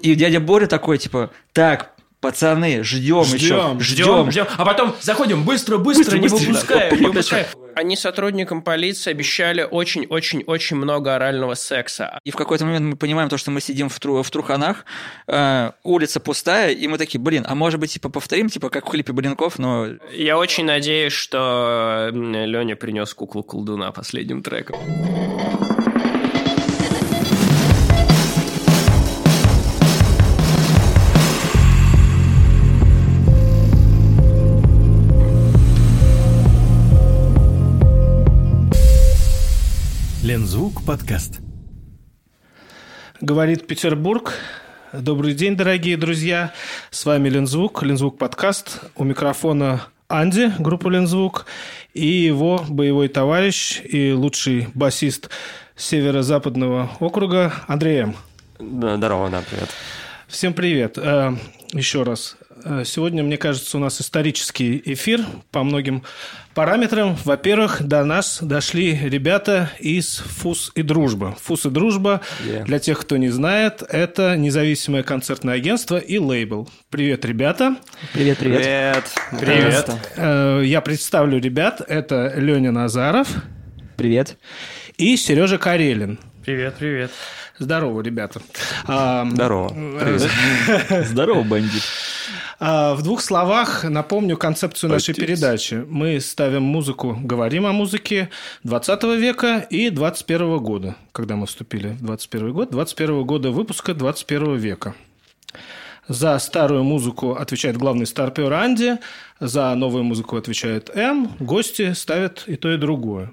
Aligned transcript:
И 0.00 0.14
дядя 0.14 0.40
Боря 0.40 0.66
такой, 0.66 0.98
типа, 0.98 1.30
так, 1.52 1.92
пацаны, 2.20 2.82
ждем, 2.82 3.24
Ждем, 3.24 3.78
еще, 3.78 3.80
ждем, 3.80 4.30
ждем. 4.30 4.46
А 4.56 4.64
потом 4.64 4.94
заходим 5.00 5.44
быстро, 5.44 5.78
быстро, 5.78 6.16
не 6.16 6.28
быстро, 6.28 6.48
выпускаем, 6.48 7.00
не 7.00 7.06
выпускаем. 7.06 7.46
Они 7.76 7.94
сотрудникам 7.94 8.62
полиции 8.62 9.10
обещали 9.10 9.62
очень-очень-очень 9.62 10.76
много 10.76 11.14
орального 11.14 11.54
секса. 11.54 12.18
И 12.24 12.30
в 12.30 12.36
какой-то 12.36 12.64
момент 12.64 12.86
мы 12.86 12.96
понимаем 12.96 13.28
то, 13.28 13.36
что 13.36 13.50
мы 13.50 13.60
сидим 13.60 13.90
в, 13.90 14.00
тру- 14.00 14.22
в 14.22 14.30
Труханах, 14.30 14.86
э, 15.28 15.72
улица 15.84 16.18
пустая, 16.18 16.72
и 16.72 16.88
мы 16.88 16.96
такие, 16.96 17.20
блин, 17.20 17.44
а 17.46 17.54
может 17.54 17.78
быть, 17.78 17.92
типа, 17.92 18.08
повторим, 18.08 18.48
типа, 18.48 18.70
как 18.70 18.86
в 18.86 18.90
клипе 18.90 19.12
Блинков, 19.12 19.58
но 19.58 19.88
Я 20.12 20.38
очень 20.38 20.64
надеюсь, 20.64 21.12
что 21.12 22.08
Леня 22.12 22.76
принес 22.76 23.12
куклу 23.12 23.42
колдуна 23.42 23.92
последним 23.92 24.42
треком. 24.42 24.76
Лензвук 40.66 40.84
подкаст. 40.84 41.38
Говорит 43.20 43.68
Петербург. 43.68 44.34
Добрый 44.92 45.32
день, 45.32 45.56
дорогие 45.56 45.96
друзья. 45.96 46.52
С 46.90 47.06
вами 47.06 47.28
Лензвук, 47.28 47.84
Лензвук 47.84 48.18
подкаст. 48.18 48.80
У 48.96 49.04
микрофона 49.04 49.86
Анди, 50.08 50.52
группа 50.58 50.88
Лензвук, 50.88 51.46
и 51.94 52.08
его 52.08 52.64
боевой 52.68 53.06
товарищ 53.06 53.80
и 53.84 54.12
лучший 54.12 54.66
басист 54.74 55.30
северо-западного 55.76 56.90
округа 56.98 57.52
Андрей 57.68 58.00
М. 58.00 58.16
Здорово, 58.58 59.30
да, 59.30 59.44
привет. 59.48 59.68
Всем 60.26 60.52
привет. 60.52 60.98
Э, 60.98 61.36
Еще 61.74 62.02
раз. 62.02 62.36
Э, 62.64 62.82
Сегодня, 62.84 63.22
мне 63.22 63.36
кажется, 63.36 63.76
у 63.76 63.80
нас 63.80 64.00
исторический 64.00 64.82
эфир 64.84 65.24
по 65.52 65.62
многим 65.62 66.02
параметрам. 66.56 67.14
Во-первых, 67.24 67.82
до 67.82 68.02
нас 68.02 68.38
дошли 68.40 68.98
ребята 68.98 69.70
из 69.78 70.16
ФУС 70.38 70.72
и 70.74 70.80
Дружба. 70.82 71.36
ФУС 71.42 71.66
и 71.66 71.70
Дружба, 71.70 72.22
Yeah. 72.46 72.64
для 72.64 72.78
тех, 72.78 72.98
кто 72.98 73.18
не 73.18 73.28
знает, 73.28 73.82
это 73.86 74.36
независимое 74.38 75.02
концертное 75.02 75.54
агентство 75.56 75.98
и 75.98 76.18
лейбл. 76.18 76.66
Привет, 76.88 77.26
ребята. 77.26 77.76
привет, 78.14 78.38
привет. 78.38 78.62
Привет. 78.62 79.04
Привет. 79.38 79.90
Э, 80.16 80.62
Я 80.64 80.80
представлю 80.80 81.38
ребят. 81.38 81.82
Это 81.86 82.32
Леня 82.36 82.72
Назаров 82.72 83.28
Привет. 83.98 84.38
и 84.96 85.16
Сережа 85.18 85.58
Карелин. 85.58 86.18
Привет, 86.42 86.76
привет. 86.78 87.10
Здорово, 87.58 88.00
ребята. 88.00 88.40
Здорово. 88.84 89.68
Привет. 89.68 91.06
Здорово, 91.06 91.42
бандит. 91.42 91.82
А, 92.58 92.94
В 92.94 93.02
двух 93.02 93.20
словах 93.20 93.84
напомню 93.84 94.36
концепцию 94.36 94.90
нашей 94.90 95.14
Пойдите. 95.14 95.26
передачи. 95.26 95.84
Мы 95.88 96.20
ставим 96.20 96.62
музыку, 96.62 97.18
говорим 97.22 97.66
о 97.66 97.72
музыке 97.72 98.30
20 98.64 99.02
века 99.18 99.58
и 99.68 99.90
21 99.90 100.58
года, 100.58 100.96
когда 101.12 101.36
мы 101.36 101.46
вступили 101.46 101.88
в 101.90 102.02
21 102.04 102.52
год, 102.52 102.70
21 102.70 103.24
года 103.24 103.50
выпуска 103.50 103.92
21 103.94 104.56
века. 104.56 104.94
За 106.08 106.38
старую 106.38 106.84
музыку 106.84 107.32
отвечает 107.32 107.76
главный 107.76 108.06
старпер 108.06 108.52
Анди, 108.52 108.98
за 109.40 109.74
новую 109.74 110.04
музыку 110.04 110.36
отвечает 110.36 110.88
М, 110.96 111.32
гости 111.40 111.92
ставят 111.94 112.44
и 112.46 112.54
то, 112.56 112.72
и 112.72 112.76
другое. 112.78 113.32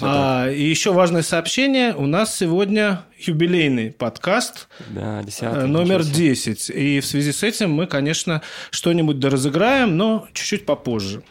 А, 0.00 0.48
и 0.50 0.62
еще 0.62 0.92
важное 0.92 1.22
сообщение. 1.22 1.94
У 1.94 2.06
нас 2.06 2.36
сегодня 2.36 3.04
юбилейный 3.18 3.90
подкаст. 3.92 4.68
Да, 4.88 5.20
Э, 5.20 5.24
десятый. 5.24 5.66
Номер 5.68 5.98
начался. 5.98 6.14
10. 6.14 6.70
И 6.70 7.00
в 7.00 7.06
связи 7.06 7.32
с 7.32 7.42
этим 7.42 7.72
мы, 7.72 7.86
конечно, 7.86 8.42
что-нибудь 8.70 9.18
доразыграем, 9.18 9.96
но 9.96 10.26
чуть-чуть 10.32 10.66
попозже. 10.66 11.22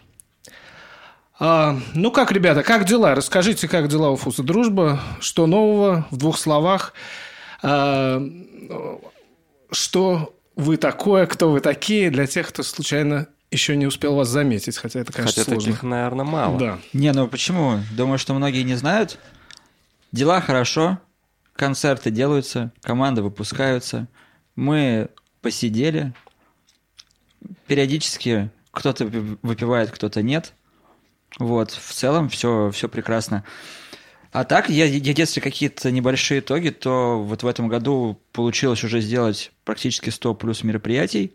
А, 1.39 1.75
ну 1.95 2.11
как, 2.11 2.31
ребята, 2.31 2.61
как 2.61 2.85
дела? 2.85 3.15
Расскажите, 3.15 3.67
как 3.67 3.87
дела 3.87 4.11
у 4.11 4.15
Фуса 4.15 4.43
Дружба? 4.43 5.01
Что 5.19 5.47
нового 5.47 6.05
в 6.11 6.17
двух 6.17 6.37
словах? 6.37 6.93
А, 7.63 8.21
что 9.71 10.35
вы 10.55 10.77
такое, 10.77 11.25
кто 11.25 11.49
вы 11.49 11.59
такие 11.61 12.11
для 12.11 12.27
тех, 12.27 12.49
кто 12.49 12.61
случайно 12.61 13.27
еще 13.51 13.75
не 13.75 13.85
успел 13.85 14.15
вас 14.15 14.29
заметить, 14.29 14.77
хотя 14.77 15.01
это, 15.01 15.11
конечно, 15.11 15.41
Хотя 15.41 15.51
сложно. 15.51 15.71
таких, 15.71 15.83
наверное, 15.83 16.25
мало. 16.25 16.57
Да. 16.57 16.79
Не, 16.93 17.11
ну 17.11 17.27
почему? 17.27 17.79
Думаю, 17.95 18.17
что 18.17 18.33
многие 18.33 18.63
не 18.63 18.75
знают. 18.75 19.19
Дела 20.11 20.39
хорошо, 20.41 20.99
концерты 21.55 22.11
делаются, 22.11 22.71
команды 22.81 23.21
выпускаются. 23.21 24.07
Мы 24.55 25.09
посидели. 25.41 26.13
Периодически 27.67 28.49
кто-то 28.71 29.05
выпи- 29.05 29.37
выпивает, 29.41 29.91
кто-то 29.91 30.21
нет. 30.21 30.53
Вот, 31.39 31.71
в 31.71 31.91
целом 31.93 32.29
все, 32.29 32.71
все 32.71 32.87
прекрасно. 32.89 33.43
А 34.31 34.43
так, 34.43 34.69
я, 34.69 34.85
я- 34.85 35.13
если 35.15 35.39
какие-то 35.39 35.91
небольшие 35.91 36.39
итоги, 36.39 36.69
то 36.69 37.21
вот 37.21 37.43
в 37.43 37.47
этом 37.47 37.67
году 37.67 38.19
получилось 38.31 38.83
уже 38.83 39.01
сделать 39.01 39.51
практически 39.65 40.09
100 40.09 40.35
плюс 40.35 40.63
мероприятий. 40.63 41.33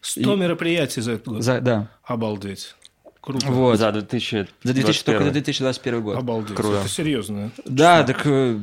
100 0.00 0.36
мероприятий 0.36 1.00
за 1.00 1.12
этот 1.12 1.28
год. 1.28 1.42
За, 1.42 1.60
да, 1.60 1.88
Обалдеть. 2.04 2.74
Круто. 3.20 3.46
вот. 3.48 3.78
За 3.78 3.92
2000. 3.92 4.48
За 4.62 4.72
2000, 4.72 5.04
только 5.04 5.24
за 5.24 5.30
2021 5.32 6.02
год. 6.02 6.16
Обалдеть. 6.18 6.56
Круто. 6.56 6.78
Это 6.80 6.88
серьезно. 6.88 7.50
Да, 7.66 8.02
так 8.04 8.22
э, 8.24 8.58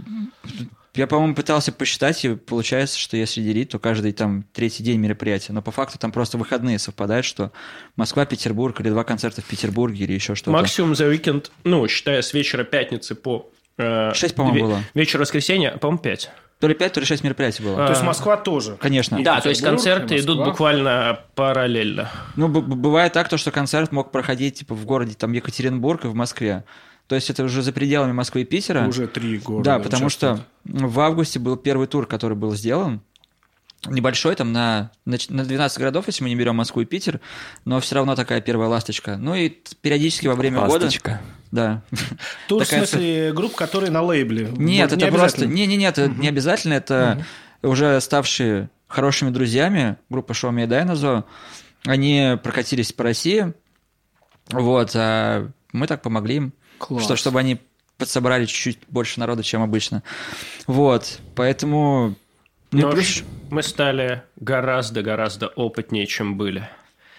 я, 0.95 1.07
по-моему, 1.07 1.35
пытался 1.35 1.71
посчитать, 1.71 2.23
и 2.25 2.35
получается, 2.35 2.97
что 2.97 3.17
если 3.17 3.41
делить, 3.41 3.69
то 3.69 3.79
каждый 3.79 4.13
там 4.13 4.45
третий 4.53 4.81
день 4.81 4.99
мероприятия. 4.99 5.51
Но 5.53 5.61
по 5.61 5.71
факту 5.71 5.99
там 5.99 6.11
просто 6.11 6.37
выходные 6.37 6.79
совпадают, 6.79 7.25
что 7.25 7.51
Москва, 7.97 8.25
Петербург, 8.25 8.79
или 8.79 8.89
два 8.89 9.03
концерта 9.03 9.41
в 9.41 9.45
Петербурге, 9.45 10.05
или 10.05 10.13
еще 10.13 10.35
что-то. 10.35 10.51
Максимум 10.51 10.95
за 10.95 11.05
уикенд, 11.05 11.51
ну, 11.63 11.87
считая 11.87 12.21
с 12.21 12.33
вечера 12.33 12.63
пятницы 12.63 13.13
по... 13.13 13.51
э, 13.77 14.13
Шесть, 14.13 14.35
по-моему, 14.35 14.57
ве- 14.57 14.61
было. 14.61 14.83
Вечер 14.93 15.19
воскресенья, 15.19 15.71
по-моему, 15.77 16.01
пять. 16.01 16.31
То 16.65 16.69
ли 16.69 16.73
пять, 16.73 16.93
то 16.93 16.99
ли 16.99 17.05
шесть 17.05 17.23
мероприятий 17.23 17.61
было. 17.61 17.75
То 17.75 17.91
есть. 17.91 18.01
Москва 18.01 18.37
тоже. 18.37 18.75
Конечно. 18.79 19.17
И 19.17 19.23
Да, 19.23 19.39
то 19.39 19.49
есть 19.49 19.61
концерты 19.61 20.17
идут 20.17 20.43
буквально 20.43 21.19
параллельно. 21.35 22.09
Ну, 22.35 22.47
бывает 22.47 23.13
так, 23.13 23.29
то, 23.29 23.37
что 23.37 23.51
концерт 23.51 23.91
мог 23.91 24.09
проходить 24.09 24.55
типа 24.55 24.73
в 24.73 24.83
городе 24.83 25.13
там 25.13 25.31
Екатеринбург 25.33 26.05
и 26.05 26.07
в 26.07 26.15
Москве. 26.15 26.63
То 27.05 27.13
есть 27.13 27.29
это 27.29 27.43
уже 27.43 27.61
за 27.61 27.71
пределами 27.71 28.13
Москвы 28.13 28.41
и 28.41 28.45
Питера. 28.45 28.87
Уже 28.87 29.05
три 29.05 29.37
города. 29.37 29.77
Да, 29.77 29.79
потому 29.79 30.09
что 30.09 30.39
в 30.63 30.99
августе 30.99 31.37
был 31.37 31.55
первый 31.55 31.85
тур, 31.85 32.07
который 32.07 32.35
был 32.35 32.55
сделан. 32.55 33.01
Небольшой, 33.87 34.35
там 34.35 34.51
на, 34.51 34.91
на 35.05 35.17
ч- 35.17 35.31
на 35.31 35.43
12 35.43 35.77
городов, 35.77 36.05
если 36.07 36.23
мы 36.23 36.29
не 36.29 36.35
берем 36.35 36.55
Москву 36.55 36.81
и 36.81 36.85
Питер, 36.85 37.19
но 37.65 37.79
все 37.79 37.95
равно 37.95 38.15
такая 38.15 38.41
первая 38.41 38.67
ласточка. 38.67 39.17
Ну 39.17 39.35
и 39.35 39.49
периодически 39.81 40.27
во 40.27 40.35
время 40.35 40.61
Ласточка. 40.61 41.11
года... 41.11 41.21
Да. 41.51 41.83
Тур, 42.47 42.63
в 42.63 42.65
такая 42.65 42.85
смысле, 42.85 43.31
групп, 43.33 43.55
которые 43.55 43.91
на 43.91 44.01
лейбле. 44.01 44.49
Нет, 44.55 44.91
это 44.91 45.07
просто... 45.07 45.23
обязательно. 45.23 45.53
Не, 45.53 45.65
не, 45.67 45.77
нет, 45.77 45.97
это 45.97 46.09
не 46.13 46.27
обязательно. 46.27 46.73
Это 46.73 47.25
уже 47.61 47.99
ставшие 48.01 48.69
хорошими 48.87 49.29
друзьями 49.29 49.97
группа 50.09 50.31
Show 50.33 50.51
Me 50.51 50.67
Dinosaur. 50.67 51.23
Они 51.85 52.37
прокатились 52.43 52.91
по 52.91 53.03
России. 53.03 53.53
Вот, 54.49 54.91
а 54.95 55.49
мы 55.71 55.87
так 55.87 56.01
помогли 56.01 56.35
им. 56.37 56.53
Класс. 56.77 57.03
Что, 57.03 57.15
чтобы 57.15 57.39
они 57.39 57.59
подсобрали 57.97 58.45
чуть-чуть 58.45 58.79
больше 58.89 59.19
народа, 59.19 59.43
чем 59.43 59.61
обычно. 59.61 60.03
Вот, 60.67 61.19
поэтому... 61.35 62.15
Ну, 62.75 62.87
Но 62.87 62.91
плюс- 62.91 63.23
мы 63.49 63.63
стали 63.63 64.23
гораздо-гораздо 64.37 65.47
опытнее, 65.47 66.05
чем 66.07 66.35
были. 66.37 66.67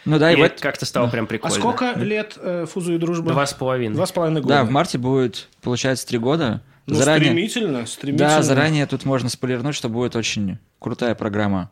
ну 0.05 0.19
да, 0.19 0.31
и, 0.31 0.37
И 0.37 0.37
вот... 0.37 0.61
как-то 0.61 0.85
стало 0.85 1.09
прям 1.09 1.25
А 1.25 1.29
прикольно. 1.29 1.57
сколько 1.57 1.93
лет 1.97 2.37
э, 2.37 2.67
Фузу 2.71 2.95
и 2.95 2.99
Дружба? 2.99 3.31
Два 3.33 3.47
с 3.47 3.55
половиной. 3.55 3.95
Два 3.95 4.07
с 4.07 4.13
половиной 4.13 4.43
года. 4.43 4.55
Да, 4.57 4.65
в 4.65 4.71
марте 4.71 4.99
будет, 4.99 5.49
получается, 5.63 6.07
три 6.07 6.19
года. 6.19 6.63
Ну, 6.87 6.95
заранее... 6.95 7.31
стремительно, 7.31 7.87
стремительно. 7.87 8.29
Да, 8.29 8.43
заранее 8.43 8.87
тут 8.87 9.05
можно 9.05 9.29
спойлернуть, 9.31 9.75
что 9.75 9.89
будет 9.89 10.15
очень 10.15 10.59
крутая 10.79 11.15
программа. 11.15 11.71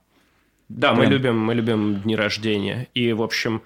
Да, 0.71 0.93
мы 0.93 1.01
Прям. 1.01 1.13
любим, 1.13 1.39
мы 1.39 1.55
любим 1.55 1.97
дни 2.01 2.17
рождения. 2.17 2.89
И, 2.95 3.13
в 3.13 3.23
общем... 3.23 3.63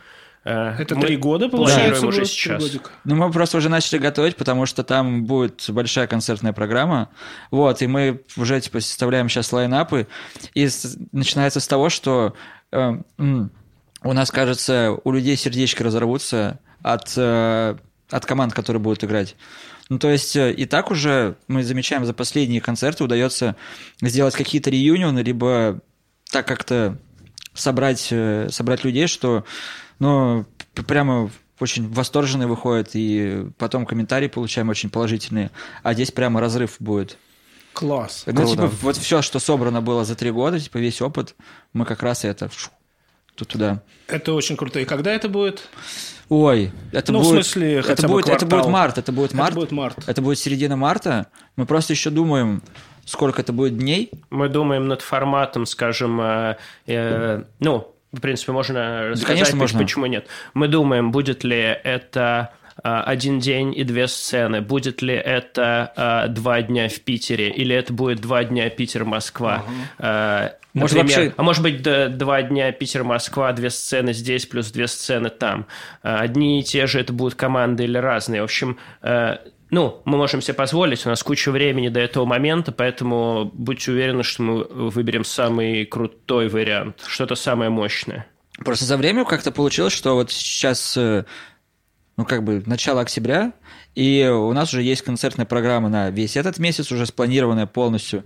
э, 0.49 0.83
Это 0.83 0.95
мы 0.95 1.03
три 1.07 1.17
года, 1.17 1.49
получается, 1.49 2.07
уже 2.07 2.21
будет? 2.21 2.31
сейчас. 2.31 2.65
Ну, 3.05 3.15
мы 3.17 3.31
просто 3.31 3.59
уже 3.59 3.69
начали 3.69 3.99
готовить, 3.99 4.37
потому 4.37 4.67
что 4.67 4.83
там 4.83 5.25
будет 5.25 5.65
большая 5.69 6.07
концертная 6.07 6.53
программа. 6.53 7.09
Вот, 7.51 7.83
и 7.83 7.87
мы 7.87 8.23
уже, 8.37 8.61
типа, 8.61 8.81
составляем 8.81 9.29
сейчас 9.29 9.53
лайнапы. 9.53 10.07
И 10.55 10.69
начинается 11.13 11.61
с 11.61 11.67
того, 11.67 11.89
что 11.89 12.35
э, 12.73 12.93
у 13.19 14.13
нас, 14.13 14.31
кажется, 14.31 14.97
у 15.05 15.13
людей 15.13 15.37
сердечки 15.37 15.83
разорвутся 15.83 16.59
от, 16.83 17.13
э, 17.17 17.77
от 18.11 18.27
команд, 18.27 18.55
которые 18.55 18.81
будут 18.81 19.05
играть. 19.05 19.37
Ну, 19.89 19.99
то 19.99 20.11
есть, 20.11 20.37
э, 20.37 20.53
и 20.53 20.67
так 20.67 20.91
уже 20.91 21.37
мы 21.49 21.63
замечаем, 21.63 22.05
за 22.05 22.13
последние 22.13 22.61
концерты 22.61 23.05
удается 23.05 23.57
сделать 24.01 24.35
какие-то 24.35 24.71
реюнионы, 24.71 25.21
либо 25.21 25.81
так 26.31 26.47
как-то 26.47 26.99
собрать, 27.55 28.09
э, 28.11 28.49
собрать 28.51 28.85
людей, 28.85 29.07
что, 29.07 29.45
ну, 29.99 30.45
п- 30.75 30.83
прямо 30.83 31.31
очень 31.61 31.89
восторженные 31.93 32.47
выходят, 32.47 32.91
и 32.95 33.47
потом 33.59 33.85
комментарии 33.87 34.29
получаем 34.29 34.69
очень 34.69 34.91
положительные. 34.91 35.51
А 35.83 35.95
здесь 35.95 36.11
прямо 36.11 36.41
разрыв 36.41 36.77
будет. 36.79 37.19
Класс. 37.73 38.25
Ну, 38.27 38.33
Круто. 38.35 38.51
типа, 38.51 38.67
вот 38.83 38.97
все, 38.97 39.23
что 39.23 39.39
собрано 39.39 39.81
было 39.83 40.05
за 40.05 40.15
три 40.17 40.31
года, 40.31 40.59
типа, 40.61 40.79
весь 40.79 41.01
опыт, 41.01 41.35
мы 41.73 41.85
как 41.85 42.03
раз 42.03 42.25
и 42.25 42.29
это 42.29 42.49
туда. 43.35 43.83
Это 44.09 44.33
очень 44.35 44.57
круто. 44.57 44.81
И 44.81 44.85
когда 44.85 45.13
это 45.13 45.29
будет? 45.29 45.69
Ой, 46.29 46.73
это 46.93 47.13
Ну, 47.13 47.21
в 47.21 47.23
будет... 47.23 47.47
смысле, 47.47 47.83
хотя 47.83 47.93
это 47.95 48.03
бы 48.09 48.15
будет, 48.15 48.29
это 48.29 48.45
будет 48.45 48.51
квартал. 48.51 48.71
март, 48.71 48.99
это 48.99 49.13
будет 49.13 49.33
март. 49.33 49.51
Это 49.53 49.61
будет 49.61 49.71
март. 49.73 49.99
Это 50.09 50.23
будет 50.23 50.39
середина 50.39 50.77
марта. 50.77 51.29
Мы 51.57 51.65
просто 51.67 51.93
еще 51.93 52.11
думаем, 52.11 52.63
сколько 53.05 53.41
это 53.41 53.53
будет 53.53 53.79
дней. 53.79 54.11
Мы 54.31 54.49
думаем 54.49 54.89
над 54.89 55.01
форматом, 55.03 55.65
скажем, 55.67 56.21
э, 56.21 56.57
э, 56.87 57.45
ну, 57.61 57.95
в 58.13 58.21
принципе, 58.21 58.53
можно 58.53 59.09
рассказать, 59.11 59.27
конечно, 59.27 59.53
ведь 59.53 59.61
можно. 59.61 59.79
почему 59.81 60.07
нет. 60.07 60.27
Мы 60.55 60.69
думаем, 60.69 61.11
будет 61.13 61.45
ли 61.45 61.59
это 61.59 62.51
э, 62.83 62.89
один 62.89 63.39
день 63.39 63.77
и 63.77 63.85
две 63.85 64.09
сцены, 64.09 64.61
будет 64.63 65.03
ли 65.03 65.15
это 65.15 65.93
э, 66.27 66.29
два 66.29 66.63
дня 66.63 66.89
в 66.89 67.01
Питере, 67.01 67.51
или 67.51 67.75
это 67.77 67.93
будет 67.93 68.21
два 68.21 68.45
дня 68.45 68.71
Питер-Москва. 68.71 69.65
Э, 69.99 70.51
Может, 70.75 70.97
например. 70.97 71.19
вообще- 71.21 71.35
А 71.37 71.43
может 71.43 71.63
быть, 71.63 71.83
два 71.83 72.43
дня 72.43 72.71
Питер-Москва, 72.73 73.53
две 73.53 73.71
сцены 73.71 74.13
здесь, 74.13 74.47
плюс 74.47 74.71
две 74.71 74.87
сцены 74.87 75.29
там. 75.29 75.67
Одни 76.03 76.61
и 76.61 76.63
те 76.63 76.87
же 76.87 77.01
это 77.01 77.13
будут 77.13 77.35
команды 77.35 77.85
или 77.85 77.99
разные. 77.99 78.41
В 78.43 78.45
общем, 78.45 78.79
ну, 79.71 80.01
мы 80.05 80.17
можем 80.17 80.41
себе 80.41 80.55
позволить, 80.55 81.05
у 81.07 81.09
нас 81.11 81.23
куча 81.23 81.51
времени 81.51 81.89
до 81.89 82.01
этого 82.01 82.25
момента, 82.25 82.73
поэтому 82.73 83.51
будьте 83.53 83.93
уверены, 83.93 84.23
что 84.23 84.43
мы 84.43 84.65
выберем 84.65 85.25
самый 85.25 85.85
крутой 85.85 86.49
вариант, 86.49 87.05
что-то 87.07 87.35
самое 87.35 87.71
мощное. 87.71 88.27
Просто 88.65 88.87
за 88.87 88.97
время 88.97 89.25
как-то 89.25 89.53
получилось, 89.53 89.93
что 89.93 90.15
вот 90.15 90.33
сейчас, 90.33 90.97
э, 90.97 91.25
ну, 92.17 92.25
как 92.25 92.43
бы, 92.45 92.63
начало 92.67 93.03
октября, 93.03 93.53
и 93.95 94.27
у 94.27 94.53
нас 94.53 94.73
уже 94.73 94.83
есть 94.83 95.03
концертная 95.03 95.47
программа 95.47 95.89
на 95.89 96.11
весь 96.11 96.37
этот 96.37 96.59
месяц, 96.59 96.91
уже 96.91 97.07
спланированная 97.07 97.67
полностью. 97.67 98.25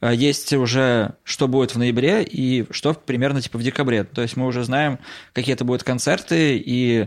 А 0.00 0.12
Есть 0.12 0.52
уже, 0.52 1.14
что 1.22 1.46
будет 1.46 1.74
в 1.74 1.78
ноябре 1.78 2.24
и 2.24 2.66
что 2.72 2.92
примерно 2.92 3.40
типа 3.40 3.56
в 3.58 3.62
декабре. 3.62 4.02
То 4.02 4.20
есть 4.20 4.36
мы 4.36 4.46
уже 4.46 4.64
знаем, 4.64 4.98
какие 5.32 5.54
это 5.54 5.64
будут 5.64 5.84
концерты, 5.84 6.58
и 6.58 7.06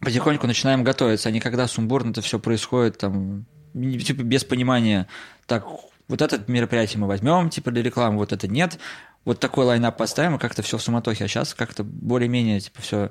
потихоньку 0.00 0.46
начинаем 0.46 0.84
готовиться, 0.84 1.28
а 1.28 1.32
не 1.32 1.40
когда 1.40 1.66
сумбурно 1.66 2.10
это 2.10 2.20
все 2.20 2.38
происходит, 2.38 2.98
там, 2.98 3.46
типа 3.74 4.22
без 4.22 4.44
понимания, 4.44 5.08
так, 5.46 5.66
вот 6.08 6.22
это 6.22 6.40
мероприятие 6.50 7.00
мы 7.00 7.06
возьмем, 7.06 7.50
типа 7.50 7.70
для 7.70 7.82
рекламы, 7.82 8.18
вот 8.18 8.32
это 8.32 8.48
нет, 8.48 8.78
вот 9.24 9.40
такой 9.40 9.64
лайнап 9.66 9.96
поставим, 9.96 10.36
и 10.36 10.38
как-то 10.38 10.62
все 10.62 10.78
в 10.78 10.82
суматохе, 10.82 11.24
а 11.24 11.28
сейчас 11.28 11.54
как-то 11.54 11.84
более-менее, 11.84 12.60
типа, 12.60 12.80
все, 12.82 13.10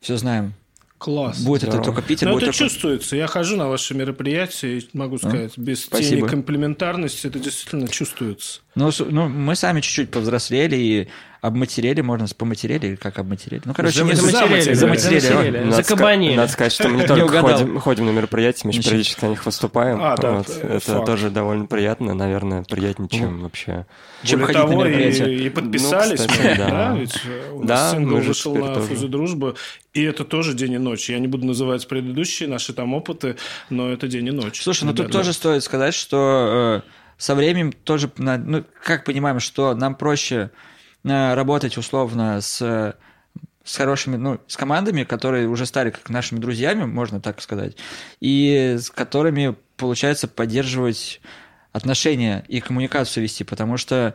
все 0.00 0.16
знаем. 0.16 0.54
Класс. 0.98 1.38
Будет 1.40 1.62
это 1.62 1.72
Здорово. 1.72 1.84
только 1.84 2.02
Питер, 2.02 2.26
Но 2.26 2.34
будет 2.34 2.48
это 2.48 2.58
только... 2.58 2.70
чувствуется. 2.70 3.14
Я 3.14 3.28
хожу 3.28 3.56
на 3.56 3.68
ваши 3.68 3.94
мероприятия, 3.94 4.78
и 4.78 4.88
могу 4.94 5.18
сказать, 5.18 5.56
без 5.56 5.86
тени 5.86 6.00
спасибо. 6.00 6.28
комплементарности 6.28 7.28
это 7.28 7.38
действительно 7.38 7.86
чувствуется. 7.86 8.62
Ну, 8.78 8.90
ну, 9.10 9.28
мы 9.28 9.56
сами 9.56 9.80
чуть-чуть 9.80 10.10
повзрослели 10.10 10.76
и 10.76 11.08
обматерели, 11.40 12.00
можно 12.00 12.26
поматерели, 12.36 12.88
или 12.88 12.94
как 12.96 13.18
обматерели. 13.18 13.62
Ну, 13.64 13.72
короче, 13.72 14.02
не 14.02 14.12
Заматерели, 14.14 14.72
заматерели. 14.74 15.18
заматерели. 15.20 15.64
Ой. 15.66 15.70
За 15.72 15.82
кабанили. 15.84 16.34
Надо 16.36 16.50
сказать, 16.52 16.72
что 16.72 16.88
мы 16.88 16.96
не 17.00 17.06
только 17.06 17.40
ходим, 17.40 17.78
ходим 17.78 18.06
на 18.06 18.10
мероприятия, 18.10 18.62
мы 18.64 18.72
еще 18.72 18.82
периодически 18.82 19.24
на 19.24 19.28
них 19.30 19.46
выступаем. 19.46 19.98
А, 20.02 20.16
да, 20.16 20.32
Вот. 20.32 20.48
Это 20.48 20.80
факт. 20.80 21.06
тоже 21.06 21.30
довольно 21.30 21.66
приятно, 21.66 22.14
наверное, 22.14 22.64
приятнее, 22.64 23.08
чем 23.08 23.42
вообще. 23.42 23.86
Чем 24.24 24.40
Более 24.40 24.46
ходить 24.46 24.62
на 24.62 24.68
того, 24.68 24.84
мероприятия. 24.84 25.32
и, 25.34 25.46
и 25.46 25.48
подписались 25.50 26.20
Ну, 26.20 26.26
кстати, 26.28 26.58
да. 26.58 26.66
да, 26.70 26.96
ведь 26.98 27.14
э, 27.24 27.50
у 27.52 27.58
нас 27.60 27.68
Да, 27.68 27.90
сингл 27.92 28.16
вышел 28.16 28.56
на 28.56 28.74
тоже. 28.74 28.86
Фузе 28.88 29.06
Дружбы, 29.06 29.54
и 29.94 30.02
это 30.02 30.24
тоже 30.24 30.54
день 30.54 30.72
и 30.72 30.78
ночь. 30.78 31.08
Я 31.08 31.20
не 31.20 31.28
буду 31.28 31.46
называть 31.46 31.86
предыдущие 31.86 32.48
наши 32.48 32.72
там 32.72 32.94
опыты, 32.94 33.36
но 33.70 33.92
это 33.92 34.08
день 34.08 34.26
и 34.26 34.32
ночь. 34.32 34.60
Слушай, 34.60 34.84
ну 34.84 34.92
тут 34.94 35.12
тоже 35.12 35.32
стоит 35.32 35.62
сказать, 35.62 35.94
что 35.94 36.82
э, 36.84 36.88
со 37.18 37.34
временем 37.34 37.72
тоже, 37.72 38.10
ну, 38.16 38.64
как 38.82 39.04
понимаем, 39.04 39.40
что 39.40 39.74
нам 39.74 39.96
проще 39.96 40.50
э, 41.04 41.34
работать 41.34 41.76
условно 41.76 42.40
с, 42.40 42.96
с 43.64 43.76
хорошими, 43.76 44.16
ну, 44.16 44.40
с 44.46 44.56
командами, 44.56 45.02
которые 45.02 45.48
уже 45.48 45.66
стали 45.66 45.90
как 45.90 46.08
нашими 46.08 46.38
друзьями, 46.38 46.84
можно 46.84 47.20
так 47.20 47.42
сказать, 47.42 47.76
и 48.20 48.76
с 48.78 48.88
которыми 48.88 49.56
получается 49.76 50.28
поддерживать 50.28 51.20
отношения 51.72 52.44
и 52.48 52.60
коммуникацию 52.60 53.24
вести, 53.24 53.42
потому 53.44 53.76
что 53.76 54.14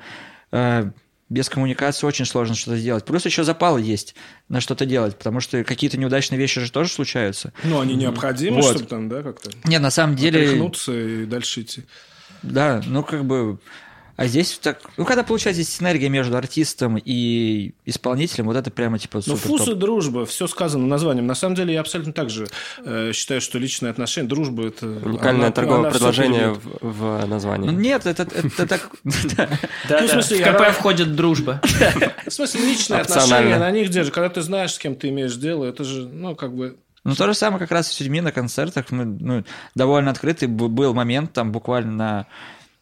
э, 0.52 0.90
без 1.30 1.50
коммуникации 1.50 2.06
очень 2.06 2.26
сложно 2.26 2.56
что-то 2.56 2.78
сделать. 2.78 3.06
Плюс 3.06 3.26
еще 3.26 3.44
запалы 3.44 3.82
есть 3.82 4.16
на 4.48 4.62
что-то 4.62 4.86
делать, 4.86 5.18
потому 5.18 5.40
что 5.40 5.64
какие-то 5.64 5.98
неудачные 5.98 6.38
вещи 6.38 6.62
же 6.62 6.72
тоже 6.72 6.90
случаются. 6.90 7.54
Ну, 7.64 7.80
они 7.80 7.96
необходимы, 7.96 8.62
Вот. 8.62 8.76
чтобы 8.76 8.86
там, 8.86 9.10
да, 9.10 9.24
как-то 9.24 9.52
Нет, 9.66 9.82
на 9.82 9.90
самом 9.90 10.16
деле... 10.16 10.46
отряхнуться 10.46 10.94
и 10.94 11.26
дальше 11.26 11.62
идти. 11.62 11.84
Да, 12.44 12.82
ну 12.86 13.04
как 13.04 13.26
бы... 13.26 13.58
А 14.16 14.28
здесь 14.28 14.60
так... 14.62 14.80
Ну, 14.98 15.06
когда 15.06 15.24
получается 15.24 15.64
синергия 15.64 16.08
между 16.08 16.38
артистом 16.38 17.02
и 17.04 17.74
исполнителем, 17.86 18.46
вот 18.46 18.56
это 18.56 18.70
прямо 18.70 19.00
типа 19.00 19.24
Но 19.26 19.36
супер 19.36 19.38
вкус 19.40 19.68
и 19.70 19.74
дружба, 19.74 20.28
все 20.28 20.46
сказано 20.46 20.86
названием. 20.86 21.26
На 21.26 21.34
самом 21.34 21.56
деле 21.56 21.74
я 21.74 21.82
абсолютно 21.82 22.14
так 22.14 22.30
же 22.30 22.48
э, 22.86 23.12
считаю, 23.14 23.42
что 23.42 23.58
личные 23.58 23.90
отношения, 23.90 24.28
дружба 24.28 24.68
это... 24.68 24.86
Уникальное 24.86 25.48
она- 25.48 25.52
торговое 25.52 25.80
она 25.80 25.90
предложение 25.90 26.52
в, 26.52 26.62
в 26.82 27.26
названии. 27.26 27.72
Ну 27.72 27.72
нет, 27.72 28.06
это, 28.06 28.22
это 28.22 28.68
так... 28.68 28.92
да. 29.36 29.50
Ну, 29.90 30.22
в 30.22 30.44
КП 30.44 30.78
входит 30.78 31.16
дружба. 31.16 31.60
В 32.28 32.32
смысле, 32.32 32.62
личные 32.62 33.02
отношения, 33.02 33.58
на 33.58 33.72
них 33.72 33.90
держишь. 33.90 34.14
Когда 34.14 34.30
ты 34.30 34.42
знаешь, 34.44 34.74
с 34.74 34.78
кем 34.78 34.96
ты 34.96 35.10
имеешь 35.10 35.36
дело, 35.36 35.66
это 35.66 35.84
же, 35.84 36.08
ну, 36.08 36.36
как 36.36 36.56
бы... 36.56 36.78
Ну, 37.04 37.16
то 37.16 37.28
же 37.28 37.34
самое 37.34 37.60
как 37.60 37.72
раз 37.72 37.92
с 37.92 38.00
людьми 38.00 38.22
на 38.22 38.32
концертах. 38.32 38.92
Мы, 38.92 39.06
ну, 39.06 39.44
довольно 39.76 40.12
открытый 40.12 40.48
был 40.48 40.94
момент, 40.94 41.34
там 41.34 41.52
буквально 41.52 41.92
на 41.92 42.28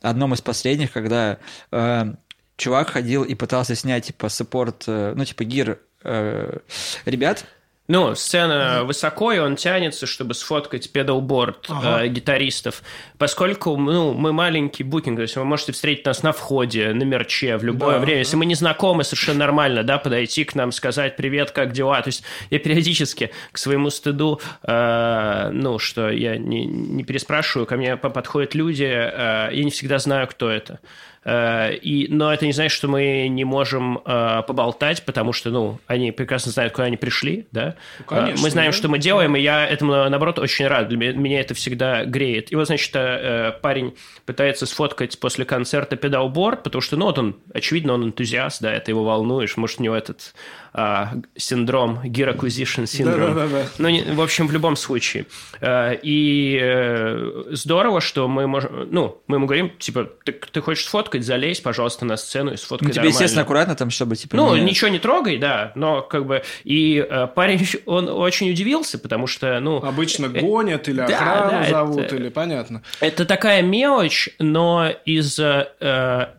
одном 0.01 0.33
из 0.33 0.41
последних, 0.41 0.91
когда 0.91 1.39
э, 1.71 2.13
чувак 2.57 2.91
ходил 2.91 3.23
и 3.23 3.33
пытался 3.35 3.75
снять, 3.75 4.07
типа, 4.07 4.29
саппорт, 4.29 4.83
э, 4.87 5.13
ну, 5.15 5.25
типа, 5.25 5.43
гир 5.43 5.79
э, 6.03 6.57
ребят, 7.05 7.45
Ну, 7.91 8.15
сцена 8.15 8.83
высоко, 8.85 9.33
и 9.33 9.39
он 9.39 9.57
тянется, 9.57 10.05
чтобы 10.07 10.33
сфоткать 10.33 10.91
педалборд 10.93 11.65
Ага. 11.67 12.05
э, 12.05 12.07
гитаристов. 12.07 12.83
Поскольку 13.17 13.75
ну, 13.75 14.13
мы 14.13 14.31
маленький 14.31 14.83
букинг, 14.83 15.17
то 15.17 15.23
есть 15.23 15.35
вы 15.35 15.43
можете 15.43 15.73
встретить 15.73 16.05
нас 16.05 16.23
на 16.23 16.31
входе, 16.31 16.93
на 16.93 17.03
мерче 17.03 17.57
в 17.57 17.65
любое 17.65 17.95
Да, 17.95 17.99
время. 17.99 18.13
да. 18.13 18.19
Если 18.19 18.37
мы 18.37 18.45
не 18.45 18.55
знакомы, 18.55 19.03
совершенно 19.03 19.39
нормально, 19.39 19.83
да, 19.83 19.97
подойти 19.97 20.45
к 20.45 20.55
нам, 20.55 20.71
сказать 20.71 21.17
«Привет, 21.17 21.51
как 21.51 21.73
дела?». 21.73 22.01
То 22.01 22.07
есть 22.07 22.23
я 22.49 22.59
периодически 22.59 23.31
к 23.51 23.57
своему 23.57 23.89
стыду, 23.89 24.39
э, 24.63 25.49
ну, 25.51 25.77
что 25.77 26.09
я 26.09 26.37
не, 26.37 26.65
не 26.65 27.03
переспрашиваю, 27.03 27.65
ко 27.67 27.75
мне 27.75 27.97
по- 27.97 28.09
подходят 28.09 28.55
люди, 28.55 28.85
э, 28.85 29.49
я 29.51 29.63
не 29.65 29.69
всегда 29.71 29.99
знаю, 29.99 30.27
кто 30.27 30.49
это. 30.49 30.79
Э, 31.23 31.73
И, 31.75 32.07
но 32.09 32.33
это 32.33 32.45
не 32.45 32.51
значит, 32.53 32.75
что 32.75 32.87
мы 32.87 33.27
не 33.27 33.43
можем 33.43 33.99
э, 34.05 34.41
поболтать, 34.47 35.03
потому 35.05 35.33
что, 35.33 35.49
ну, 35.51 35.79
они 35.87 36.11
прекрасно 36.11 36.51
знают, 36.51 36.73
куда 36.73 36.85
они 36.85 36.97
пришли, 36.97 37.47
да. 37.51 37.75
Ну, 37.99 38.05
конечно, 38.05 38.39
Э, 38.39 38.43
мы 38.43 38.49
знаем, 38.49 38.71
да. 38.71 38.77
что 38.77 38.87
мы 38.87 38.97
делаем, 38.97 39.35
и 39.35 39.39
я 39.41 39.67
этому, 39.67 39.91
наоборот, 39.91 40.39
очень 40.39 40.67
рад. 40.67 40.87
Для 40.87 40.97
меня, 40.97 41.13
меня 41.13 41.39
это 41.41 41.53
всегда 41.53 42.05
греет. 42.05 42.51
И 42.51 42.55
вот, 42.55 42.67
значит, 42.67 42.91
э, 42.95 43.53
парень 43.61 43.95
пытается 44.25 44.65
сфоткать 44.65 45.19
после 45.19 45.45
концерта 45.45 45.95
педалборд, 45.95 46.63
потому 46.63 46.81
что, 46.81 46.97
ну, 46.97 47.05
вот 47.05 47.19
он, 47.19 47.35
очевидно, 47.53 47.93
он 47.93 48.05
энтузиаст, 48.05 48.61
да, 48.61 48.73
это 48.73 48.89
его 48.91 49.03
волнуешь, 49.03 49.57
может, 49.57 49.79
у 49.79 49.83
него 49.83 49.95
этот 49.95 50.33
а, 50.73 51.13
синдром, 51.35 51.99
gear 52.03 52.35
acquisition 52.37 52.83
syndrome. 52.83 53.33
Да-да-да. 53.33 53.65
Ну, 53.77 53.89
не- 53.89 54.03
в 54.03 54.21
общем, 54.21 54.47
в 54.47 54.51
любом 54.51 54.75
случае. 54.75 55.25
Э, 55.59 55.95
И 56.01 56.57
э, 56.61 57.43
здорово, 57.51 57.99
что 58.01 58.27
мы 58.27 58.47
можем... 58.47 58.87
Ну, 58.91 59.21
мы 59.27 59.37
ему 59.37 59.45
говорим, 59.47 59.71
типа, 59.77 60.09
ты, 60.23 60.31
ты 60.31 60.61
хочешь 60.61 60.85
сфоткать, 60.85 61.23
залезь, 61.25 61.59
пожалуйста, 61.59 62.05
на 62.05 62.15
сцену 62.17 62.53
и 62.53 62.57
сфоткай 62.57 62.87
ну, 62.87 62.93
тебе, 62.93 63.01
нормально». 63.01 63.13
естественно, 63.15 63.41
аккуратно 63.43 63.75
там, 63.75 63.89
чтобы, 63.89 64.15
типа, 64.15 64.35
Ну, 64.37 64.55
не- 64.55 64.61
ничего 64.61 64.89
не 64.89 64.99
трогай, 64.99 65.37
да, 65.37 65.71
но 65.75 66.01
как 66.01 66.25
бы... 66.25 66.43
И 66.63 67.05
э, 67.07 67.27
парень, 67.35 67.67
он 67.85 68.07
очень 68.07 68.49
удивился, 68.49 68.97
потому 68.97 69.27
что, 69.27 69.59
ну... 69.59 69.77
Обычно 69.83 70.29
гонят 70.29 70.87
или 70.87 70.97
да, 70.97 71.05
охрану 71.05 71.51
да, 71.51 71.63
зовут, 71.69 71.99
это- 71.99 72.15
или 72.15 72.29
понятно. 72.29 72.81
Это 73.01 73.25
такая 73.25 73.61
мелочь, 73.61 74.29
но 74.39 74.89
из 75.05 75.37
э, 75.39 75.67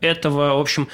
этого, 0.00 0.54
в 0.56 0.60
общем, 0.60 0.88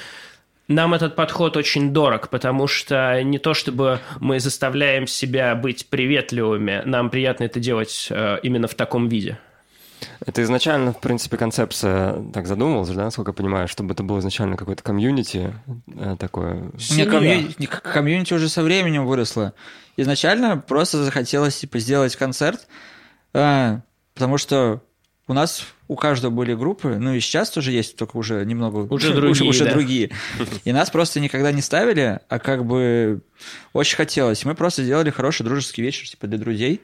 нам 0.69 0.93
этот 0.93 1.15
подход 1.15 1.57
очень 1.57 1.91
дорог, 1.91 2.29
потому 2.29 2.67
что 2.67 3.21
не 3.23 3.39
то 3.39 3.53
чтобы 3.53 3.99
мы 4.19 4.39
заставляем 4.39 5.07
себя 5.07 5.55
быть 5.55 5.89
приветливыми, 5.89 6.83
нам 6.85 7.09
приятно 7.09 7.43
это 7.43 7.59
делать 7.59 8.07
э, 8.11 8.37
именно 8.43 8.67
в 8.67 8.75
таком 8.75 9.09
виде. 9.09 9.37
Это 10.25 10.43
изначально, 10.43 10.93
в 10.93 11.01
принципе, 11.01 11.35
концепция 11.37 12.23
так 12.33 12.47
задумывалась, 12.47 12.89
да, 12.91 13.05
насколько 13.05 13.31
я 13.31 13.33
понимаю, 13.33 13.67
чтобы 13.67 13.93
это 13.93 14.03
было 14.03 14.19
изначально 14.19 14.55
какое-то 14.55 14.83
комьюнити 14.83 15.53
э, 15.87 16.15
такое. 16.17 16.71
Не, 16.73 16.79
Семья. 16.79 17.05
комью- 17.05 17.55
не, 17.57 17.67
к- 17.67 17.81
комьюнити 17.81 18.33
уже 18.33 18.47
со 18.47 18.61
временем 18.63 19.05
выросло. 19.05 19.53
Изначально 19.97 20.57
просто 20.57 21.03
захотелось 21.03 21.59
типа, 21.59 21.79
сделать 21.79 22.15
концерт, 22.15 22.67
а, 23.33 23.81
потому 24.13 24.37
что 24.37 24.81
у 25.27 25.33
нас 25.33 25.65
у 25.89 25.95
каждого 25.95 26.31
были 26.31 26.53
группы, 26.53 26.97
ну 26.99 27.15
и 27.15 27.19
сейчас 27.19 27.49
тоже 27.49 27.71
есть, 27.71 27.97
только 27.97 28.15
уже 28.15 28.45
немного 28.45 28.93
Уже 28.93 29.11
другие, 29.15 29.49
уже 29.49 29.65
да. 29.65 29.71
другие. 29.71 30.11
И 30.63 30.71
нас 30.71 30.91
просто 30.91 31.19
никогда 31.19 31.51
не 31.51 31.63
ставили, 31.63 32.19
а 32.29 32.39
как 32.39 32.63
бы 32.63 33.21
очень 33.73 33.97
хотелось. 33.97 34.45
Мы 34.45 34.53
просто 34.53 34.83
сделали 34.83 35.09
хороший 35.09 35.43
дружеский 35.43 35.81
вечер 35.81 36.07
типа 36.07 36.27
для 36.27 36.37
друзей, 36.37 36.81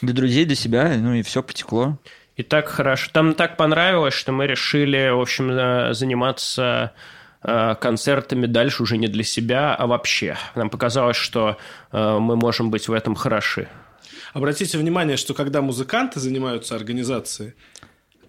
для 0.00 0.14
друзей, 0.14 0.46
для 0.46 0.56
себя, 0.56 0.94
ну 0.96 1.12
и 1.12 1.22
все 1.22 1.42
потекло. 1.42 1.98
И 2.36 2.42
так 2.42 2.68
хорошо. 2.68 3.10
Там 3.12 3.34
так 3.34 3.58
понравилось, 3.58 4.14
что 4.14 4.32
мы 4.32 4.46
решили, 4.46 5.10
в 5.10 5.20
общем, 5.20 5.50
э, 5.50 5.92
заниматься 5.92 6.92
э, 7.42 7.74
концертами 7.78 8.46
дальше 8.46 8.82
уже 8.82 8.96
не 8.96 9.08
для 9.08 9.24
себя, 9.24 9.74
а 9.74 9.86
вообще. 9.86 10.38
Нам 10.54 10.70
показалось, 10.70 11.18
что 11.18 11.58
э, 11.92 12.18
мы 12.18 12.36
можем 12.36 12.70
быть 12.70 12.88
в 12.88 12.92
этом 12.94 13.14
хороши. 13.14 13.68
Обратите 14.32 14.78
внимание, 14.78 15.16
что 15.16 15.34
когда 15.34 15.60
музыканты 15.62 16.20
занимаются 16.20 16.76
организацией, 16.76 17.54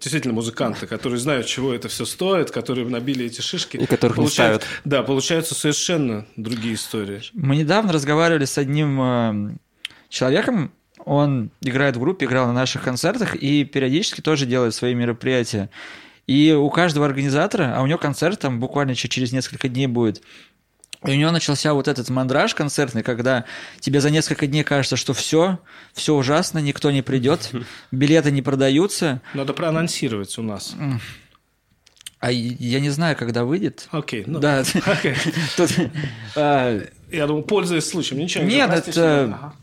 действительно 0.00 0.34
музыканты, 0.34 0.86
которые 0.86 1.18
знают, 1.18 1.46
чего 1.46 1.72
это 1.72 1.88
все 1.88 2.04
стоит, 2.04 2.50
которые 2.50 2.86
набили 2.86 3.26
эти 3.26 3.40
шишки. 3.40 3.76
И 3.76 3.86
которых 3.86 4.18
не 4.18 4.28
ставят. 4.28 4.64
Да, 4.84 5.02
получаются 5.02 5.54
совершенно 5.54 6.26
другие 6.36 6.74
истории. 6.74 7.22
Мы 7.32 7.56
недавно 7.56 7.92
разговаривали 7.92 8.44
с 8.44 8.58
одним 8.58 9.00
э, 9.00 9.56
человеком, 10.08 10.72
он 11.04 11.50
играет 11.62 11.96
в 11.96 12.00
группе, 12.00 12.26
играл 12.26 12.46
на 12.46 12.52
наших 12.52 12.82
концертах 12.82 13.34
и 13.34 13.64
периодически 13.64 14.20
тоже 14.20 14.46
делает 14.46 14.74
свои 14.74 14.94
мероприятия. 14.94 15.70
И 16.26 16.52
у 16.52 16.70
каждого 16.70 17.06
организатора, 17.06 17.74
а 17.76 17.82
у 17.82 17.86
него 17.86 17.98
концерт 17.98 18.38
там 18.38 18.60
буквально 18.60 18.94
через 18.94 19.32
несколько 19.32 19.68
дней 19.68 19.86
будет, 19.86 20.22
и 21.06 21.10
у 21.12 21.14
него 21.14 21.30
начался 21.30 21.72
вот 21.72 21.88
этот 21.88 22.10
мандраж 22.10 22.54
концертный, 22.54 23.02
когда 23.02 23.44
тебе 23.80 24.00
за 24.00 24.10
несколько 24.10 24.46
дней 24.46 24.64
кажется, 24.64 24.96
что 24.96 25.14
все, 25.14 25.58
все 25.94 26.14
ужасно, 26.14 26.58
никто 26.58 26.90
не 26.90 27.02
придет, 27.02 27.50
билеты 27.90 28.30
не 28.30 28.42
продаются. 28.42 29.22
Надо 29.34 29.52
проанонсировать 29.54 30.36
у 30.38 30.42
нас. 30.42 30.74
А 32.18 32.30
я 32.30 32.80
не 32.80 32.90
знаю, 32.90 33.16
когда 33.16 33.44
выйдет. 33.46 33.88
Окей, 33.92 34.24
ну, 34.26 34.40
да. 34.40 34.62
окей. 34.84 35.14
Тут, 35.56 35.70
а, 36.36 36.82
Я 37.10 37.26
думаю, 37.26 37.44
пользуясь 37.44 37.86
случаем, 37.88 38.20
ничего 38.20 38.44
не 38.44 38.56
Нет, 38.56 38.70
это- 38.70 39.24
ага. 39.24 39.54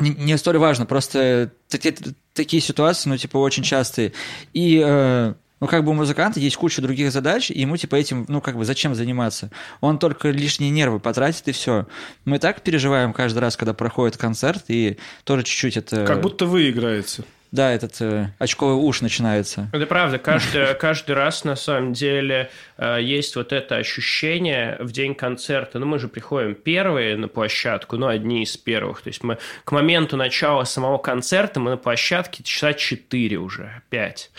не, 0.00 0.10
не 0.10 0.36
столь 0.36 0.58
важно, 0.58 0.84
просто 0.84 1.52
таки- 1.68 1.94
такие 2.32 2.60
ситуации, 2.60 3.08
ну, 3.08 3.16
типа, 3.16 3.36
очень 3.38 3.62
частые. 3.62 4.12
И, 4.52 4.82
э, 4.84 5.34
ну, 5.64 5.68
как 5.68 5.82
бы 5.82 5.92
у 5.92 5.94
музыканта 5.94 6.40
есть 6.40 6.56
куча 6.56 6.82
других 6.82 7.10
задач, 7.10 7.50
и 7.50 7.58
ему, 7.58 7.78
типа, 7.78 7.96
этим, 7.96 8.26
ну, 8.28 8.42
как 8.42 8.54
бы, 8.54 8.66
зачем 8.66 8.94
заниматься? 8.94 9.50
Он 9.80 9.98
только 9.98 10.28
лишние 10.28 10.70
нервы 10.70 11.00
потратит, 11.00 11.48
и 11.48 11.52
все. 11.52 11.86
Мы 12.26 12.38
так 12.38 12.60
переживаем 12.60 13.14
каждый 13.14 13.38
раз, 13.38 13.56
когда 13.56 13.72
проходит 13.72 14.18
концерт, 14.18 14.64
и 14.68 14.98
тоже 15.24 15.42
чуть-чуть 15.42 15.78
это... 15.78 16.04
Как 16.04 16.20
будто 16.20 16.44
вы 16.44 16.68
играете. 16.68 17.24
Да, 17.50 17.72
этот 17.72 17.98
э, 18.02 18.26
очковый 18.38 18.76
уж 18.76 19.00
начинается. 19.00 19.70
Это 19.72 19.86
правда. 19.86 20.18
Каждый, 20.18 20.74
каждый 20.78 21.12
раз, 21.12 21.44
на 21.44 21.56
самом 21.56 21.94
деле, 21.94 22.50
э, 22.76 22.98
есть 23.00 23.34
вот 23.34 23.54
это 23.54 23.76
ощущение 23.76 24.76
в 24.80 24.92
день 24.92 25.14
концерта. 25.14 25.78
Ну, 25.78 25.86
мы 25.86 25.98
же 25.98 26.08
приходим 26.08 26.56
первые 26.56 27.16
на 27.16 27.28
площадку, 27.28 27.96
ну, 27.96 28.08
одни 28.08 28.42
из 28.42 28.54
первых. 28.58 29.00
То 29.00 29.08
есть 29.08 29.22
мы 29.22 29.38
к 29.64 29.72
моменту 29.72 30.18
начала 30.18 30.64
самого 30.64 30.98
концерта 30.98 31.58
мы 31.58 31.70
на 31.70 31.78
площадке 31.78 32.42
часа 32.42 32.74
4 32.74 33.38
уже, 33.38 33.80
5. 33.88 34.30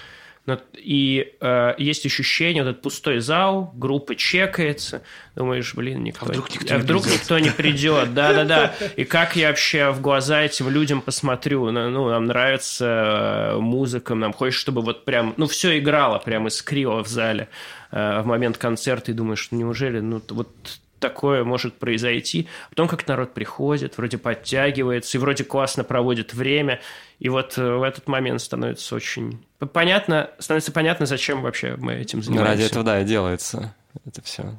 Но- 0.45 0.59
И 0.75 1.33
э, 1.41 1.73
есть 1.79 2.05
ощущение, 2.05 2.63
вот 2.63 2.69
этот 2.69 2.81
пустой 2.83 3.19
зал, 3.19 3.71
группа 3.75 4.15
чекается, 4.15 5.01
думаешь, 5.35 5.73
блин, 5.73 6.03
никто, 6.03 6.25
А 6.27 6.29
вдруг 6.29 6.51
никто 6.53 6.73
а 6.73 6.77
не 6.77 6.83
вдруг 6.83 7.03
придет? 7.03 7.19
никто 7.21 7.39
не 7.39 7.49
придет, 7.49 8.13
да-да-да. 8.13 8.73
И 8.95 9.05
как 9.05 9.35
я 9.35 9.47
вообще 9.47 9.89
в 9.91 10.01
глаза 10.01 10.41
этим 10.43 10.69
людям 10.69 11.01
посмотрю? 11.01 11.71
Ну, 11.71 12.09
нам 12.09 12.25
нравится 12.25 13.53
э, 13.55 13.57
музыка, 13.59 14.13
нам 14.13 14.33
хочется, 14.33 14.61
чтобы 14.61 14.81
вот 14.83 15.03
прям, 15.05 15.33
ну, 15.37 15.47
все 15.47 15.79
играло, 15.79 16.19
прям 16.19 16.47
искрило 16.47 17.03
в 17.03 17.07
зале 17.07 17.49
э, 17.91 18.21
в 18.21 18.25
момент 18.27 18.57
концерта, 18.59 19.11
и 19.11 19.13
думаешь, 19.15 19.47
неужели, 19.51 19.99
ну, 19.99 20.21
вот 20.29 20.49
такое 20.99 21.43
может 21.43 21.75
произойти. 21.75 22.47
Потом 22.69 22.87
как 22.87 23.07
народ 23.07 23.33
приходит, 23.33 23.97
вроде 23.97 24.17
подтягивается, 24.17 25.17
и 25.17 25.21
вроде 25.21 25.43
классно 25.43 25.83
проводит 25.83 26.33
время, 26.33 26.81
и 27.19 27.29
вот 27.29 27.57
э, 27.57 27.61
в 27.63 27.83
этот 27.83 28.07
момент 28.07 28.41
становится 28.41 28.95
очень 28.95 29.45
понятно, 29.73 30.31
становится 30.39 30.71
понятно, 30.71 31.05
зачем 31.05 31.41
вообще 31.41 31.75
мы 31.77 31.93
этим 31.95 32.19
Ну, 32.19 32.23
занимаемся. 32.23 32.51
ради 32.51 32.63
этого, 32.63 32.83
да, 32.83 33.01
и 33.01 33.05
делается 33.05 33.75
это 34.05 34.21
все. 34.21 34.55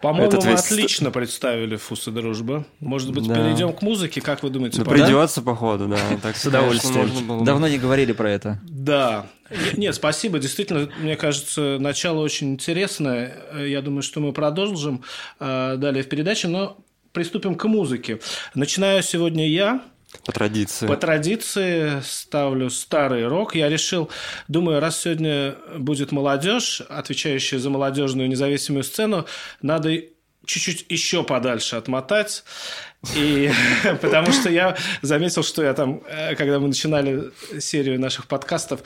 По-моему, 0.00 0.28
Этот 0.28 0.44
весь- 0.44 0.60
отлично 0.60 1.10
представили 1.10 1.76
«Вкус 1.76 2.06
и 2.08 2.10
дружба». 2.10 2.66
Может 2.80 3.12
быть, 3.12 3.26
Да. 3.26 3.34
перейдем 3.36 3.72
к 3.72 3.80
музыке? 3.80 4.20
Как 4.20 4.42
вы 4.42 4.50
думаете? 4.50 4.78
Ну, 4.80 4.84
пора? 4.84 4.98
придется, 5.04 5.40
походу, 5.40 5.88
да. 5.88 5.96
Так 6.22 6.36
С 6.36 6.44
удовольствием. 6.44 7.26
было. 7.26 7.44
Давно 7.44 7.68
не 7.68 7.78
говорили 7.78 8.12
про 8.12 8.30
это. 8.30 8.60
Да. 8.64 9.26
Не- 9.50 9.80
Нет, 9.84 9.94
спасибо. 9.94 10.38
Действительно, 10.38 10.90
мне 10.98 11.16
кажется, 11.16 11.78
начало 11.80 12.20
очень 12.20 12.52
интересное. 12.52 13.34
Э, 13.52 13.66
Я 13.66 13.80
думаю, 13.80 14.02
что 14.02 14.20
мы 14.20 14.32
продолжим 14.32 15.02
э, 15.40 15.76
далее 15.78 16.02
в 16.02 16.08
передаче, 16.08 16.48
но 16.48 16.76
приступим 17.12 17.54
к 17.54 17.64
музыке. 17.64 18.20
Начинаю 18.54 19.02
сегодня 19.02 19.48
я. 19.48 19.80
По 20.24 20.32
традиции. 20.32 20.86
По 20.86 20.96
традиции 20.96 22.00
ставлю 22.02 22.70
старый 22.70 23.26
рок. 23.26 23.54
Я 23.54 23.68
решил, 23.68 24.10
думаю, 24.48 24.80
раз 24.80 25.00
сегодня 25.00 25.56
будет 25.76 26.12
молодежь, 26.12 26.80
отвечающая 26.88 27.58
за 27.58 27.70
молодежную 27.70 28.28
независимую 28.28 28.84
сцену, 28.84 29.26
надо 29.60 30.00
чуть-чуть 30.46 30.86
еще 30.88 31.24
подальше 31.24 31.76
отмотать. 31.76 32.44
И 33.16 33.50
потому 34.00 34.32
что 34.32 34.50
я 34.50 34.76
заметил, 35.02 35.42
что 35.42 35.62
я 35.62 35.74
там, 35.74 36.00
э, 36.08 36.34
когда 36.34 36.58
мы 36.58 36.68
начинали 36.68 37.30
серию 37.60 38.00
наших 38.00 38.26
подкастов, 38.26 38.80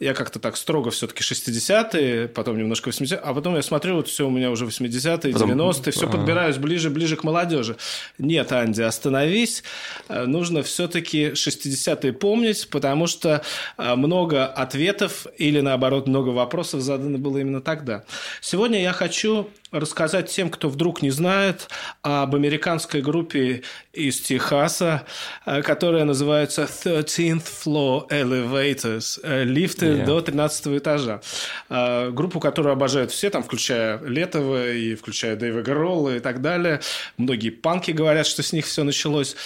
я 0.00 0.14
как-то 0.14 0.38
так 0.38 0.56
строго 0.56 0.90
все-таки 0.90 1.22
60-е, 1.22 2.28
потом 2.28 2.58
немножко 2.58 2.90
80-е, 2.90 3.18
а 3.22 3.34
потом 3.34 3.56
я 3.56 3.62
смотрю, 3.62 3.96
вот 3.96 4.08
все 4.08 4.26
у 4.26 4.30
меня 4.30 4.50
уже 4.50 4.64
80-е, 4.66 5.32
Потом- 5.32 5.50
90-е, 5.50 5.92
все 5.92 6.08
подбираюсь 6.08 6.56
ближе-ближе 6.56 7.16
к 7.16 7.24
молодежи. 7.24 7.76
Нет, 8.18 8.52
Анди, 8.52 8.82
остановись. 8.82 9.62
Э, 10.08 10.24
Нужно 10.26 10.62
все-таки 10.62 11.28
60-е 11.30 12.12
помнить, 12.12 12.68
потому 12.70 13.06
что 13.06 13.42
э, 13.78 13.94
много 13.94 14.46
ответов 14.46 15.26
или, 15.38 15.60
наоборот, 15.60 16.06
много 16.08 16.30
вопросов 16.30 16.80
задано 16.80 17.18
было 17.18 17.38
именно 17.38 17.60
тогда. 17.60 18.04
Сегодня 18.40 18.82
я 18.82 18.92
хочу 18.92 19.48
рассказать 19.74 20.30
тем, 20.30 20.50
кто 20.50 20.68
вдруг 20.68 21.02
не 21.02 21.10
знает, 21.10 21.68
об 22.02 22.34
американской 22.34 23.02
группе 23.02 23.62
из 23.92 24.20
Техаса, 24.20 25.04
э, 25.46 25.62
которая 25.62 26.04
называется 26.04 26.66
13th 26.66 27.42
Floor 27.64 28.08
Elevators, 28.08 29.20
э, 29.22 29.44
лифты 29.44 29.86
Yeah. 29.86 30.04
до 30.04 30.20
13 30.20 30.78
этажа. 30.78 31.20
Э, 31.68 32.10
Группу, 32.10 32.40
которую 32.40 32.72
обожают 32.72 33.10
все, 33.10 33.30
там, 33.30 33.42
включая 33.42 34.00
Летова 34.02 34.72
и 34.72 34.94
включая 34.94 35.36
Дэйва 35.36 35.62
Гролла 35.62 36.16
и 36.16 36.20
так 36.20 36.40
далее. 36.40 36.80
Многие 37.18 37.50
панки 37.50 37.90
говорят, 37.90 38.26
что 38.26 38.42
с 38.42 38.52
них 38.52 38.66
все 38.66 38.84
началось. 38.84 39.36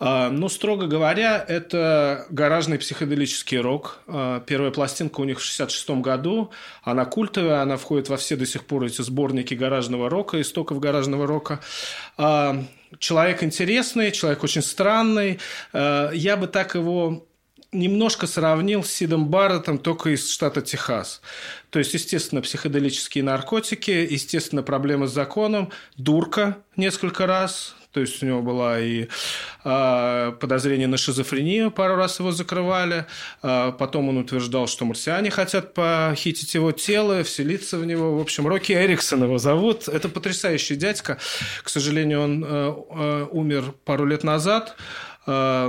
Ну, 0.00 0.48
строго 0.48 0.86
говоря, 0.86 1.44
это 1.48 2.26
гаражный 2.30 2.78
психоделический 2.78 3.58
рок. 3.58 3.98
Первая 4.46 4.70
пластинка 4.70 5.20
у 5.20 5.24
них 5.24 5.40
в 5.40 5.42
66 5.42 6.00
году. 6.00 6.50
Она 6.84 7.04
культовая, 7.04 7.62
она 7.62 7.76
входит 7.76 8.08
во 8.08 8.16
все 8.16 8.36
до 8.36 8.46
сих 8.46 8.64
пор 8.64 8.84
эти 8.84 9.02
сборники 9.02 9.54
гаражного 9.78 10.10
рока, 10.10 10.40
истоков 10.40 10.80
гаражного 10.80 11.26
рока. 11.26 11.60
А, 12.16 12.64
Человек 12.98 13.42
интересный, 13.42 14.12
человек 14.12 14.42
очень 14.42 14.62
странный. 14.62 15.38
А, 15.72 16.10
Я 16.10 16.36
бы 16.36 16.46
так 16.48 16.74
его 16.74 17.26
немножко 17.70 18.26
сравнил 18.26 18.82
с 18.82 18.90
Сидом 18.90 19.28
Барреттом 19.28 19.78
только 19.78 20.10
из 20.10 20.30
штата 20.30 20.62
Техас. 20.62 21.20
То 21.70 21.78
есть, 21.78 21.94
естественно, 21.94 22.40
психоделические 22.40 23.22
наркотики, 23.24 23.90
естественно, 23.90 24.62
проблемы 24.62 25.06
с 25.06 25.12
законом, 25.12 25.70
дурка 25.96 26.56
несколько 26.76 27.26
раз, 27.26 27.76
то 27.98 28.02
есть 28.02 28.22
у 28.22 28.26
него 28.26 28.42
была 28.42 28.78
и 28.78 29.08
а, 29.64 30.30
подозрение 30.30 30.86
на 30.86 30.96
шизофрению, 30.96 31.72
пару 31.72 31.96
раз 31.96 32.20
его 32.20 32.30
закрывали. 32.30 33.06
А, 33.42 33.72
потом 33.72 34.08
он 34.08 34.18
утверждал, 34.18 34.68
что 34.68 34.84
марсиане 34.84 35.30
хотят 35.32 35.74
похитить 35.74 36.54
его 36.54 36.70
тело, 36.70 37.24
вселиться 37.24 37.76
в 37.76 37.84
него. 37.84 38.16
В 38.16 38.20
общем, 38.20 38.46
Рокки 38.46 38.72
Эриксон 38.72 39.24
его 39.24 39.38
зовут. 39.38 39.88
Это 39.88 40.08
потрясающий 40.08 40.76
дядька. 40.76 41.18
К 41.64 41.68
сожалению, 41.68 42.22
он 42.22 42.44
э, 42.44 42.48
э, 42.48 43.26
умер 43.32 43.74
пару 43.84 44.06
лет 44.06 44.22
назад. 44.22 44.76
А, 45.26 45.68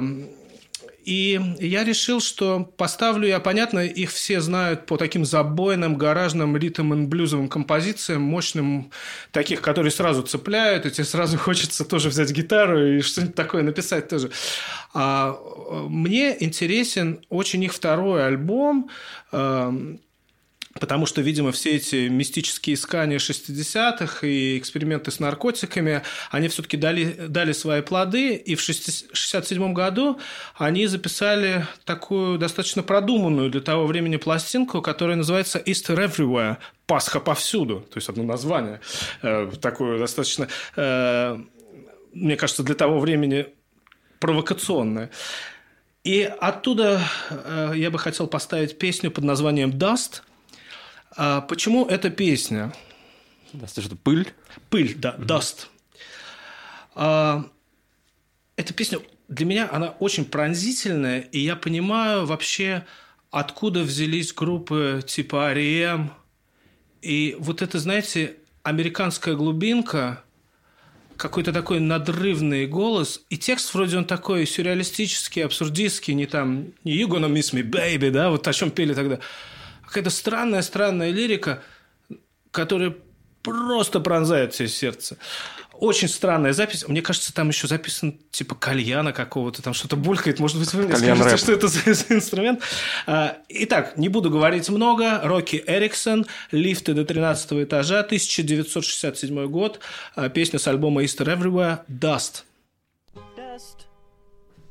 и 1.10 1.42
я 1.60 1.84
решил, 1.84 2.22
что 2.22 2.72
поставлю 2.78 3.28
я, 3.28 3.40
понятно, 3.40 3.80
их 3.80 4.12
все 4.12 4.42
знают 4.42 4.86
по 4.86 4.96
таким 4.96 5.26
забойным, 5.26 5.98
гаражным 5.98 6.56
ритм 6.56 6.94
и 6.94 7.08
блюзовым 7.08 7.50
композициям, 7.50 8.22
мощным, 8.22 8.92
таких, 9.32 9.60
которые 9.62 9.90
сразу 9.90 10.22
цепляют, 10.22 10.86
и 10.86 10.92
тебе 10.92 11.06
сразу 11.06 11.36
хочется 11.40 11.84
тоже 11.84 12.10
взять 12.10 12.30
гитару 12.30 12.86
и 12.86 13.02
что-нибудь 13.02 13.34
такое 13.34 13.64
написать 13.64 14.08
тоже. 14.08 14.30
А 14.94 15.36
э, 15.36 15.88
мне 15.90 16.38
интересен 16.44 17.26
очень 17.30 17.64
их 17.64 17.74
второй 17.74 18.28
альбом, 18.28 18.92
эм, 19.32 20.02
Потому 20.80 21.06
что, 21.06 21.22
видимо, 21.22 21.52
все 21.52 21.76
эти 21.76 22.08
мистические 22.08 22.76
искания 22.76 23.18
60-х 23.18 24.26
и 24.26 24.58
эксперименты 24.58 25.12
с 25.12 25.20
наркотиками, 25.20 26.04
они 26.32 26.48
все-таки 26.48 26.78
дали, 26.78 27.28
дали 27.28 27.52
свои 27.52 27.82
плоды. 27.82 28.36
И 28.36 28.56
в 28.56 28.62
1967 28.62 29.74
году 29.74 30.20
они 30.56 30.88
записали 30.88 31.68
такую 31.86 32.38
достаточно 32.38 32.84
продуманную 32.84 33.50
для 33.50 33.62
того 33.62 33.86
времени 33.86 34.18
пластинку, 34.18 34.82
которая 34.82 35.18
называется 35.18 35.60
«Easter 35.60 35.98
Everywhere»– 35.98 36.58
«Пасха 36.88 37.20
повсюду». 37.20 37.82
То 37.82 37.98
есть, 37.98 38.10
одно 38.10 38.24
название. 38.24 38.80
Э, 39.22 39.52
Такое 39.62 40.00
достаточно, 40.00 40.48
э, 40.76 41.38
мне 42.14 42.36
кажется, 42.36 42.64
для 42.64 42.76
того 42.76 43.00
времени 43.00 43.48
провокационное. 44.20 45.12
И 46.04 46.24
оттуда 46.24 47.02
э, 47.30 47.74
я 47.76 47.92
бы 47.92 48.00
хотел 48.00 48.28
поставить 48.28 48.78
песню 48.78 49.12
под 49.12 49.26
названием 49.26 49.72
«Dust». 49.72 50.22
А 51.16 51.42
почему 51.42 51.86
эта 51.86 52.10
песня? 52.10 52.74
Да, 53.54 53.66
это 53.66 53.96
пыль? 53.96 54.32
Пыль, 54.70 54.96
да, 54.96 55.16
Dust. 55.18 55.68
А, 56.96 57.46
эта 58.56 58.74
песня 58.74 59.00
для 59.28 59.46
меня 59.46 59.70
она 59.72 59.90
очень 60.00 60.26
пронзительная, 60.26 61.22
и 61.22 61.40
я 61.40 61.56
понимаю 61.56 62.26
вообще, 62.26 62.86
откуда 63.32 63.82
взялись 63.82 64.34
группы 64.34 65.04
типа 65.06 65.52
R.E.M. 65.52 66.12
И 67.02 67.36
вот 67.40 67.62
это, 67.62 67.80
знаете, 67.80 68.36
американская 68.64 69.36
глубинка, 69.36 70.24
какой-то 71.16 71.52
такой 71.54 71.80
надрывный 71.80 72.66
голос, 72.66 73.22
и 73.30 73.38
текст 73.38 73.74
вроде 73.74 73.98
он 73.98 74.06
такой 74.06 74.46
сюрреалистический, 74.46 75.44
абсурдистский, 75.44 76.14
не 76.14 76.26
там, 76.26 76.68
не 76.84 76.98
«You 76.98 77.08
gonna 77.08 77.30
miss 77.30 77.54
me, 77.54 77.62
baby», 77.62 78.10
да, 78.10 78.30
вот 78.30 78.48
о 78.48 78.54
чем 78.54 78.72
пели 78.72 78.94
тогда. 78.94 79.20
Какая-то 79.90 80.12
странная-странная 80.12 81.10
лирика, 81.10 81.64
которая 82.52 82.96
просто 83.42 84.00
пронзает 84.00 84.54
все 84.54 84.68
сердце. 84.68 85.18
Очень 85.74 86.10
странная 86.10 86.54
запись. 86.54 86.88
Мне 86.88 87.02
кажется, 87.02 87.34
там 87.34 87.48
еще 87.48 87.68
записан 87.68 88.20
типа 88.30 88.54
кальяна 88.54 89.14
какого-то, 89.14 89.64
там 89.64 89.74
что-то 89.74 89.96
булькает. 89.96 90.40
Может 90.40 90.60
быть, 90.60 90.72
вы 90.76 90.84
мне 90.84 90.92
Кальян 90.92 91.18
скажете, 91.18 91.32
рэп. 91.32 91.40
что 91.42 91.54
это 91.54 91.68
за, 91.70 91.94
за 91.96 92.14
инструмент. 92.14 92.62
А, 93.08 93.38
Итак, 93.50 93.98
не 93.98 94.10
буду 94.10 94.30
говорить 94.30 94.70
много. 94.70 95.22
Рокки 95.24 95.64
Эриксон, 95.66 96.28
«Лифты 96.52 96.94
до 96.94 97.04
13 97.04 97.64
этажа», 97.64 98.02
1967 98.02 99.48
год. 99.48 99.80
А, 100.16 100.30
Песня 100.30 100.60
с 100.60 100.68
альбома 100.68 101.02
«Easter 101.04 101.26
Everywhere», 101.26 101.80
«Dust». 101.88 102.44
dust 103.36 103.88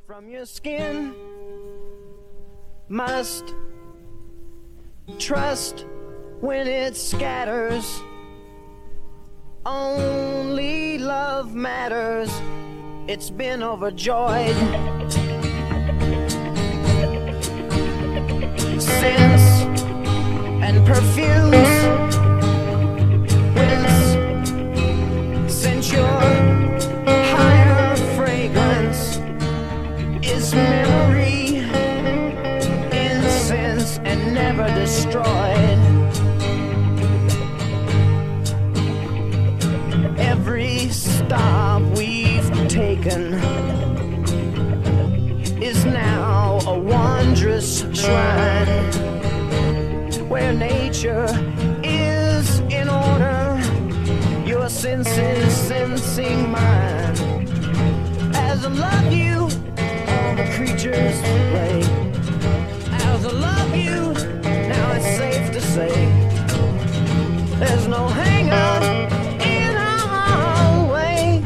from 0.06 0.30
your 0.30 0.44
skin. 0.46 1.12
Must 2.88 3.44
trust 5.16 5.86
when 6.40 6.66
it 6.66 6.96
scatters. 6.96 8.00
Only 9.64 10.98
love 10.98 11.54
matters. 11.54 12.30
It's 13.06 13.30
been 13.30 13.62
overjoyed. 13.62 14.56
Scents 18.80 19.62
and 20.62 20.86
perfumes. 20.86 21.68
Since 25.52 25.92
your 25.92 26.06
higher 27.06 27.96
fragrance 28.16 29.18
is 30.22 30.54
memory, 30.54 30.87
destroyed. 35.22 35.78
Every 40.18 40.88
stop 40.88 41.82
we've 41.96 42.68
taken 42.68 43.34
is 45.62 45.84
now 45.84 46.60
a 46.66 46.78
wondrous 46.78 47.80
shrine 47.92 48.68
where 50.28 50.52
nature 50.52 51.26
is 51.82 52.60
in 52.60 52.88
order. 52.88 53.60
Your 54.46 54.68
senses 54.68 55.54
sensing 55.54 56.50
mine. 56.50 57.16
As 58.34 58.64
I 58.64 58.68
love 58.68 59.12
you, 59.12 59.48
all 60.08 60.34
the 60.36 60.48
creatures 60.54 61.20
play. 61.50 61.87
To 65.58 65.64
say 65.64 65.88
there's 67.58 67.88
no 67.88 68.06
hang 68.06 68.48
up 68.50 68.82
in 69.42 69.76
our 69.76 70.92
way. 70.92 71.40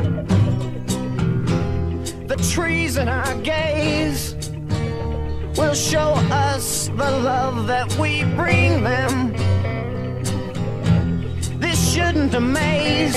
The 2.26 2.36
trees 2.52 2.98
in 2.98 3.08
our 3.08 3.34
gaze 3.40 4.34
will 5.56 5.72
show 5.72 6.10
us 6.30 6.88
the 6.88 7.10
love 7.30 7.66
that 7.68 7.88
we 7.98 8.24
bring 8.36 8.82
them. 8.82 9.32
This 11.58 11.78
shouldn't 11.94 12.34
amaze. 12.34 13.16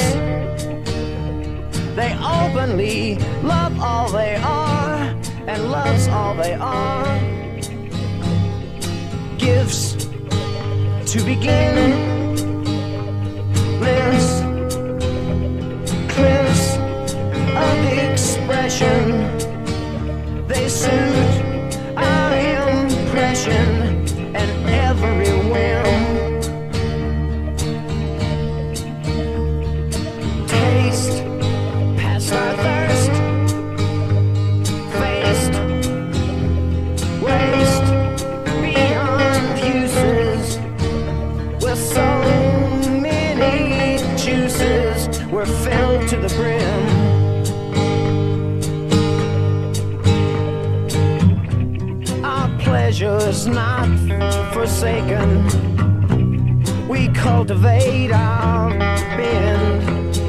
They 1.99 2.13
openly 2.39 3.17
love 3.43 3.77
all 3.81 4.09
they 4.11 4.35
are, 4.35 5.13
and 5.47 5.71
love's 5.71 6.07
all 6.07 6.35
they 6.35 6.53
are. 6.53 7.05
Gifts 9.37 9.94
to 11.15 11.23
begin. 11.23 11.75
Lives, 13.79 14.41
cliffs 16.13 16.75
of 17.65 17.77
expression. 18.03 19.01
They 20.47 20.67
suit 20.67 21.71
our 21.95 22.31
impression 22.59 23.67
and 24.35 24.69
every 24.69 25.31
forsaken. 54.75 55.29
We 56.89 57.07
cultivate 57.09 58.11
our 58.11 58.71
bend. 59.17 60.19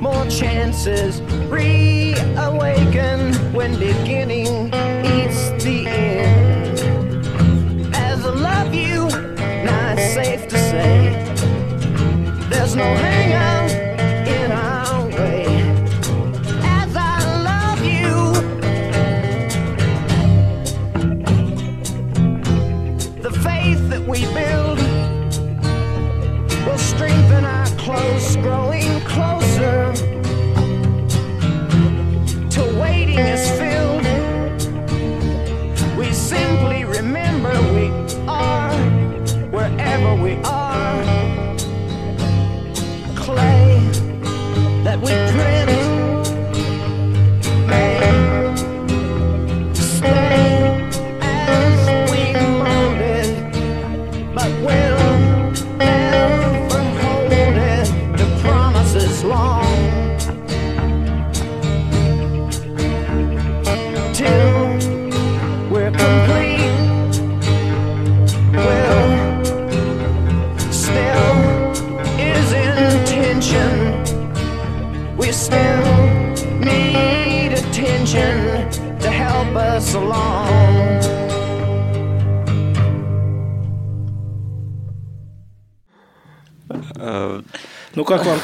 More 0.00 0.26
chances 0.26 1.20
reawaken 1.48 3.32
when 3.54 3.78
beginning 3.78 4.29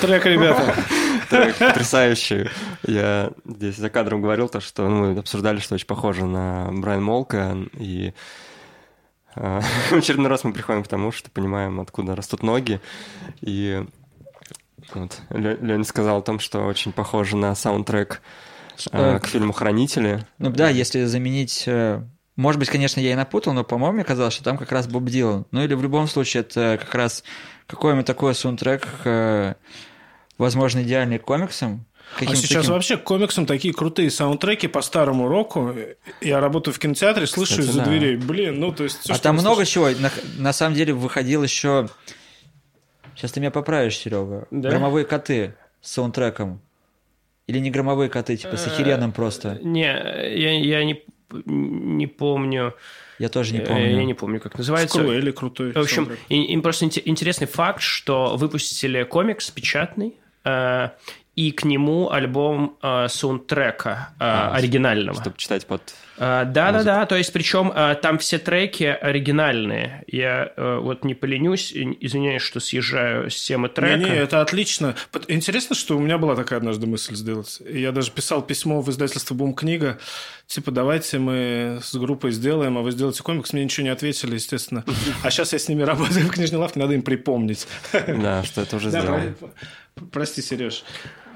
трек, 0.00 0.24
ребята? 0.26 0.74
Трек 1.28 1.56
потрясающий. 1.58 2.48
Я 2.86 3.32
здесь 3.44 3.76
за 3.76 3.90
кадром 3.90 4.22
говорил 4.22 4.48
то, 4.48 4.60
что 4.60 4.88
ну, 4.88 5.12
мы 5.12 5.18
обсуждали, 5.18 5.58
что 5.58 5.74
очень 5.74 5.86
похоже 5.86 6.24
на 6.26 6.68
Брайан 6.72 7.02
Молка, 7.02 7.56
и 7.74 8.12
а, 9.34 9.60
в 9.90 9.92
очередной 9.92 10.28
раз 10.28 10.44
мы 10.44 10.52
приходим 10.52 10.84
к 10.84 10.88
тому, 10.88 11.12
что 11.12 11.30
понимаем, 11.30 11.80
откуда 11.80 12.14
растут 12.14 12.42
ноги, 12.42 12.80
и 13.40 13.84
вот, 14.94 15.20
Лё- 15.30 15.58
Леня 15.60 15.84
сказал 15.84 16.18
о 16.18 16.22
том, 16.22 16.38
что 16.38 16.64
очень 16.66 16.92
похоже 16.92 17.36
на 17.36 17.54
саундтрек 17.54 18.22
а, 18.92 19.16
Э, 19.16 19.18
к 19.20 19.26
фильму 19.26 19.52
«Хранители». 19.52 20.26
Ну 20.38 20.50
да, 20.50 20.68
если 20.68 21.04
заменить... 21.04 21.64
э, 21.66 22.02
Может 22.36 22.58
быть, 22.58 22.68
конечно, 22.68 23.00
я 23.00 23.12
и 23.12 23.14
напутал, 23.14 23.54
но, 23.54 23.64
по-моему, 23.64 23.94
мне 23.94 24.04
казалось, 24.04 24.34
что 24.34 24.44
там 24.44 24.58
как 24.58 24.70
раз 24.70 24.86
Боб 24.86 25.04
Дилан. 25.04 25.46
Ну 25.52 25.64
или 25.64 25.74
в 25.74 25.82
любом 25.82 26.06
случае, 26.06 26.42
это 26.42 26.78
как 26.78 26.94
раз 26.94 27.24
какой-нибудь 27.66 28.06
такой 28.06 28.34
саундтрек, 28.34 28.86
э, 29.04 29.54
возможно, 30.36 30.82
идеальный 30.82 31.18
к 31.18 31.22
комиксам. 31.22 31.86
А 32.20 32.36
сейчас 32.36 32.60
таким- 32.60 32.72
вообще 32.72 32.96
к 32.98 33.04
комиксам 33.04 33.46
такие 33.46 33.74
крутые 33.74 34.10
саундтреки 34.10 34.68
по 34.68 34.80
старому 34.82 35.28
року. 35.28 35.74
Я 36.20 36.40
работаю 36.40 36.72
в 36.74 36.78
кинотеатре, 36.78 37.26
слышу 37.26 37.60
из-за 37.62 37.78
да. 37.80 37.84
дверей. 37.86 38.16
Блин, 38.16 38.60
ну 38.60 38.70
то 38.70 38.84
есть... 38.84 39.00
всё, 39.00 39.14
А 39.14 39.18
там 39.18 39.36
много 39.36 39.64
слышим. 39.64 39.96
чего. 39.96 40.00
На, 40.00 40.10
на 40.38 40.52
самом 40.52 40.76
деле 40.76 40.92
выходил 40.92 41.42
еще... 41.42 41.88
Сейчас 43.16 43.32
ты 43.32 43.40
меня 43.40 43.50
поправишь, 43.50 43.96
Серега. 43.96 44.46
Да? 44.50 44.68
Громовые 44.70 45.06
коты 45.06 45.54
с 45.80 45.92
саундтреком. 45.92 46.60
Или 47.46 47.58
не 47.58 47.70
громовые 47.70 48.10
коты, 48.10 48.36
типа 48.36 48.56
с 48.56 48.66
охереном 48.66 49.12
просто. 49.12 49.58
Не, 49.62 49.84
я, 49.86 50.58
я 50.58 50.84
не, 50.84 51.02
не 51.30 52.06
помню. 52.06 52.74
Я 53.18 53.28
тоже 53.28 53.52
не 53.54 53.60
э, 53.60 53.66
помню. 53.66 53.96
Я 53.96 54.04
не 54.04 54.14
помню, 54.14 54.40
как 54.40 54.56
называется. 54.58 54.98
Скруэлли 54.98 55.30
крутой. 55.30 55.72
В 55.72 55.76
общем, 55.78 56.06
саундтрек. 56.06 56.18
и- 56.28 56.42
им 56.52 56.62
просто 56.62 56.84
инте- 56.86 57.02
интересный 57.04 57.46
факт, 57.46 57.80
что 57.82 58.36
выпустили 58.36 59.02
комикс 59.04 59.50
печатный, 59.50 60.14
э, 60.44 60.90
и 61.36 61.52
к 61.52 61.64
нему 61.64 62.10
альбом 62.10 62.76
э, 62.82 63.08
саундтрека 63.08 64.08
э, 64.12 64.14
А, 64.20 64.52
оригинального. 64.54 65.20
Чтобы 65.20 65.36
читать 65.36 65.66
под... 65.66 65.82
Да-да-да, 66.18 67.04
то 67.04 67.14
есть 67.14 67.30
причем 67.30 67.70
а, 67.74 67.94
там 67.94 68.16
все 68.16 68.38
треки 68.38 68.84
оригинальные. 68.84 70.02
Я 70.06 70.50
э, 70.56 70.78
вот 70.80 71.04
не 71.04 71.14
поленюсь, 71.14 71.72
извиняюсь, 71.74 72.40
что 72.40 72.58
съезжаю 72.58 73.30
с 73.30 73.42
темы 73.42 73.68
трека. 73.68 73.98
Не-не, 73.98 74.16
это 74.16 74.40
отлично. 74.40 74.94
Интересно, 75.28 75.76
что 75.76 75.94
у 75.94 76.00
меня 76.00 76.16
была 76.16 76.34
такая 76.34 76.58
однажды 76.58 76.86
мысль 76.86 77.14
сделать. 77.14 77.60
Я 77.68 77.92
даже 77.92 78.10
писал 78.12 78.40
письмо 78.40 78.80
в 78.80 78.90
издательство 78.90 79.34
«Бум 79.34 79.52
книга», 79.52 79.98
типа, 80.46 80.70
давайте 80.70 81.18
мы 81.18 81.80
с 81.82 81.94
группой 81.94 82.30
сделаем, 82.32 82.78
а 82.78 82.80
вы 82.80 82.92
сделаете 82.92 83.22
комикс. 83.22 83.52
Мне 83.52 83.64
ничего 83.64 83.84
не 83.84 83.90
ответили, 83.90 84.36
естественно. 84.36 84.84
А 85.22 85.30
сейчас 85.30 85.52
я 85.52 85.58
с 85.58 85.68
ними 85.68 85.82
работаю 85.82 86.26
в 86.26 86.30
книжной 86.30 86.60
лавке, 86.60 86.80
надо 86.80 86.94
им 86.94 87.02
припомнить. 87.02 87.68
Да, 87.92 88.42
что 88.42 88.62
это 88.62 88.76
уже 88.76 88.88
сделано. 88.88 89.34
про- 89.38 89.50
Прости, 90.12 90.40
Сереж. 90.42 90.84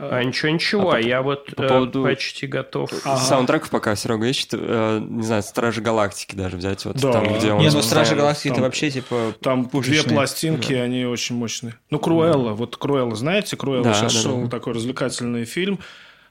А, 0.02 0.22
ничего, 0.24 0.50
ничего, 0.50 0.96
я 0.96 1.20
вот 1.22 1.54
по 1.54 1.62
э, 1.62 1.68
поводу- 1.68 2.02
почти 2.02 2.46
готов. 2.46 2.90
Саундтреков 2.90 3.70
пока 3.70 3.94
Серега 3.96 4.26
ищет, 4.26 4.48
э, 4.52 5.00
не 5.06 5.22
знаю, 5.22 5.42
Стражи 5.42 5.80
Галактики 5.80 6.34
даже 6.34 6.56
взять, 6.56 6.84
вот 6.86 6.96
Да. 6.96 7.12
там, 7.12 7.36
где 7.36 7.52
он... 7.52 7.58
Не, 7.60 7.70
ну 7.70 7.82
Стражи 7.82 8.14
Галактики 8.16 8.48
это 8.48 8.56
там- 8.56 8.64
вообще 8.64 8.90
типа 8.90 9.34
Там 9.42 9.62
две 9.62 9.70
пушечные. 9.70 10.14
пластинки, 10.16 10.72
они 10.72 11.04
очень 11.04 11.36
мощные. 11.36 11.74
Ну, 11.90 11.98
Круэлла, 11.98 12.52
вот 12.52 12.76
Круэлла, 12.76 13.14
знаете, 13.14 13.56
Круэлла 13.56 13.84
Да, 13.84 13.94
сейчас 13.94 14.14
да, 14.14 14.20
шел 14.20 14.42
да. 14.42 14.48
такой 14.48 14.72
развлекательный 14.72 15.44
фильм. 15.44 15.78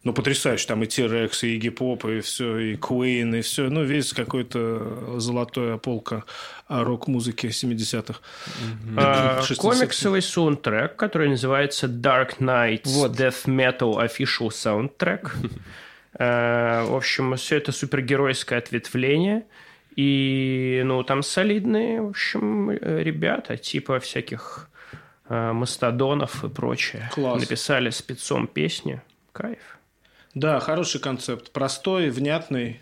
Ну, 0.03 0.13
потрясающий. 0.13 0.65
Там 0.67 0.81
и 0.83 0.85
T-Rex, 0.85 1.45
и 1.45 1.55
Игги 1.57 1.69
Поп, 1.69 2.05
и 2.05 2.21
все, 2.21 2.57
и 2.57 2.75
Queen, 2.75 3.37
и 3.37 3.41
все. 3.41 3.69
Ну, 3.69 3.83
весь 3.83 4.13
какой-то 4.13 5.19
золотая 5.19 5.77
полка 5.77 6.23
а, 6.67 6.85
рок-музыки 6.85 7.47
70-х. 7.47 8.19
А, 8.95 9.41
60-х. 9.41 9.55
комиксовый 9.61 10.21
саундтрек, 10.21 10.95
который 10.95 11.27
называется 11.29 11.87
Dark 11.87 12.37
Knights 12.39 12.81
Вот. 12.85 13.11
Death 13.11 13.45
Metal 13.45 13.97
Official 14.05 14.49
Soundtrack. 14.49 15.31
Э, 16.17 16.83
В 16.85 16.95
общем, 16.95 17.35
все 17.35 17.57
это 17.57 17.71
супергеройское 17.71 18.57
ответвление. 18.57 19.45
И, 19.95 20.81
ну, 20.85 21.03
там 21.03 21.23
солидные, 21.23 22.01
в 22.01 22.09
общем, 22.09 22.69
э, 22.69 23.03
ребята, 23.03 23.57
типа 23.57 23.99
всяких 23.99 24.69
э, 25.27 25.51
мастодонов 25.51 26.43
и 26.45 26.49
прочее. 26.49 27.09
Класс. 27.13 27.41
Написали 27.41 27.89
спецом 27.89 28.47
песни. 28.47 29.01
Кайф. 29.33 29.78
Да, 30.33 30.59
хороший 30.59 30.99
концепт. 30.99 31.51
Простой, 31.51 32.09
внятный 32.09 32.79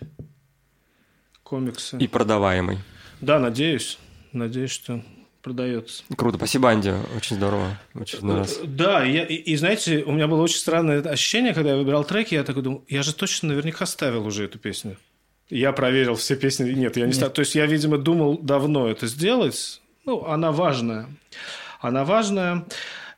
комиксы. 1.43 1.97
И 1.97 2.07
продаваемый. 2.07 2.79
Да, 3.21 3.39
надеюсь. 3.39 3.97
Надеюсь, 4.33 4.71
что 4.71 5.01
продается. 5.41 6.03
Круто, 6.15 6.37
спасибо, 6.37 6.69
Анди, 6.69 6.93
очень 7.15 7.37
здорово. 7.37 7.79
В 7.93 8.01
очередной 8.01 8.39
раз. 8.39 8.59
Да, 8.65 9.03
я, 9.03 9.23
и, 9.23 9.35
и 9.35 9.55
знаете, 9.55 10.03
у 10.03 10.11
меня 10.11 10.27
было 10.27 10.41
очень 10.41 10.57
странное 10.57 11.01
ощущение, 11.01 11.53
когда 11.53 11.71
я 11.71 11.77
выбирал 11.77 12.03
треки, 12.03 12.33
я 12.33 12.43
такой 12.43 12.63
думал, 12.63 12.83
я 12.89 13.01
же 13.01 13.15
точно 13.15 13.49
наверняка 13.49 13.85
ставил 13.85 14.25
уже 14.27 14.43
эту 14.43 14.59
песню. 14.59 14.97
Я 15.49 15.71
проверил 15.71 16.15
все 16.15 16.35
песни. 16.35 16.69
Нет, 16.73 16.97
я 16.97 17.05
не 17.05 17.13
ставил. 17.13 17.31
То 17.31 17.39
есть 17.39 17.55
я, 17.55 17.65
видимо, 17.65 17.97
думал 17.97 18.37
давно 18.37 18.89
это 18.89 19.07
сделать. 19.07 19.81
Ну, 20.03 20.25
она 20.25 20.51
важная. 20.51 21.07
Она 21.79 22.03
важная. 22.03 22.65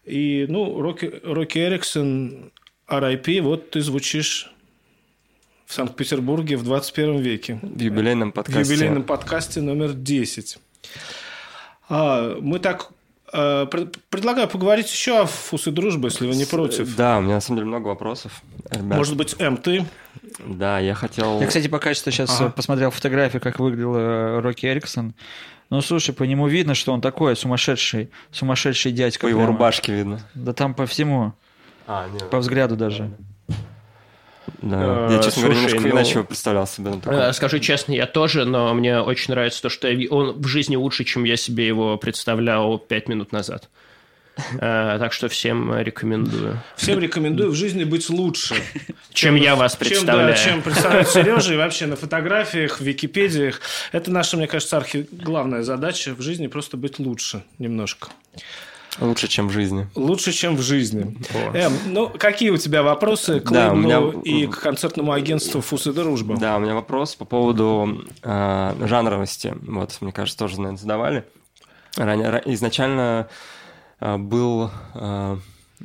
И, 0.05 0.45
ну, 0.47 0.79
Рокки, 0.79 1.11
Рокки 1.23 1.57
Эриксон, 1.57 2.51
R.I.P., 2.89 3.41
вот 3.41 3.71
ты 3.71 3.81
звучишь 3.81 4.51
в 5.65 5.73
Санкт-Петербурге 5.73 6.57
в 6.57 6.63
21 6.63 7.19
веке. 7.19 7.59
В 7.61 7.79
юбилейном 7.79 8.31
В 8.31 8.33
подкасте. 8.33 8.73
юбилейном 8.73 9.03
подкасте 9.03 9.61
номер 9.61 9.93
10. 9.93 10.57
А, 11.89 12.37
мы 12.39 12.59
так... 12.59 12.89
э, 13.33 13.65
пред- 13.69 13.97
предлагаю 14.09 14.47
поговорить 14.47 14.91
еще 14.91 15.21
о 15.21 15.25
вкусе 15.25 15.71
дружбы, 15.71 16.07
если 16.07 16.27
вы 16.27 16.35
не 16.35 16.45
против. 16.45 16.95
Да, 16.95 17.17
у 17.19 17.21
меня 17.21 17.35
на 17.35 17.41
самом 17.41 17.59
деле 17.59 17.67
много 17.69 17.87
вопросов. 17.87 18.41
Ребят. 18.71 18.97
Может 18.97 19.15
быть, 19.17 19.35
М, 19.39 19.57
ты? 19.57 19.85
Да, 20.45 20.79
я 20.79 20.93
хотел... 20.95 21.39
Я, 21.39 21.47
кстаки, 21.47 21.67
пока 21.67 21.93
что 21.93 22.11
сейчас 22.11 22.39
Ага. 22.41 22.51
посмотрел 22.51 22.91
фотографии, 22.91 23.37
как 23.39 23.59
выглядел 23.59 23.95
э, 23.95 24.39
Рокки 24.39 24.65
Эриксон. 24.65 25.13
Ну, 25.69 25.81
слушай, 25.81 26.13
по 26.15 26.23
нему 26.23 26.47
видно, 26.47 26.73
что 26.73 26.93
он 26.93 27.01
такой 27.01 27.35
сумасшедший, 27.35 28.09
сумасшедший 28.31 28.91
дядька. 28.91 29.21
По 29.21 29.27
его 29.27 29.41
прямо. 29.41 29.51
рубашке 29.53 29.93
видно. 29.93 30.19
Да 30.33 30.53
там 30.53 30.73
по 30.73 30.87
всему, 30.87 31.33
А, 31.91 32.07
нет. 32.07 32.29
по 32.29 32.37
взгляду 32.37 32.75
даже. 32.75 33.09
Да. 34.61 35.07
Э, 35.09 35.13
Я, 35.13 35.23
честно 35.23 35.41
говоря, 35.43 35.59
слушай, 35.59 35.73
немножко 35.73 35.89
ну, 35.89 35.95
иначе 35.95 36.11
его 36.11 36.23
представлял 36.23 36.67
себе. 36.67 36.91
Э, 37.05 37.33
Скажу 37.33 37.57
честно, 37.57 37.93
я 37.93 38.05
тоже, 38.05 38.45
но 38.45 38.71
мне 38.75 38.99
очень 38.99 39.33
нравится 39.33 39.59
то, 39.63 39.69
что 39.69 39.87
он 40.11 40.39
в 40.39 40.47
жизни 40.47 40.75
лучше, 40.75 41.03
чем 41.03 41.23
я 41.23 41.35
себе 41.35 41.65
его 41.65 41.97
представлял 41.97 42.77
пять 42.77 43.07
минут 43.07 43.31
назад. 43.31 43.69
Э, 44.59 44.97
Так 44.99 45.13
что 45.13 45.29
всем 45.29 45.75
рекомендую. 45.79 46.59
Всем 46.75 46.99
рекомендую 46.99 47.49
в 47.51 47.55
жизни 47.55 47.85
быть 47.85 48.07
лучше. 48.11 48.55
Чем 49.11 49.35
я 49.35 49.55
вас 49.55 49.71
Чем, 49.71 49.79
да, 49.79 49.85
представляю. 49.89 50.37
чем 50.37 50.61
представляет 50.61 51.09
Сережа 51.09 51.53
и 51.55 51.57
вообще 51.57 51.87
на 51.87 51.95
фотографиях, 51.95 52.79
в 52.79 52.83
Википедиях. 52.83 53.61
Это 53.91 54.11
наша, 54.11 54.37
мне 54.37 54.45
кажется, 54.45 54.77
архи... 54.77 55.07
главная 55.11 55.63
задача 55.63 56.13
в 56.13 56.21
жизни 56.21 56.45
просто 56.45 56.77
быть 56.77 56.99
лучше 56.99 57.43
немножко. 57.57 58.09
Лучше, 58.99 59.27
чем 59.27 59.47
в 59.47 59.51
жизни. 59.51 59.87
Лучше, 59.95 60.31
чем 60.31 60.55
в 60.57 60.61
жизни. 60.61 61.15
Эм, 61.53 61.73
ну, 61.87 62.09
какие 62.09 62.49
у 62.49 62.57
тебя 62.57 62.83
вопросы 62.83 63.39
к 63.39 63.51
Да, 63.51 63.71
лейблу 63.71 63.81
меня- 63.81 64.21
и 64.23 64.47
к 64.47 64.59
концертному 64.59 65.11
агентству 65.13 65.61
«Фус 65.61 65.87
и 65.87 65.93
дружба»? 65.93 66.35
Да, 66.37 66.57
у 66.57 66.59
меня 66.59 66.73
вопрос 66.73 67.15
по 67.15 67.23
поводу 67.25 68.03
э, 68.23 68.73
жанровости. 68.87 69.55
Вот, 69.61 69.97
мне 70.01 70.11
кажется, 70.11 70.37
тоже, 70.39 70.57
наверное, 70.57 70.79
задавали. 70.79 71.23
Ранее, 71.95 72.29
ра- 72.29 72.41
изначально 72.53 73.27
э, 73.99 74.17
был, 74.17 74.69
э, 74.95 75.37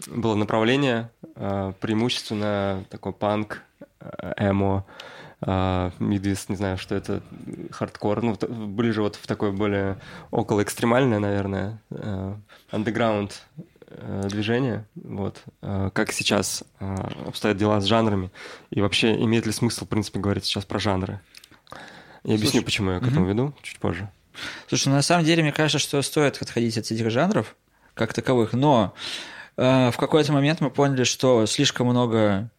было 0.09 0.35
направление 0.35 1.11
э, 1.37 1.73
преимущественно 1.81 2.85
такой 2.90 3.12
панк, 3.12 3.62
э, 4.01 4.33
эмо, 4.38 4.85
э, 4.88 5.13
midwest, 5.98 6.48
не 6.48 6.57
знаю, 6.57 6.78
что 6.78 6.94
это, 6.94 7.22
хардкор, 7.70 8.22
ну, 8.22 8.37
т- 8.37 8.46
ближе 8.46 9.02
вот 9.02 9.16
в 9.16 9.26
такое 9.26 9.52
более 9.52 9.98
около 10.30 10.62
экстремальное, 10.62 11.18
наверное, 11.18 11.80
э, 11.90 12.35
андеграунд 12.70 13.42
э, 13.88 14.22
движение, 14.28 14.87
вот, 14.94 15.42
Э, 15.62 15.90
как 15.92 16.12
сейчас 16.12 16.64
э, 16.80 16.96
обстоят 17.26 17.57
дела 17.57 17.80
с 17.80 17.85
жанрами, 17.85 18.30
и 18.70 18.80
вообще 18.80 19.14
имеет 19.22 19.46
ли 19.46 19.52
смысл, 19.52 19.85
в 19.85 19.88
принципе, 19.88 20.18
говорить 20.18 20.44
сейчас 20.44 20.64
про 20.64 20.78
жанры? 20.78 21.20
Я 22.24 22.35
объясню, 22.37 22.61
Слушай, 22.61 22.64
почему 22.64 22.90
я 22.92 23.00
к 23.00 23.07
этому 23.07 23.26
веду 23.26 23.54
чуть 23.62 23.78
позже. 23.78 24.09
Слушай, 24.68 24.88
ну, 24.88 24.94
на 24.94 25.02
самом 25.02 25.24
деле, 25.26 25.42
мне 25.42 25.52
кажется, 25.52 25.78
что 25.78 26.00
стоит 26.02 26.40
отходить 26.40 26.78
от 26.78 26.90
этих 26.90 27.11
жанров, 27.11 27.54
как 27.92 28.12
таковых, 28.14 28.54
но 28.54 28.94
э, 29.59 29.90
в 29.90 29.96
какой-то 29.98 30.33
момент 30.33 30.61
мы 30.62 30.70
поняли, 30.70 31.04
что 31.04 31.44
слишком 31.46 31.88
много 31.88 32.50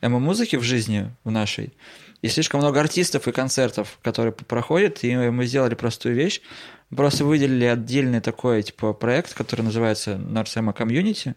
эмо-музыки 0.00 0.56
в 0.56 0.62
жизни 0.62 1.10
в 1.24 1.30
нашей, 1.30 1.72
и 2.22 2.28
слишком 2.28 2.60
много 2.60 2.80
артистов 2.80 3.26
и 3.28 3.32
концертов, 3.32 3.98
которые 4.02 4.32
проходят, 4.32 5.02
и 5.04 5.14
мы 5.16 5.46
сделали 5.46 5.74
простую 5.74 6.14
вещь, 6.14 6.40
Мы 6.90 6.96
просто 6.96 7.24
выделили 7.24 7.64
отдельный 7.64 8.20
такой, 8.20 8.62
типа, 8.62 8.92
проект, 8.92 9.34
который 9.34 9.62
называется 9.62 10.12
Emo 10.12 10.76
Community, 10.76 11.34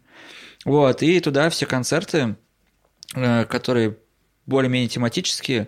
вот, 0.66 1.04
и 1.04 1.20
туда 1.20 1.50
все 1.50 1.66
концерты, 1.66 2.36
э, 3.16 3.46
которые 3.46 3.98
более-менее 4.46 4.90
тематические, 4.90 5.68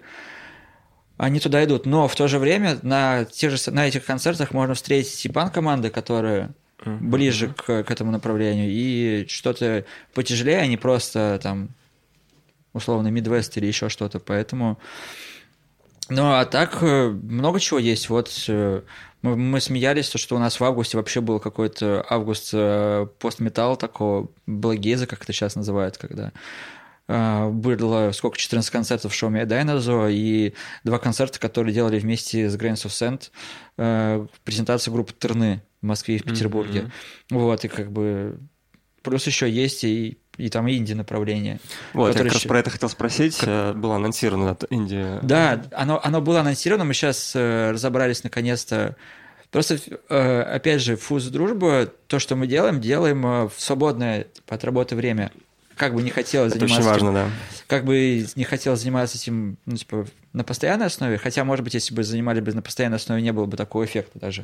они 1.17 1.39
туда 1.39 1.63
идут. 1.63 1.85
Но 1.85 2.07
в 2.07 2.15
то 2.15 2.27
же 2.27 2.39
время 2.39 2.77
на, 2.81 3.25
тех 3.25 3.51
же, 3.51 3.71
на 3.71 3.87
этих 3.87 4.05
концертах 4.05 4.51
можно 4.51 4.73
встретить 4.73 5.25
и 5.25 5.29
пан-команды, 5.29 5.89
которые 5.89 6.53
ближе 6.83 7.53
к, 7.53 7.83
к 7.83 7.91
этому 7.91 8.11
направлению, 8.11 8.69
и 8.69 9.25
что-то 9.27 9.85
потяжелее, 10.13 10.59
а 10.59 10.67
не 10.67 10.77
просто 10.77 11.39
там 11.41 11.69
условно 12.75 13.07
Midwest 13.07 13.53
или 13.55 13.65
еще 13.65 13.89
что-то. 13.89 14.19
Поэтому 14.19 14.77
ну, 16.09 16.33
а 16.33 16.45
так 16.45 16.83
э, 16.83 17.09
много 17.09 17.59
чего 17.59 17.79
есть. 17.79 18.09
Вот 18.09 18.31
э, 18.47 18.81
мы, 19.23 19.35
мы 19.35 19.59
смеялись, 19.59 20.09
то, 20.09 20.19
что 20.19 20.35
у 20.35 20.39
нас 20.39 20.59
в 20.59 20.63
августе 20.63 20.97
вообще 20.97 21.19
был 21.19 21.39
какой-то 21.39 22.05
август 22.07 22.51
э, 22.53 23.07
постметалл 23.19 23.75
такого, 23.75 24.29
благеза, 24.45 25.07
как 25.07 25.23
это 25.23 25.33
сейчас 25.33 25.55
называют, 25.55 25.97
когда 25.97 26.31
было 27.07 28.11
сколько, 28.13 28.35
14 28.35 28.71
концертов 28.71 29.11
в 29.11 29.15
шоу 29.15 29.29
Дайнозо 29.29 30.07
и 30.07 30.55
два 30.83 30.97
концерта, 30.97 31.39
которые 31.39 31.71
делали 31.71 31.99
вместе 31.99 32.49
с 32.49 32.55
Grains 32.55 32.83
of 32.83 32.89
Sand, 32.89 33.29
э, 33.77 34.25
презентация 34.43 34.91
группы 34.91 35.13
Терны 35.13 35.61
в 35.83 35.85
Москве 35.85 36.15
и 36.15 36.17
в 36.17 36.23
Петербурге. 36.23 36.81
Мгм. 37.29 37.39
Вот, 37.41 37.63
и 37.63 37.67
как 37.67 37.91
бы 37.91 38.39
плюс 39.03 39.27
еще 39.27 39.47
есть 39.49 39.83
и, 39.83 40.17
и 40.37 40.49
там 40.49 40.69
инди 40.69 40.93
направление. 40.93 41.59
Вот, 41.93 42.15
я 42.15 42.23
как 42.23 42.33
раз 42.33 42.43
про 42.43 42.59
это 42.59 42.69
хотел 42.69 42.89
спросить. 42.89 43.39
Э, 43.43 43.73
Было 43.73 43.95
анонсировано 43.95 44.51
от 44.51 44.65
Индии. 44.71 45.19
Да, 45.23 45.63
оно, 45.71 45.99
оно 46.03 46.21
было 46.21 46.41
анонсировано, 46.41 46.85
мы 46.85 46.93
сейчас 46.93 47.33
разобрались 47.35 48.23
наконец-то. 48.23 48.95
Просто, 49.51 49.77
э, 50.09 50.41
опять 50.41 50.81
же, 50.81 50.97
фуз 50.97 51.25
дружба, 51.27 51.89
то, 52.07 52.19
что 52.19 52.35
мы 52.35 52.45
делаем, 52.45 52.81
делаем 52.81 53.25
э, 53.25 53.47
в 53.47 53.53
свободное 53.57 54.23
типа, 54.25 54.55
от 54.55 54.63
работы 54.65 54.95
время. 54.97 55.31
Как 55.77 55.93
бы 55.93 56.01
не 56.03 56.09
хотелось 56.09 56.51
Это 56.53 56.59
заниматься 56.67 56.89
очень 56.89 56.97
этим- 56.97 57.05
важно, 57.13 57.29
да. 57.29 57.31
как 57.67 57.85
бы 57.85 58.25
не 58.35 58.43
хотел 58.43 58.75
заниматься 58.75 59.17
этим, 59.17 59.57
ну, 59.65 59.75
типа, 59.77 60.07
на 60.33 60.43
постоянной 60.43 60.87
основе, 60.87 61.17
хотя, 61.17 61.43
может 61.45 61.63
быть, 61.63 61.73
если 61.73 61.93
бы 61.93 62.03
занимались 62.03 62.41
бы 62.41 62.51
на 62.53 62.61
постоянной 62.61 62.97
основе, 62.97 63.21
не 63.21 63.31
было 63.31 63.45
бы 63.45 63.55
такого 63.55 63.85
эффекта 63.85 64.19
даже. 64.19 64.43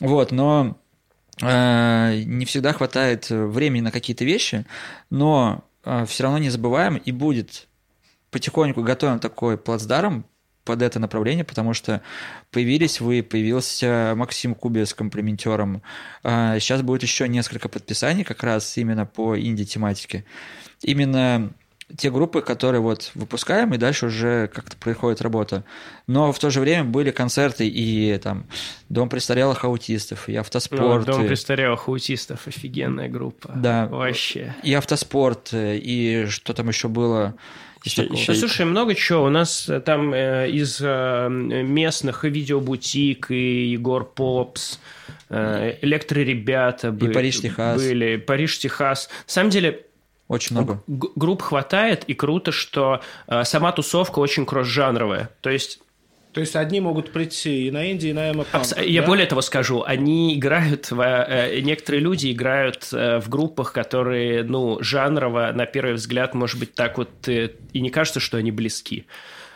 Вот, 0.00 0.30
но 0.32 0.70
э, 0.70 0.83
не 1.40 2.44
всегда 2.44 2.72
хватает 2.72 3.28
времени 3.28 3.82
на 3.82 3.90
какие-то 3.90 4.24
вещи, 4.24 4.64
но 5.10 5.64
все 6.06 6.22
равно 6.22 6.38
не 6.38 6.50
забываем 6.50 6.96
и 6.96 7.12
будет 7.12 7.66
потихоньку 8.30 8.82
готовим 8.82 9.20
такой 9.20 9.56
плацдарм 9.56 10.24
под 10.64 10.82
это 10.82 10.98
направление, 10.98 11.44
потому 11.44 11.74
что 11.74 12.00
появились 12.50 13.00
вы, 13.00 13.22
появился 13.22 14.14
Максим 14.16 14.54
Кубе 14.54 14.86
с 14.86 14.94
комплементером. 14.94 15.82
А, 16.22 16.58
Сейчас 16.58 16.82
будет 16.82 17.02
еще 17.02 17.28
несколько 17.28 17.68
подписаний 17.68 18.24
как 18.24 18.42
раз 18.42 18.76
именно 18.78 19.06
по 19.06 19.38
инди-тематике. 19.38 20.24
Именно 20.82 21.52
те 21.96 22.10
группы, 22.10 22.40
которые 22.40 22.80
вот 22.80 23.10
выпускаем, 23.14 23.74
и 23.74 23.76
дальше 23.78 24.06
уже 24.06 24.48
как-то 24.48 24.76
происходит 24.76 25.20
работа. 25.20 25.64
Но 26.06 26.32
в 26.32 26.38
то 26.38 26.50
же 26.50 26.60
время 26.60 26.84
были 26.84 27.10
концерты 27.10 27.68
и 27.68 28.16
там 28.18 28.46
Дом 28.88 29.08
престарелых 29.08 29.64
аутистов, 29.64 30.28
и 30.28 30.32
Ну, 30.34 30.40
автоспорт, 30.40 31.04
Дом 31.06 31.24
и- 31.24 31.28
престарелых 31.28 31.88
аутистов, 31.88 32.46
офигенная 32.46 33.08
группа. 33.08 33.52
Да. 33.54 33.86
Вообще. 33.86 34.54
и 34.62 34.72
автоспорт, 34.74 35.50
и 35.52 36.26
что 36.28 36.54
там 36.54 36.68
еще 36.68 36.88
было. 36.88 37.34
Еще- 37.84 38.08
Да, 38.08 38.34
слушай, 38.34 38.64
много 38.64 38.94
чего. 38.94 39.24
У 39.24 39.28
нас 39.28 39.68
э, 39.68 39.78
там 39.78 40.14
э, 40.14 40.48
из 40.50 40.78
э, 40.80 41.28
местных 41.28 42.24
и 42.24 42.30
видеобутик, 42.30 43.30
и 43.30 43.66
Егор 43.72 44.06
Попс, 44.06 44.80
э, 45.28 45.76
Электроребята 45.82 46.92
бы- 46.92 47.10
Париж, 47.10 47.40
Техас. 47.40 47.76
были, 47.82 48.16
Париж, 48.16 48.58
Техас. 48.58 49.08
На 49.26 49.32
самом 49.32 49.50
деле, 49.50 49.84
Очень 50.28 50.56
много. 50.56 50.82
г- 50.86 51.08
групп 51.16 51.42
хватает, 51.42 52.04
и 52.04 52.14
круто, 52.14 52.50
что 52.52 53.00
э, 53.28 53.44
сама 53.44 53.72
тусовка 53.72 54.18
очень 54.20 54.46
кросс-жанровая. 54.46 55.30
То 55.42 55.50
есть 55.50 55.80
То 56.32 56.40
есть 56.40 56.56
одни 56.56 56.80
могут 56.80 57.12
прийти 57.12 57.66
и 57.68 57.70
на 57.70 57.84
Индии, 57.84 58.08
и 58.08 58.12
на 58.12 58.32
эмо 58.32 58.44
Абс- 58.52 58.74
Я 58.82 59.02
более 59.02 59.26
того 59.26 59.40
скажу, 59.42 59.84
они 59.86 60.34
играют, 60.34 60.90
в, 60.90 61.00
э, 61.00 61.60
некоторые 61.60 62.00
люди 62.00 62.32
играют 62.32 62.88
э, 62.92 63.20
в 63.20 63.28
группах, 63.28 63.72
которые, 63.72 64.42
ну, 64.44 64.78
жанрово, 64.82 65.52
на 65.54 65.66
первый 65.66 65.94
взгляд, 65.94 66.34
может 66.34 66.58
быть, 66.58 66.74
так 66.74 66.98
вот 66.98 67.28
э, 67.28 67.50
и 67.72 67.80
не 67.80 67.90
кажется, 67.90 68.18
что 68.18 68.36
они 68.38 68.50
близки. 68.50 69.06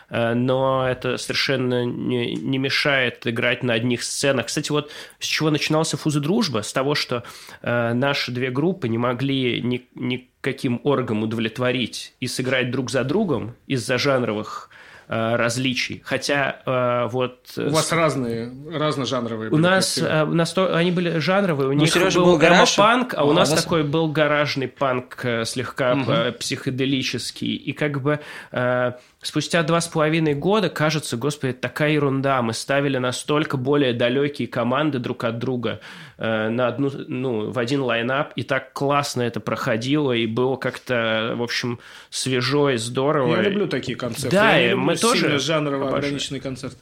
Э, 0.09 0.33
Но 0.33 0.87
это 0.87 1.17
совершенно 1.17 1.85
не, 1.85 2.33
не 2.35 2.57
мешает 2.57 3.25
играть 3.27 3.63
на 3.63 3.73
одних 3.73 4.03
сценах. 4.03 4.47
Кстати, 4.47 4.71
вот 4.71 4.91
с 5.19 5.25
чего 5.25 5.49
начинался 5.51 5.97
фуз 5.97 6.15
и 6.15 6.19
дружба? 6.19 6.61
С 6.61 6.73
того, 6.73 6.95
что 6.95 7.23
э, 7.61 7.93
наши 7.93 8.31
две 8.31 8.49
группы 8.49 8.87
не 8.87 8.97
могли 8.97 9.61
ни, 9.61 9.87
никаким 9.95 10.81
оргом 10.83 11.23
удовлетворить 11.23 12.13
и 12.19 12.27
сыграть 12.27 12.71
друг 12.71 12.89
за 12.91 13.03
другом 13.03 13.55
из-за 13.67 13.97
жанровых 13.97 14.69
э, 15.07 15.35
различий. 15.35 16.01
Хотя 16.05 16.61
э, 16.65 17.07
вот... 17.11 17.51
У 17.57 17.69
вас 17.69 17.91
разные, 17.91 18.51
разножанровые 18.71 19.51
У 19.51 19.57
нас, 19.57 19.97
э, 19.97 20.23
у 20.23 20.33
нас 20.33 20.53
то- 20.53 20.75
они 20.75 20.91
были 20.91 21.19
жанровые, 21.19 21.69
у 21.69 21.73
них 21.73 21.91
Сережа 21.91 22.19
был, 22.19 22.25
был 22.27 22.37
гараж, 22.37 22.75
панк, 22.75 23.13
а 23.15 23.25
у 23.25 23.31
а 23.31 23.33
нас 23.33 23.49
у 23.49 23.55
нас- 23.55 23.63
такой 23.63 23.83
был 23.83 24.07
гаражный 24.11 24.67
панк 24.67 25.25
слегка 25.45 25.95
э, 26.07 26.31
психоделический. 26.33 27.55
И 27.55 27.73
как 27.73 28.01
бы 28.01 28.19
э, 28.51 28.91
спустя 29.21 29.63
два 29.63 29.81
с 29.81 29.87
половиной 29.87 30.33
года 30.33 30.69
кажется, 30.69 31.17
господи, 31.17 31.51
это 31.51 31.61
такая 31.61 31.91
ерунда. 31.91 32.41
Мы 32.41 32.53
ставили 32.53 32.97
настолько 32.97 33.57
более 33.57 33.93
далекие 33.93 34.47
команды 34.47 34.99
друг 34.99 35.25
от 35.25 35.39
друга 35.39 35.81
э, 36.17 36.49
на 36.49 36.67
одну, 36.67 36.89
ну, 37.07 37.51
в 37.51 37.59
один 37.59 37.81
лайнап, 37.81 38.31
и 38.35 38.43
так 38.43 38.71
классно 38.73 39.21
это 39.21 39.39
проходило, 39.39 40.13
и 40.13 40.25
было 40.25 40.55
как-то, 40.55 41.33
в 41.35 41.43
общем, 41.43 41.79
свежо 42.09 42.69
и 42.69 42.77
здорово. 42.77 43.35
Я 43.35 43.41
люблю 43.41 43.67
такие 43.67 43.97
концерты. 43.97 44.35
Да, 44.35 44.55
Я 44.55 44.67
и 44.67 44.69
люблю 44.69 44.85
мы 44.85 44.95
тоже 44.95 45.37
жанрово 45.39 45.89
обожаем. 45.89 46.05
ограниченный 46.05 46.39
концерт. 46.39 46.77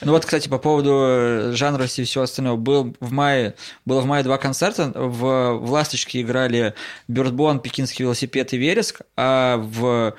Ну 0.00 0.12
вот, 0.12 0.24
кстати, 0.24 0.48
по 0.48 0.58
поводу 0.58 0.90
э, 1.02 1.52
жанровости 1.54 2.00
и 2.00 2.04
всего 2.04 2.24
остального. 2.24 2.56
Был 2.56 2.96
в 3.00 3.12
мае, 3.12 3.54
было 3.84 4.00
в 4.00 4.06
мае 4.06 4.24
два 4.24 4.38
концерта. 4.38 4.90
В, 4.94 5.58
в 5.58 5.70
«Ласточке» 5.70 6.22
играли 6.22 6.74
Бёрдбон, 7.08 7.60
Пекинский 7.60 8.04
велосипед 8.04 8.52
и 8.54 8.56
Вереск, 8.56 9.02
а 9.16 9.56
в 9.58 10.14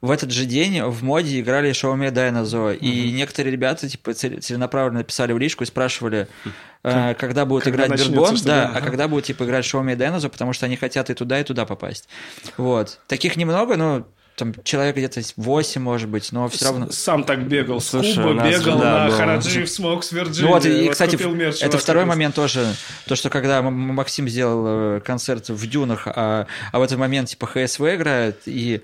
в 0.00 0.10
этот 0.10 0.30
же 0.30 0.46
день 0.46 0.82
в 0.82 1.04
моде 1.04 1.40
играли 1.40 1.72
Шауме 1.72 2.10
Дайнозо. 2.10 2.72
И 2.72 3.12
некоторые 3.12 3.52
ребята 3.52 3.88
типа 3.88 4.14
цел- 4.14 4.40
целенаправленно 4.40 5.00
написали 5.00 5.32
в 5.32 5.38
личку 5.38 5.64
и 5.64 5.66
спрашивали, 5.66 6.26
э, 6.82 7.14
когда 7.14 7.44
будут 7.44 7.64
когда 7.64 7.86
играть 7.86 8.00
что 8.00 8.10
да, 8.12 8.36
да, 8.44 8.62
а 8.68 8.76
ага. 8.76 8.86
когда 8.86 9.08
будут 9.08 9.26
типа 9.26 9.44
играть 9.44 9.64
Шауме 9.64 9.96
Дайнозо, 9.96 10.28
потому 10.30 10.52
что 10.52 10.66
они 10.66 10.76
хотят 10.76 11.10
и 11.10 11.14
туда, 11.14 11.40
и 11.40 11.44
туда 11.44 11.66
попасть. 11.66 12.08
Вот. 12.56 12.98
Таких 13.08 13.36
немного, 13.36 13.76
но 13.76 14.06
там 14.36 14.54
человек 14.64 14.96
где-то 14.96 15.20
8, 15.36 15.82
может 15.82 16.08
быть, 16.08 16.32
но 16.32 16.48
все 16.48 16.64
равно. 16.64 16.90
Сам 16.90 17.24
так 17.24 17.46
бегал. 17.46 17.78
С 17.78 17.88
Слушай, 17.90 18.14
Куба 18.14 18.48
бегал 18.48 18.78
да, 18.78 19.00
на 19.00 19.06
было. 19.08 19.16
Хараджи 19.18 19.64
в 19.66 19.70
Смокс 19.70 20.12
Ну 20.12 20.18
Вирджиния. 20.18 20.50
вот, 20.50 20.64
и, 20.64 20.88
кстати, 20.88 21.16
купил 21.16 21.34
мерч, 21.34 21.60
это 21.60 21.76
второй 21.76 22.04
раз. 22.04 22.08
момент 22.08 22.34
тоже, 22.34 22.66
то, 23.06 23.16
что 23.16 23.28
когда 23.28 23.60
Максим 23.60 24.26
сделал 24.30 24.96
э, 24.96 25.00
концерт 25.00 25.50
в 25.50 25.66
Дюнах, 25.68 26.04
а, 26.06 26.46
а 26.72 26.78
в 26.78 26.82
этот 26.82 26.96
момент, 26.96 27.28
типа, 27.28 27.46
ХСВ 27.46 27.82
играет, 27.82 28.40
и 28.46 28.80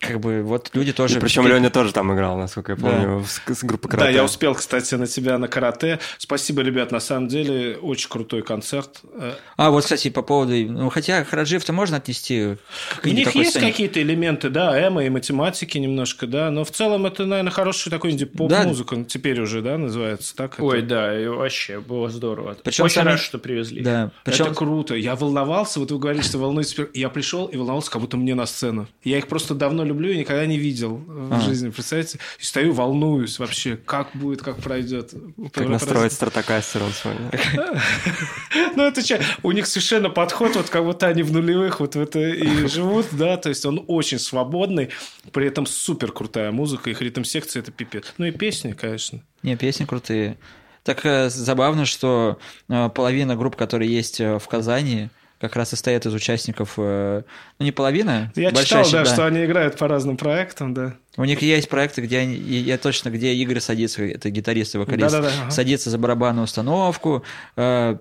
как 0.00 0.20
бы 0.20 0.42
вот 0.42 0.70
люди 0.74 0.92
тоже... 0.92 1.20
Причем 1.20 1.46
Леня 1.46 1.70
тоже 1.70 1.92
там 1.92 2.12
играл, 2.14 2.36
насколько 2.36 2.72
я 2.72 2.76
Да. 2.76 2.82
помню, 2.82 3.24
с, 3.24 3.40
с 3.54 3.62
группы 3.62 3.88
Да, 3.88 3.96
карате. 3.98 4.16
я 4.16 4.24
успел, 4.24 4.54
кстати, 4.54 4.94
на 4.96 5.06
тебя 5.06 5.38
на 5.38 5.48
карате. 5.48 6.00
Спасибо, 6.18 6.62
ребят, 6.62 6.90
на 6.90 6.98
самом 7.00 7.28
деле 7.28 7.76
очень 7.76 8.08
крутой 8.08 8.42
концерт. 8.42 9.00
Э, 9.14 9.34
А, 9.56 9.70
вот, 9.70 9.84
кстати, 9.84 10.08
по 10.10 10.22
поводу... 10.22 10.52
Ну, 10.54 10.88
хотя 10.90 11.22
Хараджиев-то 11.24 11.72
можно 11.72 11.98
отнести 11.98 12.56
к 13.00 13.04
У 13.06 13.08
них 13.08 13.34
есть 13.34 13.50
сцене. 13.50 13.70
какие-то 13.70 14.02
элементы, 14.02 14.48
да, 14.50 14.76
эмо 14.88 15.04
и 15.04 15.08
математики 15.10 15.78
немножко, 15.78 16.26
да, 16.26 16.50
но 16.50 16.64
в 16.64 16.70
целом 16.70 17.06
это, 17.06 17.26
наверное, 17.26 17.52
хороший 17.52 17.90
такой 17.90 18.10
инди-поп-музыка, 18.12 18.96
ну, 18.96 19.04
теперь 19.04 19.40
уже, 19.40 19.62
да, 19.62 19.78
называется 19.78 20.34
так. 20.34 20.54
это- 20.54 20.64
Ой, 20.64 20.82
да, 20.82 21.18
и 21.20 21.26
вообще 21.26 21.78
было 21.80 22.08
здорово. 22.08 22.56
Причем 22.64 22.84
Очень 22.84 22.94
самый- 22.94 23.10
рад, 23.12 23.20
что 23.20 23.38
привезли. 23.38 23.82
Да, 23.82 24.10
причем... 24.24 24.46
Это 24.46 24.54
круто. 24.54 24.94
Я 24.94 25.14
волновался, 25.14 25.78
вот 25.80 25.90
вы 25.92 25.98
говорите, 25.98 26.24
что 26.26 26.38
волнуетесь. 26.38 26.76
Я 26.94 27.08
пришел 27.08 27.46
и 27.46 27.56
волновался, 27.56 27.90
как 27.90 28.00
будто 28.00 28.16
мне 28.16 28.34
на 28.34 28.46
сцену. 28.46 28.88
Я 29.04 29.18
их 29.18 29.28
просто 29.28 29.54
давно 29.54 29.81
люблю 29.84 30.10
и 30.10 30.18
никогда 30.18 30.46
не 30.46 30.58
видел 30.58 30.96
э, 30.96 31.28
в 31.30 31.34
А. 31.34 31.40
жизни, 31.40 31.70
представляете? 31.70 32.18
И 32.38 32.44
стою, 32.44 32.72
волнуюсь 32.72 33.38
вообще, 33.38 33.76
как 33.76 34.10
будет, 34.14 34.42
как 34.42 34.58
пройдет. 34.58 35.12
Как 35.52 35.68
настроить 35.68 36.12
стратокастер 36.12 36.82
он 36.82 36.92
свой. 36.92 37.14
Ну, 38.74 38.84
это 38.84 39.02
че, 39.02 39.20
у 39.42 39.52
них 39.52 39.66
совершенно 39.66 40.08
подход, 40.10 40.56
вот 40.56 40.70
как 40.70 40.84
будто 40.84 41.06
они 41.06 41.22
в 41.22 41.32
нулевых 41.32 41.80
вот 41.80 41.94
в 41.94 42.00
это 42.00 42.20
и 42.20 42.66
живут, 42.66 43.06
да, 43.12 43.36
то 43.36 43.48
есть 43.48 43.64
он 43.66 43.84
очень 43.86 44.18
свободный, 44.18 44.90
при 45.32 45.46
этом 45.46 45.66
супер 45.66 46.12
крутая 46.12 46.52
музыка, 46.52 46.90
их 46.90 47.00
ритм-секция 47.00 47.62
это 47.62 47.72
пипец. 47.72 48.14
Ну 48.18 48.26
и 48.26 48.30
песни, 48.30 48.72
конечно. 48.72 49.22
Не, 49.42 49.56
песни 49.56 49.84
крутые. 49.84 50.38
Так 50.84 51.04
э, 51.04 51.28
забавно, 51.30 51.84
что 51.86 52.38
э, 52.68 52.88
половина 52.94 53.36
групп, 53.36 53.56
которые 53.56 53.92
есть 53.92 54.20
в 54.20 54.42
Казани, 54.48 55.10
как 55.42 55.56
раз 55.56 55.68
состоят 55.70 56.06
из 56.06 56.14
участников, 56.14 56.74
э, 56.78 57.22
ну 57.58 57.64
не 57.64 57.72
половина, 57.72 58.32
Я 58.36 58.50
большая 58.52 58.84
читал, 58.84 59.02
да, 59.02 59.06
щ- 59.10 59.12
что 59.14 59.26
они 59.26 59.44
играют 59.44 59.76
по 59.76 59.88
разным 59.88 60.16
проектам, 60.16 60.72
да. 60.72 60.94
У 61.18 61.24
них 61.24 61.42
есть 61.42 61.68
проекты, 61.68 62.00
где 62.00 62.18
они, 62.20 62.34
и 62.36 62.54
я 62.54 62.78
точно, 62.78 63.10
где 63.10 63.34
Игорь 63.34 63.60
садится, 63.60 64.02
это 64.04 64.30
гитарист 64.30 64.76
и 64.76 64.78
вокалист, 64.78 65.10
Да-да-да, 65.10 65.34
ага. 65.42 65.50
садится 65.50 65.90
за 65.90 65.98
барабанную 65.98 66.44
установку. 66.44 67.22
э, 67.56 67.96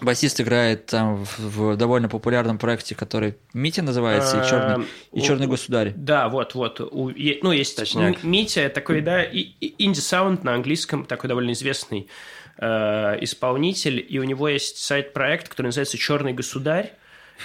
Басист 0.00 0.40
играет 0.40 0.86
там 0.86 1.26
в, 1.26 1.38
в 1.38 1.76
довольно 1.76 2.08
популярном 2.08 2.56
проекте, 2.56 2.94
который 2.94 3.34
Митя 3.52 3.82
называется, 3.82 4.40
и 4.42 4.48
черный, 4.48 4.86
и 5.12 5.18
Э, 5.18 5.22
черный 5.22 5.46
у- 5.46 5.50
государь. 5.50 5.92
Да, 5.94 6.30
вот, 6.30 6.54
вот. 6.54 6.80
У- 6.80 7.10
ну, 7.42 7.52
есть 7.52 7.76
Точняк. 7.76 8.24
М- 8.24 8.30
Митя, 8.30 8.70
такой, 8.70 9.02
да, 9.02 9.22
и- 9.22 9.40
и- 9.60 9.74
инди-саунд 9.84 10.42
на 10.42 10.54
английском, 10.54 11.04
такой 11.04 11.28
довольно 11.28 11.52
известный 11.52 12.08
э, 12.60 13.18
исполнитель, 13.22 14.04
и 14.06 14.18
у 14.18 14.24
него 14.24 14.48
есть 14.48 14.76
сайт-проект, 14.78 15.48
который 15.48 15.66
называется 15.66 15.98
«Черный 15.98 16.32
государь». 16.32 16.92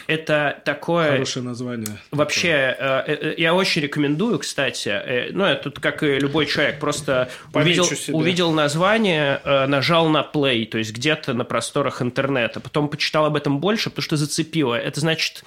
Это 0.08 0.62
такое... 0.66 1.12
Хорошее 1.12 1.46
название. 1.46 1.98
Вообще, 2.12 2.76
э, 2.78 3.04
э, 3.08 3.34
я 3.38 3.54
очень 3.54 3.82
рекомендую, 3.82 4.40
кстати, 4.40 4.90
э, 4.90 5.30
ну, 5.32 5.46
это 5.46 5.64
тут 5.64 5.80
как 5.80 6.04
и 6.04 6.20
любой 6.20 6.46
человек, 6.46 6.80
просто 6.80 7.30
Помечу 7.52 7.84
увидел, 7.84 8.18
увидел 8.18 8.52
название, 8.52 9.42
нажал 9.46 10.10
на 10.10 10.28
play, 10.32 10.66
то 10.66 10.78
есть 10.78 10.94
где-то 10.94 11.34
на 11.34 11.44
просторах 11.44 12.02
интернета, 12.02 12.60
потом 12.60 12.90
почитал 12.90 13.26
об 13.26 13.36
этом 13.36 13.60
больше, 13.60 13.90
потому 13.90 14.04
что 14.04 14.18
зацепило. 14.18 14.76
Это 14.76 15.00
значит 15.00 15.44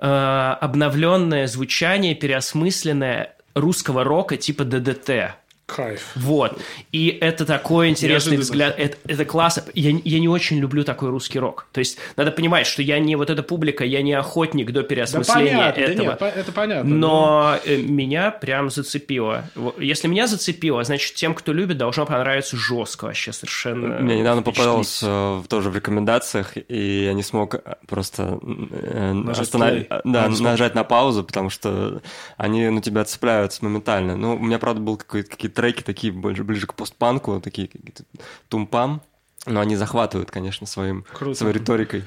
обновленное 0.00 1.46
звучание, 1.46 2.14
переосмысленное 2.14 3.34
русского 3.54 4.04
рока 4.04 4.36
типа 4.36 4.64
ДДТ. 4.64 5.36
Кайф. 5.68 6.12
Вот. 6.16 6.58
И 6.92 7.08
это 7.20 7.44
такой 7.44 7.90
интересный 7.90 8.38
Неожиданно. 8.38 8.40
взгляд. 8.40 8.74
Это, 8.78 8.96
это 9.06 9.24
классно. 9.26 9.64
Я, 9.74 9.90
я 10.02 10.18
не 10.18 10.26
очень 10.28 10.58
люблю 10.58 10.82
такой 10.82 11.10
русский 11.10 11.38
рок. 11.38 11.66
То 11.72 11.80
есть 11.80 11.98
надо 12.16 12.32
понимать, 12.32 12.66
что 12.66 12.80
я 12.80 12.98
не 12.98 13.16
вот 13.16 13.28
эта 13.28 13.42
публика, 13.42 13.84
я 13.84 14.00
не 14.00 14.14
охотник 14.14 14.68
до 14.72 14.80
Да 14.80 14.88
переосмысления 14.88 15.50
понятно, 15.58 15.82
да 15.86 15.92
этого. 15.92 16.06
нет, 16.06 16.18
по- 16.18 16.24
это 16.24 16.52
понятно. 16.52 16.88
Но 16.94 17.58
э, 17.66 17.76
меня 17.82 18.30
прям 18.30 18.70
зацепило. 18.70 19.44
Если 19.78 20.08
меня 20.08 20.26
зацепило, 20.26 20.82
значит, 20.84 21.14
тем, 21.14 21.34
кто 21.34 21.52
любит, 21.52 21.76
должно 21.76 22.06
понравиться 22.06 22.56
жестко 22.56 23.04
вообще 23.04 23.32
совершенно. 23.34 23.98
Мне 24.00 24.18
недавно 24.20 24.42
попадался 24.42 25.06
э, 25.06 25.42
тоже 25.48 25.68
в 25.68 25.76
рекомендациях, 25.76 26.52
и 26.56 27.04
я 27.04 27.12
не 27.12 27.22
смог 27.22 27.56
э, 27.56 27.60
просто 27.86 28.38
Нажать 28.42 29.48
останов- 29.48 29.86
да, 30.04 30.24
А, 30.24 30.28
нажать 30.42 30.74
на 30.74 30.84
паузу, 30.84 31.24
потому 31.24 31.50
что 31.50 32.00
они 32.38 32.68
на 32.70 32.80
тебя 32.80 33.04
цепляются 33.04 33.62
моментально. 33.64 34.16
Ну, 34.16 34.34
у 34.36 34.38
меня, 34.38 34.58
правда, 34.58 34.80
был 34.80 34.96
какой-то 34.96 35.28
какие-то 35.28 35.57
треки 35.58 35.82
такие 35.82 36.12
больше 36.12 36.44
ближе 36.44 36.68
к 36.68 36.74
постпанку, 36.74 37.40
такие 37.40 37.66
какие-то 37.66 38.04
тумпам, 38.48 39.02
но 39.44 39.58
они 39.58 39.74
захватывают, 39.74 40.30
конечно, 40.30 40.68
своим, 40.68 41.04
Круто. 41.12 41.36
своей 41.36 41.54
риторикой. 41.54 42.04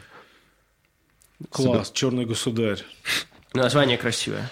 Класс, 1.49 1.91
черный 1.91 2.25
государь. 2.25 2.81
Название 3.53 3.97
красивое. 3.97 4.49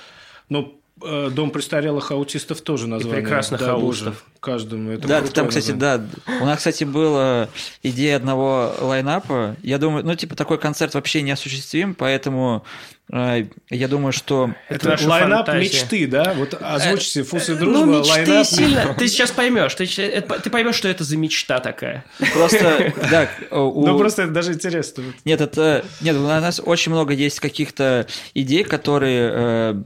Ну, 0.49 0.81
э, 1.01 1.29
дом 1.29 1.51
престарелых 1.51 2.11
аутистов 2.11 2.59
тоже 2.59 2.87
название. 2.87 3.21
прекрасных 3.21 3.61
Дай 3.61 3.69
аутистов. 3.69 4.25
Каждому. 4.39 4.91
Это 4.91 5.07
Да, 5.07 5.21
там, 5.21 5.47
кстати, 5.49 5.71
да. 5.71 6.01
У 6.41 6.45
нас, 6.45 6.59
кстати, 6.59 6.85
была 6.85 7.49
идея 7.83 8.15
одного 8.15 8.73
лайнапа. 8.79 9.55
Я 9.61 9.77
думаю, 9.77 10.05
ну, 10.05 10.15
типа, 10.15 10.35
такой 10.35 10.57
концерт 10.57 10.93
вообще 10.93 11.21
неосуществим, 11.21 11.93
поэтому 11.93 12.63
э, 13.11 13.47
я 13.69 13.87
думаю, 13.89 14.13
что... 14.13 14.53
Это 14.69 14.89
наша 14.89 15.09
лайнап 15.09 15.45
фантазия. 15.45 15.59
мечты, 15.81 16.07
да? 16.07 16.33
Вот 16.37 16.53
озвучите 16.61 17.23
фусы 17.23 17.55
Ну, 17.55 17.59
дружба, 17.59 17.85
мечты 17.99 18.09
лайнап. 18.31 18.45
сильно. 18.47 18.93
Ты 18.97 19.07
сейчас 19.09 19.31
поймешь. 19.31 19.75
Ты, 19.75 19.83
это- 20.03 20.39
ты 20.39 20.49
поймешь, 20.49 20.75
что 20.75 20.87
это 20.87 21.03
за 21.03 21.17
мечта 21.17 21.59
такая. 21.59 22.05
Просто, 22.33 22.93
да, 23.11 23.27
у- 23.51 23.85
Ну, 23.85 23.97
просто 23.97 24.23
это 24.23 24.31
даже 24.31 24.53
интересно. 24.53 25.03
Нет, 25.25 25.41
это... 25.41 25.83
Нет, 25.99 26.15
у 26.15 26.21
нас 26.21 26.61
очень 26.63 26.93
много 26.93 27.13
есть 27.13 27.41
каких-то 27.41 28.07
идей, 28.33 28.63
которые 28.63 29.29
э, 29.33 29.83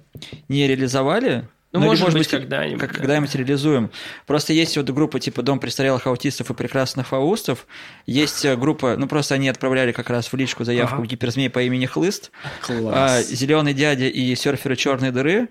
не 0.47 0.67
реализовали. 0.67 1.47
Ну, 1.73 1.91
или, 1.91 2.01
может 2.01 2.13
быть, 2.17 2.27
когда-нибудь, 2.27 2.79
как- 2.79 2.91
да. 2.93 2.97
когда-нибудь 2.99 3.33
реализуем. 3.35 3.89
Просто 4.27 4.53
есть 4.53 4.77
вот 4.77 4.89
группа 4.91 5.19
типа 5.19 5.41
Дом 5.41 5.59
престарелых 5.59 6.05
аутистов 6.05 6.51
и 6.51 6.53
прекрасных 6.53 7.07
фаустов. 7.07 7.65
Есть 8.05 8.45
э, 8.45 8.55
группа, 8.55 8.95
ну 8.95 9.07
просто 9.07 9.33
они 9.35 9.49
отправляли 9.49 9.91
как 9.91 10.09
раз 10.11 10.31
в 10.31 10.35
личку 10.35 10.63
заявку 10.63 10.97
Ага. 10.97 11.03
в 11.03 11.07
гиперзмей 11.07 11.49
по 11.49 11.61
имени 11.63 11.87
Хлыст. 11.87 12.31
Класс. 12.61 13.27
Зеленый 13.27 13.73
дядя 13.73 14.05
и 14.05 14.35
серферы 14.35 14.75
черной 14.75 15.11
дыры. 15.11 15.49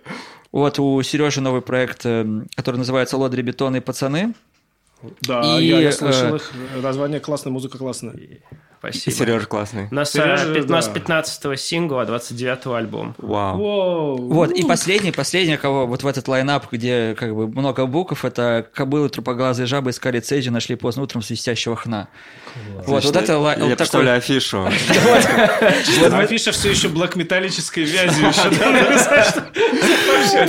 Вот 0.52 0.78
у 0.78 1.02
Сережи 1.02 1.40
новый 1.40 1.60
проект, 1.62 2.02
э, 2.04 2.24
который 2.54 2.76
называется 2.76 3.16
Лодри 3.16 3.42
бетонные 3.42 3.80
пацаны. 3.82 4.34
Да, 5.22 5.58
И, 5.58 5.64
я, 5.66 5.80
я 5.80 5.88
э, 5.88 5.92
слышал 5.92 6.36
их. 6.36 6.52
Название 6.80 7.18
классное, 7.18 7.50
музыка 7.50 7.78
классная. 7.78 8.14
И 8.82 8.92
Спасибо. 8.92 9.16
Сережа 9.16 9.46
классный. 9.46 9.86
У 9.92 9.94
нас 9.94 10.10
Сережа, 10.10 10.50
э, 10.50 10.54
15, 10.54 10.92
да. 10.92 11.00
15 11.00 11.56
сингла, 11.56 12.04
29 12.04 12.66
альбом. 12.76 13.14
Вау. 13.18 13.56
Воу. 13.56 14.16
Вот, 14.32 14.50
и 14.50 14.64
последний, 14.64 15.12
последний, 15.12 15.56
кого 15.56 15.86
вот 15.86 16.02
в 16.02 16.06
этот 16.06 16.26
лайнап, 16.26 16.66
где 16.72 17.14
как 17.16 17.32
бы 17.32 17.46
много 17.46 17.86
букв, 17.86 18.24
это 18.24 18.66
кобылы, 18.74 19.08
трупоглазые 19.08 19.66
жабы 19.66 19.90
искали 19.90 20.18
цезию, 20.18 20.52
нашли 20.52 20.74
поздно 20.74 21.04
утром 21.04 21.22
свистящего 21.22 21.76
хна. 21.76 22.08
Вот, 22.86 23.04
вот 23.04 23.16
это 23.16 23.32
Я 23.32 23.38
вот 23.38 23.54
такой- 23.54 23.76
представляю 23.76 24.18
афишу. 24.18 24.66
Афиша 26.12 26.50
все 26.52 26.70
еще 26.70 26.88
блэк-металлической 26.88 27.84
вязью 27.84 28.28
еще, 28.28 28.50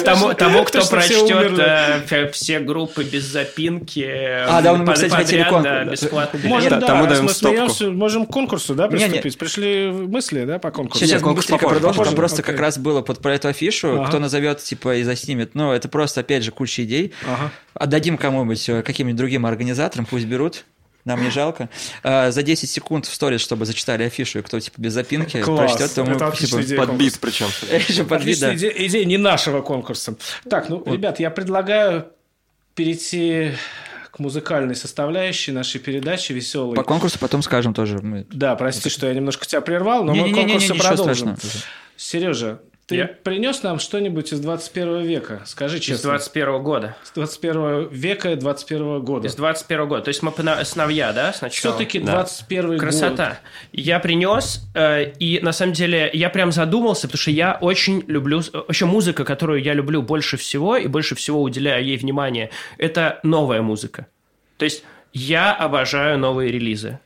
Тому, 0.04 0.64
кто 0.64 0.86
прочтет 0.88 1.60
э, 1.60 2.30
все- 2.32 2.60
группы 2.60 3.04
без 3.04 3.24
запинки, 3.26 4.08
А, 4.48 4.62
да, 4.62 4.74
мы, 4.74 4.86
под- 4.86 4.96
кстати, 4.96 5.12
хотели 5.12 5.44
конкурс, 5.44 5.90
бесплатно. 6.02 6.40
Может, 6.44 6.72
Нет, 6.72 6.80
да, 6.80 6.88
даем 7.06 7.26
мы 7.26 7.30
стопку. 7.30 7.56
смеемся, 7.56 7.92
к 8.26 8.30
конкурсу, 8.32 8.76
да, 8.76 8.88
Не, 8.88 8.96
не. 8.96 9.00
приступить? 9.22 9.38
Пришли 9.38 9.92
мысли, 9.92 10.46
да, 10.46 10.60
по 10.60 10.72
конкурсу? 10.72 11.06
Сейчас 11.06 11.22
мы 11.22 11.28
конкурс 11.28 11.46
быстренько 11.46 11.64
попозже, 11.64 11.80
продолжим. 11.80 11.98
Там 11.98 12.04
попозже. 12.06 12.16
просто 12.18 12.42
Окей. 12.42 12.52
как 12.54 12.62
раз 12.62 12.78
было 12.78 13.02
под 13.02 13.20
про 13.20 13.36
эту 13.36 13.48
афишу, 13.48 13.96
Ага. 14.02 14.08
кто 14.08 14.20
назовет, 14.20 14.60
типа, 14.60 14.96
и 14.98 15.04
заснимет. 15.04 15.56
Ну, 15.56 15.72
это 15.72 15.88
просто, 15.90 16.22
опять 16.22 16.44
же, 16.44 16.52
куча 16.52 16.84
идей. 16.84 17.14
Ага. 17.26 17.52
Отдадим 17.74 18.18
кому-нибудь, 18.18 18.68
э, 18.70 18.82
каким-нибудь 18.84 19.18
другим 19.18 19.46
организаторам, 19.46 20.06
пусть 20.06 20.26
берут. 20.26 20.66
Нам 21.06 21.22
не 21.22 21.30
жалко. 21.30 21.68
А, 22.02 22.32
За 22.32 22.44
10 22.44 22.70
секунд 22.70 23.06
в 23.08 23.14
сторис, 23.14 23.42
чтобы 23.42 23.66
зачитали 23.66 24.04
афишу, 24.04 24.40
и 24.40 24.42
кто, 24.42 24.58
типа, 24.60 24.80
без 24.80 24.94
запинки 24.94 25.42
Класс. 25.42 25.74
прочтет, 25.74 25.94
то 25.96 26.06
мы, 26.06 26.14
Это 26.16 26.32
типа, 26.32 26.62
идея. 26.62 26.78
Под 26.80 26.94
бит 26.94 27.20
причем. 27.20 27.48
еще 27.90 28.06
под 28.06 28.24
да. 28.24 28.56
Идея, 28.56 28.72
идея 28.88 29.04
не 29.04 29.18
нашего 29.18 29.62
конкурса. 29.62 30.16
Так, 30.50 30.70
ну, 30.70 30.82
ребят, 30.86 31.20
я 31.20 31.30
предлагаю 31.30 32.06
перейти 32.76 33.52
к 34.14 34.20
музыкальной 34.20 34.76
составляющей 34.76 35.52
нашей 35.52 35.80
передачи 35.82 36.34
веселой. 36.34 36.76
По 36.76 36.84
конкурсу 36.84 37.18
потом 37.18 37.42
скажем 37.42 37.74
тоже. 37.74 37.98
Мы... 38.00 38.28
Да, 38.30 38.56
прости, 38.56 38.88
что 38.90 39.08
я 39.08 39.14
немножко 39.16 39.48
тебя 39.48 39.60
прервал, 39.62 40.04
но 40.04 40.12
мы 40.12 40.20
Не-не-не, 40.20 40.34
конкурсы 40.44 40.74
ничего 40.74 40.88
продолжим. 40.88 41.36
страшного. 41.36 41.66
Сережа, 41.98 42.62
ты 42.86 42.96
Я? 42.96 43.08
принес 43.08 43.64
нам 43.64 43.80
что-нибудь 43.80 44.34
из 44.34 44.40
21 44.42 45.02
века? 45.04 45.42
Скажи 45.46 45.78
Из 45.78 45.82
честно. 45.84 46.12
21 46.12 46.62
года. 46.64 46.98
С 47.04 47.12
21 47.12 47.88
века 47.88 48.36
21 48.36 49.02
года. 49.02 49.28
Из 49.28 49.36
21 49.36 49.88
года. 49.88 50.02
То 50.04 50.10
есть 50.10 50.22
мы 50.22 50.32
пона- 50.32 50.64
сновья, 50.66 51.14
да, 51.14 51.32
сначала? 51.34 51.76
Все-таки 51.76 52.00
Да. 52.00 52.12
21 52.14 52.72
год. 52.72 52.80
Красота. 52.80 53.40
Я 53.72 54.00
принес, 54.00 54.62
э, 54.76 55.12
и 55.20 55.40
на 55.42 55.54
самом 55.54 55.74
деле 55.74 56.10
я 56.14 56.30
прям 56.30 56.52
задумался, 56.52 57.08
потому 57.08 57.20
что 57.22 57.32
я 57.32 57.58
очень 57.62 58.04
люблю... 58.08 58.42
Вообще 58.54 58.86
музыка, 58.86 59.24
которую 59.24 59.62
я 59.64 59.74
люблю 59.74 60.02
больше 60.02 60.38
всего 60.38 60.76
и 60.76 60.88
больше 60.88 61.16
всего 61.16 61.42
уделяю 61.42 61.84
ей 61.86 61.98
внимание, 61.98 62.50
это 62.78 63.20
новая 63.24 63.62
музыка. 63.62 64.08
То 64.58 64.66
есть 64.66 64.84
я 65.14 65.54
обожаю 65.54 66.18
новые 66.20 66.52
релизы 66.52 67.00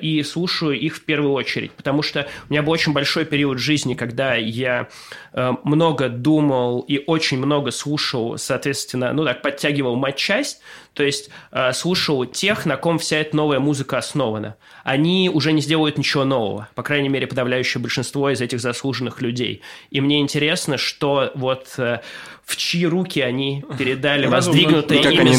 и 0.00 0.22
слушаю 0.22 0.78
их 0.78 0.96
в 0.96 1.04
первую 1.04 1.32
очередь, 1.32 1.72
потому 1.72 2.02
что 2.02 2.28
у 2.48 2.52
меня 2.52 2.62
был 2.62 2.72
очень 2.72 2.92
большой 2.92 3.24
период 3.24 3.58
жизни, 3.58 3.94
когда 3.94 4.34
я 4.34 4.88
э, 5.32 5.52
много 5.64 6.08
думал 6.08 6.80
и 6.80 7.02
очень 7.06 7.38
много 7.38 7.70
слушал, 7.70 8.36
соответственно, 8.38 9.12
ну 9.12 9.24
так, 9.24 9.42
подтягивал 9.42 9.96
матчасть, 9.96 10.60
то 10.94 11.04
есть 11.04 11.30
э, 11.52 11.72
слушал 11.72 12.24
тех, 12.24 12.66
на 12.66 12.76
ком 12.76 12.98
вся 12.98 13.18
эта 13.18 13.36
новая 13.36 13.60
музыка 13.60 13.98
основана. 13.98 14.56
Они 14.82 15.30
уже 15.32 15.52
не 15.52 15.60
сделают 15.60 15.98
ничего 15.98 16.24
нового, 16.24 16.68
по 16.74 16.82
крайней 16.82 17.08
мере, 17.08 17.26
подавляющее 17.26 17.80
большинство 17.80 18.30
из 18.30 18.40
этих 18.40 18.60
заслуженных 18.60 19.22
людей. 19.22 19.62
И 19.90 20.00
мне 20.00 20.20
интересно, 20.20 20.78
что 20.78 21.30
вот 21.34 21.74
э, 21.78 22.00
в 22.44 22.56
чьи 22.56 22.86
руки 22.86 23.20
они 23.20 23.64
передали 23.78 24.26
Разумно. 24.26 24.36
воздвигнутое 24.36 24.98
Ну, 24.98 25.10
ими 25.10 25.34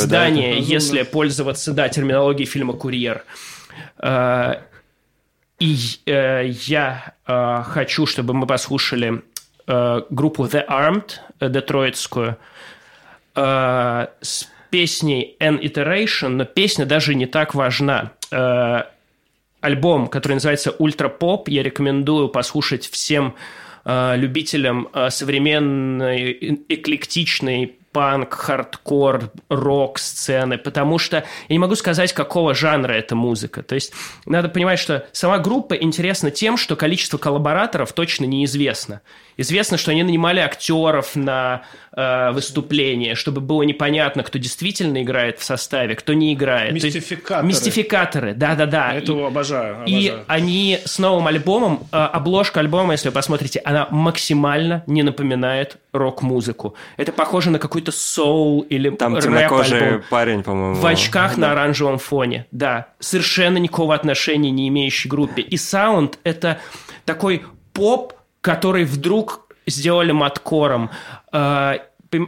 да, 0.00 0.06
здание, 0.06 0.58
это? 0.58 0.62
если 0.62 1.02
пользоваться, 1.02 1.72
да, 1.72 1.88
терминологией 1.88 2.46
фильма 2.46 2.74
«Курьер». 2.74 3.24
Э, 3.98 4.56
И 5.60 5.76
э, 6.06 6.48
я 6.66 7.14
э, 7.26 7.62
хочу, 7.64 8.06
чтобы 8.06 8.34
мы 8.34 8.46
послушали 8.46 9.22
группу 9.66 10.44
The 10.44 10.66
Armed, 10.68 11.12
детройтскую, 11.40 12.36
с 13.34 14.48
песней 14.68 15.36
An 15.40 15.58
Iteration, 15.58 16.28
но 16.28 16.44
песня 16.44 16.84
даже 16.84 17.14
не 17.14 17.24
так 17.24 17.54
важна. 17.54 18.12
Альбом, 19.62 20.08
который 20.08 20.34
называется 20.34 20.70
Ultrapop, 20.72 21.48
я 21.48 21.62
рекомендую 21.62 22.28
послушать 22.28 22.86
всем 22.86 23.36
любителям 23.86 24.90
современной, 25.08 26.32
эклектичной 26.68 27.78
панк, 27.94 28.34
хардкор, 28.34 29.30
рок 29.48 30.00
сцены, 30.00 30.58
потому 30.58 30.98
что 30.98 31.18
я 31.48 31.54
не 31.54 31.60
могу 31.60 31.76
сказать, 31.76 32.12
какого 32.12 32.52
жанра 32.52 32.92
эта 32.92 33.14
музыка. 33.14 33.62
То 33.62 33.76
есть 33.76 33.92
надо 34.26 34.48
понимать, 34.48 34.80
что 34.80 35.06
сама 35.12 35.38
группа 35.38 35.74
интересна 35.74 36.32
тем, 36.32 36.56
что 36.56 36.74
количество 36.74 37.18
коллабораторов 37.18 37.92
точно 37.92 38.24
неизвестно. 38.24 39.00
Известно, 39.36 39.76
что 39.76 39.90
они 39.90 40.02
нанимали 40.02 40.40
актеров 40.40 41.16
на 41.16 41.62
э, 41.96 42.30
выступление, 42.32 43.14
чтобы 43.14 43.40
было 43.40 43.62
непонятно, 43.62 44.22
кто 44.24 44.38
действительно 44.38 45.02
играет 45.02 45.38
в 45.38 45.44
составе, 45.44 45.94
кто 45.94 46.12
не 46.12 46.34
играет. 46.34 46.70
То 46.70 46.74
есть- 46.74 46.96
Мистификаторы. 46.96 47.46
Мистификаторы, 47.46 48.34
да-да-да. 48.34 48.94
Это 48.94 49.12
И- 49.12 49.22
обожаю, 49.22 49.84
и 49.86 50.08
обожаю. 50.08 50.24
они 50.26 50.78
с 50.84 50.98
новым 50.98 51.26
альбомом, 51.28 51.86
э, 51.92 51.96
обложка 51.96 52.60
альбома, 52.60 52.92
если 52.92 53.08
вы 53.08 53.12
посмотрите, 53.14 53.60
она 53.64 53.86
максимально 53.90 54.82
не 54.86 55.02
напоминает 55.02 55.76
рок-музыку. 55.92 56.74
Это 56.96 57.12
похоже 57.12 57.50
на 57.50 57.58
какой-то 57.58 57.92
соул 57.92 58.60
или 58.62 58.90
Там 58.90 59.20
темнокожий 59.20 60.00
парень, 60.10 60.42
по-моему. 60.42 60.74
В 60.74 60.86
очках 60.86 61.36
на 61.36 61.52
оранжевом 61.52 61.98
фоне, 61.98 62.46
да. 62.50 62.88
Совершенно 62.98 63.58
никакого 63.58 63.94
отношения 63.94 64.50
не 64.50 64.66
имеющий 64.68 65.08
группе. 65.08 65.42
И 65.42 65.56
саунд– 65.56 66.18
это 66.24 66.58
такой 67.04 67.44
поп, 67.72 68.14
который 68.44 68.84
вдруг 68.84 69.46
сделали 69.66 70.12
маткором. 70.12 70.90
Э, 71.32 71.78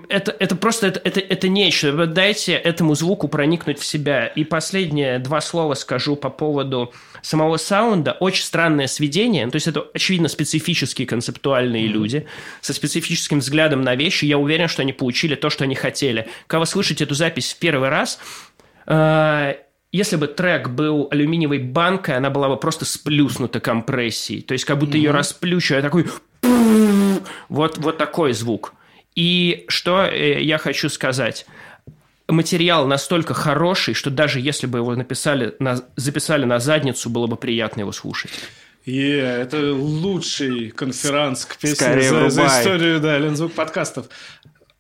Это, 0.09 0.35
это 0.41 0.57
просто, 0.57 0.89
это, 0.89 1.01
это, 1.05 1.21
это 1.21 1.49
нечто. 1.49 2.07
Дайте 2.07 2.55
этому 2.55 2.95
звуку 2.97 3.29
проникнуть 3.29 3.79
в 3.79 3.85
себя. 3.85 4.27
И 4.27 4.43
последние 4.45 5.21
два 5.21 5.41
слова 5.41 5.75
скажу 5.75 6.17
по 6.17 6.31
поводу 6.31 6.93
самого 7.23 7.59
саунда. 7.59 8.17
Очень 8.19 8.45
странное 8.45 8.89
сведение. 8.89 9.45
Ну, 9.45 9.53
То 9.53 9.57
есть 9.57 9.69
это, 9.69 9.87
очевидно, 9.95 10.29
специфические 10.29 11.07
концептуальные 11.07 11.87
люди 11.87 12.27
со 12.63 12.73
специфическим 12.73 13.39
взглядом 13.39 13.83
на 13.83 13.95
вещи. 13.95 14.25
Я 14.25 14.39
уверен, 14.39 14.69
что 14.69 14.83
они 14.83 14.93
получили 14.93 15.37
то, 15.37 15.51
что 15.51 15.65
они 15.65 15.75
хотели. 15.75 16.27
Когда 16.49 16.61
вы 16.61 16.67
слышите 16.67 17.05
эту 17.05 17.15
запись 17.15 17.53
в 17.53 17.59
первый 17.59 17.91
раз, 17.91 18.19
э, 18.87 19.55
если 19.97 20.17
бы 20.17 20.27
трек 20.27 20.69
был 20.69 21.09
алюминиевой 21.11 21.59
банкой, 21.59 22.17
она 22.17 22.31
была 22.31 22.49
бы 22.49 22.57
просто 22.57 22.85
сплюснута 22.85 23.61
компрессией. 23.61 24.43
То 24.43 24.53
есть 24.53 24.65
как 24.65 24.79
будто 24.79 24.97
ее 24.97 25.11
расплющивая 25.11 25.83
такой... 25.83 26.07
Вот, 27.49 27.79
вот 27.79 27.97
такой 27.97 28.33
звук. 28.33 28.75
И 29.15 29.65
что 29.69 30.05
э, 30.05 30.43
я 30.43 30.59
хочу 30.59 30.89
сказать? 30.89 31.47
Материал 32.29 32.87
настолько 32.87 33.35
хороший, 33.35 33.95
что 33.95 34.11
даже 34.11 34.41
если 34.41 34.67
бы 34.67 34.79
его 34.79 34.95
написали 34.95 35.55
на, 35.59 35.81
записали 35.97 36.45
на 36.45 36.59
задницу, 36.59 37.09
было 37.09 37.27
бы 37.27 37.37
приятно 37.37 37.81
его 37.81 37.93
слушать. 37.93 38.33
Е, 38.85 39.21
это 39.21 39.73
лучший 39.73 40.71
конферанс 40.71 41.47
к 41.47 41.57
песне 41.57 41.77
Скорее 41.77 42.11
за, 42.11 42.31
за 42.31 42.47
историю 42.47 43.01
да, 43.01 43.19
Лензвук 43.19 43.53
подкастов. 43.53 44.07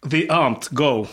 The 0.04 0.26
Armed, 0.28 0.64
go. 0.72 1.08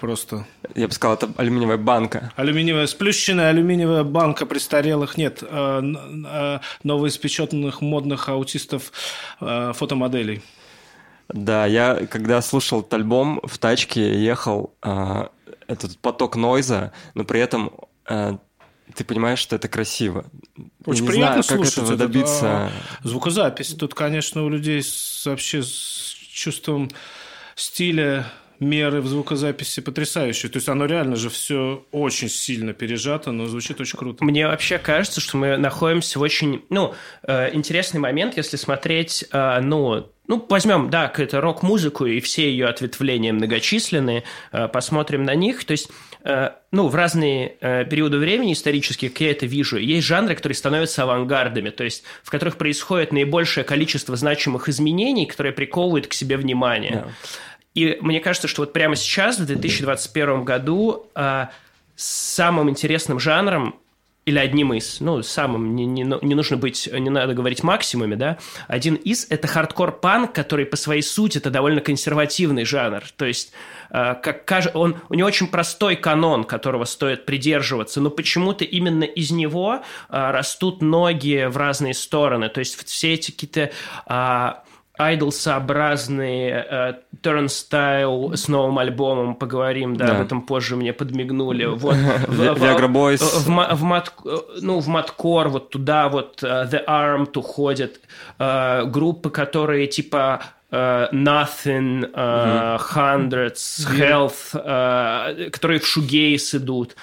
Просто. 0.00 0.46
Я 0.74 0.88
бы 0.88 0.94
сказал, 0.94 1.16
это 1.16 1.30
алюминиевая 1.36 1.76
банка. 1.76 2.32
Алюминиевая, 2.36 2.86
сплющенная 2.86 3.50
алюминиевая 3.50 4.04
банка 4.04 4.46
престарелых, 4.46 5.16
нет, 5.16 5.42
э, 5.42 5.82
э, 5.82 6.58
новоиспеченных 6.82 7.80
модных 7.80 8.28
аутистов 8.28 8.92
э, 9.40 9.72
фотомоделей. 9.74 10.42
Да, 11.28 11.66
я 11.66 12.06
когда 12.10 12.42
слушал 12.42 12.80
этот 12.80 12.94
альбом 12.94 13.40
в 13.44 13.58
тачке, 13.58 14.20
ехал 14.20 14.74
а, 14.82 15.30
этот 15.68 15.96
поток 15.98 16.34
нойза, 16.34 16.92
но 17.14 17.22
при 17.22 17.40
этом 17.40 17.70
а, 18.04 18.38
ты 18.94 19.04
понимаешь, 19.04 19.38
что 19.38 19.54
это 19.54 19.68
красиво. 19.68 20.24
Очень 20.84 21.02
не 21.02 21.08
приятно 21.08 21.42
знаю, 21.42 21.44
как 21.44 21.56
слушать 21.56 21.72
этого 21.74 21.94
это, 21.94 21.96
добиться. 21.98 22.42
да. 22.42 22.70
Звукозапись. 23.08 23.74
Тут, 23.74 23.94
конечно, 23.94 24.44
у 24.44 24.48
людей 24.48 24.82
с- 24.82 25.24
вообще 25.26 25.62
с 25.62 26.16
чувством 26.32 26.90
стиля 27.54 28.26
меры 28.60 29.00
в 29.00 29.06
звукозаписи 29.06 29.80
потрясающие. 29.80 30.50
То 30.50 30.58
есть 30.58 30.68
оно 30.68 30.84
реально 30.84 31.16
же 31.16 31.30
все 31.30 31.84
очень 31.90 32.28
сильно 32.28 32.74
пережато, 32.74 33.32
но 33.32 33.46
звучит 33.46 33.80
очень 33.80 33.98
круто. 33.98 34.22
Мне 34.22 34.46
вообще 34.46 34.78
кажется, 34.78 35.20
что 35.20 35.38
мы 35.38 35.56
находимся 35.56 36.18
в 36.18 36.22
очень, 36.22 36.62
ну, 36.68 36.94
э, 37.22 37.54
интересный 37.54 38.00
момент, 38.00 38.36
если 38.36 38.56
смотреть, 38.56 39.24
э, 39.32 39.60
ну, 39.62 40.10
ну, 40.28 40.46
возьмем, 40.48 40.90
да, 40.90 41.08
какую-то 41.08 41.40
рок-музыку 41.40 42.06
и 42.06 42.20
все 42.20 42.48
ее 42.48 42.66
ответвления 42.66 43.32
многочисленные, 43.32 44.22
э, 44.52 44.68
посмотрим 44.68 45.24
на 45.24 45.34
них. 45.34 45.64
То 45.64 45.72
есть, 45.72 45.90
ну, 46.70 46.88
в 46.88 46.94
разные 46.94 47.56
периоды 47.90 48.18
времени 48.18 48.52
исторические, 48.52 49.10
как 49.10 49.22
я 49.22 49.30
это 49.30 49.46
вижу, 49.46 49.78
есть 49.78 50.06
жанры, 50.06 50.34
которые 50.34 50.54
становятся 50.54 51.04
авангардами, 51.04 51.70
то 51.70 51.82
есть 51.82 52.04
в 52.22 52.28
которых 52.28 52.58
происходит 52.58 53.10
наибольшее 53.10 53.64
количество 53.64 54.14
значимых 54.16 54.68
изменений, 54.68 55.24
которые 55.24 55.54
приковывают 55.54 56.08
к 56.08 56.12
себе 56.12 56.36
внимание. 56.36 57.06
Да. 57.06 57.10
И 57.74 57.98
мне 58.00 58.20
кажется, 58.20 58.48
что 58.48 58.62
вот 58.62 58.72
прямо 58.72 58.96
сейчас, 58.96 59.38
в 59.38 59.46
2021 59.46 60.44
году, 60.44 61.06
а, 61.14 61.50
самым 61.94 62.70
интересным 62.70 63.20
жанром 63.20 63.76
или 64.26 64.38
одним 64.38 64.74
из, 64.74 65.00
ну, 65.00 65.22
самым, 65.22 65.74
не, 65.74 65.86
не, 65.86 66.02
не 66.02 66.34
нужно 66.34 66.56
быть, 66.56 66.88
не 66.92 67.10
надо 67.10 67.34
говорить 67.34 67.62
максимуме, 67.62 68.16
да, 68.16 68.38
один 68.68 68.94
из– 68.94 69.26
это 69.30 69.48
хардкор-панк, 69.48 70.32
который 70.32 70.66
по 70.66 70.76
своей 70.76 71.02
сути 71.02 71.38
это 71.38 71.50
довольно 71.50 71.80
консервативный 71.80 72.64
жанр, 72.64 73.02
то 73.16 73.24
есть 73.24 73.52
э, 73.90 74.14
как 74.22 74.44
каж- 74.44 74.70
он, 74.74 74.96
у 75.08 75.14
него 75.14 75.26
очень 75.26 75.46
простой 75.46 75.96
канон, 75.96 76.44
которого 76.44 76.84
стоит 76.84 77.24
придерживаться, 77.24 78.00
но 78.00 78.10
почему-то 78.10 78.64
именно 78.64 79.04
из 79.04 79.30
него 79.30 79.76
э, 79.76 79.80
растут 80.10 80.82
ноги 80.82 81.46
в 81.48 81.56
разные 81.56 81.94
стороны, 81.94 82.50
то 82.50 82.60
есть 82.60 82.76
все 82.86 83.14
эти 83.14 83.30
какие-то 83.30 83.70
а, 84.06 84.62
айдолсообразные 85.00 86.66
э, 86.70 86.94
Turnstile 87.22 88.36
с 88.36 88.48
новым 88.48 88.78
альбомом, 88.78 89.34
поговорим, 89.34 89.96
да, 89.96 90.06
Да. 90.06 90.16
об 90.16 90.26
этом 90.26 90.42
позже 90.42 90.76
мне 90.76 90.92
подмигнули. 90.92 91.64
Вот, 91.80 91.94
в- 91.94 92.40
Viagra 92.62 92.88
Boys. 92.88 93.18
в, 93.22 93.46
в 93.76 93.82
мат- 93.82 94.12
ну, 94.60 94.80
в 94.80 94.88
маткор 94.88 95.48
вот 95.48 95.70
туда 95.70 96.08
вот 96.08 96.42
э, 96.42 96.46
The 96.70 96.84
Armed 96.86 97.36
уходят 97.38 98.00
э, 98.38 98.84
группы, 98.86 99.30
которые 99.30 99.86
типа 99.86 100.42
э, 100.70 101.08
Nothing, 101.12 102.10
э, 102.12 102.78
Hundreds, 102.94 103.86
Health, 103.96 104.54
э, 104.54 105.50
которые 105.50 105.80
в 105.80 105.86
шугейс 105.86 106.54
идут. 106.54 106.96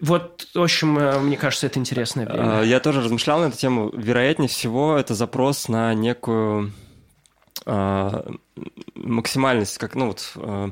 Вот, 0.00 0.46
в 0.54 0.60
общем, 0.60 0.94
мне 1.26 1.36
кажется, 1.36 1.66
это 1.66 1.78
интересное 1.78 2.26
время. 2.26 2.62
Я 2.62 2.80
тоже 2.80 3.00
размышлял 3.00 3.40
на 3.40 3.46
эту 3.46 3.56
тему. 3.56 3.90
Вероятнее 3.94 4.48
всего, 4.48 4.98
это 4.98 5.14
запрос 5.14 5.68
на 5.68 5.94
некую 5.94 6.72
максимальность, 8.94 9.78
как, 9.78 9.94
ну 9.94 10.08
вот 10.08 10.32
э, 10.36 10.70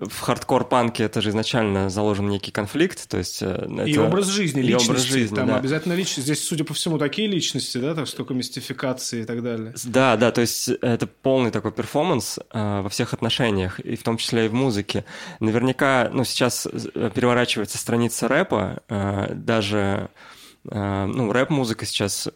в 0.00 0.20
хардкор-панке 0.20 1.04
это 1.04 1.20
же 1.20 1.30
изначально 1.30 1.88
заложен 1.88 2.28
некий 2.28 2.50
конфликт, 2.52 3.08
то 3.08 3.16
есть... 3.18 3.42
э, 3.42 3.66
И 3.86 3.92
это- 3.92 4.04
образ 4.04 4.26
жизни, 4.26 4.60
и 4.60 4.64
личности. 4.64 4.90
образ 4.90 5.02
жизни, 5.02 5.34
Там 5.36 5.46
да. 5.48 5.56
обязательно 5.56 5.94
личность. 5.94 6.24
Здесь, 6.26 6.46
судя 6.46 6.64
по 6.64 6.74
всему, 6.74 6.98
такие 6.98 7.28
личности, 7.28 7.78
да, 7.78 7.94
так 7.94 8.06
столько 8.08 8.34
мистификации 8.34 9.22
и 9.22 9.24
так 9.24 9.42
далее. 9.42 9.72
Да, 9.84 10.16
да, 10.16 10.30
то 10.32 10.40
есть 10.40 10.68
это 10.68 11.06
полный 11.06 11.50
такой 11.50 11.72
перформанс 11.72 12.38
э, 12.52 12.80
во 12.82 12.88
всех 12.88 13.14
отношениях, 13.14 13.80
и 13.80 13.96
в 13.96 14.02
том 14.02 14.16
числе 14.18 14.46
и 14.46 14.48
в 14.48 14.54
музыке. 14.54 15.04
Наверняка, 15.40 16.10
ну, 16.12 16.24
сейчас 16.24 16.66
э, 16.66 17.10
переворачивается 17.14 17.78
страница 17.78 18.28
рэпа, 18.28 18.82
э, 18.88 19.34
даже, 19.34 20.10
э, 20.70 21.04
ну, 21.06 21.32
рэп-музыка 21.32 21.86
сейчас 21.86 22.28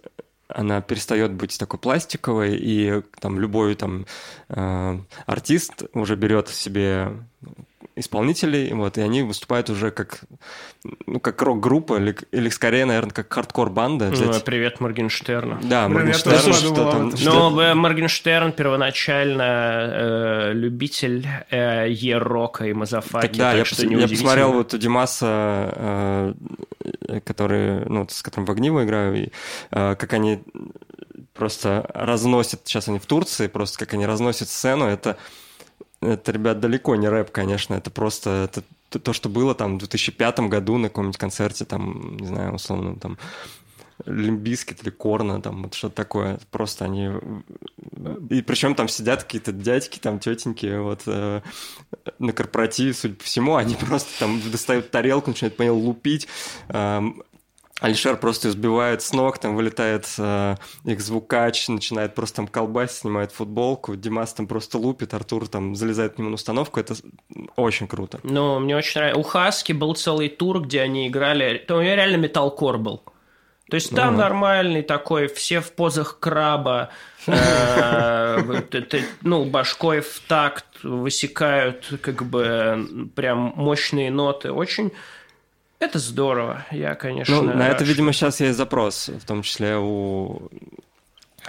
она 0.54 0.80
перестает 0.80 1.32
быть 1.32 1.58
такой 1.58 1.78
пластиковой, 1.78 2.56
и 2.56 3.02
там 3.20 3.38
любой 3.38 3.74
там 3.74 4.06
э, 4.48 4.98
артист 5.26 5.84
уже 5.94 6.16
берет 6.16 6.48
себе 6.48 7.12
исполнителей, 8.00 8.72
вот, 8.74 8.98
и 8.98 9.00
они 9.00 9.22
выступают 9.22 9.70
уже 9.70 9.90
как, 9.90 10.20
ну, 11.06 11.20
как 11.20 11.40
рок-группа, 11.42 11.96
или, 11.98 12.16
или 12.32 12.48
скорее, 12.48 12.84
наверное, 12.84 13.12
как 13.12 13.32
хардкор-банда. 13.32 14.06
Ну, 14.06 14.12
взять. 14.12 14.44
Привет 14.44 14.80
Моргенштерну. 14.80 15.58
Да, 15.62 15.86
Блин, 15.86 15.98
я 15.98 16.04
Моргенштерн, 16.06 16.36
тоже 16.40 16.52
что 16.54 16.68
подумал 16.74 16.90
там... 17.10 17.16
что- 17.16 17.62
э, 17.62 17.74
Моргенштерн 17.74 18.52
первоначально 18.52 19.42
э, 19.42 20.52
любитель 20.54 21.26
э, 21.50 21.86
ю-рока 21.90 22.66
и 22.66 22.72
мазафаки, 22.72 23.26
Так, 23.28 23.36
да, 23.36 23.50
так 23.50 23.58
я, 23.58 23.64
что 23.64 23.82
пос- 23.86 24.00
я 24.00 24.08
посмотрел 24.08 24.52
вот 24.52 24.74
у 24.74 24.78
Димаса, 24.78 26.34
э, 27.08 27.20
который, 27.24 27.84
ну, 27.86 28.06
с 28.08 28.22
которым 28.22 28.46
в 28.46 28.50
Огниво 28.50 28.84
играю, 28.84 29.14
и 29.24 29.28
э, 29.70 29.94
как 29.96 30.12
они 30.12 30.42
просто 31.34 31.88
разносят, 31.94 32.60
сейчас 32.64 32.88
они 32.88 32.98
в 32.98 33.06
Турции, 33.06 33.46
просто 33.46 33.78
как 33.78 33.94
они 33.94 34.06
разносят 34.06 34.48
сцену, 34.48 34.86
это, 34.86 35.16
это, 36.00 36.32
ребят, 36.32 36.60
далеко 36.60 36.96
не 36.96 37.08
рэп, 37.08 37.30
конечно, 37.30 37.74
это 37.74 37.90
просто 37.90 38.48
это 38.50 38.62
то, 38.98 39.12
что 39.12 39.28
было 39.28 39.54
там 39.54 39.76
в 39.76 39.78
2005 39.78 40.40
году 40.40 40.78
на 40.78 40.88
каком-нибудь 40.88 41.18
концерте, 41.18 41.64
там, 41.64 42.16
не 42.16 42.26
знаю, 42.26 42.54
условно, 42.54 42.96
там, 42.96 43.18
Limp 44.06 44.37
Bizkit 44.37 44.82
или 44.82 44.90
Korn 44.90 45.24
а, 45.24 45.40
там, 45.42 45.62
вот 45.64 45.74
что-то 45.74 45.96
такое. 45.96 46.40
Просто 46.50 46.86
они... 46.86 47.10
И 48.30 48.42
причем 48.42 48.74
там 48.74 48.88
сидят 48.88 49.24
какие-то 49.24 49.52
дядьки, 49.52 49.98
там, 49.98 50.18
тетеньки, 50.18 50.78
вот, 50.78 51.02
э, 51.06 51.42
на 52.18 52.32
корпоративе, 52.32 52.94
судя 52.94 53.14
по 53.14 53.24
всему, 53.24 53.56
они 53.56 53.74
просто 53.80 54.08
там 54.18 54.40
достают 54.50 54.90
тарелку, 54.90 55.30
начинают 55.30 55.56
по 55.56 55.62
ней 55.62 55.70
лупить. 55.70 56.28
Эм, 56.68 57.22
Алишер 57.80 58.16
просто 58.16 58.48
их 58.48 58.54
сбивает 58.54 59.02
с 59.02 59.12
ног, 59.12 59.38
там 59.38 59.56
вылетает 59.56 60.06
э, 60.18 60.56
их 60.84 61.00
звукач, 61.00 61.68
начинает 61.68 62.14
просто 62.14 62.36
там 62.36 62.46
колбасить, 62.46 62.98
снимает 62.98 63.32
футболку, 63.32 63.96
Димас 63.96 64.34
там 64.34 64.46
просто 64.46 64.78
лупит, 64.78 65.14
Артур 65.14 65.48
там 65.48 65.74
залезает 65.74 66.14
к 66.14 66.18
нему 66.18 66.28
на 66.28 66.34
установку, 66.34 66.78
это 66.78 66.94
очень 67.56 67.88
круто. 67.88 68.20
Ну, 68.22 68.58
мне 68.58 68.76
очень 68.76 69.00
нравится. 69.00 69.20
У 69.20 69.22
Хаски 69.22 69.72
был 69.72 69.94
целый 69.94 70.28
тур, 70.28 70.60
где 70.60 70.82
они 70.82 71.08
играли... 71.08 71.58
То 71.66 71.76
у 71.76 71.80
меня 71.80 71.96
реально 71.96 72.16
металкор 72.16 72.78
был. 72.78 73.02
То 73.70 73.76
есть 73.76 73.94
там 73.94 74.14
Ага. 74.14 74.24
нормальный 74.24 74.82
такой, 74.82 75.28
все 75.28 75.60
в 75.60 75.72
позах 75.72 76.18
краба, 76.18 76.90
э, 77.26 78.62
ну, 79.22 79.44
башкой 79.44 80.00
в 80.00 80.20
такт 80.26 80.66
высекают, 80.82 81.86
как 82.02 82.24
бы, 82.24 83.08
прям 83.14 83.54
мощные 83.56 84.10
ноты. 84.10 84.52
Очень... 84.52 84.92
Это 85.80 85.98
здорово. 85.98 86.66
Я, 86.70 86.94
конечно... 86.94 87.42
Ну, 87.42 87.54
на 87.54 87.66
это, 87.68 87.84
видимо, 87.84 88.12
сейчас 88.12 88.40
есть 88.40 88.56
запрос, 88.56 89.08
в 89.08 89.26
том 89.26 89.42
числе 89.42 89.76
у 89.78 90.50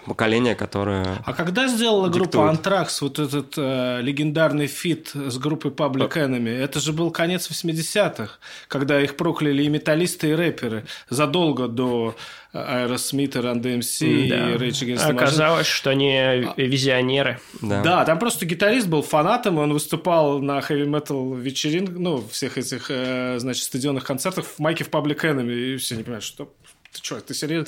поколения, 0.05 0.55
которое... 0.55 1.21
А 1.25 1.33
когда 1.33 1.67
сделала 1.67 2.07
группа 2.07 2.25
Диктует. 2.25 2.49
Антракс 2.49 3.01
вот 3.01 3.19
этот 3.19 3.53
э, 3.57 3.99
легендарный 4.01 4.67
фит 4.67 5.11
с 5.13 5.37
группой 5.37 5.71
Public 5.71 6.13
Enemy? 6.13 6.49
Это 6.49 6.79
же 6.79 6.93
был 6.93 7.11
конец 7.11 7.49
80-х, 7.49 8.39
когда 8.67 9.01
их 9.01 9.15
прокляли 9.17 9.63
и 9.63 9.69
металлисты, 9.69 10.29
и 10.29 10.33
рэперы. 10.33 10.85
Задолго 11.09 11.67
до 11.67 12.15
Аэросмита, 12.53 13.39
Run 13.39 13.61
DMC 13.61 14.29
Да. 14.29 14.51
и 14.51 14.57
Rage 14.57 14.85
Against 14.85 15.07
the 15.07 15.11
Machine. 15.11 15.15
Оказалось, 15.15 15.67
что 15.67 15.89
они 15.91 16.47
визионеры. 16.57 17.39
Да. 17.61 17.81
Да, 17.81 18.05
там 18.05 18.19
просто 18.19 18.45
гитарист 18.45 18.87
был 18.87 19.01
фанатом, 19.01 19.57
и 19.57 19.61
он 19.61 19.73
выступал 19.73 20.39
на 20.39 20.61
хэви-метал 20.61 21.33
вечеринках, 21.35 21.97
ну, 21.97 22.27
всех 22.29 22.57
этих, 22.57 22.87
э, 22.89 23.39
значит, 23.39 23.63
стадионных 23.63 24.03
концертах 24.03 24.45
в 24.45 24.59
майке 24.59 24.83
Public 24.83 25.21
Enemy, 25.21 25.75
и 25.75 25.77
все 25.77 25.95
не 25.95 26.03
понимают, 26.03 26.23
что 26.23 26.51
ты 26.91 26.99
что, 27.01 27.19
ты 27.21 27.33
серьезно? 27.33 27.67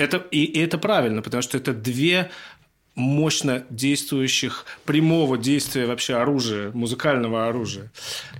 Это, 0.00 0.16
и, 0.30 0.44
и 0.44 0.58
это 0.60 0.78
правильно, 0.78 1.20
потому 1.20 1.42
что 1.42 1.58
это 1.58 1.74
две 1.74 2.30
мощно 2.94 3.64
действующих, 3.68 4.64
прямого 4.86 5.36
действия 5.36 5.86
вообще 5.86 6.14
оружия, 6.16 6.70
музыкального 6.72 7.48
оружия. 7.48 7.90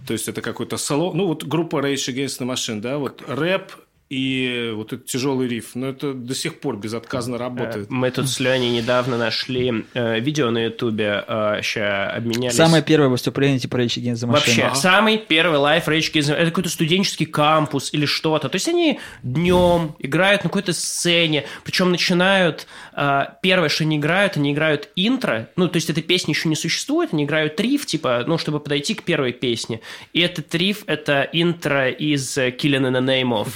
То 0.07 0.15
есть 0.15 0.27
это 0.27 0.41
какой-то 0.41 0.79
соло... 0.79 1.13
Ну, 1.13 1.27
вот 1.27 1.45
группа 1.45 1.77
Rage 1.77 2.15
Against 2.15 2.41
the 2.41 2.51
Machine, 2.51 2.81
да, 2.81 2.97
вот 2.97 3.23
рэп 3.27 3.73
и 4.11 4.73
вот 4.75 4.93
этот 4.93 5.07
тяжелый 5.07 5.47
риф. 5.49 5.71
Но 5.75 5.87
это 5.89 6.13
до 6.13 6.35
сих 6.35 6.59
пор 6.61 6.77
безотказно 6.77 7.39
работает. 7.39 7.89
Мы 7.91 8.11
тут 8.11 8.29
с 8.29 8.41
Леней 8.41 8.71
недавно 8.71 9.17
нашли 9.17 9.85
э, 9.95 10.19
видео 10.21 10.51
на 10.51 10.65
Ютубе, 10.65 11.25
сейчас 11.63 12.17
обменялись. 12.17 12.57
Самое 12.57 12.83
первое 12.83 13.09
выступление 13.09 13.61
типа 13.61 13.77
Rage 13.77 14.03
Against 14.03 14.15
the 14.15 14.27
Machine. 14.27 14.31
Вообще, 14.33 14.63
Ага. 14.63 14.75
самый 14.75 15.17
первый 15.19 15.59
лайф 15.59 15.87
Rage 15.89 16.13
Against 16.13 16.31
the- 16.31 16.35
Это 16.35 16.47
какой-то 16.51 16.71
студенческий 16.71 17.27
кампус 17.27 17.91
или 17.93 18.05
что-то. 18.05 18.49
То 18.49 18.57
есть 18.57 18.67
они 18.69 18.99
днем 19.23 19.95
играют 20.01 20.43
на 20.43 20.51
какой-то 20.51 20.73
сцене, 20.73 21.45
причем 21.65 21.91
начинают... 21.93 22.67
э, 22.95 23.23
первое, 23.43 23.69
что 23.69 23.85
они 23.85 23.97
играют, 23.97 24.37
они 24.37 24.53
играют 24.53 24.89
интро. 24.97 25.49
Ну, 25.57 25.69
то 25.69 25.77
есть 25.77 25.89
этой 25.89 26.03
песни 26.03 26.33
еще 26.33 26.49
не 26.49 26.57
существует, 26.57 27.11
они 27.15 27.25
играют 27.25 27.61
риф, 27.61 27.87
типа, 27.87 28.25
ну, 28.27 28.39
чтобы 28.39 28.59
подойти 28.59 28.95
к 28.95 29.05
первой 29.05 29.33
песне. 29.33 29.81
И 30.13 30.21
этот 30.21 30.53
риф— 30.57 30.83
это 30.87 31.29
интро 31.33 31.89
из 31.91 32.37
э, 32.37 32.49
Killing 32.51 32.91
in 32.91 32.99
the 32.99 33.05
Name 33.05 33.31
of. 33.45 33.49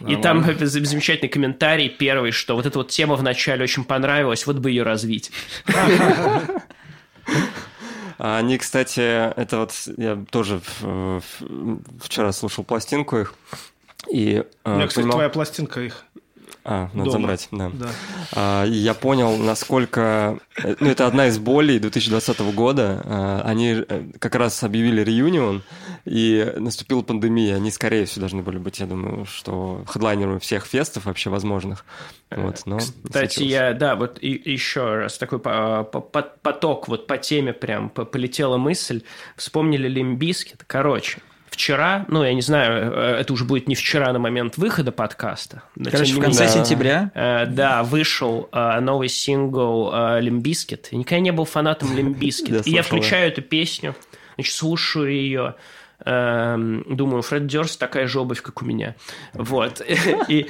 И 0.08 0.16
там 0.16 0.44
замечательный 0.60 1.28
комментарий 1.28 1.88
первый, 1.88 2.30
что 2.32 2.54
вот 2.56 2.66
эта 2.66 2.78
вот 2.78 2.88
тема 2.88 3.16
вначале 3.16 3.62
очень 3.64 3.84
понравилась, 3.84 4.46
вот 4.46 4.56
бы 4.56 4.70
ее 4.70 4.82
развить. 4.82 5.30
А 8.18 8.38
Они, 8.38 8.58
кстати, 8.58 9.00
это 9.00 9.58
вот 9.58 9.72
я 9.96 10.24
тоже 10.30 10.60
вчера 12.00 12.32
слушал 12.32 12.62
пластинку 12.64 13.18
их. 13.18 13.34
И, 14.10 14.44
У 14.64 14.68
э, 14.68 14.74
меня, 14.74 14.86
кстати, 14.86 15.04
понимал- 15.04 15.16
твоя 15.18 15.28
пластинка 15.28 15.80
их. 15.80 16.04
А, 16.64 16.88
надо 16.94 17.10
дома. 17.10 17.20
забрать, 17.36 17.48
да. 17.50 17.70
Да. 17.74 17.88
А, 18.34 18.64
я 18.64 18.94
понял, 18.94 19.36
насколько... 19.36 20.38
э, 20.62 20.76
Ну, 20.78 20.88
это 20.90 21.06
одна 21.06 21.26
из 21.26 21.38
болей 21.38 21.78
2020 21.80 22.40
года. 22.54 23.02
А, 23.04 23.42
Они 23.44 23.84
э, 23.88 24.04
как 24.18 24.34
раз 24.36 24.62
объявили 24.62 25.02
реюнион, 25.02 25.62
и 26.04 26.52
наступила 26.56 27.02
пандемия. 27.02 27.56
Они, 27.56 27.70
скорее 27.70 28.04
всего, 28.06 28.20
должны 28.20 28.42
были 28.42 28.58
быть, 28.58 28.78
я 28.80 28.86
думаю, 28.86 29.24
что 29.26 29.84
хедлайнерами 29.88 30.38
всех 30.38 30.64
фестов 30.66 31.06
вообще 31.06 31.30
возможных. 31.30 31.84
Вот, 32.30 32.62
но 32.64 32.78
Кстати, 32.78 33.42
я, 33.42 33.72
да, 33.74 33.94
вот 33.96 34.18
и, 34.20 34.28
еще 34.52 34.96
раз 34.98 35.18
такой 35.18 35.38
по- 35.38 35.84
по- 35.84 36.00
по- 36.00 36.22
поток, 36.42 36.88
вот 36.88 37.06
по 37.06 37.18
теме 37.18 37.52
прям 37.52 37.90
по- 37.90 38.04
полетела 38.04 38.56
мысль. 38.56 39.02
Вспомнили 39.36 39.88
Limp 39.88 40.16
Bizkit. 40.16 40.64
Короче, 40.66 41.18
вчера, 41.52 42.04
ну, 42.08 42.24
я 42.24 42.34
не 42.34 42.40
знаю, 42.40 42.92
э, 42.92 43.20
это 43.20 43.32
уже 43.32 43.44
будет 43.44 43.68
не 43.68 43.74
вчера 43.74 44.12
на 44.12 44.18
момент 44.18 44.56
выхода 44.56 44.90
подкаста. 44.90 45.62
но 45.76 45.90
Короче, 45.90 46.14
в 46.14 46.20
конце 46.20 46.46
менее. 46.46 46.64
Сентября 46.64 47.10
Э, 47.14 47.46
да, 47.46 47.82
вышел 47.82 48.48
э, 48.52 48.80
новый 48.80 49.08
сингл 49.08 49.92
Limp 50.18 50.44
Bizkit. 50.44 50.88
Я 50.90 50.98
никогда 50.98 51.20
не 51.20 51.32
был 51.32 51.44
фанатом 51.44 51.94
Limp 51.96 52.22
Bizkit. 52.22 52.66
И 52.66 52.70
я 52.70 52.82
включаю 52.82 53.28
эту 53.28 53.42
песню, 53.42 53.94
значит, 54.34 54.54
слушаю 54.54 55.12
ее. 55.12 55.54
эм, 56.04 56.84
думаю, 56.88 57.22
Фред 57.22 57.46
Дёрст 57.46 57.78
такая 57.78 58.08
же 58.08 58.18
обувь, 58.20 58.42
как 58.42 58.62
у 58.62 58.64
меня. 58.64 58.96
Вот. 59.34 59.80
И 60.28 60.46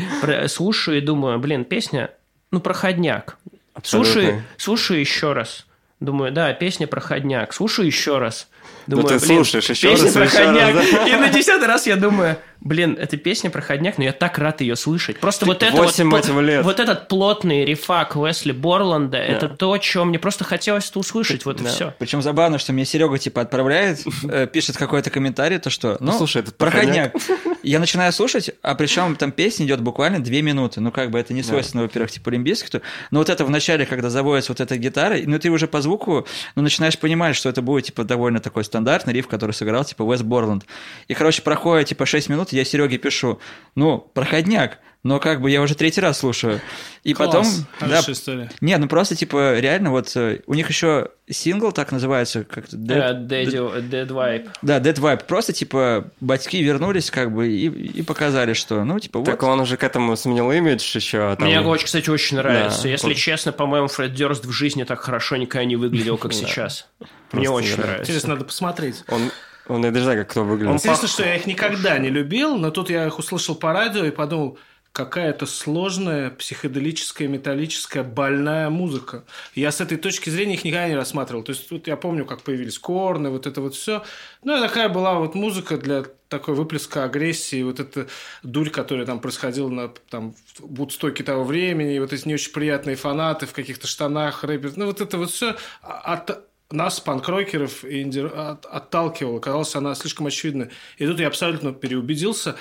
слушаю 0.46 0.98
и 0.98 1.00
думаю, 1.00 1.38
блин, 1.38 1.64
песня, 1.64 2.10
ну, 2.50 2.60
проходняк. 2.60 3.36
Слушай, 3.82 4.42
слушай 4.56 5.00
еще 5.00 5.32
раз. 5.32 5.66
Думаю, 6.00 6.32
да, 6.32 6.52
песня 6.52 6.86
проходняк. 6.86 7.52
Слушаю 7.52 7.86
еще 7.86 8.18
раз. 8.18 8.48
Думаю, 8.86 9.04
Ну, 9.04 9.08
ты 9.18 9.24
блин, 9.24 9.36
слушаешь 9.36 9.70
еще 9.70 9.90
раз 9.90 10.02
еще 10.02 10.18
раз, 10.20 10.32
да? 10.34 11.06
И 11.06 11.12
на 11.16 11.28
десятый 11.28 11.68
раз 11.68 11.86
я 11.86 11.96
думаю, 11.96 12.36
блин, 12.64 12.96
эта 12.98 13.16
песня 13.16 13.50
проходняк, 13.50 13.98
но 13.98 14.04
я 14.04 14.12
так 14.12 14.38
рад 14.38 14.60
ее 14.60 14.76
слышать. 14.76 15.18
Просто 15.18 15.46
вот 15.46 15.62
это 15.62 15.76
вот, 15.76 15.98
лет. 16.40 16.64
вот 16.64 16.80
этот 16.80 17.08
плотный 17.08 17.64
рефак 17.64 18.16
Уэсли 18.16 18.52
Борланда, 18.52 19.18
это 19.18 19.48
то, 19.48 19.80
что 19.80 20.04
мне 20.04 20.18
просто 20.18 20.44
хотелось 20.44 20.88
это 20.88 20.98
услышать, 20.98 21.44
вот 21.44 21.60
и 21.60 21.64
Да. 21.64 21.70
все. 21.70 21.94
Причем 21.98 22.22
забавно, 22.22 22.58
что 22.58 22.72
мне 22.72 22.84
Серега 22.84 23.18
типа 23.18 23.42
отправляет, 23.42 24.00
э, 24.28 24.46
пишет 24.46 24.76
какой-то 24.76 25.10
комментарий, 25.10 25.58
то 25.58 25.70
что, 25.70 25.96
ну, 26.00 26.12
слушай, 26.12 26.42
этот 26.42 26.56
проходняк. 26.56 27.14
Я 27.62 27.78
начинаю 27.78 28.12
слушать, 28.12 28.50
а 28.62 28.74
причем 28.74 29.16
там 29.16 29.30
песня 29.30 29.66
идет 29.66 29.80
буквально 29.80 30.20
две 30.20 30.42
минуты. 30.42 30.80
Ну, 30.80 30.90
как 30.90 31.10
бы 31.10 31.18
это 31.18 31.32
не 31.32 31.42
свойственно, 31.42 31.84
во-первых, 31.84 32.10
типа 32.10 32.30
Лимбискиту. 32.30 32.82
Но 33.10 33.20
вот 33.20 33.28
это 33.30 33.44
в 33.44 33.50
начале, 33.50 33.86
когда 33.86 34.10
заводится 34.10 34.52
вот 34.52 34.60
эта 34.60 34.76
гитара, 34.76 35.16
ну, 35.24 35.38
ты 35.38 35.50
уже 35.50 35.68
по 35.68 35.80
звуку, 35.80 36.26
ну, 36.56 36.62
начинаешь 36.62 36.98
понимать, 36.98 37.36
что 37.36 37.48
это 37.48 37.62
будет, 37.62 37.86
типа, 37.86 38.04
довольно 38.04 38.40
такой 38.40 38.64
стандартный 38.64 39.12
риф, 39.12 39.28
который 39.28 39.52
сыграл, 39.52 39.84
типа, 39.84 40.02
Уэс 40.02 40.22
Борланд. 40.22 40.64
И, 41.08 41.14
короче, 41.14 41.42
проходит, 41.42 41.88
типа, 41.88 42.06
6 42.06 42.28
минут, 42.28 42.51
я 42.52 42.64
Сереге 42.64 42.98
пишу, 42.98 43.38
ну, 43.74 43.98
проходняк, 44.14 44.78
но 45.04 45.18
как 45.18 45.40
бы 45.40 45.50
я 45.50 45.60
уже 45.62 45.74
третий 45.74 46.00
раз 46.00 46.20
слушаю. 46.20 46.60
И 47.02 47.12
Класс. 47.12 47.28
потом... 47.28 47.46
Хорошая 47.80 48.14
история. 48.14 48.50
Нет, 48.60 48.78
ну 48.78 48.86
просто, 48.86 49.16
типа, 49.16 49.58
реально, 49.58 49.90
вот 49.90 50.12
э, 50.14 50.38
у 50.46 50.54
них 50.54 50.68
еще 50.68 51.08
сингл 51.28 51.72
так 51.72 51.90
называется, 51.90 52.44
как 52.44 52.66
Э, 52.72 52.76
Daddy- 52.76 53.88
Dead 53.90 54.06
Vibe. 54.06 54.50
да, 54.62 54.78
Dead 54.78 54.94
Vibe. 54.94 55.24
Просто, 55.26 55.52
типа, 55.52 56.08
батьки 56.20 56.62
вернулись, 56.62 57.10
как 57.10 57.32
бы, 57.34 57.48
и, 57.48 57.66
и 57.66 58.02
показали, 58.02 58.52
что, 58.52 58.84
ну, 58.84 59.00
типа, 59.00 59.18
вот. 59.18 59.24
Так 59.26 59.42
он 59.42 59.58
уже 59.58 59.76
к 59.76 59.82
этому 59.82 60.16
сменил 60.16 60.52
имидж 60.52 60.94
еще. 60.94 61.34
там- 61.36 61.48
Мне 61.48 61.60
очень, 61.60 61.86
кстати, 61.86 62.08
очень 62.08 62.36
нравится. 62.36 62.84
Да. 62.84 62.88
Если 62.90 63.08
Он- 63.08 63.14
честно, 63.14 63.50
по-моему, 63.50 63.88
Фред 63.88 64.14
Дёрст 64.14 64.44
в 64.44 64.52
жизни 64.52 64.84
так 64.84 65.00
хорошо 65.00 65.34
никогда 65.36 65.64
не 65.64 65.74
выглядел, 65.74 66.16
как 66.16 66.32
сейчас. 66.32 66.86
Мне 67.32 67.50
очень 67.50 67.76
нравится. 67.78 68.02
Интересно, 68.02 68.34
надо 68.34 68.44
посмотреть. 68.44 69.02
Он, 69.08 69.32
он, 69.68 69.84
я 69.84 69.90
даже 69.90 70.04
знаю, 70.04 70.20
как 70.20 70.30
кто 70.30 70.44
выглядит. 70.44 70.74
Интересно, 70.74 71.08
что 71.08 71.24
я 71.24 71.36
их 71.36 71.46
никогда 71.46 71.98
не 71.98 72.10
любил, 72.10 72.56
но 72.56 72.70
тут 72.70 72.90
я 72.90 73.06
их 73.06 73.18
услышал 73.18 73.54
по 73.54 73.72
радио 73.72 74.04
и 74.04 74.10
подумал, 74.10 74.58
какая-то 74.92 75.46
сложная, 75.46 76.30
психоделическая, 76.30 77.26
металлическая, 77.26 78.04
больная 78.04 78.68
музыка. 78.68 79.24
Я 79.54 79.72
с 79.72 79.80
этой 79.80 79.96
точки 79.96 80.28
зрения 80.28 80.54
их 80.54 80.64
никогда 80.64 80.88
не 80.88 80.96
рассматривал. 80.96 81.42
То 81.42 81.52
есть 81.52 81.68
тут 81.68 81.86
я 81.86 81.96
помню, 81.96 82.26
как 82.26 82.42
появились 82.42 82.78
корны, 82.78 83.30
вот 83.30 83.46
это 83.46 83.62
вот 83.62 83.74
все. 83.74 84.02
Ну, 84.44 84.56
и 84.56 84.60
такая 84.60 84.90
была 84.90 85.14
вот 85.14 85.34
музыка 85.34 85.78
для 85.78 86.04
такой 86.28 86.54
выплеска 86.54 87.04
агрессии, 87.04 87.62
вот 87.62 87.80
эта 87.80 88.06
дурь, 88.42 88.70
которая 88.70 89.06
там 89.06 89.20
происходила 89.20 89.68
на 89.68 89.88
там, 90.10 90.34
в 90.58 90.74
Вудстоке 90.76 91.24
того 91.24 91.44
времени, 91.44 91.96
и 91.96 91.98
вот 91.98 92.12
эти 92.12 92.28
не 92.28 92.34
очень 92.34 92.52
приятные 92.52 92.96
фанаты 92.96 93.46
в 93.46 93.52
каких-то 93.52 93.86
штанах, 93.86 94.44
рэпер, 94.44 94.72
ну, 94.76 94.86
вот 94.86 95.00
это 95.00 95.18
вот 95.18 95.30
все 95.30 95.56
от, 95.82 96.44
нас, 96.72 97.00
панк-рокеров, 97.00 97.84
инди- 97.84 98.20
от- 98.20 98.66
отталкивало. 98.66 99.40
Казалось, 99.40 99.74
она 99.76 99.94
слишком 99.94 100.26
очевидна. 100.26 100.70
И 100.98 101.06
тут 101.06 101.20
я 101.20 101.28
абсолютно 101.28 101.72
переубедился. 101.72 102.56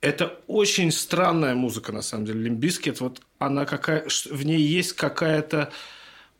Это 0.00 0.38
очень 0.46 0.92
странная 0.92 1.54
музыка, 1.54 1.92
на 1.92 2.02
самом 2.02 2.26
деле. 2.26 2.42
Limp 2.42 2.63
Bizkit, 2.63 3.00
вот 3.00 3.22
она 3.38 3.64
какая... 3.64 4.06
В 4.30 4.44
ней 4.44 4.60
есть 4.60 4.92
какая-то 4.92 5.72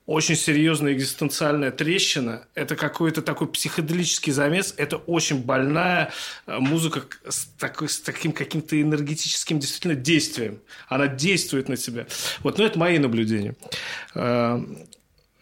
очень 0.07 0.37
серьезная 0.37 0.93
экзистенциальная 0.93 1.73
трещина. 1.73 2.47
Это 2.55 2.77
какой-то 2.77 3.23
такой 3.23 3.49
психоделический 3.49 4.33
замес. 4.33 4.73
Это 4.77 4.99
очень 4.99 5.43
больная 5.43 6.13
э, 6.47 6.59
музыка 6.59 7.03
с, 7.29 7.47
такой, 7.59 7.89
с 7.89 7.99
таким 8.01 8.31
каким-то 8.31 8.81
энергетическим 8.81 9.59
действительно 9.59 9.97
действием. 9.97 10.61
Она 10.89 11.09
действует 11.09 11.69
на 11.69 11.77
тебя. 11.77 12.07
Вот, 12.41 12.59
но 12.59 12.65
это 12.65 12.79
мои 12.79 12.99
наблюдения. 12.99 13.57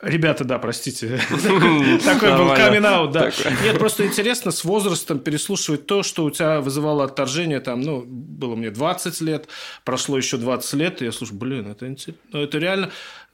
Ребята, 0.05 0.45
да, 0.45 0.59
простите. 0.59 1.19
Такой 2.05 2.37
был 2.37 2.55
камин 2.55 2.83
да. 3.11 3.31
Нет, 3.63 3.79
просто 3.79 4.07
интересно 4.07 4.51
с 4.51 4.63
возрастом 4.65 5.19
переслушивать 5.19 5.87
то, 5.87 6.03
что 6.03 6.25
у 6.25 6.31
тебя 6.31 6.61
вызывало 6.61 7.05
отторжение. 7.05 7.61
Там, 7.61 7.81
ну, 7.81 8.05
было 8.07 8.55
мне 8.55 8.71
20 8.71 9.21
лет, 9.23 9.49
прошло 9.85 10.19
еще 10.19 10.37
20 10.37 10.73
лет, 10.75 11.03
и 11.03 11.07
я 11.07 11.13
слушаю, 11.13 11.39
блин, 11.39 11.71
это 11.71 11.89
интересно. 11.89 12.23
Ну, 12.33 12.41
это 12.43 12.59
реально 12.59 12.91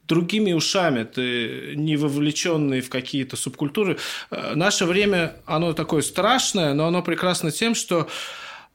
другими 0.06 0.52
ушами, 0.52 1.04
ты 1.04 1.74
не 1.76 1.96
вовлеченный 1.96 2.80
в 2.80 2.88
какие-то 2.88 3.36
субкультуры. 3.36 3.98
Э, 4.30 4.54
Наше 4.54 4.84
время, 4.84 5.36
оно 5.46 5.72
такое 5.72 6.02
страшное, 6.02 6.74
но 6.74 6.86
оно 6.86 7.02
прекрасно 7.02 7.50
тем, 7.50 7.74
что 7.74 8.08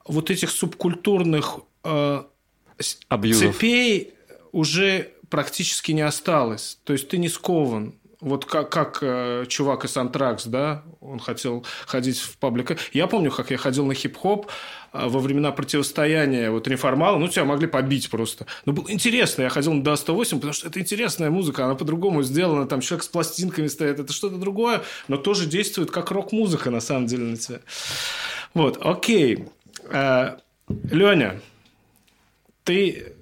вот 0.06 0.30
этих 0.30 0.50
субкультурных 0.50 1.60
э, 1.84 2.22
Абьюзов. 3.08 3.54
цепей 3.54 4.14
уже 4.52 5.10
практически 5.30 5.92
не 5.92 6.02
осталось. 6.02 6.78
То 6.84 6.92
есть 6.92 7.08
ты 7.08 7.18
не 7.18 7.28
скован. 7.28 7.94
Вот 8.20 8.46
как, 8.46 8.70
как 8.70 8.98
э, 9.02 9.44
чувак 9.46 9.84
из 9.84 9.94
Антракс, 9.96 10.46
да, 10.46 10.84
он 11.00 11.18
хотел 11.18 11.66
ходить 11.86 12.18
в 12.18 12.38
паблик. 12.38 12.78
Я 12.94 13.08
помню, 13.08 13.30
как 13.30 13.50
я 13.50 13.58
ходил 13.58 13.84
на 13.84 13.92
хип-хоп 13.92 14.50
э, 14.94 15.06
во 15.06 15.20
времена 15.20 15.52
противостояния 15.52 16.50
вот 16.50 16.66
реформала, 16.66 17.18
ну, 17.18 17.28
тебя 17.28 17.44
могли 17.44 17.66
побить 17.66 18.08
просто. 18.08 18.46
Но 18.64 18.72
было 18.72 18.90
интересно, 18.90 19.42
я 19.42 19.50
ходил 19.50 19.74
на 19.74 19.84
Да-108, 19.84 20.36
потому 20.36 20.54
что 20.54 20.66
это 20.66 20.80
интересная 20.80 21.28
музыка, 21.28 21.66
она 21.66 21.74
по-другому 21.74 22.22
сделана, 22.22 22.66
там 22.66 22.80
человек 22.80 23.04
с 23.04 23.08
пластинками 23.08 23.66
стоит, 23.66 24.00
это 24.00 24.12
что-то 24.14 24.38
другое, 24.38 24.82
но 25.08 25.18
тоже 25.18 25.44
действует 25.44 25.90
как 25.90 26.10
рок-музыка, 26.10 26.70
на 26.70 26.80
самом 26.80 27.06
деле, 27.06 27.24
на 27.24 27.36
тебя. 27.36 27.60
Вот, 28.54 28.78
окей. 28.80 29.44
Леня, 30.90 31.40
ты 32.64 33.15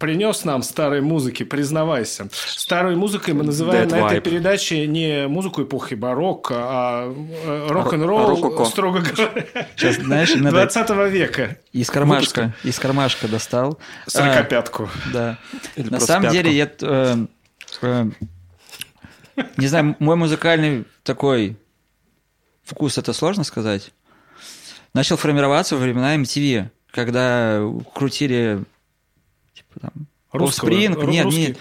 принес 0.00 0.44
нам 0.44 0.62
старой 0.62 1.02
музыки, 1.02 1.44
признавайся. 1.44 2.28
Старой 2.32 2.96
музыкой 2.96 3.34
мы 3.34 3.44
называем 3.44 3.86
Dead 3.86 3.90
на 3.90 4.06
этой 4.06 4.18
Vibe. 4.18 4.22
передаче 4.22 4.86
не 4.86 5.28
музыку 5.28 5.62
эпохи 5.62 5.94
барокко, 5.94 6.54
а 6.56 7.14
э, 7.14 7.66
рок-н-ролл, 7.68 8.66
строго 8.66 9.00
говоря, 9.00 9.46
Сейчас, 9.76 9.96
знаешь, 9.96 10.34
надо 10.34 10.68
20 10.72 10.90
века. 11.12 11.58
из 11.72 11.90
кармашка, 11.90 12.54
из 12.64 12.78
кармашка 12.78 13.28
достал. 13.28 13.78
А, 14.06 14.10
Сорокопятку. 14.10 14.88
Да. 15.12 15.38
Или 15.76 15.90
На 15.90 16.00
самом 16.00 16.22
пятку. 16.22 16.36
деле, 16.36 16.56
я... 16.56 16.70
э, 16.80 17.26
э, 17.82 18.10
не 19.58 19.66
знаю, 19.66 19.96
мой 19.98 20.16
музыкальный 20.16 20.86
такой 21.02 21.56
вкус, 22.64 22.96
это 22.96 23.12
сложно 23.12 23.44
сказать, 23.44 23.92
начал 24.94 25.18
формироваться 25.18 25.76
во 25.76 25.82
времена 25.82 26.16
MTV, 26.16 26.70
когда 26.90 27.60
крутили 27.94 28.64
там 29.80 29.92
Русского, 30.32 30.68
Offspring, 30.70 31.06
нет, 31.06 31.24
русский. 31.24 31.40
нет, 31.40 31.58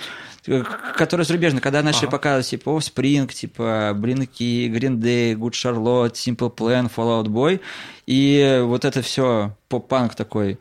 э, 0.47 0.63
который 0.95 1.25
зарубежный, 1.25 1.61
когда 1.61 1.81
начали 1.83 2.03
Ага. 2.05 2.11
показывать 2.11 2.47
типа 2.49 2.69
Offspring, 2.69 3.31
типа 3.33 3.93
Блинки, 3.95 4.67
Green 4.69 4.97
Day, 4.97 5.33
Good 5.35 5.51
Charlotte, 5.51 6.13
Simple 6.13 6.55
Plan, 6.55 6.91
Fall 6.93 7.23
Out 7.23 7.27
Boy, 7.27 7.59
и 8.05 8.61
вот 8.63 8.85
это 8.85 9.01
все 9.01 9.55
поп-панк 9.69 10.15
такой, 10.15 10.59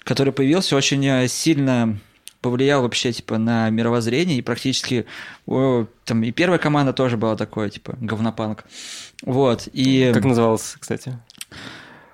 который 0.00 0.32
появился, 0.32 0.74
очень 0.76 1.04
э, 1.06 1.28
сильно 1.28 1.98
повлиял 2.40 2.82
вообще 2.82 3.12
типа 3.12 3.38
на 3.38 3.70
мировоззрение 3.70 4.38
и 4.38 4.42
практически 4.42 5.06
о, 5.46 5.86
там 6.04 6.24
и 6.24 6.32
первая 6.32 6.58
команда 6.58 6.92
тоже 6.92 7.16
была 7.16 7.36
такое 7.36 7.70
типа 7.70 7.96
говнопанк 8.00 8.64
вот 9.24 9.68
и 9.72 10.10
Как 10.12 10.24
назывался, 10.24 10.76
кстати? 10.80 11.16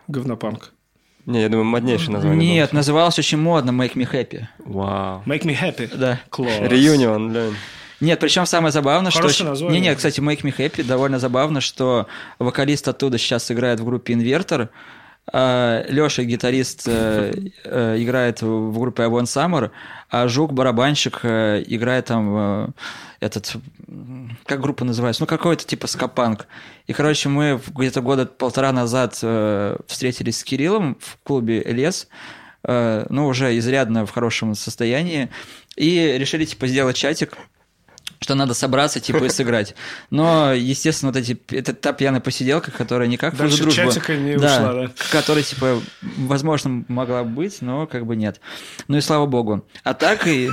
Говнопанк. 0.07 0.73
Не, 1.29 1.43
я 1.43 1.49
думаю, 1.51 1.67
моднейшее 1.67 2.11
название. 2.11 2.55
нет 2.55 2.73
называлось 2.73 3.19
очень 3.19 3.37
модно 3.37 3.71
Make 3.71 3.93
Me 3.93 4.11
Happy 4.11 4.39
было. 4.59 4.85
Вау. 4.85 5.23
Make 5.27 5.43
me 5.43 5.59
happy. 5.59 5.95
да 5.97 6.21
Класс. 6.31 6.53
Реюнион, 6.61 7.31
блин. 7.31 7.57
Нет, 8.01 8.21
причем 8.21 8.47
самое 8.47 8.73
забавное, 8.73 9.11
что... 9.11 9.23
Хорошее 9.23 9.51
название. 9.51 9.81
Не, 9.81 9.89
не, 9.89 9.95
кстати, 9.95 10.21
Make 10.21 10.43
Me 10.43 10.57
Happy 10.57 10.85
довольно 10.85 11.19
забавно, 11.19 11.61
что 11.61 12.07
вокалист 12.39 12.87
оттуда 12.87 13.19
сейчас 13.19 13.51
играет 13.51 13.81
в 13.81 13.85
группе 13.85 14.15
Инвертор, 14.15 14.71
Леша, 15.31 16.23
гитарист, 16.23 16.85
э, 16.87 17.33
э, 17.65 17.97
играет 17.99 18.41
в 18.41 18.79
группе 18.79 19.03
Avon 19.03 19.25
Summer, 19.25 19.71
а 20.09 20.27
Жук, 20.29 20.55
барабанщик, 20.55 21.21
э, 21.23 21.63
играет 21.67 22.07
там 22.07 22.73
этот... 23.21 23.57
Как 24.47 24.61
группа 24.61 24.87
называется? 24.87 25.23
Ну, 25.23 25.27
какой-то 25.27 25.67
типа 25.67 25.87
скапанк. 25.87 26.47
И, 26.89 26.93
короче, 26.93 27.29
мы 27.29 27.59
в- 27.59 27.73
где-то 27.73 28.01
года 28.01 28.27
полтора 28.27 28.73
назад 28.73 29.19
э, 29.23 29.77
встретились 29.87 30.39
с 30.39 30.45
Кириллом 30.45 30.97
в 31.01 31.19
клубе 31.23 31.63
«Лес», 31.63 32.09
э, 32.65 33.07
ну, 33.11 33.27
уже 33.27 33.57
изрядно 33.59 34.05
в 34.07 34.11
хорошем 34.11 34.55
состоянии, 34.55 35.29
и 35.77 36.17
решили, 36.19 36.45
типа, 36.47 36.67
сделать 36.67 36.97
чатик, 36.97 37.37
что 38.21 38.35
надо 38.35 38.55
собраться, 38.55 39.01
типа, 39.01 39.25
и 39.25 39.29
сыграть. 39.39 39.75
Но, 40.11 40.53
естественно, 40.55 41.13
вот 41.13 41.19
эти, 41.21 41.39
это 41.51 41.75
та 41.75 41.93
пьяная 41.93 42.21
посиделка, 42.21 42.71
которая 42.71 43.07
никак 43.07 43.35
в 43.35 43.37
Дальше 43.37 43.63
дружбу. 43.63 43.77
чатика 43.83 44.17
не 44.17 44.37
да, 44.37 44.57
ушла, 44.57 44.73
да? 44.73 44.91
Которая, 45.13 45.45
типа, 45.45 45.81
возможно, 46.17 46.85
могла 46.89 47.23
быть, 47.23 47.61
но 47.61 47.87
как 47.87 48.07
бы 48.07 48.17
нет. 48.17 48.41
Ну 48.89 48.97
и 48.97 49.01
слава 49.03 49.27
богу. 49.27 49.65
А 49.85 49.93
так 49.95 50.27
и... 50.27 50.49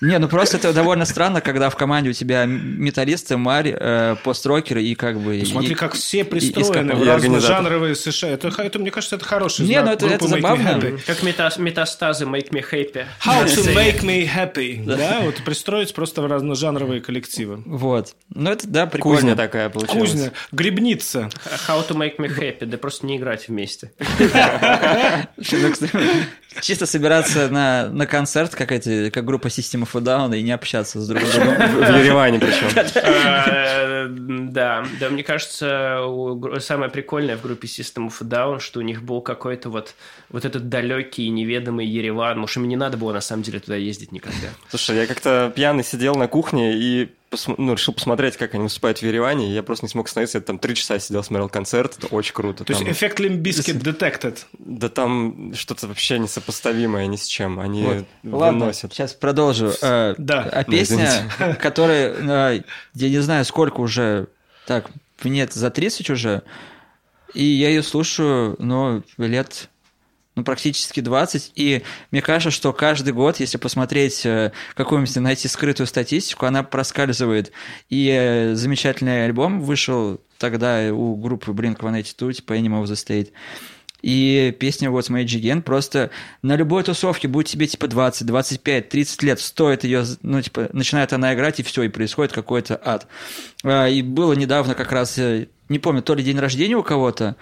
Не, 0.00 0.18
ну 0.18 0.28
просто 0.28 0.56
это 0.56 0.72
довольно 0.72 1.04
странно, 1.04 1.40
когда 1.42 1.68
в 1.68 1.76
команде 1.76 2.10
у 2.10 2.12
тебя 2.14 2.46
металлисты, 2.46 3.36
марь, 3.36 3.74
э, 3.78 4.16
построкеры 4.24 4.82
и 4.82 4.94
как 4.94 5.20
бы... 5.20 5.44
Смотри, 5.44 5.72
и- 5.72 5.74
как 5.74 5.92
все 5.94 6.18
и- 6.18 6.20
и 6.20 6.24
пристроены 6.24 6.94
в 6.94 7.02
организатор. 7.02 7.34
разножанровые 7.34 7.94
США. 7.94 8.30
Это, 8.30 8.48
это, 8.62 8.78
мне 8.78 8.90
кажется, 8.90 9.16
это 9.16 9.24
хороший 9.26 9.66
Не, 9.66 9.74
знак 9.74 9.84
ну 9.84 9.92
это- 9.92 10.06
это 10.06 10.28
забавно. 10.28 10.80
Как 11.06 11.22
мета- 11.22 11.60
метастазы 11.60 12.24
Make 12.24 12.48
Me 12.50 12.64
Happy. 12.68 13.04
How 13.24 13.44
to 13.44 13.74
make 13.74 14.00
me 14.02 14.26
happy. 14.26 14.82
Да, 14.84 15.20
вот 15.20 15.36
пристроить 15.44 15.92
просто 15.94 16.22
в 16.22 16.26
разножанровые 16.26 17.02
коллективы. 17.02 17.62
Вот. 17.66 18.14
Ну 18.34 18.50
это, 18.50 18.66
да, 18.66 18.86
прикольно. 18.86 19.18
Кузня 19.20 19.36
такая 19.36 19.68
получилась. 19.68 20.10
Кузня, 20.12 20.32
грибница. 20.52 21.28
How 21.68 21.86
to 21.86 21.94
make 21.94 22.16
me 22.16 22.34
happy, 22.34 22.64
да 22.64 22.78
просто 22.78 23.04
не 23.06 23.18
играть 23.18 23.48
вместе. 23.48 23.92
Чисто 26.60 26.86
собираться 26.86 27.48
на, 27.48 27.88
на 27.88 28.06
концерт, 28.06 28.54
как, 28.54 28.72
эти, 28.72 29.10
как 29.10 29.24
группа 29.24 29.46
System 29.46 29.82
of 29.82 29.90
a 29.94 30.00
Down, 30.00 30.36
и 30.36 30.42
не 30.42 30.50
общаться 30.50 31.00
с 31.00 31.06
друг 31.06 31.22
другом. 31.22 31.54
В 31.54 31.98
Ереване 31.98 32.40
причем. 32.40 32.66
Э, 32.96 34.08
Да, 34.50 34.84
да, 34.98 35.10
мне 35.10 35.22
кажется, 35.22 36.00
самое 36.58 36.90
прикольное 36.90 37.36
в 37.36 37.42
группе 37.42 37.68
System 37.68 38.08
of 38.08 38.14
a 38.20 38.26
Down, 38.26 38.60
что 38.60 38.80
у 38.80 38.82
них 38.82 39.02
был 39.02 39.20
какой-то 39.20 39.70
вот, 39.70 39.94
вот 40.28 40.44
этот 40.44 40.68
далекий 40.68 41.26
и 41.26 41.30
неведомый 41.30 41.86
Ереван. 41.86 42.38
Может, 42.38 42.56
им 42.56 42.68
не 42.68 42.76
надо 42.76 42.96
было 42.96 43.12
на 43.12 43.20
самом 43.20 43.42
деле 43.42 43.60
туда 43.60 43.76
ездить 43.76 44.12
никогда. 44.12 44.48
Слушай, 44.68 44.96
я 44.96 45.06
как-то 45.06 45.52
пьяный 45.54 45.84
сидел 45.84 46.14
на 46.16 46.26
кухне 46.26 46.74
и 46.74 47.10
ну, 47.58 47.72
решил 47.74 47.94
посмотреть, 47.94 48.36
как 48.36 48.54
они 48.54 48.64
выступают 48.64 48.98
в 48.98 49.02
Ереване, 49.02 49.50
и 49.50 49.54
я 49.54 49.62
просто 49.62 49.86
не 49.86 49.90
смог 49.90 50.06
остановиться. 50.06 50.38
Я 50.38 50.42
там 50.42 50.58
три 50.58 50.74
часа 50.74 50.98
сидел, 50.98 51.22
смотрел 51.22 51.48
концерт, 51.48 51.96
это 51.98 52.08
очень 52.08 52.34
круто. 52.34 52.64
То 52.64 52.72
есть 52.72 52.82
Там- 52.82 52.92
эффект 52.92 53.20
Limp 53.20 53.42
Bizkit 53.42 53.76
detected. 53.76 54.38
Да 54.58 54.88
там 54.88 55.54
что-то 55.54 55.86
вообще 55.86 56.18
несопоставимое 56.18 57.06
ни 57.06 57.16
с 57.16 57.26
чем. 57.26 57.60
Они 57.60 57.82
Вот. 57.84 58.04
Ладно, 58.24 58.60
выносят. 58.60 58.92
сейчас 58.92 59.14
продолжу. 59.14 59.72
Э, 59.80 60.14
Да. 60.18 60.42
А 60.52 60.64
Ну, 60.66 60.72
песня, 60.72 61.30
которая, 61.60 62.14
э, 62.56 62.62
я 62.94 63.08
не 63.08 63.18
знаю, 63.20 63.44
сколько 63.44 63.80
уже, 63.80 64.26
так, 64.66 64.90
нет, 65.22 65.52
за 65.52 65.70
30 65.70 66.10
уже, 66.10 66.42
и 67.34 67.44
я 67.44 67.68
ее 67.68 67.82
слушаю, 67.84 68.56
ну, 68.58 69.04
лет 69.18 69.68
ну, 70.36 70.44
практически 70.44 71.00
20, 71.00 71.52
и 71.56 71.82
мне 72.10 72.22
кажется, 72.22 72.50
что 72.50 72.72
каждый 72.72 73.12
год, 73.12 73.40
если 73.40 73.58
посмотреть 73.58 74.24
э, 74.24 74.52
какую-нибудь, 74.74 75.16
найти 75.16 75.48
скрытую 75.48 75.86
статистику, 75.86 76.46
она 76.46 76.62
проскальзывает. 76.62 77.52
И 77.88 78.08
э, 78.08 78.54
замечательный 78.54 79.24
альбом 79.24 79.60
вышел 79.60 80.20
тогда 80.38 80.92
у 80.92 81.16
группы 81.16 81.50
Blink-182, 81.50 82.32
типа 82.34 82.52
Animal 82.54 82.84
of 82.84 82.84
the 82.84 82.94
State. 82.94 83.32
И 84.02 84.56
песня 84.58 84.88
What's 84.88 85.10
My 85.10 85.24
Age 85.24 85.40
Again 85.40 85.62
просто 85.62 86.10
на 86.42 86.56
любой 86.56 86.84
тусовке, 86.84 87.28
будет 87.28 87.48
тебе 87.48 87.66
типа 87.66 87.86
20, 87.88 88.26
25, 88.26 88.88
30 88.88 89.22
лет, 89.22 89.40
стоит 89.40 89.84
ее, 89.84 90.04
ну, 90.22 90.40
типа, 90.40 90.70
начинает 90.72 91.12
она 91.12 91.34
играть, 91.34 91.60
и 91.60 91.62
все, 91.62 91.82
и 91.82 91.88
происходит 91.88 92.32
какой-то 92.32 92.80
ад. 92.82 93.06
А, 93.62 93.88
И 93.88 94.02
было 94.02 94.32
недавно 94.32 94.74
как 94.74 94.92
раз, 94.92 95.18
э, 95.18 95.48
не 95.68 95.78
помню, 95.78 96.02
то 96.02 96.14
ли 96.14 96.24
день 96.24 96.38
рождения 96.38 96.76
у 96.76 96.82
кого-то, 96.82 97.36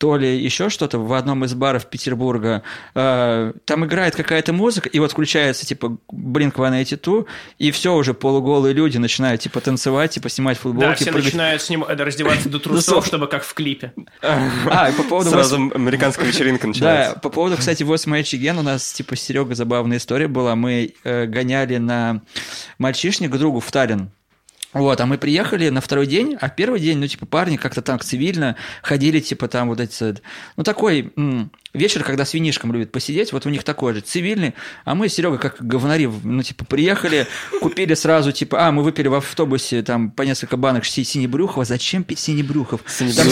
то 0.00 0.16
ли 0.16 0.34
еще 0.42 0.70
что-то 0.70 0.98
в 0.98 1.12
одном 1.12 1.44
из 1.44 1.52
баров 1.52 1.84
Петербурга. 1.84 2.62
Э, 2.94 3.52
Там 3.66 3.84
играет 3.84 4.16
какая-то 4.16 4.54
музыка, 4.54 4.88
и 4.88 4.98
вот 4.98 5.12
включается 5.12 5.66
типа 5.66 5.98
Blink-182, 6.10 7.26
и 7.58 7.70
все 7.70 7.94
уже 7.94 8.14
полуголые 8.14 8.72
люди 8.72 8.96
начинают 8.96 9.42
типа 9.42 9.60
танцевать, 9.60 10.12
типа 10.12 10.30
снимать 10.30 10.56
Да, 10.56 10.62
футболки, 10.62 11.02
все 11.02 11.12
прыгать. 11.12 11.26
начинают 11.26 11.60
с 11.60 11.68
ним 11.68 11.84
э, 11.84 11.94
раздеваться 11.94 12.48
до 12.48 12.58
трусов, 12.60 13.04
чтобы 13.04 13.26
как 13.26 13.44
в 13.44 13.52
клипе. 13.52 13.92
А, 14.22 14.88
и 14.88 14.94
по 14.94 15.02
поводу 15.02 15.28
Сразу 15.28 15.56
американская 15.56 16.26
вечеринка 16.26 16.62
Да, 16.62 16.68
начинается. 16.68 17.18
по 17.20 17.28
поводу, 17.28 17.58
кстати, 17.58 17.82
8 17.82 18.14
Match 18.14 18.40
Again 18.40 18.58
у 18.58 18.62
нас, 18.62 18.90
типа, 18.94 19.16
Серега 19.16 19.54
забавная 19.54 19.98
история 19.98 20.28
была. 20.28 20.56
Мы 20.56 20.94
э, 21.04 21.26
гоняли 21.26 21.76
на 21.76 22.22
мальчишник 22.78 23.30
к 23.32 23.36
другу 23.36 23.60
в 23.60 23.70
Таллин. 23.70 24.10
Вот, 24.72 25.00
а 25.00 25.06
мы 25.06 25.18
приехали 25.18 25.68
на 25.68 25.80
второй 25.80 26.06
день, 26.06 26.36
а 26.40 26.48
первый 26.48 26.78
день, 26.78 26.98
ну, 26.98 27.06
типа, 27.08 27.26
парни 27.26 27.56
как-то 27.56 27.82
так 27.82 28.04
цивильно 28.04 28.54
ходили, 28.82 29.18
типа, 29.18 29.48
там 29.48 29.68
вот 29.68 29.80
эти... 29.80 30.14
Ну, 30.56 30.62
такой 30.62 31.12
м, 31.16 31.50
вечер, 31.74 32.04
когда 32.04 32.24
с 32.24 32.34
винишком 32.34 32.72
любят 32.72 32.92
посидеть, 32.92 33.32
вот 33.32 33.46
у 33.46 33.48
них 33.50 33.64
такой 33.64 33.94
же, 33.94 34.00
цивильный, 34.00 34.54
а 34.84 34.94
мы, 34.94 35.08
Серега, 35.08 35.38
как 35.38 35.56
говнари, 35.58 36.08
ну, 36.22 36.40
типа, 36.44 36.64
приехали, 36.64 37.26
купили 37.60 37.94
сразу, 37.94 38.30
типа, 38.30 38.68
а, 38.68 38.70
мы 38.70 38.84
выпили 38.84 39.08
в 39.08 39.14
автобусе, 39.14 39.82
там, 39.82 40.08
по 40.12 40.22
несколько 40.22 40.56
банок 40.56 40.84
си- 40.84 41.02
синебрюхова, 41.02 41.64
зачем 41.64 42.04
пить 42.04 42.20
синебрюхов? 42.20 42.80
Там, 42.96 43.08
типа, 43.08 43.24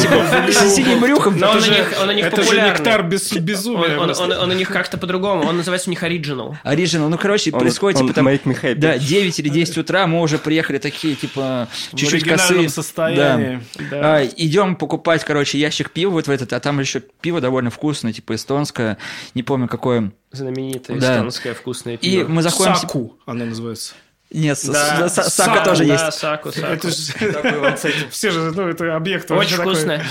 синебрюхов, 0.53 1.37
Но 1.41 1.51
он 1.53 1.61
же- 1.61 1.71
них, 1.71 1.95
он 2.01 2.07
на 2.09 2.15
них 2.15 2.27
это 2.27 2.37
же 2.39 2.43
популярный. 2.43 2.73
нектар 2.73 3.03
безумия. 3.05 3.97
он- 4.01 4.51
у 4.51 4.55
них 4.55 4.69
как-то 4.71 4.99
по-другому. 4.99 5.45
Он 5.47 5.57
называется 5.57 5.89
у 5.89 5.93
них 5.93 6.03
Original. 6.03 6.57
Оригинал, 6.65 7.09
ну, 7.09 7.17
короче, 7.17 7.53
Он- 7.53 7.61
происходит, 7.61 8.01
типа, 8.01 8.13
там... 8.13 8.27
make 8.27 8.43
me 8.43 8.61
happy. 8.61 8.75
Да, 8.75 8.99
9 8.99 9.39
или 9.39 9.49
10 9.49 9.79
утра, 9.79 10.09
мы 10.09 10.21
уже 10.21 10.39
приехали 10.39 10.79
такие, 10.79 11.15
типа, 11.15 11.28
В 11.35 11.69
чуть-чуть 11.95 12.25
косые. 12.25 12.69
состоянии. 12.69 13.61
Да. 13.79 13.85
Да. 13.91 14.17
А, 14.19 14.25
идем 14.25 14.77
покупать, 14.77 15.25
короче, 15.25 15.59
ящик 15.59 15.91
пива 15.91 16.11
вот 16.11 16.27
в 16.27 16.31
этот, 16.31 16.53
а 16.53 16.61
там 16.61 16.81
еще 16.81 17.01
пиво 17.01 17.41
довольно 17.41 17.71
вкусное, 17.71 18.13
типа 18.13 18.35
эстонское, 18.35 18.99
не 19.35 19.43
помню 19.43 19.69
какое. 19.69 20.13
Знаменитое 20.33 20.99
Да. 20.99 21.15
эстонское 21.17 21.55
вкусное 21.55 21.95
И 21.95 21.97
пиво. 21.97 22.29
мы 22.29 22.43
заходим... 22.43 22.75
Саку 22.77 23.19
она 23.27 23.45
называется. 23.47 23.95
Нет, 24.31 24.59
с- 24.59 24.67
Да, 24.69 25.09
с- 25.09 25.15
с- 25.15 25.35
Сака 25.35 25.55
Саку, 25.55 25.65
тоже 25.65 25.85
да, 25.87 25.93
есть. 26.05 26.19
Саку, 26.19 26.53
Саку. 26.53 26.67
Это 26.67 26.91
же 26.91 28.07
все 28.11 28.31
же, 28.31 28.53
ну, 28.55 28.69
это 28.69 28.95
объект. 28.95 29.31
вообще 29.31 29.47
Очень 29.55 29.57
такой. 29.57 29.73
вкусное. 29.75 30.05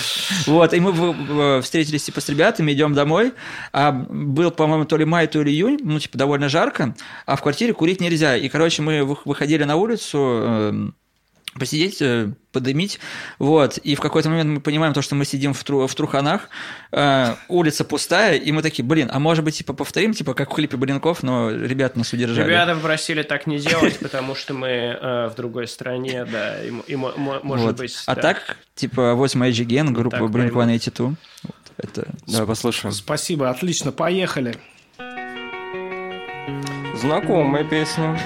Вот, 0.47 0.73
и 0.73 0.79
мы 0.79 1.61
встретились, 1.61 2.01
типа, 2.05 2.19
с 2.19 2.27
ребятами, 2.27 2.71
идем 2.71 2.95
домой, 2.95 3.33
а 3.73 3.91
был, 3.91 4.49
по-моему, 4.49 4.85
то 4.85 4.97
ли 4.97 5.05
май, 5.05 5.27
то 5.27 5.43
ли 5.43 5.51
июнь, 5.51 5.77
ну, 5.83 5.99
типа, 5.99 6.17
довольно 6.17 6.49
жарко, 6.49 6.95
а 7.27 7.35
в 7.35 7.43
квартире 7.43 7.73
курить 7.73 8.01
нельзя. 8.01 8.35
И, 8.35 8.49
короче, 8.49 8.81
мы 8.81 9.03
вы- 9.03 9.17
выходили 9.23 9.63
на 9.65 9.75
улицу, 9.75 10.17
эм, 10.17 10.95
посидеть, 11.57 12.01
э, 12.01 12.31
подымить, 12.51 12.99
вот, 13.39 13.77
и 13.77 13.95
в 13.95 13.99
какой-то 13.99 14.29
момент 14.29 14.49
мы 14.49 14.61
понимаем 14.61 14.93
то, 14.93 15.01
что 15.01 15.15
мы 15.15 15.25
сидим 15.25 15.53
в, 15.53 15.63
тру- 15.63 15.87
в 15.87 15.95
труханах, 15.95 16.49
э, 16.91 17.35
улица 17.47 17.83
пустая, 17.83 18.35
и 18.35 18.51
мы 18.51 18.61
такие, 18.61 18.85
блин, 18.85 19.09
а 19.11 19.19
может 19.19 19.43
быть, 19.43 19.57
типа, 19.57 19.73
повторим, 19.73 20.13
типа, 20.13 20.33
как 20.33 20.51
в 20.51 20.55
клипе 20.55 20.77
Блинков, 20.77 21.23
но 21.23 21.51
ребята 21.51 21.99
нас 21.99 22.13
удержали. 22.13 22.47
Ребята 22.47 22.75
попросили 22.75 23.23
так 23.23 23.47
не 23.47 23.59
делать, 23.59 23.99
потому 23.99 24.35
что 24.35 24.53
мы 24.53 24.67
э, 24.67 25.29
в 25.31 25.35
другой 25.35 25.67
стране, 25.67 26.25
да, 26.25 26.63
и, 26.63 26.95
может 26.95 27.43
Вот. 27.43 27.77
быть... 27.77 27.95
А 28.05 28.15
да. 28.15 28.21
так, 28.21 28.57
типа, 28.75 29.13
8 29.13 29.43
Age 29.43 29.65
Again, 29.65 29.91
группа 29.91 30.17
так 30.17 30.29
Blink-182, 30.29 31.15
вот, 31.43 31.55
это... 31.77 32.07
Давай 32.25 32.47
послушаем. 32.47 32.93
Спасибо, 32.93 33.49
отлично, 33.49 33.91
поехали. 33.91 34.55
Знакомая 36.95 37.63
песня. 37.63 38.19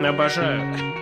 Обожаю. 0.00 1.01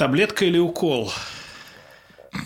Таблетка 0.00 0.46
или 0.46 0.56
укол? 0.56 1.12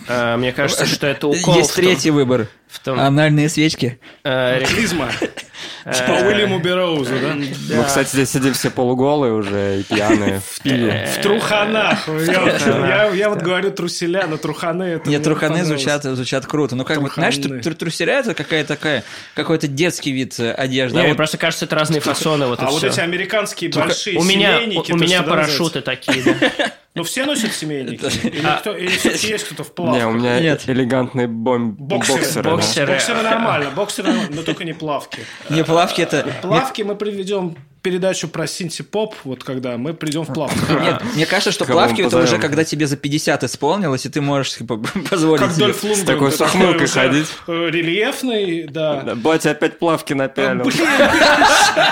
А, 0.09 0.37
Мне 0.37 0.53
кажется, 0.53 0.87
что 0.87 1.07
это 1.07 1.29
укол. 1.29 1.55
Есть 1.55 1.71
в 1.71 1.77
том- 1.77 1.85
третий 1.85 2.11
выбор. 2.11 2.49
в 2.67 2.81
том- 2.81 2.99
Анальные 2.99 3.49
свечки. 3.49 4.01
э, 4.25 4.65
Клизма. 4.65 5.09
По 5.85 6.13
Уильяму 6.13 6.59
Бероузу, 6.59 7.13
да? 7.21 7.35
Мы, 7.77 7.85
кстати, 7.85 8.09
здесь 8.09 8.31
сидим 8.31 8.55
все 8.55 8.71
полуголые 8.71 9.35
уже 9.35 9.81
и 9.81 9.83
пьяные 9.85 10.41
в 10.41 10.63
пиве. 10.63 11.09
В 11.17 11.23
труханах. 11.23 12.09
Я, 12.09 13.29
вот 13.29 13.43
говорю 13.43 13.71
труселя, 13.71 14.27
но 14.27 14.37
труханы 14.37 14.83
это 14.83 15.09
Нет, 15.09 15.21
мне 15.21 15.21
труханы 15.21 15.65
звучат, 15.65 16.03
звучат 16.03 16.47
круто. 16.47 16.75
Ну, 16.75 16.85
как 16.85 17.01
бы, 17.01 17.09
знаешь, 17.09 17.37
труселя 17.79 18.19
это 18.19 18.35
какая-то 18.35 18.75
такая, 18.75 19.05
какой-то 19.35 19.69
детский 19.69 20.11
вид 20.11 20.41
э, 20.41 20.51
одежды. 20.51 20.99
А 20.99 21.05
мне 21.05 21.15
просто 21.15 21.39
кажется, 21.39 21.67
это 21.67 21.77
разные 21.77 22.01
фасоны, 22.01 22.45
А 22.45 22.71
вот 22.71 22.83
эти 22.83 22.99
американские 22.99 23.71
большие 23.71 24.19
У 24.19 24.25
меня, 24.25 25.23
парашюты 25.23 25.83
такие, 25.83 26.21
да. 26.25 26.73
Ну, 26.97 27.03
все 27.03 27.27
носят 27.27 27.53
семейники? 27.53 28.05
Или, 28.27 28.47
А. 28.47 28.59
кто, 28.59 28.77
или 28.77 28.87
все-таки 28.89 29.27
есть 29.29 29.45
кто-то 29.47 29.65
в 29.65 29.75
плавках? 29.75 29.99
Не, 30.01 30.07
у 30.07 30.13
меня 30.13 30.39
Нет. 30.39 30.63
элегантные 30.69 31.27
бом- 31.27 31.73
Боксеры. 31.77 32.19
боксеры. 32.51 32.87
да. 32.87 32.93
Боксеры. 32.95 33.23
Нормально, 33.23 33.71
боксеры 33.71 34.09
нормально, 34.13 34.37
но 34.37 34.43
только 34.43 34.65
не 34.65 34.75
плавки. 34.75 35.19
не 35.51 35.65
плавки 35.65 36.03
это... 36.03 36.25
Плавки 36.41 36.83
мы 36.83 36.95
приведем 36.95 37.57
передачу 37.85 38.29
про 38.29 38.47
синти-поп, 38.47 39.15
вот 39.25 39.45
когда 39.45 39.77
мы 39.77 39.93
придем 39.93 40.23
в 40.23 40.33
плавках. 40.33 40.69
Нет, 40.83 41.03
мне 41.15 41.27
кажется, 41.27 41.53
что 41.53 41.67
плавки 41.67 42.01
это 42.01 42.19
уже 42.19 42.39
когда 42.39 42.65
тебе 42.65 42.87
за 42.87 42.97
50 42.97 43.45
исполнилось, 43.45 44.07
и 44.07 44.09
ты 44.09 44.21
можешь 44.23 44.55
типа, 44.55 44.79
позволить 45.11 45.43
Как 45.43 45.53
себе. 45.53 45.67
Дольф 45.67 46.05
такой 46.05 46.33
с 46.33 46.41
ухмылкой 46.41 46.85
уже, 46.85 46.93
ходить. 46.93 47.27
Рельефный, 47.47 48.67
да. 48.67 49.15
Батя 49.15 49.51
опять 49.51 49.79
плавки 49.79 50.15
напялил. 50.15 50.65
Блин, 50.65 50.75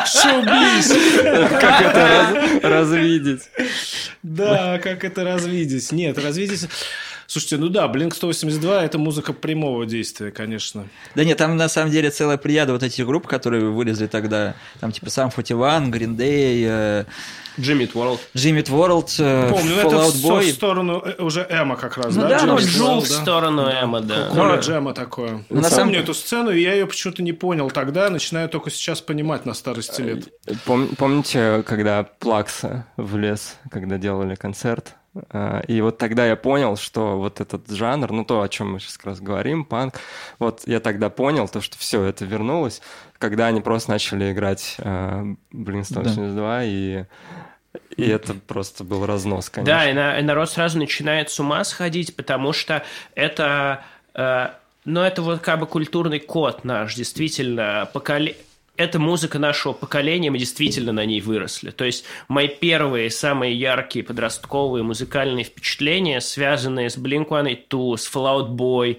шоу-биз. 0.07 0.93
Как 1.61 1.83
это 1.83 2.09
раз- 2.09 2.63
развидеть? 2.63 3.43
Да, 4.23 4.79
как 4.83 5.05
это 5.05 5.25
развидеть? 5.25 5.93
Нет, 5.93 6.17
развидеть... 6.19 6.69
Слушайте, 7.33 7.57
ну 7.57 7.71
да, 7.71 7.87
Blink-182– 7.87 8.81
это 8.83 8.99
музыка 8.99 9.33
прямого 9.33 9.87
действия, 9.87 10.31
конечно. 10.31 10.87
Да 11.15 11.25
нет, 11.25 11.39
там 11.39 11.57
на 11.57 11.71
самом 11.71 11.91
деле 11.91 12.11
целая 12.11 12.37
прияда 12.37 12.75
вот 12.75 12.83
этих 12.83 13.07
групп, 13.07 13.27
которые 13.27 13.71
вылезли 13.71 14.07
тогда. 14.07 14.55
Там 14.81 14.93
типа 14.93 15.09
сам 15.09 15.31
41, 15.33 15.91
Green 15.91 16.15
Day, 16.15 16.67
э, 16.69 17.05
Jimmy 17.57 17.91
World. 17.91 18.19
Jimmy 18.35 18.63
World, 18.65 19.15
э, 19.19 19.49
Помню, 19.49 19.77
это 19.77 19.89
Fallout 19.89 20.11
в, 20.11 20.21
в 20.21 20.27
Boy. 20.27 20.53
сторону 20.53 21.03
э, 21.07 21.23
уже 21.23 21.47
Эма 21.49 21.77
как 21.77 21.97
раз, 21.97 22.15
Ну 22.15 22.21
да? 22.21 22.29
да, 22.29 22.45
ну, 22.45 22.59
Джул 22.59 23.01
в 23.01 23.09
да? 23.09 23.15
сторону 23.15 23.63
Эма, 23.67 24.03
да. 24.03 24.27
Коля 24.29 24.57
Ну, 24.57 24.61
Джема 24.61 24.93
такое. 24.93 25.31
ну, 25.49 25.61
на 25.63 25.63
Помню 25.63 25.71
самом- 25.71 25.95
эту 25.95 26.13
сцену, 26.13 26.51
и 26.51 26.61
я 26.61 26.75
ее 26.75 26.87
почему-то 26.87 27.23
не 27.23 27.33
понял 27.33 27.71
тогда, 27.71 28.11
начинаю 28.11 28.51
только 28.51 28.71
сейчас 28.71 29.01
понимать 29.01 29.47
на 29.47 29.55
старости 29.55 30.03
лет. 30.03 30.29
Пом- 30.67 30.95
Помните, 30.97 31.65
когда 31.67 32.03
Плакса 32.03 32.85
влез, 32.99 33.57
когда 33.71 33.97
делали 33.97 34.35
концерт? 34.35 34.97
А, 35.31 35.61
И 35.69 35.81
вот 35.81 35.99
тогда 35.99 36.27
я 36.27 36.37
понял, 36.37 36.77
что 36.77 37.19
вот 37.19 37.41
этот 37.41 37.69
жанр, 37.71 38.11
ну 38.13 38.25
то, 38.25 38.41
о 38.43 38.49
чем 38.49 38.73
мы 38.73 38.81
сейчас 38.81 38.97
как 38.97 39.07
раз 39.07 39.21
говорим, 39.21 39.65
панк, 39.65 39.95
вот 40.39 40.63
я 40.67 40.81
тогда 40.81 41.11
понял 41.11 41.49
то, 41.49 41.61
что 41.61 41.77
все 41.79 42.03
это 42.05 42.25
вернулось, 42.25 42.81
когда 43.19 43.47
они 43.47 43.61
просто 43.61 43.91
начали 43.91 44.33
играть 44.33 44.77
а, 44.79 45.25
Блин 45.51 45.85
182, 45.85 46.65
и, 46.65 47.05
и 47.97 48.03
это 48.09 48.35
просто 48.35 48.85
был 48.85 49.05
разнос, 49.07 49.51
конечно. 49.51 49.75
Да, 49.75 49.91
и, 49.91 49.93
на- 49.93 50.19
и 50.19 50.23
народ 50.23 50.51
сразу 50.51 50.79
начинает 50.79 51.31
с 51.31 51.39
ума 51.41 51.63
сходить, 51.65 52.17
потому 52.17 52.53
что 52.53 52.83
это, 53.15 53.85
э, 54.15 54.49
ну, 54.85 55.01
это 55.03 55.23
вот 55.23 55.41
как 55.41 55.61
бы 55.61 55.67
культурный 55.67 56.21
код 56.21 56.65
наш, 56.65 56.95
действительно, 56.95 57.89
поколе... 57.93 58.37
Это 58.77 58.99
музыка 58.99 59.39
нашего 59.39 59.75
поколения, 59.75 60.31
мы 60.31 60.39
действительно 60.39 60.93
на 60.93 61.05
ней 61.05 61.21
выросли. 61.21 61.71
То 61.71 61.85
есть 61.85 62.05
мои 62.29 62.49
первые, 62.49 63.11
самые 63.11 63.55
яркие 63.55 64.05
подростковые 64.05 64.83
музыкальные 64.83 65.45
впечатления, 65.45 66.21
связанные 66.23 66.89
с 66.89 66.97
Blink-182, 66.97 67.97
с 67.99 68.11
Fallout 68.13 68.49
Boy, 68.57 68.99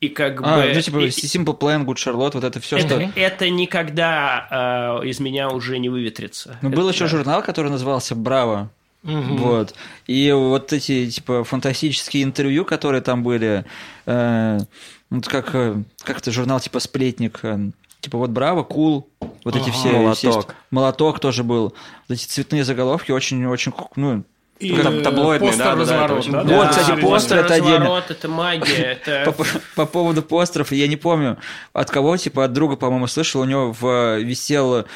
и 0.00 0.08
как 0.08 0.40
А, 0.42 0.56
бы... 0.56 0.72
ну 0.74 0.80
типа 0.80 0.98
и- 0.98 1.08
Simple 1.08 1.56
Plan, 1.56 1.84
Good 1.84 1.94
Charlotte, 1.94 2.32
вот 2.34 2.42
это 2.42 2.58
все, 2.58 2.78
это, 2.78 3.00
что... 3.00 3.12
это 3.14 3.48
никогда 3.48 4.98
э, 5.02 5.06
из 5.06 5.20
меня 5.20 5.48
уже 5.50 5.78
не 5.78 5.88
выветрится. 5.88 6.58
Ну, 6.60 6.70
был 6.70 6.88
Это- 6.88 6.94
еще 6.96 7.06
журнал, 7.06 7.42
который 7.42 7.70
назывался 7.70 8.14
«Браво». 8.16 8.70
Вот. 9.04 9.74
И 10.06 10.30
вот 10.32 10.72
эти, 10.72 11.10
типа, 11.10 11.42
фантастические 11.44 12.22
интервью, 12.22 12.64
которые 12.64 13.02
там 13.02 13.22
были, 13.24 13.64
э, 14.06 14.58
вот 15.10 15.26
как, 15.28 15.54
э, 15.54 15.76
как 16.04 16.18
это 16.18 16.30
журнал, 16.30 16.60
типа, 16.60 16.78
«Сплетник», 16.80 17.40
э, 17.42 17.70
типа, 18.02 18.18
вот 18.18 18.30
«Браво», 18.30 18.62
«Кул», 18.64 19.08
вот 19.44 19.56
эти 19.56 19.70
все... 19.70 19.92
«Молоток». 19.92 20.22
есть- 20.24 20.48
«Молоток» 20.70 21.20
тоже 21.20 21.42
был. 21.44 21.74
Вот 22.08 22.14
эти 22.14 22.26
цветные 22.26 22.64
заголовки 22.64 23.12
очень-очень, 23.12 23.72
ну, 23.96 24.24
И 24.62 24.70
Таб- 24.76 25.00
э, 25.00 25.02
таблоидный, 25.02 25.48
постер 25.48 25.64
да, 25.64 25.74
да, 25.74 25.76
да, 25.76 25.82
это 25.82 25.92
разворот, 25.92 26.18
очень 26.18 26.32
да? 26.32 26.42
Вот, 26.42 26.48
да, 26.48 26.68
кстати, 26.68 27.00
постер 27.00 27.38
это 27.38 27.54
отдельно. 27.54 27.78
разворот, 27.80 28.10
это 28.10 28.28
магия, 28.28 28.98
это... 29.04 29.32
по, 29.32 29.44
по 29.74 29.86
поводу 29.86 30.22
постеров, 30.22 30.70
я 30.72 30.86
не 30.86 30.96
помню, 30.96 31.38
от 31.72 31.90
кого, 31.90 32.16
типа, 32.16 32.44
от 32.44 32.52
друга, 32.52 32.76
по-моему, 32.76 33.08
слышал, 33.08 33.40
у 33.40 33.44
него 33.44 33.72
в, 33.72 33.84
э, 33.86 34.22
висел 34.22 34.86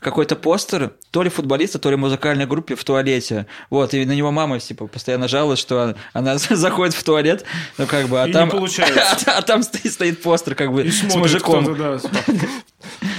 какой-то 0.00 0.36
постер, 0.36 0.92
то 1.10 1.22
ли 1.22 1.30
футболиста, 1.30 1.78
то 1.78 1.90
ли 1.90 1.96
музыкальной 1.96 2.46
группе 2.46 2.76
в 2.76 2.84
туалете. 2.84 3.46
Вот, 3.70 3.94
и 3.94 4.04
на 4.04 4.12
него 4.12 4.30
мама, 4.30 4.60
типа, 4.60 4.86
постоянно 4.86 5.26
жалуется, 5.26 5.62
что 5.62 5.96
она 6.12 6.38
заходит 6.38 6.94
в 6.94 7.02
туалет, 7.02 7.44
ну, 7.78 7.86
как 7.86 8.06
бы, 8.06 8.22
а 8.22 8.24
И 8.24 8.28
не 8.28 8.32
там... 8.32 8.50
получается. 8.50 9.16
А, 9.36 9.42
там 9.42 9.62
стоит, 9.62 9.92
стоит 9.92 10.22
постер, 10.22 10.54
как 10.54 10.72
бы, 10.72 10.84
И 10.84 10.90
с 10.90 11.14
мужиком 11.14 11.64
кто-то, 11.64 12.00
да. 12.00 12.36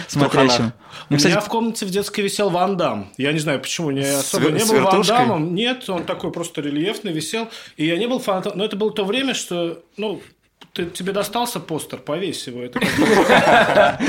Смотрящим. 0.07 0.73
У 1.09 1.13
Ну, 1.13 1.17
кстати, 1.17 1.33
меня 1.33 1.41
в 1.41 1.47
комнате 1.47 1.85
в 1.85 1.89
детской 1.89 2.21
висел 2.21 2.49
Ван 2.49 2.77
Дам. 2.77 3.09
Я 3.17 3.31
не 3.31 3.39
знаю, 3.39 3.59
почему. 3.59 3.91
Я 3.91 4.19
особо 4.19 4.49
не 4.49 4.63
был 4.63 4.81
Ван? 4.81 5.01
Дамом. 5.01 5.55
Нет, 5.55 5.89
он 5.89 6.03
такой 6.05 6.31
просто 6.31 6.61
рельефный 6.61 7.11
висел. 7.11 7.47
И 7.77 7.85
я 7.85 7.97
не 7.97 8.07
был 8.07 8.19
фанатом. 8.19 8.53
Но 8.55 8.65
это 8.65 8.75
было 8.75 8.91
то 8.91 9.05
время, 9.05 9.33
что... 9.33 9.81
Ну, 9.95 10.21
ты- 10.73 10.85
тебе 10.85 11.11
достался 11.11 11.59
постер, 11.59 11.99
повесь 11.99 12.47
его. 12.47 12.61
Это 12.61 12.79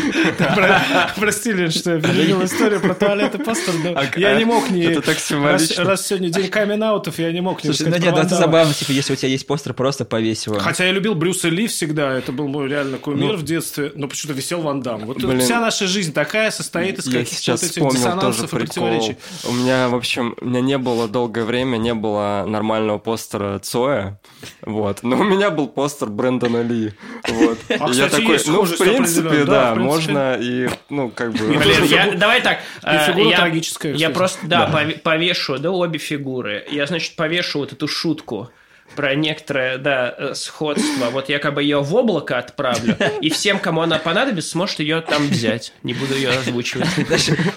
Прости, 1.17 1.53
Лен, 1.53 1.71
что 1.71 1.95
я 1.95 2.01
перевел 2.01 2.45
историю 2.45 2.81
про 2.81 2.95
туалет 2.95 3.35
и 3.35 3.39
постер. 3.39 3.75
но 3.83 4.01
Я 4.17 4.37
не 4.37 4.45
мог 4.45 4.71
не... 4.71 4.83
Это 4.83 5.03
так 5.03 5.19
символично. 5.19 5.85
раз 5.85 6.07
сегодня 6.07 6.29
день 6.29 6.49
камин-аутов, 6.49 7.19
я 7.19 7.33
не 7.33 7.41
мог 7.41 7.65
не 7.65 7.69
ну 7.69 7.75
сказать 7.75 8.03
нет, 8.03 8.15
ну, 8.15 8.21
это 8.21 8.35
забавно, 8.35 8.75
типа, 8.75 8.93
если 8.93 9.15
у 9.15 9.17
тебя 9.17 9.31
есть 9.31 9.47
постер, 9.47 9.73
просто 9.73 10.05
повесь 10.05 10.47
его. 10.47 10.59
Хотя 10.59 10.85
я 10.85 10.93
любил 10.93 11.15
Брюса 11.15 11.49
Ли 11.49 11.67
всегда, 11.67 12.13
это 12.13 12.33
был 12.33 12.49
мой 12.49 12.69
реально 12.69 12.99
кумир 12.99 13.37
в 13.37 13.45
детстве, 13.45 13.93
но 13.95 14.09
почему-то 14.09 14.37
висел 14.37 14.61
Ван 14.61 14.83
Дам. 14.83 15.07
Вот 15.07 15.19
вся 15.41 15.61
наша 15.61 15.87
жизнь 15.87 16.13
такая 16.13 16.51
состоит 16.51 16.99
из 16.99 17.05
каких-то 17.05 17.53
вот 17.53 17.63
этих 17.63 17.91
диссонансов 17.91 18.53
и 18.53 18.57
противоречий. 18.57 19.17
У 19.45 19.53
меня, 19.53 19.89
в 19.89 19.95
общем, 19.95 20.35
у 20.41 20.45
меня 20.45 20.61
не 20.61 20.79
было 20.79 21.09
долгое 21.09 21.45
время, 21.45 21.79
не 21.79 21.95
было 21.95 22.45
нормального 22.47 22.99
постера 22.99 23.59
Цоя, 23.59 24.21
вот. 24.63 25.03
Но 25.03 25.19
у 25.19 25.25
меня 25.25 25.51
был 25.51 25.69
постер 25.69 26.09
Брэндона 26.39 26.63
Ли, 26.69 26.93
вот. 27.29 27.59
А, 27.69 27.75
И 27.75 27.77
я 27.79 28.07
кстати, 28.07 28.11
такой, 28.23 28.39
ну, 28.47 28.63
в 28.65 28.79
принципе. 28.79 29.45
Да, 29.45 29.45
да, 29.45 29.71
в 29.73 29.75
принципе. 29.75 30.13
можно 30.13 30.37
и, 30.41 30.69
ну, 30.91 31.11
как 31.11 31.33
бы... 31.33 31.47
Блин, 31.47 31.85
я- 31.89 32.13
давай 32.13 32.41
так. 32.43 32.59
э, 32.83 33.07
фигура 33.07 33.31
я- 33.31 33.37
трагическая, 33.39 33.93
Я 33.93 33.97
кстати. 34.09 34.15
просто, 34.15 34.47
да, 34.47 34.71
пове- 34.73 34.99
повешу, 34.99 35.59
да, 35.59 35.71
обе 35.71 35.99
фигуры. 35.99 36.65
Я, 36.71 36.87
значит, 36.87 37.17
повешу 37.17 37.61
вот 37.61 37.73
эту 37.73 37.89
шутку 37.89 38.51
про 38.97 39.15
некоторое, 39.15 39.77
да, 39.77 40.15
э, 40.17 40.35
сходство. 40.35 41.11
Вот 41.11 41.29
я 41.29 41.39
как 41.39 41.53
бы 41.55 41.63
ее 41.63 41.81
в 41.83 41.95
облако 41.95 42.39
отправлю, 42.39 42.97
и 43.21 43.29
всем, 43.29 43.59
кому 43.59 43.83
она 43.83 43.99
понадобится, 43.99 44.51
сможет 44.51 44.81
ее 44.81 45.03
там 45.03 45.27
взять. 45.29 45.75
Не 45.83 45.93
буду 45.93 46.15
ее 46.15 46.31
озвучивать. 46.31 46.89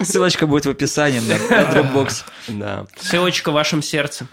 Ссылочка 0.02 0.46
будет 0.46 0.66
в 0.66 0.70
описании 0.70 1.20
на, 1.20 1.38
на 1.38 1.70
Dropbox. 1.72 2.24
Да. 2.48 2.84
Ссылочка 3.00 3.50
в 3.50 3.54
вашем 3.54 3.80
сердце. 3.82 4.26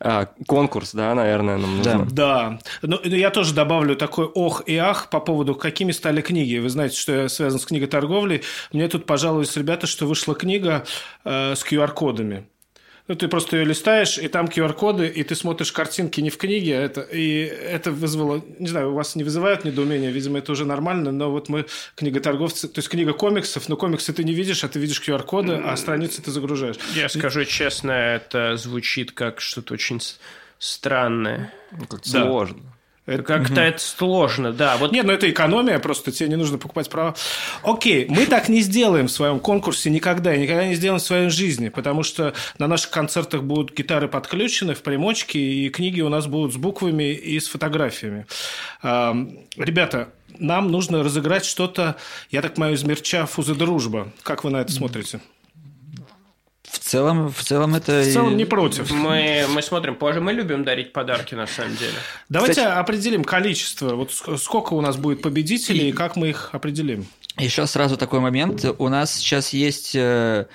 А, 0.00 0.28
конкурс, 0.46 0.92
да, 0.92 1.14
наверное, 1.14 1.56
нам 1.58 1.82
Да. 1.82 1.94
нужно. 1.98 2.10
Да. 2.14 2.58
Ну, 2.82 3.00
я 3.04 3.30
тоже 3.30 3.54
добавлю 3.54 3.96
такой 3.96 4.26
ох 4.26 4.62
и 4.66 4.76
ах 4.76 5.10
по 5.10 5.20
поводу, 5.20 5.54
какими 5.54 5.92
стали 5.92 6.20
книги. 6.20 6.58
Вы 6.58 6.68
знаете, 6.68 6.96
что 6.98 7.12
я 7.12 7.28
связан 7.28 7.58
с 7.60 7.66
книгой 7.66 7.88
торговлей. 7.88 8.42
Мне 8.72 8.88
тут 8.88 9.06
пожаловались 9.06 9.56
ребята, 9.56 9.86
что 9.86 10.06
вышла 10.06 10.34
книга 10.34 10.84
э, 11.24 11.54
с 11.54 11.64
QR-кодами. 11.64 12.46
Ну, 13.08 13.14
ты 13.14 13.28
просто 13.28 13.56
ее 13.56 13.64
листаешь, 13.64 14.18
и 14.18 14.26
там 14.26 14.46
QR-коды, 14.46 15.06
и 15.06 15.22
ты 15.22 15.36
смотришь 15.36 15.70
картинки 15.70 16.20
не 16.20 16.30
в 16.30 16.38
книге, 16.38 16.78
а 16.78 16.82
это, 16.82 17.02
и 17.02 17.38
это 17.42 17.92
вызвало, 17.92 18.42
не 18.58 18.66
знаю, 18.66 18.90
у 18.90 18.94
вас 18.94 19.14
не 19.14 19.22
вызывает 19.22 19.64
недоумения, 19.64 20.10
видимо, 20.10 20.38
это 20.38 20.50
уже 20.52 20.64
нормально, 20.64 21.12
но 21.12 21.30
вот 21.30 21.48
мы 21.48 21.66
книготорговцы, 21.94 22.66
то 22.66 22.80
есть 22.80 22.88
книга 22.88 23.12
комиксов, 23.12 23.68
но 23.68 23.76
комиксы 23.76 24.12
ты 24.12 24.24
не 24.24 24.32
видишь, 24.32 24.64
а 24.64 24.68
ты 24.68 24.80
видишь 24.80 25.00
QR-коды, 25.06 25.54
а 25.54 25.76
страницы 25.76 26.20
ты 26.20 26.32
загружаешь. 26.32 26.76
Я 26.94 27.08
скажу 27.08 27.44
честно, 27.44 27.92
это 27.92 28.56
звучит 28.56 29.12
как 29.12 29.40
что-то 29.40 29.74
очень 29.74 30.00
странное. 30.58 31.52
Как-то 31.88 32.12
Да. 32.12 32.22
сложно. 32.22 32.75
Как-то 33.06 33.60
это 33.60 33.78
сложно, 33.78 34.52
да. 34.52 34.76
Вот 34.78 34.90
Нет, 34.90 35.06
ну 35.06 35.12
это 35.12 35.30
экономия, 35.30 35.78
просто 35.78 36.10
тебе 36.10 36.28
не 36.28 36.36
нужно 36.36 36.58
покупать 36.58 36.90
права. 36.90 37.14
Окей, 37.62 38.06
мы 38.08 38.26
так 38.26 38.48
не 38.48 38.60
сделаем 38.60 39.06
в 39.06 39.12
своем 39.12 39.38
конкурсе 39.38 39.90
никогда, 39.90 40.34
и 40.34 40.40
никогда 40.40 40.66
не 40.66 40.74
сделаем 40.74 40.98
в 40.98 41.04
своей 41.04 41.28
жизни, 41.30 41.68
потому 41.68 42.02
что 42.02 42.34
на 42.58 42.66
наших 42.66 42.90
концертах 42.90 43.44
будут 43.44 43.76
гитары 43.76 44.08
подключены 44.08 44.74
в 44.74 44.82
примочке, 44.82 45.38
и 45.38 45.68
книги 45.68 46.00
у 46.00 46.08
нас 46.08 46.26
будут 46.26 46.54
с 46.54 46.56
буквами 46.56 47.12
и 47.12 47.38
с 47.38 47.46
фотографиями. 47.46 48.26
Ребята, 48.82 50.08
нам 50.38 50.70
нужно 50.70 51.02
разыграть 51.02 51.44
что-то, 51.44 51.96
я 52.30 52.42
так 52.42 52.54
понимаю, 52.54 52.74
из 52.74 52.82
мерча 52.82 53.24
«Фузы 53.26 53.54
дружба». 53.54 54.12
Как 54.22 54.44
вы 54.44 54.50
на 54.50 54.58
это 54.58 54.72
смотрите? 54.72 55.20
В 56.76 56.78
целом, 56.78 57.32
в 57.32 57.42
целом 57.42 57.74
это... 57.74 58.02
В 58.02 58.12
целом 58.12 58.36
не 58.36 58.44
против. 58.44 58.90
мы, 58.90 59.46
мы 59.48 59.62
смотрим 59.62 59.96
позже, 59.96 60.20
мы 60.20 60.34
любим 60.34 60.62
дарить 60.62 60.92
подарки 60.92 61.34
на 61.34 61.46
самом 61.46 61.74
деле. 61.76 61.94
Давайте 62.28 62.60
Кстати- 62.60 62.78
определим 62.78 63.24
количество. 63.24 63.94
Вот 63.94 64.10
ск- 64.10 64.36
сколько 64.36 64.74
у 64.74 64.82
нас 64.82 64.96
будет 64.98 65.22
победителей, 65.22 65.88
и 65.88 65.92
как 65.92 66.16
мы 66.16 66.28
их 66.28 66.50
определим? 66.52 67.06
Еще 67.38 67.66
сразу 67.66 67.96
такой 67.96 68.20
момент. 68.20 68.64
У 68.78 68.88
нас 68.88 69.14
сейчас 69.14 69.54
есть 69.54 69.96
э, 69.96 70.46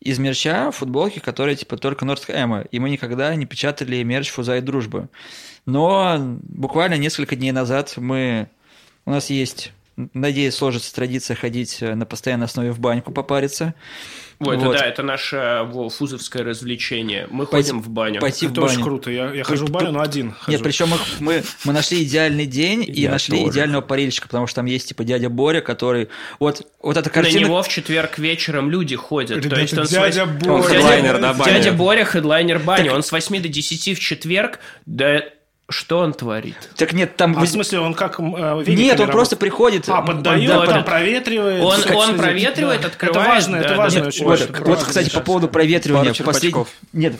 из 0.00 0.18
мерча 0.18 0.70
футболки, 0.70 1.18
которые 1.18 1.56
типа 1.56 1.76
только 1.76 2.06
Нордхэма, 2.06 2.62
и 2.62 2.78
мы 2.78 2.88
никогда 2.88 3.34
не 3.34 3.44
печатали 3.44 4.02
мерч 4.02 4.30
Фуза 4.30 4.56
и 4.56 4.60
Дружбы. 4.62 5.08
Но 5.66 6.16
буквально 6.42 6.94
несколько 6.94 7.36
дней 7.36 7.52
назад 7.52 7.94
мы... 7.98 8.48
У 9.04 9.10
нас 9.10 9.28
есть, 9.30 9.72
надеюсь, 10.14 10.54
сложится 10.54 10.94
традиция 10.94 11.36
ходить 11.36 11.82
э, 11.82 11.94
на 11.94 12.06
постоянной 12.06 12.46
основе 12.46 12.72
в 12.72 12.80
баньку 12.80 13.12
попариться. 13.12 13.74
Это 14.38 14.50
Вот. 14.50 14.76
да, 14.76 14.84
это 14.84 15.02
наше 15.02 15.62
во, 15.64 15.88
фузовское 15.88 16.44
развлечение. 16.44 17.26
Мы 17.30 17.46
Пойти- 17.46 17.70
ходим 17.70 17.82
в 17.82 17.88
баню. 17.88 18.20
Пойти 18.20 18.46
в 18.46 18.52
Это 18.52 18.60
очень 18.62 18.74
баню. 18.74 18.84
круто. 18.84 19.10
Я, 19.10 19.30
я 19.32 19.44
хожу 19.44 19.64
в 19.66 19.70
баню, 19.70 19.92
но 19.92 20.00
один 20.02 20.32
хожу. 20.32 20.50
Нет, 20.50 20.62
причем 20.62 20.92
их- 20.94 21.20
мы, 21.20 21.42
мы 21.64 21.72
нашли 21.72 22.02
идеальный 22.04 22.44
день 22.44 22.84
и 22.86 23.00
Я 23.00 23.10
нашли 23.12 23.38
тоже. 23.38 23.52
идеального 23.52 23.80
парильщика, 23.80 24.26
потому 24.28 24.46
что 24.46 24.56
там 24.56 24.66
есть 24.66 24.88
типа 24.88 25.04
дядя 25.04 25.30
Боря, 25.30 25.62
который... 25.62 26.08
Вот, 26.38 26.66
вот 26.82 26.96
эта 26.98 27.08
На 27.08 27.14
картина... 27.14 27.40
него 27.46 27.62
в 27.62 27.68
четверг 27.68 28.18
вечером 28.18 28.70
люди 28.70 28.94
ходят. 28.94 29.38
То 29.40 29.44
Ребята, 29.44 29.62
есть 29.62 29.78
он 29.78 29.86
с 29.86 29.90
дядя 29.90 30.24
вось- 30.24 30.38
Боря. 30.40 30.52
Он 30.52 30.62
хедлайнер, 30.62 31.18
да, 31.20 31.32
бани? 31.32 31.52
Дядя 31.52 31.72
Боря, 31.72 32.04
хедлайнер 32.04 32.58
бани. 32.58 32.88
Он 32.90 33.02
с 33.02 33.10
8 33.12 33.40
до 33.40 33.48
10 33.48 33.94
в 33.94 34.00
четверг. 34.00 34.58
Да 34.84 35.22
что 35.68 35.98
он 35.98 36.12
творит? 36.12 36.56
Так 36.76 36.92
нет, 36.92 37.16
там... 37.16 37.36
А 37.36 37.40
в 37.40 37.48
смысле, 37.48 37.80
он 37.80 37.94
как 37.94 38.20
э, 38.20 38.22
Нет, 38.22 38.30
он 38.30 38.66
работает? 38.66 39.10
просто 39.10 39.36
приходит... 39.36 39.88
А, 39.88 40.00
поддает, 40.00 40.48
да, 40.48 40.64
там 40.66 40.76
под- 40.76 40.86
проветривает. 40.86 41.62
Он- 41.62 41.82
как 41.82 41.96
он 41.96 42.16
проветривает, 42.16 42.82
Да. 42.82 42.88
открывает, 42.88 43.16
Это 43.16 43.28
важно, 43.28 43.52
да, 43.52 43.60
это 43.60 43.68
да. 43.70 43.76
важно 43.76 43.98
Нет, 43.98 44.06
очень. 44.06 44.24
вот, 44.24 44.40
важно. 44.40 44.64
вот, 44.64 44.82
кстати, 44.84 45.10
по 45.10 45.20
поводу 45.20 45.48
проветривания. 45.48 46.14
Пару 46.14 46.24
послед-. 46.32 46.54
Нет. 46.92 47.16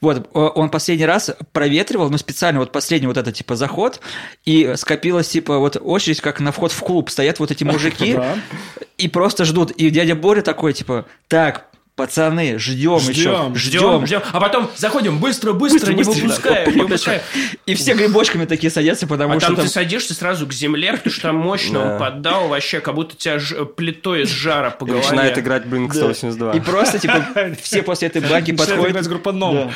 Вот, 0.00 0.30
он 0.32 0.70
последний 0.70 1.04
раз 1.04 1.32
проветривал, 1.52 2.08
ну, 2.08 2.16
специально 2.16 2.60
вот 2.60 2.72
последний 2.72 3.08
вот 3.08 3.18
это, 3.18 3.30
типа, 3.30 3.56
заход, 3.56 4.00
и 4.46 4.72
скопилась, 4.76 5.28
типа, 5.28 5.58
вот 5.58 5.76
очередь, 5.78 6.22
как 6.22 6.40
на 6.40 6.50
вход 6.52 6.72
в 6.72 6.80
клуб. 6.80 7.10
Стоят 7.10 7.40
вот 7.40 7.50
эти 7.50 7.62
мужики 7.62 8.18
и 8.96 9.08
просто 9.08 9.44
ждут. 9.44 9.70
И 9.72 9.90
дядя 9.90 10.14
Боря 10.14 10.40
такой, 10.40 10.72
типа, 10.72 11.04
так, 11.28 11.66
пацаны, 11.96 12.58
ждем 12.58 12.96
еще, 12.98 13.12
Ждем, 13.12 13.56
Ждем, 13.56 14.06
ждем. 14.06 14.22
А 14.32 14.38
потом 14.40 14.70
заходим 14.76 15.18
быстро, 15.18 15.52
быстро, 15.54 15.92
не 15.92 16.04
Быстро, 16.04 16.22
выпускаем, 16.22 16.76
не 16.76 16.82
выпускаем. 16.82 17.22
И 17.64 17.74
все 17.74 17.94
грибочками 17.94 18.44
такие 18.44 18.70
садятся, 18.70 19.06
потому 19.06 19.32
А 19.34 19.38
что 19.40 19.46
там 19.48 19.56
там... 19.56 19.64
ты 19.64 19.70
садишься 19.72 20.14
сразу 20.14 20.46
к 20.46 20.52
земле, 20.52 20.92
потому 20.92 21.12
что 21.12 21.22
там 21.22 21.36
мощно 21.36 21.80
он 21.80 21.88
Да. 21.88 21.98
поддал 21.98 22.48
вообще, 22.48 22.80
как 22.80 22.94
будто 22.94 23.16
тебя 23.16 23.38
ж- 23.38 23.64
плитой 23.64 24.22
из 24.22 24.28
жара 24.28 24.70
по 24.70 24.84
И 24.84 24.88
голове. 24.88 25.04
начинает 25.06 25.38
играть 25.38 25.64
Blink 25.64 25.92
182. 25.94 26.52
И 26.52 26.60
просто, 26.60 26.98
типа, 26.98 27.26
все 27.62 27.82
после 27.82 28.08
этой 28.08 28.20
Начинает 28.20 28.56
подходят. 28.56 28.90
играть 28.90 29.08
группа 29.08 29.32
«Ном». 29.32 29.72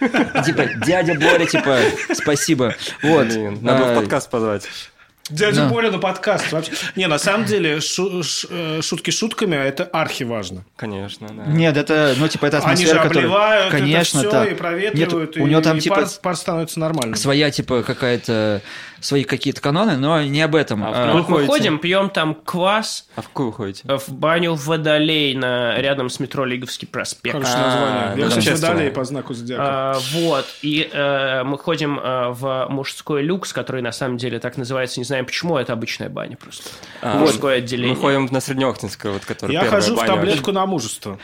Да. 0.00 0.42
Типа, 0.42 0.66
дядя 0.84 1.14
Боря, 1.14 1.46
типа, 1.46 1.78
спасибо. 2.14 2.74
Вот. 3.02 3.26
Блин, 3.28 3.58
надо 3.62 3.90
А, 3.90 3.92
в 3.92 3.94
подкаст 3.94 4.28
позвать. 4.30 4.68
Дядя 5.30 5.62
Да. 5.62 5.68
Боря 5.68 5.90
на 5.90 5.98
подкаст. 5.98 6.52
Вообще. 6.52 6.72
Не, 6.96 7.06
на 7.06 7.18
самом 7.18 7.46
деле, 7.46 7.80
шу- 7.80 8.22
ш- 8.22 8.46
э, 8.50 8.80
шутки 8.82 9.10
шутками, 9.10 9.56
а 9.56 9.64
это 9.64 9.84
архиважно. 9.84 10.64
Конечно, 10.76 11.28
да. 11.28 11.44
Нет, 11.46 11.76
это, 11.78 12.14
ну, 12.18 12.28
типа, 12.28 12.46
это 12.46 12.58
Они 12.58 12.84
же 12.84 12.90
атмосфера, 12.92 13.02
которая... 13.02 13.24
обливают 13.24 13.70
Конечно, 13.70 14.18
это 14.18 14.28
все 14.28 14.30
так. 14.30 14.52
и 14.52 14.54
проветривают, 14.54 15.36
Нет, 15.36 15.42
у 15.44 15.46
него 15.46 15.60
и- 15.60 15.62
там, 15.62 15.78
и 15.78 15.80
типа, 15.80 15.96
пар, 15.96 16.06
пар 16.22 16.36
становится 16.36 16.78
нормальным. 16.78 17.14
своя, 17.16 17.50
типа, 17.50 17.82
какая-то... 17.82 18.60
Свои 19.00 19.24
какие-то 19.24 19.60
каноны, 19.60 19.98
но 19.98 20.22
не 20.22 20.40
об 20.40 20.54
этом. 20.54 20.82
А 20.82 20.90
А, 20.94 21.12
мы 21.12 21.22
ходите? 21.24 21.46
ходим, 21.46 21.78
пьем 21.78 22.08
там 22.08 22.34
квас 22.34 23.06
А 23.16 23.20
в 23.20 23.28
какую 23.28 23.52
ходите? 23.52 23.82
в 23.86 24.08
баню 24.08 24.54
Водолей 24.54 25.34
на, 25.34 25.76
рядом 25.78 26.08
с 26.08 26.20
метро 26.20 26.46
Лиговский 26.46 26.88
проспект. 26.88 27.34
Хорошее 27.34 27.56
А, 27.58 27.66
название. 27.66 28.24
Я, 28.24 28.30
да, 28.30 28.40
кстати, 28.40 28.48
водолей 28.62 28.90
по 28.90 29.04
знаку 29.04 29.34
зодиака. 29.34 29.62
А, 29.66 29.98
вот, 30.14 30.46
и 30.62 30.88
э, 30.90 31.42
мы 31.44 31.58
ходим 31.58 32.00
э, 32.02 32.28
в 32.30 32.66
мужской 32.70 33.20
люкс, 33.22 33.52
который 33.52 33.82
на 33.82 33.92
самом 33.92 34.16
деле 34.16 34.38
так 34.38 34.56
называется, 34.56 34.98
не 35.00 35.04
знаем 35.14 35.26
почему, 35.26 35.56
это 35.56 35.72
обычная 35.72 36.08
баня 36.08 36.36
просто. 36.36 36.70
А, 37.00 37.18
Мужское 37.18 37.58
отделение. 37.58 37.94
Мы 37.94 38.00
ходим 38.00 38.28
на 38.32 38.40
Среднеохтинскую, 38.40 39.14
вот, 39.14 39.24
которая 39.24 39.56
Я 39.56 39.64
хожу 39.64 39.94
в 39.94 40.04
таблетку 40.04 40.50
на 40.50 40.66
мужество. 40.66 41.18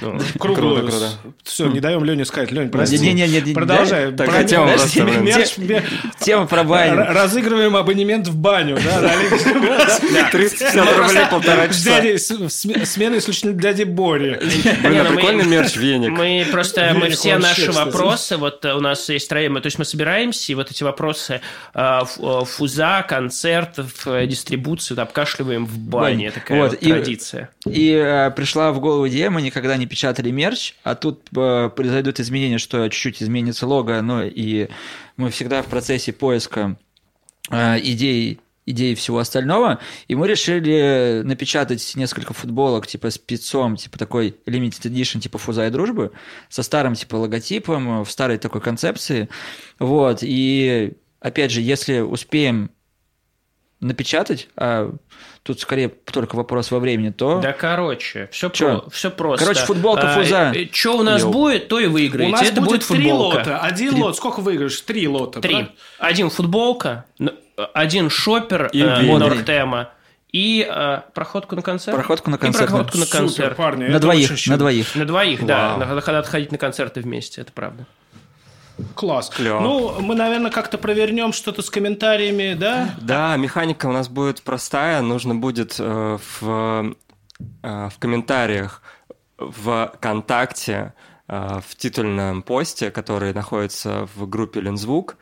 Ну, 0.00 0.18
Круглую. 0.38 0.80
Круто, 0.82 0.90
круто. 0.90 1.10
Все, 1.42 1.66
не 1.68 1.80
даем 1.80 2.04
Лене 2.04 2.24
сказать. 2.24 2.50
Лень, 2.52 2.68
прости. 2.70 2.98
Не-не-не, 2.98 3.54
Продолжай. 3.54 4.12
Так, 4.12 4.26
Про- 4.28 4.36
хотел 4.38 4.62
Подожди, 4.64 5.00
просто, 5.00 5.04
блин. 5.04 5.22
мерч- 5.24 5.60
мер- 5.66 5.84
Тема 6.20 6.46
про 6.46 6.64
баню. 6.64 6.96
Разыгрываем 7.08 7.76
абонемент 7.76 8.28
в 8.28 8.36
баню. 8.36 8.76
Да, 8.76 9.00
да, 9.00 9.12
Олег? 9.12 10.30
350 10.30 10.96
рублей 10.98 11.26
полтора 11.30 11.68
часа. 11.68 12.02
Смена 12.48 13.18
исключительно 13.18 13.52
дяди 13.54 13.84
Бори. 13.84 14.38
Блин, 14.40 14.92
Не, 14.92 14.98
а 15.00 15.04
мы- 15.04 15.16
прикольный 15.16 15.44
мерч, 15.46 15.76
веник. 15.76 16.10
Мы 16.10 16.46
просто, 16.50 16.94
мы 16.98 17.10
все 17.10 17.38
наши 17.38 17.72
вопросы, 17.72 18.36
вот 18.36 18.64
у 18.64 18.80
нас 18.80 19.08
есть 19.08 19.28
троем, 19.28 19.54
то 19.60 19.66
есть 19.66 19.78
мы 19.78 19.84
собираемся, 19.84 20.52
и 20.52 20.54
вот 20.54 20.70
эти 20.70 20.82
вопросы 20.82 21.40
ф- 21.74 22.18
э, 22.18 22.44
фуза, 22.46 23.04
концертов, 23.08 24.06
э, 24.06 24.26
дистрибуцию 24.26 25.00
обкашливаем 25.00 25.66
в 25.66 25.76
бане. 25.78 26.30
Такая 26.30 26.68
традиция. 26.70 27.50
И 27.66 27.90
э, 27.92 28.30
пришла 28.30 28.72
в 28.72 28.80
голову 28.80 29.08
идея, 29.08 29.30
мы 29.30 29.42
никогда 29.42 29.73
не 29.76 29.86
печатали 29.86 30.30
мерч, 30.30 30.74
а 30.82 30.94
тут 30.94 31.28
э, 31.36 31.70
произойдут 31.74 32.20
изменения, 32.20 32.58
что 32.58 32.88
чуть-чуть 32.88 33.22
изменится 33.22 33.66
лого, 33.66 34.00
ну 34.00 34.22
и 34.22 34.68
мы 35.16 35.30
всегда 35.30 35.62
в 35.62 35.66
процессе 35.66 36.12
поиска 36.12 36.76
э, 37.50 37.80
идей 37.80 38.40
идей 38.66 38.94
всего 38.94 39.18
остального, 39.18 39.78
и 40.08 40.14
мы 40.14 40.26
решили 40.26 41.22
напечатать 41.22 41.92
несколько 41.96 42.32
футболок, 42.32 42.86
типа, 42.86 43.10
с 43.10 43.18
пиццом, 43.18 43.76
типа, 43.76 43.98
такой 43.98 44.36
limited 44.46 44.90
edition, 44.90 45.20
типа, 45.20 45.38
фуза 45.38 45.66
и 45.66 45.70
дружбы, 45.70 46.12
со 46.48 46.62
старым, 46.62 46.94
типа, 46.94 47.16
логотипом, 47.16 48.04
в 48.04 48.10
старой 48.10 48.38
такой 48.38 48.60
концепции, 48.60 49.28
вот, 49.78 50.20
и, 50.22 50.94
опять 51.20 51.50
же, 51.50 51.60
если 51.60 52.00
успеем 52.00 52.70
напечатать, 53.80 54.48
а 54.56 54.94
тут 55.44 55.60
скорее 55.60 55.88
только 55.88 56.34
вопрос 56.34 56.70
во 56.70 56.80
времени, 56.80 57.10
то... 57.10 57.38
Да, 57.40 57.52
короче, 57.52 58.28
все, 58.32 58.50
про, 58.50 58.84
все 58.90 59.10
просто. 59.10 59.44
Короче, 59.44 59.64
футболка 59.66 60.08
фуза. 60.08 60.52
Что 60.72 60.98
у 60.98 61.02
нас 61.02 61.20
Йоу. 61.22 61.32
будет, 61.32 61.68
то 61.68 61.78
и 61.78 61.86
У 61.86 61.92
выиграете. 61.92 62.32
нас 62.32 62.42
Это 62.42 62.60
будет 62.62 62.84
три 62.84 62.96
футболка. 63.10 63.36
лота. 63.36 63.58
Один 63.58 63.94
лот. 63.94 64.16
Сколько 64.16 64.40
выиграешь? 64.40 64.80
Три 64.80 65.06
лота. 65.06 65.40
Три. 65.40 65.50
правильно? 65.52 65.72
Один 65.98 66.30
футболка, 66.30 67.04
один 67.74 68.10
шопер 68.10 68.70
И 68.72 68.82
э, 68.82 69.86
и 70.32 70.66
э, 70.68 71.00
проходку 71.14 71.54
на 71.54 71.62
концерт. 71.62 71.96
Проходку 71.96 72.28
на 72.30 72.34
И 72.34 72.38
концерт. 72.38 72.68
проходку 72.68 72.98
на 72.98 73.04
Супер, 73.04 73.18
концерт. 73.20 73.56
парни. 73.56 73.84
На 73.84 74.00
двоих, 74.00 74.32
очень 74.32 74.50
на 74.50 74.58
двоих. 74.58 74.96
На 74.96 75.04
двоих, 75.04 75.46
да. 75.46 75.68
Вау. 75.76 75.78
Надо, 75.78 76.12
надо 76.12 76.28
ходить 76.28 76.50
на 76.50 76.58
концерты 76.58 77.02
вместе, 77.02 77.42
это 77.42 77.52
правда. 77.52 77.86
Класс. 78.94 79.30
Клёво. 79.30 79.60
Ну, 79.60 80.00
мы, 80.00 80.14
наверное, 80.14 80.50
как-то 80.50 80.78
провернем 80.78 81.32
что-то 81.32 81.62
с 81.62 81.70
комментариями, 81.70 82.54
да? 82.54 82.94
Да, 83.00 83.36
механика 83.36 83.86
у 83.86 83.92
нас 83.92 84.08
будет 84.08 84.42
простая. 84.42 85.00
Нужно 85.00 85.34
будет 85.34 85.76
э, 85.78 86.18
в, 86.40 86.94
э, 87.62 87.88
в 87.88 87.98
комментариях 87.98 88.82
в 89.38 89.92
ВКонтакте 89.96 90.92
э, 91.28 91.60
в 91.66 91.76
титульном 91.76 92.42
посте, 92.42 92.90
который 92.90 93.32
находится 93.32 94.08
в 94.14 94.28
группе 94.28 94.60
Лензвук, 94.60 95.16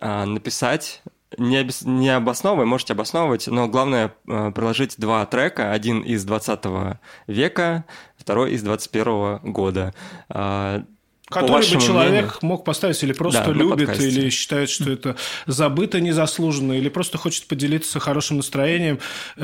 э, 0.00 0.24
написать 0.24 1.02
не, 1.38 1.60
обес- 1.60 1.86
не 1.86 2.10
обосновывая, 2.10 2.66
можете 2.66 2.92
обосновывать, 2.92 3.46
но 3.48 3.68
главное 3.68 4.14
э, 4.28 4.52
приложить 4.52 4.94
два 4.98 5.24
трека, 5.26 5.72
один 5.72 6.00
из 6.00 6.24
20 6.24 6.64
века, 7.26 7.84
второй 8.16 8.52
из 8.52 8.62
21 8.62 9.38
года. 9.52 9.94
Э, 11.28 11.34
Который 11.34 11.68
бы 11.74 11.80
человек 11.80 12.12
мнению. 12.12 12.32
мог 12.42 12.64
поставить 12.64 13.02
или 13.02 13.12
просто 13.12 13.46
Да, 13.46 13.50
любит, 13.50 13.98
или 14.00 14.30
считает, 14.30 14.70
что 14.70 14.92
это 14.92 15.16
забыто 15.46 16.00
незаслуженно, 16.00 16.72
или 16.74 16.88
просто 16.88 17.18
хочет 17.18 17.46
поделиться 17.48 17.98
хорошим 17.98 18.36
настроением, 18.36 19.00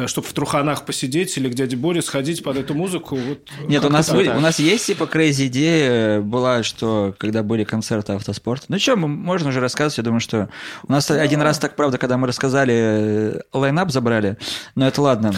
чтобы 0.06 0.28
в 0.28 0.32
труханах 0.32 0.84
посидеть 0.84 1.36
или 1.36 1.48
к 1.48 1.54
дяде 1.54 1.74
Боре 1.76 2.00
сходить 2.00 2.44
под 2.44 2.56
эту 2.56 2.74
музыку. 2.74 3.16
Вот 3.16 3.40
Нет, 3.66 3.84
у 3.84 3.88
нас, 3.88 4.08
были- 4.10 4.28
у 4.28 4.38
нас 4.38 4.60
есть 4.60 4.86
типа 4.86 5.04
crazy 5.12 5.46
идея 5.48 6.20
была, 6.20 6.62
что 6.62 7.16
когда 7.18 7.42
были 7.42 7.64
концерты 7.64 8.12
автоспорта. 8.12 8.66
Ну 8.68 8.78
что, 8.78 8.94
можно 8.96 9.48
уже 9.48 9.58
рассказывать, 9.58 9.98
я 9.98 10.04
думаю, 10.04 10.20
что 10.20 10.48
у 10.86 10.92
нас 10.92 11.10
один 11.10 11.42
раз 11.42 11.58
так, 11.58 11.74
правда, 11.74 11.98
когда 11.98 12.16
мы 12.16 12.28
рассказали, 12.28 12.74
э, 12.76 13.40
лайнап 13.52 13.90
забрали, 13.90 14.36
но 14.76 14.86
это 14.86 15.02
ладно. 15.02 15.34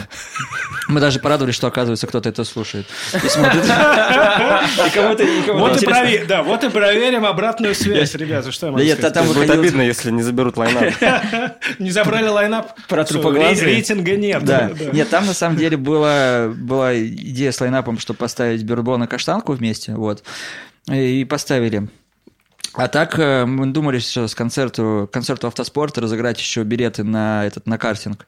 Мы 0.89 1.01
даже 1.01 1.21
порадовались, 1.21 1.55
что, 1.55 1.69
оказывается, 1.69 2.07
кто-то 2.07 2.29
это 2.29 2.45
слушает 2.45 2.87
и 3.15 3.29
смотрит. 3.31 3.65
И 4.87 4.91
кому-то- 4.91 5.25
Вот 5.55 5.73
и, 5.83 5.85
интересно. 5.85 6.34
Да, 6.35 6.43
вот 6.43 6.65
и 6.65 6.69
проверим 6.69 7.25
обратную 7.25 7.75
связь, 7.75 8.15
ребята. 8.15 8.51
Что 8.51 8.67
я 8.67 8.73
могу 8.73 8.85
сказать? 8.85 9.15
там 9.15 9.27
Будет 9.29 9.51
обидно, 9.51 9.83
если 9.83 10.11
не 10.11 10.23
заберут 10.23 10.57
лайнап. 10.57 10.93
Не 11.79 11.91
забрали 11.91 12.27
лайнап? 12.29 12.73
Про 12.89 13.05
трупоглазые? 13.05 13.67
рей- 13.67 13.75
Рейтинга 13.77 14.17
нет. 14.17 14.45
Да. 14.45 14.71
Нет, 14.93 15.09
там 15.11 15.27
на 15.27 15.35
самом 15.35 15.57
деле 15.57 15.77
была, 15.77 16.49
была 16.49 16.99
идея 16.99 17.53
с 17.53 17.61
лайнапом, 17.61 17.99
чтобы 17.99 18.19
поставить 18.19 18.63
Бюрбон 18.65 19.05
и 19.05 19.07
Каштанку 19.07 19.53
вместе, 19.53 19.95
вот, 19.95 20.25
и 20.91 21.25
поставили. 21.25 21.89
А 22.75 22.89
так 22.89 23.17
э, 23.21 23.45
мы 23.45 23.67
думали 23.67 24.01
сейчас 24.01 24.33
с 24.33 24.35
концерту, 24.35 25.09
концерту 25.13 25.47
автоспорта 25.47 26.01
разыграть 26.01 26.41
еще 26.41 26.65
билеты 26.65 27.05
на 27.05 27.47
этот 27.47 27.67
на 27.67 27.79
картинг. 27.79 28.27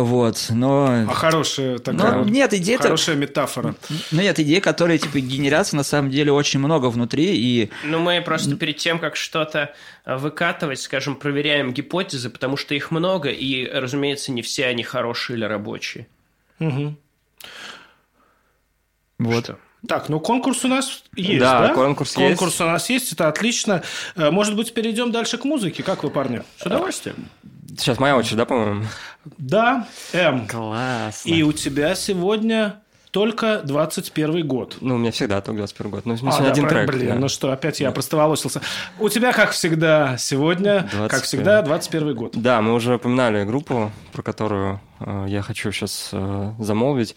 Вот, 0.00 0.46
но... 0.50 1.06
А 1.08 1.12
хорошая 1.12 1.78
такая 1.78 2.18
вот- 2.18 2.30
нет, 2.30 2.54
идея-то- 2.54 2.84
хорошая 2.84 3.16
метафора. 3.16 3.74
Ну 4.12 4.20
нет, 4.22 4.38
идей, 4.38 4.60
которые 4.60 4.98
типа 4.98 5.18
генерятся 5.18 5.74
на 5.74 5.82
самом 5.82 6.10
деле 6.12 6.30
очень 6.30 6.60
много 6.60 6.86
внутри, 6.86 7.36
и 7.36 7.70
Ну, 7.82 7.98
мы 7.98 8.20
просто 8.22 8.54
перед 8.54 8.76
тем, 8.76 9.00
как 9.00 9.16
что-то 9.16 9.74
э, 10.04 10.16
выкатывать, 10.16 10.80
скажем, 10.80 11.16
проверяем 11.16 11.72
гипотезы, 11.72 12.30
потому 12.30 12.56
что 12.56 12.76
их 12.76 12.92
много, 12.92 13.30
и, 13.30 13.66
разумеется, 13.68 14.30
не 14.30 14.42
все 14.42 14.66
они 14.66 14.84
хорошие 14.84 15.36
или 15.36 15.44
рабочие. 15.44 16.06
Мгм. 16.60 16.96
вот. 19.18 19.44
Что? 19.44 19.58
Так, 19.88 20.08
ну 20.08 20.20
конкурс 20.20 20.64
у 20.64 20.68
нас 20.68 21.02
есть, 21.16 21.40
Да, 21.40 21.68
да? 21.68 21.74
конкурс 21.74 22.12
Конкурс 22.14 22.52
есть. 22.52 22.60
у 22.60 22.64
нас 22.66 22.88
есть, 22.90 23.12
это 23.12 23.26
отлично. 23.28 23.82
Э, 24.14 24.30
Может 24.30 24.54
быть, 24.54 24.74
перейдем 24.74 25.10
дальше 25.10 25.38
к 25.38 25.44
музыке? 25.44 25.82
Как 25.82 26.04
вы, 26.04 26.10
парни? 26.10 26.42
С 26.56 26.66
удовольствием. 26.66 27.28
Сейчас 27.76 27.98
моя 27.98 28.16
очередь, 28.16 28.36
да, 28.38 28.44
по-моему? 28.46 28.84
Да, 29.36 29.86
М. 30.12 30.46
Классно. 30.48 31.28
И 31.28 31.42
у 31.42 31.52
тебя 31.52 31.94
сегодня 31.94 32.80
только 33.10 33.60
21 33.64 34.46
год. 34.46 34.76
Ну, 34.80 34.94
у 34.94 34.98
меня 34.98 35.10
всегда 35.12 35.40
только 35.40 35.58
21 35.58 35.90
год. 35.90 36.06
Ну, 36.06 36.14
А, 36.14 36.16
сегодня 36.16 36.38
да, 36.44 36.50
один 36.50 36.68
трек. 36.68 36.86
Блин, 36.90 37.08
да. 37.08 37.14
ну 37.16 37.28
что, 37.28 37.52
опять 37.52 37.80
я 37.80 37.90
простоволосился. 37.90 38.60
У 38.98 39.08
тебя, 39.08 39.32
как 39.32 39.50
всегда, 39.50 40.16
сегодня, 40.18 40.82
как 40.82 41.10
21. 41.10 41.22
всегда, 41.22 41.62
21 41.62 42.14
год. 42.14 42.32
Да, 42.34 42.60
мы 42.62 42.74
уже 42.74 42.94
упоминали 42.96 43.44
группу, 43.44 43.90
про 44.12 44.22
которую 44.22 44.80
э, 45.00 45.26
я 45.28 45.42
хочу 45.42 45.72
сейчас 45.72 46.10
замолвить. 46.58 47.16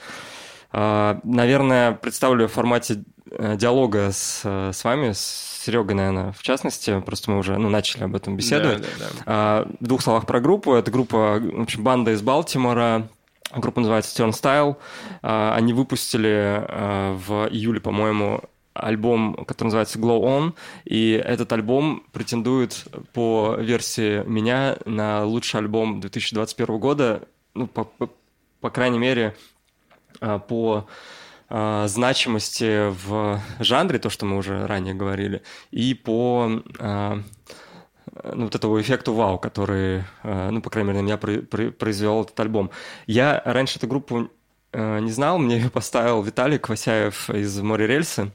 Э, 0.74 1.20
наверное, 1.24 1.94
представлю 1.94 2.48
в 2.48 2.52
формате 2.54 3.04
э, 3.32 3.56
диалога 3.58 4.12
с, 4.12 4.42
э, 4.44 4.72
с 4.74 4.84
вами, 4.84 5.12
с 5.14 5.48
Серегой, 5.64 5.96
наверное, 5.96 6.32
в 6.32 6.42
частности. 6.42 7.00
Просто 7.02 7.32
мы 7.32 7.38
уже 7.38 7.58
ну, 7.58 7.70
начали 7.70 8.04
об 8.04 8.16
этом 8.16 8.36
беседовать. 8.36 8.82
Да, 8.82 8.88
да, 9.00 9.06
да. 9.06 9.24
А, 9.26 9.72
В 9.80 9.86
двух 9.86 10.02
словах 10.02 10.26
про 10.26 10.40
группу. 10.40 10.74
Это 10.74 10.90
группа, 10.92 11.40
в 11.40 11.62
общем, 11.62 11.84
банда 11.84 12.12
из 12.12 12.22
Балтимора. 12.22 13.08
Группа 13.56 13.82
называется 13.82 14.24
Turnstyle. 14.24 14.78
А, 15.22 15.54
Они 15.56 15.74
выпустили 15.74 16.66
а, 16.68 17.16
в 17.16 17.48
июле, 17.50 17.80
по-моему, 17.80 18.42
альбом, 18.74 19.36
который 19.46 19.68
называется 19.68 20.00
Glow 20.00 20.22
On, 20.22 20.54
и 20.86 21.12
этот 21.12 21.52
альбом 21.52 22.04
претендует 22.14 22.88
по 23.14 23.56
версии 23.60 24.24
меня 24.26 24.78
на 24.86 25.26
лучший 25.26 25.60
альбом 25.60 26.00
2021 26.00 26.80
года, 26.80 27.24
ну, 27.54 27.68
по, 27.68 27.84
по- 27.84 28.10
по 28.62 28.70
крайней 28.70 28.98
мере, 28.98 29.36
а, 29.36 29.51
по 30.20 30.88
а, 31.54 31.88
значимости 31.88 32.90
в 32.90 33.42
жанре, 33.60 34.00
то, 34.00 34.10
что 34.10 34.26
мы 34.26 34.38
уже 34.38 34.66
ранее 34.68 34.94
говорили, 34.94 35.42
и 35.72 35.94
по 35.94 36.50
а, 36.80 37.22
ну, 38.24 38.46
вот 38.46 38.56
этого 38.56 38.82
эффекту 38.82 39.14
вау, 39.14 39.38
который, 39.38 40.04
э, 40.24 40.50
ну, 40.50 40.62
по 40.62 40.70
крайней 40.70 40.90
мере, 40.90 41.02
на 41.02 41.06
меня 41.06 41.18
про- 41.18 41.42
про- 41.42 41.72
произвел 41.72 42.22
этот 42.22 42.40
альбом. 42.40 42.72
Я 43.06 43.42
раньше 43.46 43.80
эту 43.80 43.88
группу 43.88 44.30
э, 44.74 45.00
не 45.00 45.12
знал, 45.12 45.38
мне 45.38 45.58
ее 45.58 45.70
поставил 45.70 46.22
Виталий 46.22 46.58
Квасяев 46.58 47.30
из 47.30 47.60
«Море 47.60 47.88
рельсы», 47.88 48.32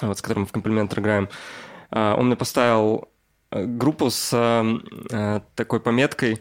вот, 0.00 0.18
с 0.18 0.22
которым 0.22 0.42
мы 0.42 0.46
в 0.46 0.52
комплимент 0.52 0.96
играем. 0.98 1.28
Он 1.90 2.26
мне 2.26 2.36
поставил 2.36 3.08
э, 3.50 3.64
группу 3.64 4.10
с 4.10 4.30
э, 4.32 4.78
э, 5.10 5.40
такой 5.54 5.80
пометкой, 5.80 6.34
э, 6.34 6.38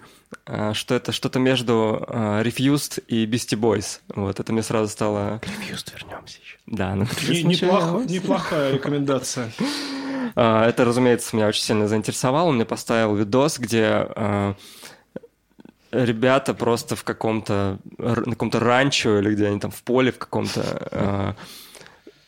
что 0.74 0.96
это 0.96 1.12
что-то 1.12 1.40
между 1.40 2.06
э, 2.08 2.42
Refused 2.44 3.04
и 3.08 3.26
Beastie 3.26 3.58
Boys. 3.60 4.00
Вот, 4.10 4.40
это 4.40 4.52
мне 4.54 4.64
сразу 4.64 4.88
стало... 4.90 5.42
Refused 5.44 5.92
вернемся 5.94 6.40
еще. 6.42 6.58
Да, 6.68 6.96
ну, 6.96 7.06
Не- 7.30 7.44
неплохо- 7.44 8.06
неплохая 8.10 8.74
рекомендация. 8.74 9.52
А, 10.38 10.68
Это, 10.68 10.84
разумеется, 10.86 11.36
меня 11.36 11.48
очень 11.48 11.62
сильно 11.62 11.88
заинтересовало. 11.88 12.50
Он 12.50 12.56
мне 12.56 12.66
поставил 12.66 13.16
видос, 13.16 13.58
где 13.60 14.08
э, 14.16 14.54
ребята 15.92 16.54
просто 16.54 16.96
в 16.96 17.04
каком-то 17.04 17.80
на 17.98 18.16
каком-то 18.32 18.60
ранчо 18.60 19.20
или 19.20 19.34
где 19.34 19.48
они 19.48 19.60
там 19.60 19.72
в 19.72 19.82
поле 19.84 20.12
в 20.12 20.18
каком-то 20.18 20.62
э, 20.92 21.34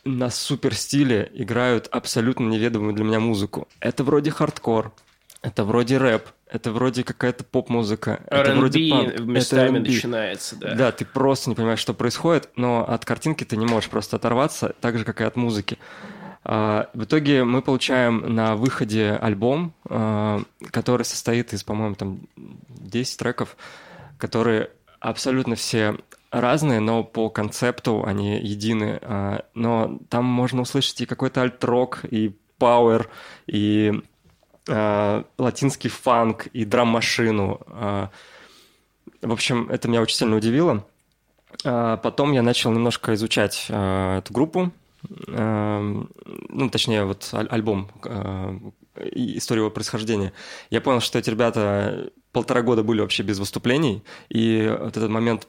на 0.06 0.30
супер 0.30 0.74
стиле 0.76 1.30
играют 1.34 1.88
абсолютно 1.92 2.46
неведомую 2.48 2.94
для 2.94 3.04
меня 3.04 3.20
музыку. 3.20 3.68
Это 3.80 4.04
вроде 4.04 4.32
хардкор, 4.32 4.94
это 5.42 5.66
вроде 5.66 5.98
рэп, 5.98 6.28
это 6.50 6.72
вроде 6.72 7.04
какая-то 7.04 7.44
поп-музыка, 7.44 8.22
это 8.28 8.56
вроде 8.56 8.90
панк, 8.90 9.10
это 9.10 9.24
местами 9.24 9.78
R&B. 9.78 9.80
начинается, 9.80 10.56
да. 10.56 10.76
Да, 10.76 10.92
ты 10.92 11.06
просто 11.06 11.50
не 11.50 11.56
понимаешь, 11.56 11.80
что 11.80 11.94
происходит, 11.94 12.50
но 12.56 12.86
от 12.88 13.06
картинки 13.06 13.44
ты 13.44 13.58
не 13.58 13.66
можешь 13.66 13.90
просто 13.90 14.16
оторваться, 14.16 14.76
так 14.82 14.98
же, 14.98 15.04
как 15.06 15.22
и 15.22 15.24
от 15.24 15.36
музыки. 15.36 15.78
А, 16.44 16.90
В 16.94 17.04
итоге 17.04 17.44
мы 17.44 17.62
получаем 17.62 18.34
на 18.34 18.56
выходе 18.56 19.12
альбом, 19.22 19.74
а, 19.90 20.42
который 20.72 21.04
состоит 21.04 21.54
из, 21.54 21.64
по-моему, 21.64 21.96
там 21.96 22.22
10 22.70 23.18
треков, 23.20 23.58
которые 24.18 24.70
абсолютно 25.00 25.56
все 25.56 25.98
разные, 26.32 26.80
но 26.80 27.04
по 27.04 27.30
концепту 27.30 28.04
они 28.06 28.40
едины. 28.40 29.00
А, 29.02 29.44
Но 29.54 30.00
там 30.10 30.24
можно 30.26 30.62
услышать 30.62 31.02
и 31.02 31.06
какой-то 31.06 31.42
альт-рок, 31.42 32.06
и 32.10 32.34
пауэр, 32.60 33.10
и 33.46 34.02
а, 34.68 35.24
латинский 35.38 35.90
фанк, 35.90 36.48
и 36.48 36.66
драм-машину. 36.66 37.62
А, 37.68 38.10
В 39.22 39.32
общем, 39.32 39.70
это 39.70 39.88
меня 39.88 40.02
очень 40.02 40.16
сильно 40.18 40.36
удивило. 40.36 40.86
А, 41.64 41.98
Потом 41.98 42.32
я 42.34 42.42
начал 42.42 42.72
немножко 42.72 43.14
изучать 43.14 43.68
а, 43.70 44.20
эту 44.20 44.34
группу, 44.34 44.72
Эм, 45.28 46.10
ну, 46.50 46.70
точнее, 46.70 47.06
вот 47.06 47.30
аль- 47.34 47.48
альбом 47.50 47.90
э, 48.04 48.60
историю 49.14 49.66
его 49.66 49.72
происхождения. 49.72 50.34
Я 50.70 50.82
понял, 50.82 51.02
что 51.02 51.20
эти 51.20 51.30
ребята 51.30 52.10
полтора 52.32 52.62
года 52.62 52.84
были 52.84 53.02
вообще 53.02 53.24
без 53.24 53.40
выступлений, 53.40 54.04
и 54.30 54.76
вот 54.80 54.98
этот 54.98 55.10
момент 55.10 55.48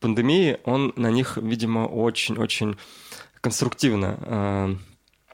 пандемии, 0.00 0.58
он 0.64 0.92
на 0.96 1.10
них, 1.10 1.36
видимо, 1.36 1.86
очень-очень 1.86 2.76
конструктивно 3.40 4.76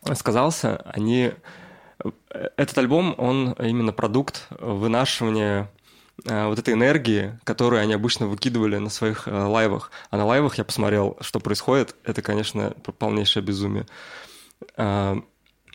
э, 0.07 0.15
сказался. 0.15 0.77
Они... 0.85 1.33
Этот 2.57 2.79
альбом, 2.79 3.15
он 3.19 3.53
именно 3.53 3.93
продукт 3.93 4.47
вынашивания 4.51 5.71
э, 6.25 6.47
вот 6.47 6.59
этой 6.59 6.75
энергии, 6.75 7.39
которую 7.45 7.81
они 7.81 7.95
обычно 7.95 8.27
выкидывали 8.27 8.77
на 8.79 8.91
своих 8.91 9.29
э, 9.29 9.31
лайвах. 9.31 9.91
А 10.11 10.17
на 10.17 10.25
лайвах 10.25 10.59
я 10.59 10.65
посмотрел, 10.65 11.17
что 11.21 11.41
происходит. 11.41 11.95
Это, 12.05 12.23
конечно, 12.23 12.71
полнейшее 12.99 13.43
безумие. 13.43 13.87
Э, 14.77 15.17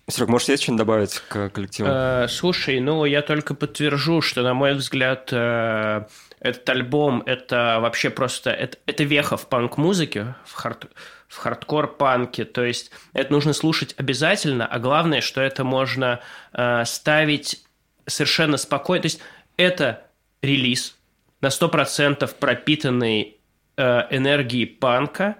Серег, 0.07 0.29
можешь 0.29 0.49
есть 0.49 0.63
что-нибудь 0.63 0.79
добавить 0.79 1.19
к 1.19 1.49
коллективу? 1.49 1.89
Слушай, 2.29 2.79
ну 2.79 3.05
я 3.05 3.21
только 3.21 3.53
подтвержу, 3.53 4.21
что, 4.21 4.41
на 4.41 4.55
мой 4.55 4.73
взгляд, 4.73 5.31
этот 5.31 6.67
альбом 6.67 7.21
это 7.27 7.77
вообще 7.79 8.09
просто 8.09 8.49
это, 8.49 8.79
это 8.87 9.03
веха 9.03 9.37
в 9.37 9.47
панк-музыке, 9.47 10.33
в, 10.45 10.53
хард, 10.55 10.87
в 11.29 11.37
хардкор-панке. 11.37 12.43
То 12.43 12.65
есть 12.65 12.91
это 13.13 13.31
нужно 13.31 13.53
слушать 13.53 13.93
обязательно, 13.97 14.65
а 14.65 14.79
главное, 14.79 15.21
что 15.21 15.39
это 15.39 15.63
можно 15.63 16.19
э, 16.51 16.83
ставить 16.85 17.63
совершенно 18.07 18.57
спокойно. 18.57 19.03
То 19.03 19.05
есть 19.05 19.21
это 19.55 20.07
релиз 20.41 20.97
на 21.39 21.47
100% 21.47 22.29
пропитанный 22.39 23.37
э, 23.77 24.01
энергией 24.09 24.65
панка, 24.65 25.37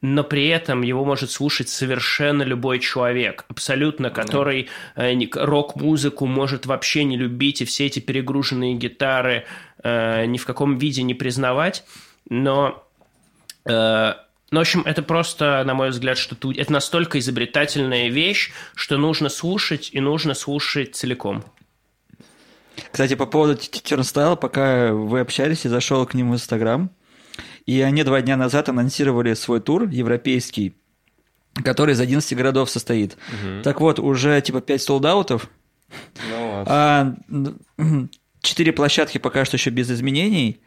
но 0.00 0.24
при 0.24 0.48
этом 0.48 0.82
его 0.82 1.04
может 1.04 1.30
слушать 1.30 1.68
совершенно 1.68 2.42
любой 2.42 2.78
человек, 2.78 3.44
абсолютно, 3.48 4.10
который 4.10 4.68
э, 4.96 5.14
рок-музыку 5.34 6.26
может 6.26 6.64
вообще 6.64 7.04
не 7.04 7.18
любить 7.18 7.60
и 7.60 7.66
все 7.66 7.86
эти 7.86 8.00
перегруженные 8.00 8.74
гитары 8.74 9.44
э, 9.82 10.24
ни 10.24 10.38
в 10.38 10.46
каком 10.46 10.78
виде 10.78 11.02
не 11.02 11.14
признавать, 11.14 11.84
но 12.28 12.86
э, 13.66 14.14
Ну, 14.54 14.60
в 14.60 14.62
общем, 14.62 14.82
это 14.82 15.02
просто, 15.02 15.64
на 15.66 15.74
мой 15.74 15.90
взгляд, 15.90 16.16
что-то... 16.16 16.52
Это 16.52 16.72
настолько 16.72 17.18
изобретательная 17.18 18.08
вещь, 18.08 18.52
что 18.76 18.96
нужно 18.96 19.28
слушать, 19.28 19.90
и 19.92 19.98
нужно 19.98 20.34
слушать 20.34 20.94
целиком. 20.94 21.42
Кстати, 22.92 23.16
по 23.16 23.26
поводу 23.26 23.56
Тернстайла, 23.56 24.36
пока 24.36 24.92
вы 24.92 25.18
общались, 25.18 25.64
я 25.64 25.70
зашел 25.70 26.06
к 26.06 26.14
ним 26.14 26.30
в 26.30 26.34
Инстаграм, 26.34 26.92
и 27.66 27.80
они 27.80 28.04
два 28.04 28.20
дня 28.20 28.36
назад 28.36 28.68
анонсировали 28.68 29.34
свой 29.34 29.60
тур 29.60 29.88
европейский, 29.88 30.76
который 31.64 31.94
из 31.94 32.00
11 32.00 32.36
городов 32.36 32.70
состоит. 32.70 33.16
Так 33.64 33.80
вот, 33.80 33.98
уже 33.98 34.40
типа 34.40 34.60
5 34.60 34.80
солдаутов, 34.80 35.48
Ну 36.30 36.64
а, 36.68 37.12
м, 37.76 38.08
четыре 38.40 38.72
площадки 38.72 39.18
пока 39.18 39.44
что 39.44 39.56
еще 39.56 39.70
без 39.70 39.90
изменений. 39.90 40.60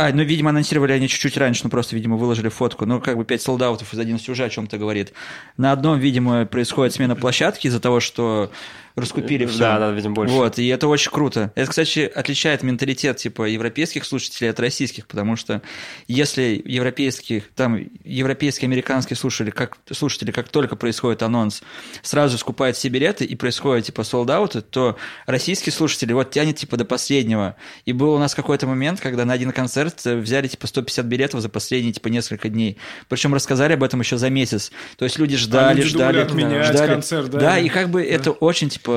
А, 0.00 0.12
ну, 0.12 0.22
видимо, 0.22 0.50
анонсировали 0.50 0.92
они 0.92 1.08
чуть-чуть 1.08 1.36
раньше, 1.36 1.62
ну, 1.64 1.70
просто, 1.70 1.96
видимо, 1.96 2.16
выложили 2.16 2.48
фотку. 2.50 2.86
Ну, 2.86 3.00
как 3.00 3.16
бы 3.16 3.24
5 3.24 3.42
солдатов 3.42 3.92
из 3.92 3.98
11 3.98 4.28
уже 4.28 4.44
о 4.44 4.48
чем-то 4.48 4.78
говорит. 4.78 5.12
На 5.56 5.72
одном, 5.72 5.98
видимо, 5.98 6.46
происходит 6.46 6.94
смена 6.94 7.16
площадки 7.16 7.66
из-за 7.66 7.80
того, 7.80 7.98
что 7.98 8.52
раскупили 9.00 9.46
все. 9.46 9.58
Да, 9.58 9.78
да, 9.78 9.90
видимо, 9.90 10.14
больше. 10.14 10.34
Вот, 10.34 10.58
и 10.58 10.66
это 10.68 10.88
очень 10.88 11.10
круто. 11.10 11.52
Это, 11.54 11.70
кстати, 11.70 12.00
отличает 12.00 12.62
менталитет, 12.62 13.16
типа, 13.16 13.44
европейских 13.44 14.04
слушателей 14.04 14.50
от 14.50 14.60
российских, 14.60 15.06
потому 15.06 15.36
что 15.36 15.62
если 16.06 16.60
европейских, 16.64 17.50
там, 17.54 17.78
европейские, 18.04 18.66
американские 18.68 19.16
слушатели, 19.16 19.50
как, 19.50 19.78
слушатели, 19.90 20.30
как 20.30 20.48
только 20.48 20.76
происходит 20.76 21.22
анонс, 21.22 21.62
сразу 22.02 22.38
скупают 22.38 22.76
все 22.76 22.88
билеты 22.88 23.24
и 23.24 23.34
происходит, 23.34 23.86
типа, 23.86 24.04
солдауты, 24.04 24.60
то 24.60 24.96
российские 25.26 25.72
слушатели 25.72 26.12
вот 26.12 26.30
тянет, 26.30 26.56
типа, 26.56 26.76
до 26.76 26.84
последнего. 26.84 27.56
И 27.84 27.92
был 27.92 28.14
у 28.14 28.18
нас 28.18 28.34
какой-то 28.34 28.66
момент, 28.66 29.00
когда 29.00 29.24
на 29.24 29.32
один 29.32 29.52
концерт 29.52 30.00
э, 30.06 30.16
взяли, 30.16 30.48
типа, 30.48 30.66
150 30.66 31.06
билетов 31.06 31.40
за 31.40 31.48
последние, 31.48 31.92
типа, 31.92 32.08
несколько 32.08 32.48
дней. 32.48 32.78
Причем 33.08 33.34
рассказали 33.34 33.74
об 33.74 33.82
этом 33.82 34.00
еще 34.00 34.16
за 34.18 34.30
месяц. 34.30 34.70
То 34.96 35.04
есть 35.04 35.18
люди 35.18 35.36
ждали, 35.36 35.72
А 35.72 35.74
люди 35.74 35.88
ждали, 35.88 36.24
думали 36.24 36.44
отменять 36.44 36.66
ждали. 36.66 36.92
концерт, 36.92 37.30
да. 37.30 37.38
Да, 37.38 37.58
и 37.58 37.68
как 37.68 37.90
бы 37.90 38.02
это 38.04 38.30
очень, 38.30 38.68
типа, 38.68 38.87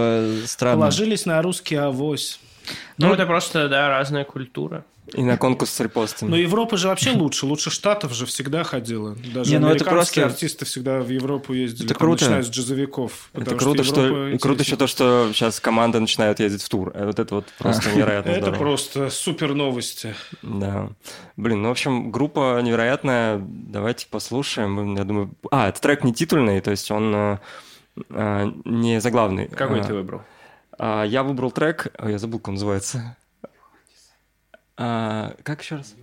странно. 0.46 0.78
Положились 0.78 1.26
на 1.26 1.42
русский 1.42 1.76
авось. 1.76 2.40
Ну, 2.98 3.08
Ну, 3.08 3.14
это 3.14 3.26
просто, 3.26 3.68
да, 3.70 3.90
разная 3.90 4.24
культура. 4.24 4.86
И 5.14 5.24
на 5.24 5.36
конкурс 5.36 5.72
с 5.72 5.80
репостами. 5.82 6.30
Но 6.30 6.38
Европа 6.38 6.78
же 6.78 6.88
вообще 6.88 7.12
лучше. 7.12 7.46
Лучше 7.46 7.70
Штатов 7.70 8.14
же 8.14 8.26
всегда 8.26 8.64
ходила. 8.64 9.18
Даже 9.34 9.52
Не, 9.52 9.58
ну 9.58 9.68
это 9.68 9.84
американские 9.84 10.24
просто- 10.26 10.36
артисты 10.46 10.64
всегда 10.66 11.02
в 11.02 11.10
Европу 11.10 11.52
ездили. 11.54 11.86
Это 11.86 11.96
круто. 11.96 12.24
Начиная 12.24 12.44
с 12.44 12.50
джазовиков. 12.50 13.30
Это 13.34 13.56
круто, 13.56 13.84
что, 13.84 14.06
Европа 14.06 14.30
и 14.30 14.38
круто 14.38 14.62
еще 14.64 14.78
то, 14.78 14.88
что 14.88 15.32
сейчас 15.34 15.60
команды 15.60 16.00
начинают 16.00 16.40
ездить 16.40 16.62
в 16.64 16.70
тур. 16.70 16.92
Э, 16.94 17.08
Вот 17.08 17.20
это 17.20 17.36
вот 17.36 17.46
просто 17.58 17.92
невероятно 17.92 18.30
Это 18.30 18.42
здорово. 18.42 18.60
просто 18.60 19.10
супер 19.10 19.54
новости. 19.54 20.16
Да. 20.44 20.88
Блин, 21.36 21.64
ну, 21.64 21.70
в 21.70 21.72
общем, 21.72 22.12
группа 22.12 22.62
невероятная. 22.62 23.42
Давайте 23.44 24.08
послушаем. 24.10 24.96
Я 24.96 25.04
думаю... 25.04 25.32
А, 25.50 25.68
это 25.68 25.82
трек 25.82 26.06
не 26.06 26.14
титульный, 26.14 26.62
то 26.62 26.72
есть 26.72 26.90
он 26.90 27.14
э, 27.14 27.38
не 27.96 29.00
заглавный. 29.02 29.48
Какой 29.48 29.82
А, 29.82 29.84
ты 29.84 29.94
выбрал? 29.94 30.22
а, 30.78 31.04
Я 31.04 31.24
выбрал 31.24 31.52
трек... 31.52 31.88
Я 32.04 32.18
забыл, 32.18 32.40
как 32.40 32.50
он 32.50 32.54
называется. 32.56 33.18
А, 34.78 35.36
Как 35.44 35.62
еще 35.62 35.76
раз? 35.78 35.96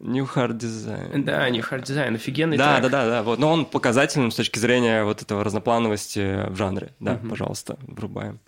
New 0.00 0.24
Hard 0.26 0.58
Design. 0.58 1.22
Да, 1.24 1.48
не 1.48 1.60
Hard 1.60 1.82
Design, 1.84 2.14
офигенный 2.16 2.56
Да, 2.58 2.78
трек. 2.80 2.90
да, 2.90 3.04
да, 3.04 3.10
да. 3.10 3.22
Вот. 3.22 3.38
Но 3.38 3.50
он 3.50 3.64
показательным 3.64 4.30
с 4.30 4.34
точки 4.36 4.58
зрения 4.58 5.04
вот 5.04 5.22
этого 5.22 5.42
разноплановости 5.44 6.48
в 6.50 6.56
жанре. 6.56 6.90
Да, 7.00 7.18
пожалуйста, 7.28 7.78
врубаем. 7.82 8.38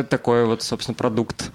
Это 0.00 0.08
такой 0.08 0.44
вот, 0.46 0.62
собственно, 0.62 0.94
продукт. 0.94 1.50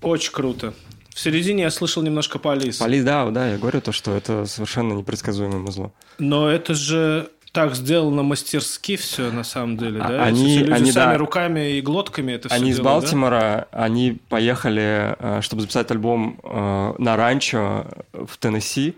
Очень 0.00 0.32
круто. 0.32 0.74
В 1.14 1.20
середине 1.20 1.64
я 1.64 1.70
слышал 1.70 2.02
немножко 2.02 2.38
полис. 2.38 2.78
Полис, 2.78 3.04
да, 3.04 3.28
да, 3.30 3.48
я 3.50 3.58
говорю 3.58 3.80
то, 3.80 3.92
что 3.92 4.14
это 4.16 4.46
совершенно 4.46 4.94
непредсказуемое 4.94 5.58
музло. 5.58 5.92
Но 6.18 6.48
это 6.48 6.74
же 6.74 7.28
так 7.52 7.74
сделано 7.74 8.22
мастерски 8.22 8.96
все 8.96 9.30
на 9.30 9.44
самом 9.44 9.76
деле, 9.76 10.00
А- 10.00 10.08
да? 10.08 10.24
они- 10.24 10.56
Эти 10.56 10.60
люди 10.64 10.72
они, 10.72 10.92
сами 10.92 11.12
да. 11.12 11.18
руками 11.18 11.72
и 11.72 11.80
глотками 11.82 12.32
это 12.32 12.48
все 12.48 12.56
Они 12.56 12.70
из 12.70 12.76
делают, 12.76 12.94
да? 12.94 13.00
Балтимора, 13.02 13.68
они 13.72 14.18
поехали, 14.30 15.14
э, 15.18 15.40
чтобы 15.42 15.60
записать 15.62 15.90
альбом 15.90 16.40
э, 16.42 16.94
на 16.98 17.16
ранчо 17.16 17.84
в 18.14 18.38
Теннесси. 18.38 18.96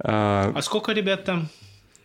Э, 0.00 0.52
А 0.54 0.60
сколько 0.60 0.92
ребят 0.92 1.24
там? 1.24 1.48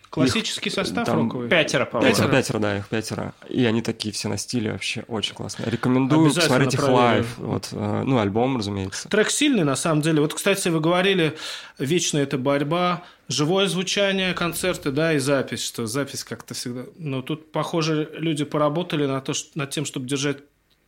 Классический 0.10 0.72
состав 0.72 1.06
там 1.06 1.26
роковый. 1.26 1.50
Пятеро, 1.50 1.86
по-моему. 1.86 2.16
Пятеро, 2.16 2.32
пятеро, 2.32 2.60
да, 2.60 2.78
их 2.78 2.88
пятеро. 2.88 3.34
И 3.48 3.64
они 3.66 3.82
такие 3.84 4.12
все 4.12 4.28
на 4.28 4.38
стиле 4.38 4.72
вообще 4.72 5.04
очень 5.08 5.36
классно. 5.36 5.66
Рекомендую 5.70 6.34
посмотреть 6.34 6.74
их 6.74 6.88
лайв. 6.88 7.38
Вот, 7.38 7.70
э, 7.72 8.04
ну, 8.06 8.18
альбом, 8.18 8.58
разумеется. 8.58 9.08
Трек 9.10 9.30
сильный, 9.30 9.64
на 9.64 9.76
самом 9.76 10.02
деле. 10.02 10.22
Вот, 10.22 10.34
кстати, 10.34 10.68
вы 10.70 10.80
говорили, 10.80 11.38
вечная 11.78 12.24
эта 12.24 12.40
борьба, 12.40 13.04
живое 13.28 13.68
звучание, 13.68 14.34
концерты, 14.34 14.92
да, 14.92 15.14
и 15.14 15.20
запись, 15.20 15.64
что 15.64 15.86
запись 15.86 16.24
как-то 16.24 16.56
всегда... 16.56 16.86
Но 16.98 17.22
тут, 17.22 17.52
похоже, 17.52 18.10
люди 18.14 18.46
поработали 18.46 19.06
на 19.06 19.22
то, 19.22 19.34
что- 19.34 19.52
над 19.58 19.70
тем, 19.70 19.86
чтобы 19.86 20.08
держать 20.08 20.38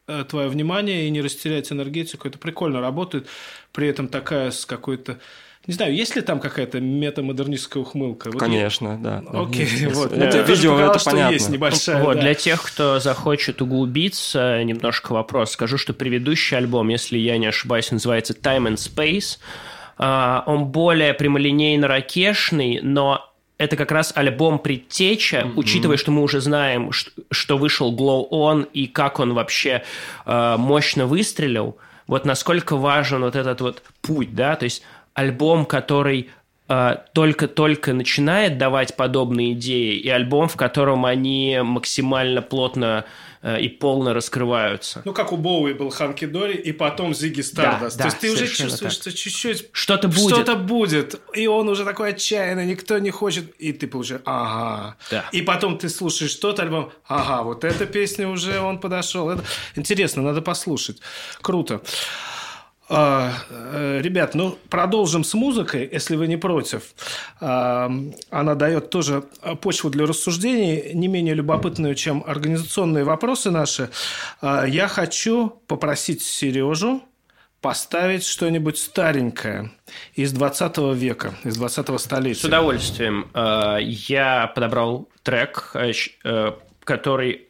э, 0.08 0.26
твое 0.28 0.50
внимание 0.50 1.06
и 1.08 1.12
не 1.12 1.22
растерять 1.22 1.72
энергетику. 1.72 2.28
Это 2.28 2.40
прикольно 2.40 2.82
работает. 2.82 3.28
При 3.72 3.88
этом 3.88 4.08
такая 4.08 4.50
с 4.50 4.66
какой-то... 4.66 5.20
Не 5.68 5.74
знаю, 5.76 5.94
есть 5.94 6.16
ли 6.16 6.24
там 6.24 6.40
какая-то 6.40 6.80
метамодернистская 6.80 7.84
ухмылка? 7.84 8.32
Вот 8.32 8.40
Конечно, 8.40 8.98
да. 8.98 9.22
да. 9.22 9.42
Окей, 9.42 9.68
Есть. 9.68 9.94
вот. 9.94 10.12
Ну, 10.12 10.26
тоже 10.32 10.44
Видео, 10.44 10.80
это 10.80 10.98
что 10.98 11.12
понятно. 11.12 11.34
есть 11.34 11.50
небольшая. 11.50 12.04
Вот, 12.04 12.16
да. 12.16 12.22
для 12.22 12.34
тех, 12.34 12.64
кто 12.64 13.00
захочет 13.00 13.62
углубиться, 13.62 14.64
немножко 14.64 15.14
вопрос. 15.14 15.52
Скажу, 15.52 15.78
что 15.78 15.94
предыдущий 15.94 16.58
альбом, 16.58 16.90
если 16.90 17.20
я 17.20 17.38
не 17.38 17.46
ошибаюсь, 17.46 17.92
называется 17.92 18.34
Time 18.34 18.74
and 18.74 18.78
Space. 18.78 19.38
А, 20.00 20.44
Он 20.48 20.66
более 20.66 21.14
прямолинейно-ракешный, 21.14 22.80
но 22.82 23.32
это 23.60 23.76
как 23.76 23.92
раз 23.92 24.12
альбом 24.16 24.58
предтеча, 24.58 25.48
учитывая, 25.56 25.98
что 25.98 26.10
мы 26.10 26.24
уже 26.24 26.42
знаем, 26.42 26.90
что 27.30 27.58
вышел 27.60 27.96
Glow 27.96 28.28
On 28.32 28.68
и 28.74 28.88
как 28.88 29.20
он 29.20 29.36
вообще 29.36 29.84
э, 30.26 30.56
мощно 30.58 31.06
выстрелил. 31.06 31.78
Вот 32.08 32.26
насколько 32.26 32.76
важен 32.76 33.22
вот 33.22 33.36
этот 33.36 33.62
вот 33.62 33.84
путь, 34.02 34.34
да, 34.34 34.56
то 34.56 34.64
есть 34.66 34.82
альбом, 35.14 35.66
который 35.66 36.30
э, 36.68 36.96
только-только 37.14 37.94
начинает 37.94 38.58
давать 38.58 38.96
подобные 38.96 39.54
идеи, 39.54 39.96
и 39.98 40.10
альбом, 40.10 40.48
в 40.48 40.56
котором 40.56 41.06
они 41.06 41.60
максимально 41.64 42.42
плотно 42.42 43.06
э, 43.42 43.60
и 43.60 43.68
полно 43.68 44.14
раскрываются. 44.14 45.02
Ну, 45.04 45.14
как 45.14 45.34
у 45.34 45.38
Боуи 45.38 45.74
был 45.74 45.90
Ханки 45.90 46.26
Дори, 46.26 46.56
и 46.56 46.72
потом 46.72 47.14
Зиги 47.14 47.42
Стардаст. 47.42 47.98
да, 47.98 48.04
То 48.04 48.10
есть 48.10 48.20
ты 48.20 48.32
уже 48.32 48.48
чувствуешь, 48.48 48.98
так. 48.98 49.02
что 49.02 49.12
чуть-чуть 49.12 49.68
Что-то 49.74 50.08
будет. 50.08 50.34
Что-то 50.34 50.56
будет. 50.56 51.22
И 51.34 51.48
он 51.48 51.68
уже 51.68 51.84
такой 51.84 52.12
отчаянный, 52.12 52.66
никто 52.66 52.98
не 53.00 53.12
хочет. 53.12 53.54
И 53.60 53.74
ты 53.74 53.88
получаешь, 53.88 54.22
ага. 54.26 54.96
Да. 55.10 55.26
И 55.32 55.42
потом 55.42 55.78
ты 55.78 55.90
слушаешь 55.90 56.34
тот 56.36 56.60
альбом, 56.60 56.92
ага, 57.08 57.44
вот 57.44 57.64
эта 57.64 57.86
песня 57.86 58.30
уже 58.30 58.60
он 58.60 58.80
подошел. 58.80 59.30
Это... 59.30 59.44
Интересно, 59.76 60.22
надо 60.22 60.42
послушать. 60.42 61.00
Круто. 61.42 61.82
Э, 61.84 62.41
Ребят, 62.92 64.36
ну 64.36 64.58
продолжим 64.70 65.24
с 65.24 65.34
музыкой, 65.34 65.88
если 65.92 66.16
вы 66.16 66.28
не 66.28 66.38
против. 66.38 66.84
А, 67.40 67.92
Она 68.30 68.56
дает 68.56 68.90
тоже 68.90 69.24
почву 69.62 69.90
для 69.90 70.06
рассуждений, 70.06 70.94
не 70.94 71.08
менее 71.08 71.34
любопытную, 71.34 71.96
чем 71.96 72.24
организационные 72.28 73.04
вопросы 73.04 73.52
наши. 73.52 73.90
А, 74.42 74.66
Я 74.66 74.88
хочу 74.88 75.62
попросить 75.68 76.22
Сережу 76.22 77.02
поставить 77.62 78.26
что-нибудь 78.26 78.78
старенькое 78.78 79.72
из 80.16 80.34
20 80.34 80.78
века, 80.96 81.36
из 81.44 81.56
20 81.58 82.00
столетия. 82.00 82.42
С 82.42 82.44
удовольствием. 82.44 83.30
Э, 83.34 83.78
Я 83.82 84.48
подобрал 84.48 85.08
трек, 85.24 85.72
э, 85.76 85.92
э, 86.24 86.52
который... 86.84 87.48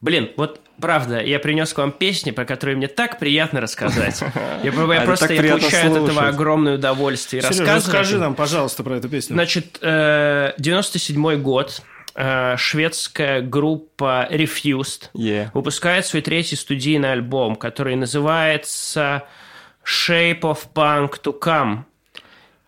Блин, 0.00 0.30
вот 0.36 0.60
правда, 0.80 1.20
я 1.20 1.38
принес 1.38 1.72
к 1.72 1.78
вам 1.78 1.92
песни, 1.92 2.30
про 2.30 2.44
которые 2.44 2.76
мне 2.76 2.88
так 2.88 3.18
приятно 3.18 3.60
рассказать. 3.60 4.20
Я, 4.62 4.72
я 4.72 4.94
Это 4.96 5.04
просто 5.04 5.32
я 5.34 5.42
получаю 5.52 5.90
от 5.90 5.96
этого 5.96 6.06
слушать. 6.10 6.28
огромное 6.34 6.74
удовольствие. 6.76 7.42
Сережа, 7.42 7.74
расскажи 7.76 8.18
нам, 8.18 8.34
пожалуйста, 8.34 8.82
про 8.84 8.96
эту 8.96 9.08
песню. 9.08 9.34
Значит, 9.34 9.78
э, 9.82 10.52
97 10.58 11.36
год. 11.42 11.82
э, 12.14 12.56
Шведская 12.56 13.40
группа 13.42 14.26
Refused 14.30 15.08
Е. 15.14 15.50
выпускает 15.54 16.04
свой 16.06 16.20
третий 16.22 16.56
студийный 16.56 17.12
альбом, 17.12 17.54
который 17.56 17.94
называется 17.94 19.22
Shape 19.84 20.40
of 20.40 20.58
Punk 20.74 21.20
to 21.22 21.38
Come. 21.40 21.84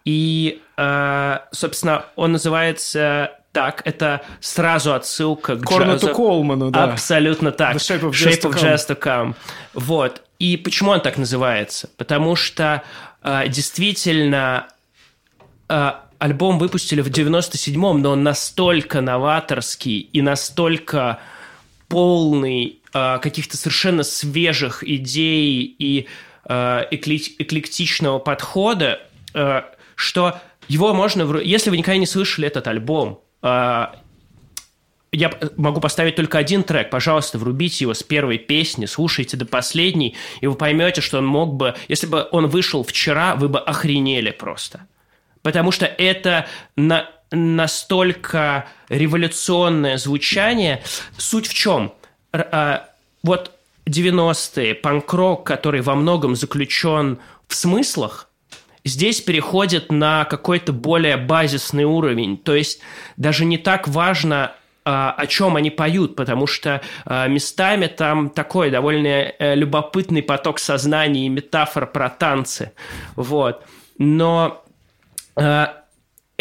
И, 0.05 0.63
э, 0.77 1.39
собственно, 1.53 2.07
он 2.17 2.33
называется 2.33 3.33
так. 3.53 3.83
Это 3.85 4.23
сразу 4.41 4.95
отсылка 4.95 5.57
к 5.57 5.65
Корнету 5.65 6.07
джазу. 6.07 6.15
Колману, 6.15 6.71
да. 6.71 6.85
Абсолютно 6.85 7.53
так. 7.53 7.77
The 7.77 7.79
Shape 7.79 8.11
of 8.11 8.13
to 8.13 8.53
Come. 8.53 8.63
Jazz 8.63 8.89
to 8.89 8.99
Come. 9.01 9.35
Вот. 9.75 10.23
И 10.39 10.57
почему 10.57 10.91
он 10.91 11.01
так 11.01 11.19
называется? 11.19 11.91
Потому 11.97 12.37
что 12.37 12.83
э, 13.23 13.49
действительно 13.49 14.69
э, 15.69 15.93
альбом 16.19 16.59
выпустили 16.59 17.01
в 17.01 17.09
97-м, 17.09 18.01
но 18.01 18.13
он 18.13 18.23
настолько 18.23 19.01
новаторский 19.01 19.99
и 19.99 20.23
настолько 20.23 21.19
полный 21.89 22.79
э, 22.95 23.19
каких-то 23.21 23.57
совершенно 23.57 24.03
свежих 24.03 24.85
идей 24.85 25.75
и 25.79 26.07
э, 26.45 26.85
экле- 26.91 27.35
эклектичного 27.39 28.19
подхода, 28.19 29.01
э, 29.35 29.63
что 29.97 30.41
его 30.69 30.95
можно... 30.95 31.39
Если 31.41 31.71
вы 31.71 31.79
никогда 31.79 31.99
не 31.99 32.07
слышали 32.07 32.47
этот 32.47 32.69
альбом, 32.69 33.21
я 33.43 35.33
могу 35.57 35.81
поставить 35.81 36.17
только 36.17 36.39
один 36.39 36.63
трек. 36.63 36.91
Пожалуйста, 36.91 37.39
врубите 37.39 37.85
его 37.85 37.95
с 37.95 38.03
первой 38.03 38.39
песни, 38.39 38.87
слушайте 38.87 39.37
до 39.37 39.45
последней, 39.45 40.17
и 40.41 40.47
вы 40.47 40.55
поймете, 40.55 41.01
что 41.01 41.19
он 41.19 41.27
мог 41.27 41.55
бы... 41.55 41.75
Если 41.89 42.07
бы 42.07 42.29
он 42.31 42.47
вышел 42.47 42.85
вчера, 42.85 43.35
вы 43.35 43.49
бы 43.49 43.59
охренели 43.59 44.31
просто. 44.31 44.87
Потому 45.43 45.73
что 45.73 45.87
это 45.87 46.47
на- 46.77 47.11
настолько 47.31 48.69
революционное 48.89 49.97
звучание. 49.97 50.83
Суть 51.17 51.49
в 51.49 51.55
чем? 51.55 51.93
А, 52.33 52.89
вот 53.23 53.53
90-е, 53.87 54.75
панк-рок, 54.75 55.45
который 55.45 55.81
во 55.81 55.95
многом 55.95 56.37
заключен 56.37 57.19
в 57.49 57.55
смыслах, 57.55 58.30
здесь 58.85 59.21
переходит 59.21 59.91
на 59.91 60.25
какой-то 60.25 60.73
более 60.73 61.17
базисный 61.17 61.85
уровень. 61.85 62.37
То 62.37 62.55
есть 62.55 62.81
даже 63.17 63.45
не 63.45 63.59
так 63.59 63.89
важно, 63.89 64.53
а, 64.85 65.13
о 65.17 65.27
чем 65.27 65.57
они 65.57 65.71
поют, 65.71 66.17
потому 66.17 66.47
что 66.47 66.81
а, 67.05 67.29
местами 67.29 67.87
там 67.87 68.31
такой 68.31 68.71
довольно 68.71 69.33
э, 69.39 69.55
любопытный 69.55 70.23
поток 70.23 70.59
сознания 70.59 71.27
и 71.27 71.29
метафор 71.29 71.87
про 71.87 72.09
танцы. 72.09 72.73
Вот. 73.15 73.63
Но 73.99 74.65
э, 75.37 75.67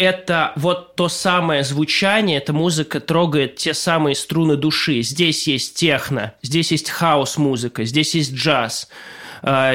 это 0.00 0.52
вот 0.56 0.96
то 0.96 1.10
самое 1.10 1.62
звучание, 1.62 2.38
эта 2.38 2.54
музыка 2.54 3.00
трогает 3.00 3.56
те 3.56 3.74
самые 3.74 4.14
струны 4.14 4.56
души. 4.56 5.02
Здесь 5.02 5.46
есть 5.46 5.76
техно, 5.76 6.32
здесь 6.40 6.72
есть 6.72 6.88
хаос-музыка, 6.88 7.84
здесь 7.84 8.14
есть 8.14 8.32
джаз, 8.32 8.88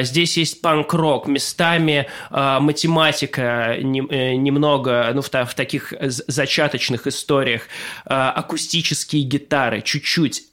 здесь 0.02 0.36
есть 0.36 0.60
панк-рок, 0.60 1.26
местами 1.28 2.06
э, 2.30 2.58
математика 2.60 3.74
э, 3.76 3.82
немного, 3.82 5.10
ну, 5.14 5.22
в, 5.22 5.28
та- 5.30 5.44
в 5.44 5.54
таких 5.54 5.92
зачаточных 6.00 7.06
историях, 7.06 7.62
э, 8.06 8.14
акустические 8.14 9.22
гитары 9.24 9.80
чуть-чуть. 9.82 10.44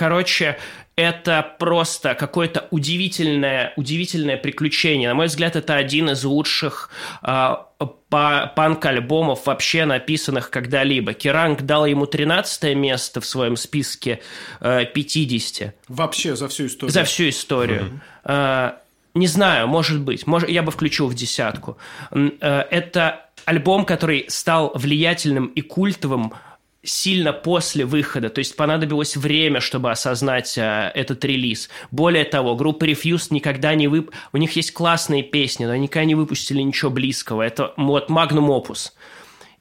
Э, 0.00 0.04
Короче, 0.10 0.56
это 0.96 1.54
просто 1.58 2.14
какое-то 2.14 2.66
удивительное, 2.70 3.72
удивительное 3.76 4.36
приключение. 4.36 5.08
На 5.08 5.14
мой 5.14 5.26
взгляд, 5.26 5.56
это 5.56 5.76
один 5.76 6.10
из 6.10 6.24
лучших 6.24 6.90
па- 7.22 8.52
панк-альбомов 8.56 9.46
вообще 9.46 9.84
написанных 9.84 10.50
когда-либо. 10.50 11.12
Керанг 11.12 11.62
дал 11.62 11.86
ему 11.86 12.06
13 12.06 12.74
место 12.76 13.20
в 13.20 13.26
своем 13.26 13.56
списке 13.56 14.20
э, 14.60 14.84
50 14.86 15.74
Вообще 15.88 16.36
за 16.36 16.48
всю 16.48 16.66
историю. 16.66 16.92
за 16.92 17.04
всю 17.04 17.28
историю. 17.28 18.00
Э, 18.24 18.72
Не 19.14 19.26
знаю, 19.26 19.68
может 19.68 20.00
быть. 20.00 20.26
Может, 20.26 20.48
я 20.50 20.62
бы 20.62 20.70
включил 20.72 21.08
в 21.08 21.14
десятку. 21.14 21.76
Э, 22.12 22.64
Это 22.70 23.26
альбом, 23.44 23.84
который 23.84 24.26
стал 24.28 24.72
влиятельным 24.74 25.46
и 25.46 25.60
культовым 25.62 26.32
сильно 26.82 27.32
после 27.32 27.84
выхода, 27.84 28.30
то 28.30 28.38
есть 28.38 28.56
понадобилось 28.56 29.16
время, 29.16 29.60
чтобы 29.60 29.90
осознать 29.90 30.56
э, 30.56 30.90
этот 30.94 31.24
релиз. 31.24 31.68
Более 31.90 32.24
того, 32.24 32.56
группа 32.56 32.84
Refused 32.84 33.28
никогда 33.30 33.74
не 33.74 33.86
вып... 33.86 34.10
У 34.32 34.38
них 34.38 34.56
есть 34.56 34.72
классные 34.72 35.22
песни, 35.22 35.66
но 35.66 35.72
они 35.72 35.82
никогда 35.82 36.06
не 36.06 36.14
выпустили 36.14 36.62
ничего 36.62 36.90
близкого. 36.90 37.42
Это 37.42 37.74
вот 37.76 38.08
Magnum 38.08 38.48
Opus. 38.48 38.92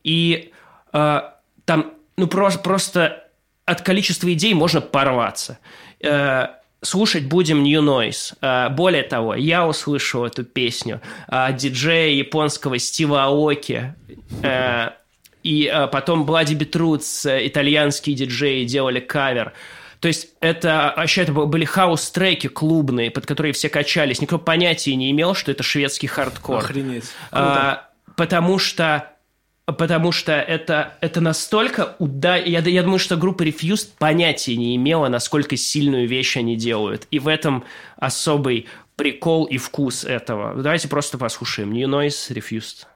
И 0.04 0.52
э, 0.94 1.22
там, 1.66 1.94
ну, 2.16 2.28
просто, 2.28 2.60
просто 2.62 3.28
от 3.66 3.82
количества 3.82 4.32
идей 4.32 4.54
можно 4.54 4.80
порваться. 4.80 5.60
Э, 6.00 6.48
слушать 6.82 7.26
будем 7.26 7.64
New 7.64 7.82
Noise. 7.82 8.70
Более 8.70 9.04
того, 9.04 9.36
я 9.36 9.68
услышал 9.68 10.26
эту 10.26 10.46
песню 10.46 11.02
диджея 11.52 12.14
японского 12.14 12.80
Стива 12.80 13.26
Аоки. 13.26 13.94
И 15.44 15.72
э, 15.72 15.88
потом 15.88 16.26
Bloody 16.26 16.58
Beetroots, 16.58 17.30
э, 17.30 17.48
итальянские 17.48 18.16
диджеи, 18.16 18.66
делали 18.66 19.00
кавер. 19.00 19.54
То 20.00 20.08
есть 20.08 20.30
это 20.40 20.94
вообще 20.96 21.24
это 21.24 21.34
были 21.34 21.66
хаус-треки 21.66 22.48
клубные, 22.48 23.12
под 23.12 23.26
которые 23.26 23.52
все 23.54 23.70
качались. 23.70 24.22
Никто 24.22 24.40
понятия 24.40 24.96
не 24.96 25.12
имел, 25.12 25.34
что 25.36 25.52
это 25.52 25.64
шведский 25.64 26.08
хардкор. 26.08 26.60
Охренеть. 26.60 27.06
Круто. 27.30 27.62
А, 27.62 27.90
потому 28.16 28.60
что 28.60 29.12
Потому 29.78 30.12
что 30.12 30.32
это, 30.32 30.96
это 31.00 31.22
настолько 31.22 31.96
уда... 32.00 32.38
Я, 32.38 32.60
я 32.60 32.82
думаю, 32.82 32.98
что 32.98 33.18
группа 33.18 33.44
Refused 33.44 33.90
понятия 34.00 34.56
не 34.56 34.76
имела, 34.76 35.10
насколько 35.10 35.56
сильную 35.58 36.08
вещь 36.08 36.38
они 36.38 36.56
делают. 36.56 37.08
И 37.12 37.20
в 37.20 37.28
этом 37.28 37.64
особый 37.98 38.68
прикол 38.96 39.46
и 39.46 39.58
вкус 39.58 40.06
этого. 40.06 40.60
Давайте 40.62 40.88
просто 40.88 41.20
послушаем. 41.20 41.72
New 41.72 41.88
Noise 41.88 42.34
Refused. 42.34 42.88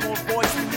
same 0.00 0.10
old 0.10 0.18
voice. 0.18 0.73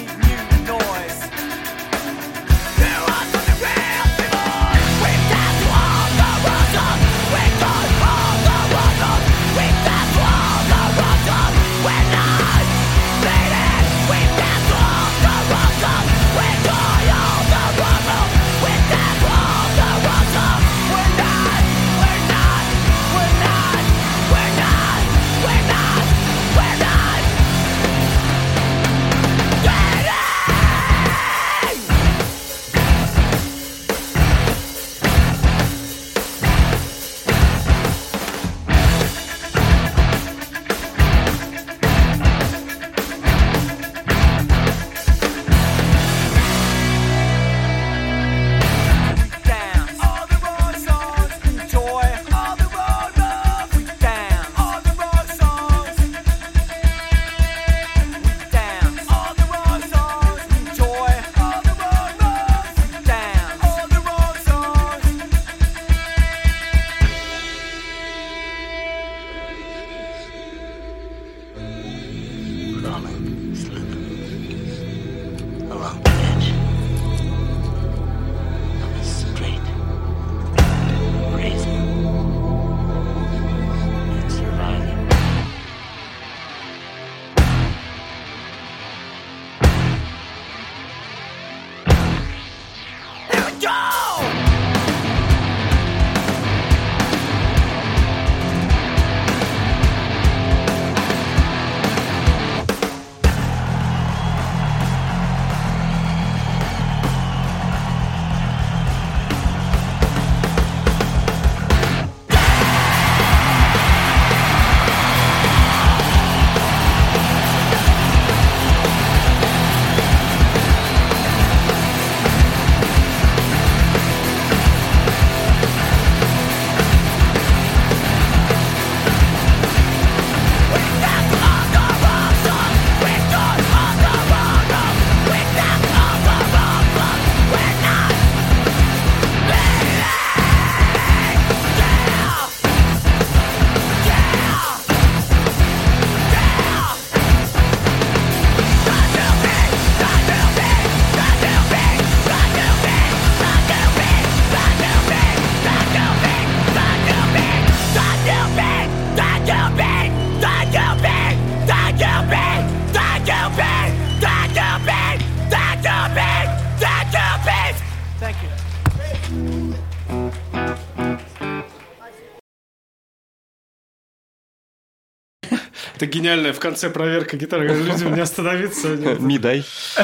Это 175.97 176.05
гениальная 176.05 176.53
в 176.53 176.59
конце 176.59 176.91
проверка 176.91 177.37
гитары. 177.37 177.67
Говорю, 177.67 177.85
Людям 177.85 178.13
не 178.13 178.21
остановиться. 178.21 178.87
Ми 179.19 179.39
дай. 179.39 179.63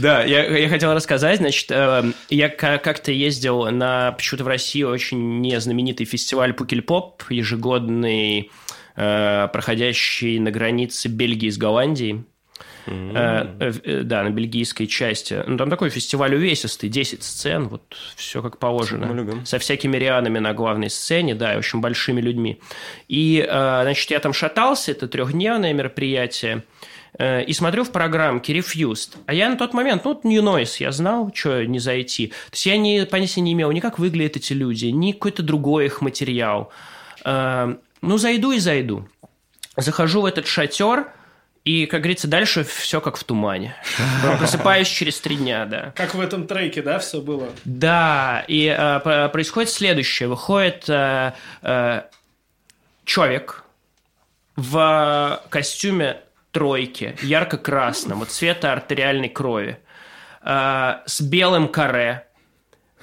Да, 0.00 0.22
я, 0.24 0.44
я 0.58 0.68
хотел 0.68 0.92
рассказать, 0.92 1.38
значит, 1.38 1.70
э, 1.70 2.12
я 2.28 2.48
ка- 2.50 2.76
как-то 2.78 3.10
ездил 3.10 3.64
на, 3.70 4.12
почему-то 4.12 4.44
в 4.44 4.48
России 4.48 4.82
очень 4.82 5.40
незнаменитый 5.40 6.04
фестиваль 6.04 6.52
Пукельпоп, 6.52 7.22
ежегодный, 7.30 8.50
э, 8.96 9.48
проходящий 9.50 10.38
на 10.40 10.50
границе 10.50 11.08
Бельгии 11.08 11.48
с 11.48 11.56
Голландией. 11.56 12.24
Э, 12.86 13.46
э, 13.58 13.72
э, 13.84 14.02
да, 14.02 14.22
на 14.22 14.30
бельгийской 14.30 14.86
части. 14.86 15.42
Ну, 15.46 15.56
там 15.56 15.70
такой 15.70 15.90
фестиваль 15.90 16.34
увесистый, 16.34 16.88
10 16.88 17.22
сцен, 17.22 17.68
вот 17.68 17.82
все 18.16 18.42
как 18.42 18.58
положено. 18.58 19.44
Со 19.44 19.58
всякими 19.58 19.96
рианами 19.96 20.38
на 20.38 20.54
главной 20.54 20.90
сцене, 20.90 21.34
да, 21.34 21.54
и 21.54 21.58
очень 21.58 21.80
большими 21.80 22.20
людьми. 22.20 22.60
И, 23.08 23.44
э, 23.46 23.80
значит, 23.82 24.10
я 24.10 24.20
там 24.20 24.32
шатался, 24.32 24.92
это 24.92 25.08
трехдневное 25.08 25.72
мероприятие, 25.72 26.64
э, 27.18 27.42
и 27.44 27.52
смотрю 27.52 27.82
в 27.82 27.90
программке 27.90 28.56
Refused. 28.56 29.16
А 29.26 29.34
я 29.34 29.48
на 29.48 29.56
тот 29.56 29.74
момент, 29.74 30.04
ну, 30.04 30.20
New 30.22 30.42
Noise, 30.42 30.76
я 30.78 30.92
знал, 30.92 31.32
что 31.34 31.64
не 31.64 31.80
зайти. 31.80 32.28
То 32.28 32.52
есть 32.52 32.66
я 32.66 32.76
не, 32.76 33.04
понятия 33.04 33.40
не 33.40 33.52
имел 33.52 33.72
ни 33.72 33.80
как 33.80 33.98
выглядят 33.98 34.36
эти 34.36 34.52
люди, 34.52 34.86
ни 34.86 35.12
какой-то 35.12 35.42
другой 35.42 35.86
их 35.86 36.00
материал. 36.02 36.70
Ну, 37.24 38.18
зайду 38.18 38.52
и 38.52 38.58
зайду. 38.58 39.08
Захожу 39.76 40.20
в 40.20 40.26
этот 40.26 40.46
шатер, 40.46 41.08
и, 41.66 41.86
как 41.86 42.02
говорится, 42.02 42.28
дальше 42.28 42.62
все 42.62 43.00
как 43.00 43.16
в 43.16 43.24
тумане. 43.24 43.74
Просыпаюсь 44.38 44.86
через 44.86 45.18
три 45.18 45.34
дня, 45.34 45.66
да. 45.66 45.92
Как 45.96 46.14
в 46.14 46.20
этом 46.20 46.46
треке, 46.46 46.80
да, 46.80 47.00
все 47.00 47.20
было? 47.20 47.48
Да, 47.64 48.44
и 48.46 48.66
э, 48.66 49.28
происходит 49.32 49.68
следующее. 49.70 50.28
Выходит 50.28 50.88
э, 50.88 51.32
э, 51.62 52.02
человек 53.04 53.64
в 54.54 55.42
костюме 55.50 56.20
тройки, 56.52 57.16
ярко-красном, 57.20 58.20
вот 58.20 58.30
цвета 58.30 58.72
артериальной 58.72 59.28
крови, 59.28 59.80
э, 60.42 60.92
с 61.04 61.20
белым 61.20 61.66
каре, 61.66 62.28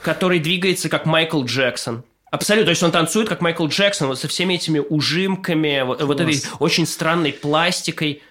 который 0.02 0.40
двигается 0.40 0.88
как 0.88 1.06
Майкл 1.06 1.44
Джексон. 1.44 2.06
Абсолютно, 2.32 2.68
то 2.68 2.72
есть 2.72 2.84
он 2.84 2.94
танцует 2.94 3.28
как 3.28 3.42
Майкл 3.42 3.68
Джексон, 3.68 4.08
вот 4.08 4.20
со 4.20 4.30
всеми 4.30 4.54
этими 4.54 4.80
ужимками, 4.80 5.82
вот, 5.82 6.02
вот 6.02 6.22
этой 6.22 6.42
очень 6.60 6.88
странной 6.88 7.34
пластикой, 7.34 8.24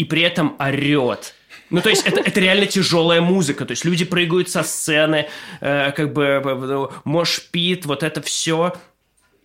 и 0.00 0.04
при 0.04 0.22
этом 0.22 0.56
орет. 0.58 1.34
Ну, 1.68 1.82
то 1.82 1.90
есть 1.90 2.06
это, 2.06 2.20
это 2.20 2.40
реально 2.40 2.64
тяжелая 2.64 3.20
музыка. 3.20 3.66
То 3.66 3.72
есть 3.72 3.84
люди 3.84 4.06
прыгают 4.06 4.48
со 4.48 4.62
сцены, 4.62 5.28
э, 5.60 5.92
как 5.92 6.14
бы 6.14 6.24
э, 6.24 6.88
мошпит, 7.04 7.84
вот 7.84 8.02
это 8.02 8.22
все. 8.22 8.72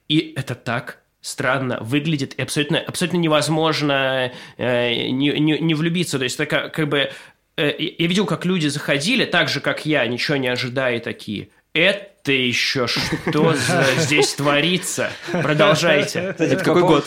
И 0.08 0.34
это 0.38 0.56
так 0.56 1.00
странно 1.20 1.80
выглядит, 1.82 2.36
и 2.36 2.42
абсолютно, 2.42 2.80
абсолютно 2.80 3.18
невозможно 3.18 4.32
э, 4.58 5.10
не, 5.10 5.38
не, 5.40 5.60
не 5.60 5.74
влюбиться. 5.74 6.18
То 6.18 6.24
есть 6.24 6.40
это 6.40 6.46
как, 6.46 6.74
как 6.74 6.88
бы... 6.88 7.12
э, 7.58 7.76
я 7.78 8.08
видел, 8.08 8.26
как 8.26 8.46
люди 8.46 8.68
заходили, 8.68 9.26
так 9.26 9.50
же, 9.50 9.60
как 9.60 9.86
я, 9.86 10.08
ничего 10.08 10.38
не 10.38 10.48
ожидая, 10.48 11.02
такие... 11.02 11.50
Это 11.74 12.15
еще 12.34 12.88
что 12.88 13.54
за 13.54 13.86
здесь 14.00 14.34
творится? 14.34 15.10
Продолжайте. 15.32 16.32
Кстати, 16.32 16.56
Какой 16.56 16.82
по 16.82 16.88
год? 16.88 17.06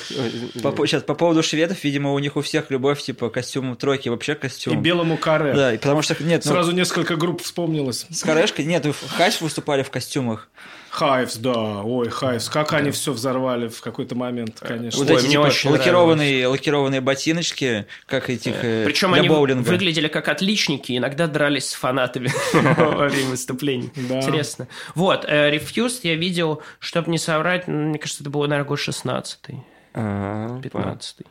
По, 0.63 0.87
сейчас, 0.87 1.03
по 1.03 1.15
поводу 1.15 1.43
шведов, 1.43 1.83
видимо, 1.85 2.13
у 2.13 2.19
них 2.19 2.37
у 2.37 2.41
всех 2.41 2.71
любовь, 2.71 3.03
типа, 3.03 3.31
костюм 3.31 3.77
тройки, 3.77 4.09
вообще 4.09 4.33
И 4.33 4.37
костюм. 4.37 4.83
белому 4.83 5.17
каре. 5.17 5.53
Да, 5.55 5.75
и 5.75 5.79
потому 5.79 6.03
что, 6.03 6.17
нет, 6.23 6.43
ну, 6.45 6.53
Сразу 6.53 6.73
несколько 6.73 7.17
групп 7.17 7.43
вспомнилось. 7.43 8.07
с 8.11 8.23
корешкой, 8.23 8.65
нет, 8.65 8.85
вы 8.87 8.93
в 8.93 9.09
Хайс 9.11 9.41
выступали 9.41 9.83
в 9.83 9.91
костюмах. 9.91 10.49
Хайвс, 10.91 11.37
да, 11.37 11.83
ой, 11.83 12.09
Хайвс. 12.09 12.49
Как 12.49 12.73
они 12.73 12.91
все 12.91 13.13
взорвали 13.13 13.69
в 13.69 13.81
какой-то 13.81 14.15
момент, 14.15 14.59
конечно. 14.61 14.99
Вот 15.01 15.11
Ой, 15.11 15.17
эти, 15.17 15.25
мне 15.27 15.33
типа, 15.33 15.43
очень 15.43 15.71
лакированные, 15.71 16.47
лакированные 16.47 17.01
ботиночки, 17.01 17.87
как 18.07 18.31
этих 18.31 18.55
э, 18.65 18.85
Причем 18.87 19.13
для 19.13 19.21
они 19.21 19.29
боулинга. 19.29 19.69
выглядели 19.69 20.09
как 20.09 20.29
отличники, 20.29 20.97
иногда 20.97 21.27
дрались 21.27 21.71
с 21.71 21.75
фанатами 21.75 22.31
во 22.53 23.09
время 23.09 23.29
выступлений. 23.31 23.91
Интересно. 23.95 24.67
Вот, 24.95 25.25
э, 25.27 25.55
Refused 25.55 26.01
я 26.05 26.15
видел, 26.15 26.63
чтобы 26.79 27.11
не 27.11 27.19
соврать, 27.19 27.69
мне 27.69 27.99
кажется, 27.99 28.23
это 28.23 28.31
было, 28.31 28.47
наверное, 28.47 28.69
год 28.69 28.79
16-й, 28.79 29.57
А, 29.95 30.61
15-й. 30.61 31.27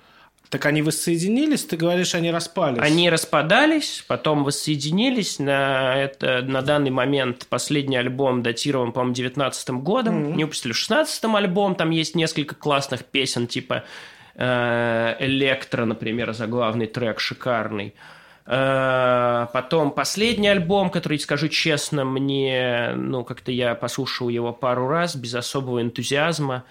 Так 0.49 0.65
они 0.65 0.81
воссоединились, 0.81 1.65
ты 1.65 1.75
говоришь, 1.75 2.15
они 2.15 2.31
распались. 2.31 2.81
Они 2.81 3.09
распадались, 3.09 4.05
потом 4.07 4.45
воссоединились. 4.45 5.39
На, 5.39 5.95
это, 5.95 6.41
на 6.41 6.61
данный 6.61 6.89
момент 6.89 7.47
последний 7.49 7.97
альбом 7.97 8.43
датирован, 8.43 8.93
по-моему, 8.93 9.13
19 9.13 9.69
годом. 9.71 10.35
Не 10.37 10.45
выпустили 10.45 10.71
в 10.71 10.77
16 10.77 11.25
альбом. 11.25 11.75
Там 11.75 11.89
есть 11.89 12.15
несколько 12.15 12.55
классных 12.55 13.03
песен, 13.03 13.47
типа 13.47 13.83
э, 14.35 15.15
«Электро», 15.19 15.83
например, 15.83 16.31
заглавный 16.31 16.87
трек 16.87 17.19
шикарный. 17.19 17.93
Э, 18.45 19.47
Потом 19.51 19.91
последний 19.91 20.47
альбом, 20.47 20.89
который, 20.89 21.19
скажу 21.19 21.49
честно, 21.49 22.05
мне, 22.05 22.93
ну, 22.95 23.25
как-то 23.25 23.51
я 23.51 23.75
послушал 23.75 24.29
его 24.29 24.53
пару 24.53 24.87
раз 24.87 25.15
без 25.15 25.35
особого 25.35 25.81
энтузиазма. 25.81 26.63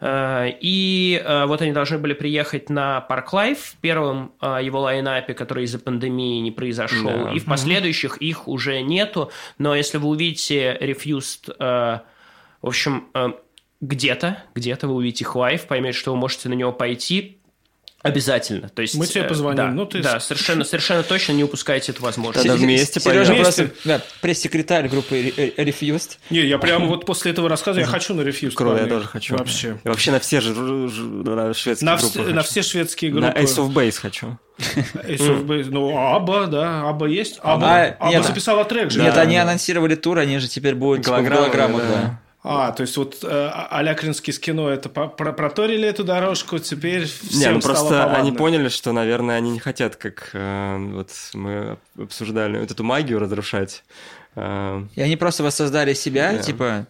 Э, 0.00 0.50
И 0.60 1.22
э, 1.24 1.46
вот 1.46 1.62
они 1.62 1.72
должны 1.72 1.98
были 1.98 2.12
приехать 2.12 2.70
на 2.70 3.00
Park 3.00 3.32
Live 3.32 3.58
в 3.58 3.76
первом 3.76 4.32
э, 4.40 4.60
его 4.62 4.80
лайнапе, 4.80 5.34
который 5.34 5.64
из-за 5.64 5.78
пандемии 5.78 6.40
не 6.40 6.50
произошел. 6.50 7.10
Да. 7.10 7.32
И 7.32 7.38
в 7.38 7.44
последующих 7.46 8.18
их 8.18 8.48
уже 8.48 8.82
нету. 8.82 9.30
Но 9.58 9.74
если 9.74 9.98
вы 9.98 10.08
увидите 10.08 10.76
Refused, 10.80 11.54
э, 11.58 12.00
в 12.62 12.66
общем, 12.66 13.08
где-то, 13.80 14.42
где-то 14.54 14.88
вы 14.88 14.94
увидите 14.94 15.24
их 15.24 15.36
лайв, 15.36 15.66
поймете, 15.66 15.98
что 15.98 16.12
вы 16.12 16.18
можете 16.18 16.48
на 16.48 16.54
него 16.54 16.72
пойти. 16.72 17.38
Обязательно. 18.06 18.68
То 18.68 18.82
есть, 18.82 18.94
Мы 18.94 19.06
тебе 19.06 19.22
э, 19.22 19.28
позвоним. 19.28 19.56
Да, 19.56 19.70
Ну, 19.70 19.86
ты- 19.86 20.02
да, 20.02 20.20
совершенно, 20.20 20.64
совершенно 20.64 21.02
точно 21.02 21.32
не 21.32 21.44
упускайте 21.44 21.92
эту 21.92 22.02
возможность. 22.02 22.46
Тогда 22.46 22.58
вместе 22.62 23.00
Сережа 23.00 23.26
пойдем. 23.32 23.42
просто 23.44 23.70
да, 23.84 24.00
пресс-секретарь 24.20 24.88
группы 24.88 25.16
Re- 25.16 25.34
Re- 25.34 25.54
Refused. 25.56 26.18
Не, 26.30 26.40
я 26.40 26.58
прямо 26.58 26.86
вот 26.86 27.04
после 27.06 27.32
этого 27.32 27.48
рассказа 27.48 27.80
я 27.80 27.86
хочу 27.86 28.14
на 28.14 28.22
Refused. 28.22 28.54
Круто, 28.54 28.82
я 28.82 28.86
тоже 28.86 29.06
хочу. 29.06 29.36
Вообще. 29.36 29.78
И 29.84 29.88
вообще 29.88 30.10
на 30.12 30.20
все 30.20 30.40
же 30.40 30.54
на 30.54 31.52
шведские 31.54 31.90
На, 31.90 31.96
группы 31.96 32.18
вс- 32.20 32.32
на 32.32 32.42
все 32.42 32.62
шведские 32.62 33.12
На 33.12 33.20
группы. 33.32 33.40
Ace 33.40 33.56
of 33.58 33.72
Base 33.72 33.98
хочу. 34.00 34.38
Ace 34.58 35.20
of 35.20 35.44
Base. 35.44 35.66
Ну, 35.70 35.96
ABBA, 35.96 36.46
да, 36.46 36.88
ABBA 36.88 37.06
есть. 37.06 37.38
ABBA, 37.42 37.66
А, 37.66 37.96
ABBA 37.98 38.10
нет, 38.10 38.24
записала 38.24 38.64
трек 38.64 38.90
же. 38.90 39.02
Нет, 39.02 39.16
они 39.16 39.36
анонсировали 39.36 39.94
тур, 39.96 40.18
они 40.18 40.38
же 40.38 40.48
теперь 40.48 40.74
будут 40.74 41.04
в 41.04 41.08
Голограммы, 41.08 41.42
голограммах, 41.46 41.82
да. 41.82 42.20
А, 42.48 42.70
то 42.72 42.82
есть 42.82 42.96
вот 42.96 43.18
э, 43.22 43.50
Алякринский 43.70 44.32
с 44.32 44.38
кино 44.38 44.68
это 44.70 44.88
про- 44.88 45.08
проторили 45.08 45.88
эту 45.88 46.04
дорожку, 46.04 46.58
теперь 46.58 47.06
всем 47.06 47.40
Не, 47.40 47.48
ну 47.50 47.60
стало 47.60 47.74
просто 47.74 47.88
повадно. 47.94 48.16
они 48.18 48.32
поняли, 48.32 48.68
что, 48.68 48.92
наверное, 48.92 49.36
они 49.36 49.50
не 49.50 49.58
хотят, 49.58 49.96
как 49.96 50.30
э, 50.32 50.76
вот 50.92 51.10
мы 51.34 51.76
обсуждали, 51.98 52.58
вот 52.58 52.70
эту 52.70 52.84
магию 52.84 53.18
разрушать. 53.18 53.82
Э, 54.36 54.82
И 54.94 55.00
они 55.02 55.16
просто 55.16 55.42
воссоздали 55.42 55.92
себя, 55.94 56.32
Да. 56.32 56.38
типа, 56.38 56.86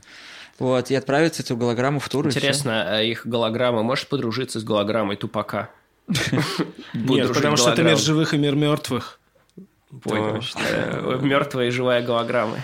вот, 0.58 0.90
и 0.90 0.94
отправятся 0.94 1.42
эту 1.42 1.56
голограмму 1.56 2.00
в 2.00 2.08
тур. 2.08 2.26
Интересно, 2.26 2.84
а 2.96 3.02
их 3.02 3.26
голограмма 3.26 3.82
может 3.82 4.08
подружиться 4.08 4.60
с 4.60 4.64
голограммой 4.64 5.16
Тупака? 5.16 5.70
Нет, 6.94 7.32
потому 7.34 7.56
что 7.56 7.70
это 7.72 7.82
мир 7.82 7.96
живых 7.98 8.34
и 8.34 8.38
мир 8.38 8.54
мертвых. 8.54 9.18
точно. 10.04 10.60
Мертвая 11.22 11.66
и 11.68 11.70
живая 11.70 12.02
голограммы. 12.02 12.60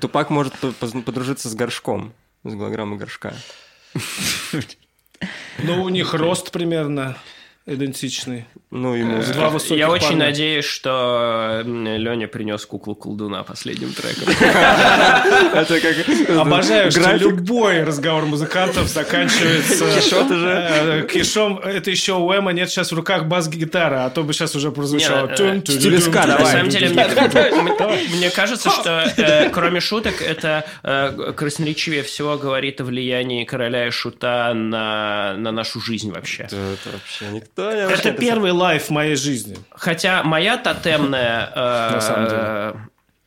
Тупак 0.00 0.30
может 0.30 0.54
подружиться 0.58 1.48
с 1.48 1.54
горшком, 1.54 2.12
с 2.44 2.54
голограммой 2.54 2.98
горшка. 2.98 3.34
Ну, 5.58 5.82
у 5.82 5.88
них 5.88 6.14
рост 6.14 6.50
примерно 6.50 7.16
идентичный. 7.66 8.46
Ну, 8.70 8.94
ему 8.94 9.18
Э, 9.18 9.32
Два 9.32 9.50
высоких 9.50 9.76
Я 9.76 9.90
очень 9.90 10.08
парня. 10.08 10.26
надеюсь, 10.26 10.64
что 10.64 11.62
Леня 11.64 12.26
принес 12.26 12.64
куклу 12.66 12.94
колдуна 12.94 13.42
последним 13.44 13.92
треком. 13.92 14.28
Это 15.54 15.80
как... 15.80 16.38
Обожаю, 16.38 16.90
что 16.90 17.14
любой 17.16 17.84
разговор 17.84 18.24
музыкантов 18.24 18.88
заканчивается... 18.88 19.84
Кишот 19.94 20.30
уже. 20.30 21.06
Кишом, 21.12 21.58
это 21.58 21.90
еще 21.90 22.14
у 22.14 22.32
Эма 22.32 22.52
нет 22.52 22.70
сейчас 22.70 22.90
в 22.92 22.94
руках 22.94 23.26
бас-гитара, 23.26 24.06
а 24.06 24.10
то 24.10 24.22
бы 24.22 24.32
сейчас 24.32 24.54
уже 24.56 24.72
прозвучало... 24.72 25.28
Э, 25.28 25.60
стилискар, 25.64 26.22
тун, 26.22 26.30
На 26.30 26.36
давай. 26.38 26.52
самом 26.52 26.68
деле, 26.68 26.88
мне, 28.16 28.30
кажется, 28.30 28.70
что 28.70 29.12
э, 29.16 29.50
кроме 29.50 29.80
шуток, 29.80 30.20
это 30.22 30.64
э, 30.82 31.32
красноречивее 31.36 32.02
всего 32.02 32.36
говорит 32.38 32.80
о 32.80 32.84
влиянии 32.84 33.44
короля 33.44 33.86
и 33.86 33.90
шута 33.90 34.52
на, 34.54 35.34
на 35.36 35.52
нашу 35.52 35.80
жизнь 35.80 36.10
вообще. 36.10 36.44
Это 36.44 36.56
это 36.72 36.90
вообще 36.92 37.26
никто 37.56 37.72
не 37.72 37.80
Это 37.80 38.12
первый 38.12 38.52
лайф 38.52 38.84
в 38.84 38.90
моей 38.90 39.16
жизни. 39.16 39.56
Хотя 39.70 40.22
моя 40.22 40.56
тотемная... 40.56 41.50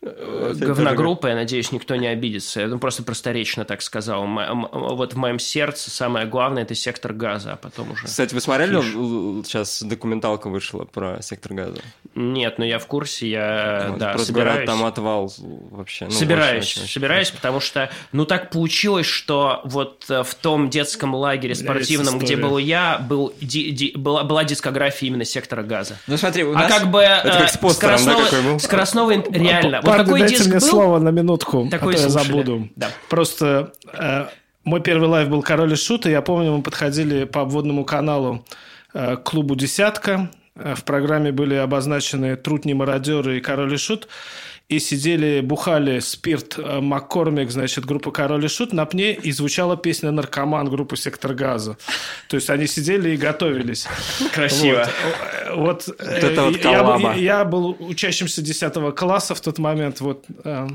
э, 0.05 0.09
На 0.09 0.39
самом 0.39 0.53
деле. 0.53 0.65
э, 0.65 0.73
говногруппа, 0.75 1.27
я 1.27 1.35
надеюсь, 1.35 1.71
никто 1.71 1.95
не 1.95 2.07
обидится. 2.07 2.61
Я 2.61 2.67
ну, 2.67 2.79
просто 2.79 3.03
просторечно 3.03 3.65
так 3.65 3.81
сказал. 3.81 4.23
М- 4.23 4.67
Вот 4.71 5.13
в 5.13 5.17
моем 5.17 5.39
сердце 5.39 5.89
самое 5.91 6.25
главное– 6.25 6.63
это 6.63 6.75
сектор 6.75 7.13
газа, 7.13 7.53
а 7.53 7.55
потом 7.55 7.91
уже... 7.91 8.05
Кстати, 8.05 8.33
вы 8.33 8.41
смотрели, 8.41 8.79
Фиш. 8.81 9.45
сейчас 9.47 9.81
документалка 9.83 10.49
вышла 10.49 10.85
про 10.85 11.21
сектор 11.21 11.53
газа? 11.53 11.81
Нет, 12.13 12.59
но 12.59 12.65
я 12.65 12.79
в 12.79 12.87
курсе, 12.87 13.27
я, 13.29 13.87
Вот, 13.89 13.99
да, 13.99 14.09
Просто 14.11 14.27
собираюсь. 14.27 14.51
говорят, 14.59 14.65
там 14.79 14.85
отвал 14.85 15.33
вообще. 15.71 16.05
ну, 16.05 16.11
собираюсь, 16.11 16.63
очень- 16.65 16.83
очень- 16.83 16.93
собираюсь, 16.93 17.31
потому 17.31 17.59
что, 17.59 17.89
ну, 18.11 18.25
так 18.25 18.51
получилось, 18.51 19.05
что 19.05 19.61
вот 19.65 20.05
э, 20.09 20.23
в 20.23 20.33
том 20.35 20.69
детском 20.69 21.13
лагере 21.15 21.55
спортивном, 21.55 22.19
где 22.19 22.35
был 22.37 22.57
я, 22.57 22.99
был, 22.99 23.33
ди- 23.41 23.71
ди- 23.71 23.93
была, 23.95 24.23
была 24.23 24.43
дискография 24.43 25.07
именно 25.07 25.25
сектора 25.25 25.63
газа. 25.63 25.97
Ну 26.07 26.15
смотри, 26.17 26.43
у 26.43 26.51
А 26.51 26.59
нас... 26.59 26.71
как 26.71 26.89
бы 26.91 27.01
э, 27.01 27.21
как 27.23 27.49
с 27.49 27.57
постером, 27.57 27.91
да, 27.93 27.97
скоростной, 27.99 28.25
какой 28.29 28.51
был? 28.53 28.59
скоростной 28.59 29.15
ин- 29.15 29.33
реально. 29.33 29.81
Вот 29.83 29.94
Парни, 29.97 30.05
такой 30.05 30.19
дайте 30.21 30.35
диск 30.37 30.47
мне 30.49 30.59
был, 30.59 30.67
слово 30.67 30.99
на 30.99 31.09
минутку, 31.09 31.67
такой 31.69 31.93
а 31.93 31.97
то 31.97 32.03
я 32.03 32.09
слушали. 32.09 32.27
забуду. 32.27 32.69
Да. 32.75 32.89
Просто 33.09 33.73
э, 33.93 34.25
мой 34.63 34.81
первый 34.81 35.07
лайв 35.09 35.29
был 35.29 35.41
«Король 35.41 35.73
и 35.73 35.75
Шут», 35.75 36.05
и 36.05 36.11
я 36.11 36.21
помню, 36.21 36.55
мы 36.57 36.63
подходили 36.63 37.25
по 37.25 37.41
обводному 37.41 37.85
каналу 37.85 38.45
э, 38.93 39.15
к 39.17 39.23
клубу 39.23 39.55
«Десятка». 39.55 40.29
Э, 40.55 40.75
В 40.75 40.83
программе 40.83 41.31
были 41.31 41.55
обозначены 41.55 42.35
«Трутни 42.35 42.73
мародеры» 42.73 43.37
и 43.37 43.41
«Король 43.41 43.73
и 43.73 43.77
Шут». 43.77 44.07
И 44.67 44.79
сидели, 44.79 45.41
бухали 45.41 45.99
спирт 45.99 46.57
э, 46.57 46.79
Маккормик, 46.81 47.51
значит, 47.51 47.85
группа 47.85 48.11
«Король 48.11 48.45
и 48.45 48.47
Шут» 48.47 48.73
на 48.73 48.85
пне, 48.85 49.13
и 49.13 49.31
звучала 49.31 49.77
песня 49.77 50.09
«Наркоман» 50.09 50.69
группы 50.69 50.97
«Сектор 50.97 51.35
газа». 51.35 51.77
То 52.29 52.35
есть 52.35 52.49
они 52.49 52.65
сидели 52.65 53.11
и 53.11 53.17
готовились. 53.17 53.85
Красиво. 54.33 54.89
Вот, 55.53 55.87
вот, 55.87 56.01
это 56.01 56.41
э, 56.41 56.49
вот 56.49 56.63
я, 56.63 57.13
я 57.13 57.45
был 57.45 57.77
учащимся 57.79 58.41
10 58.41 58.95
класса 58.95 59.35
в 59.35 59.41
тот 59.41 59.59
момент. 59.59 60.01
Вот 60.01 60.25
э, 60.43 60.67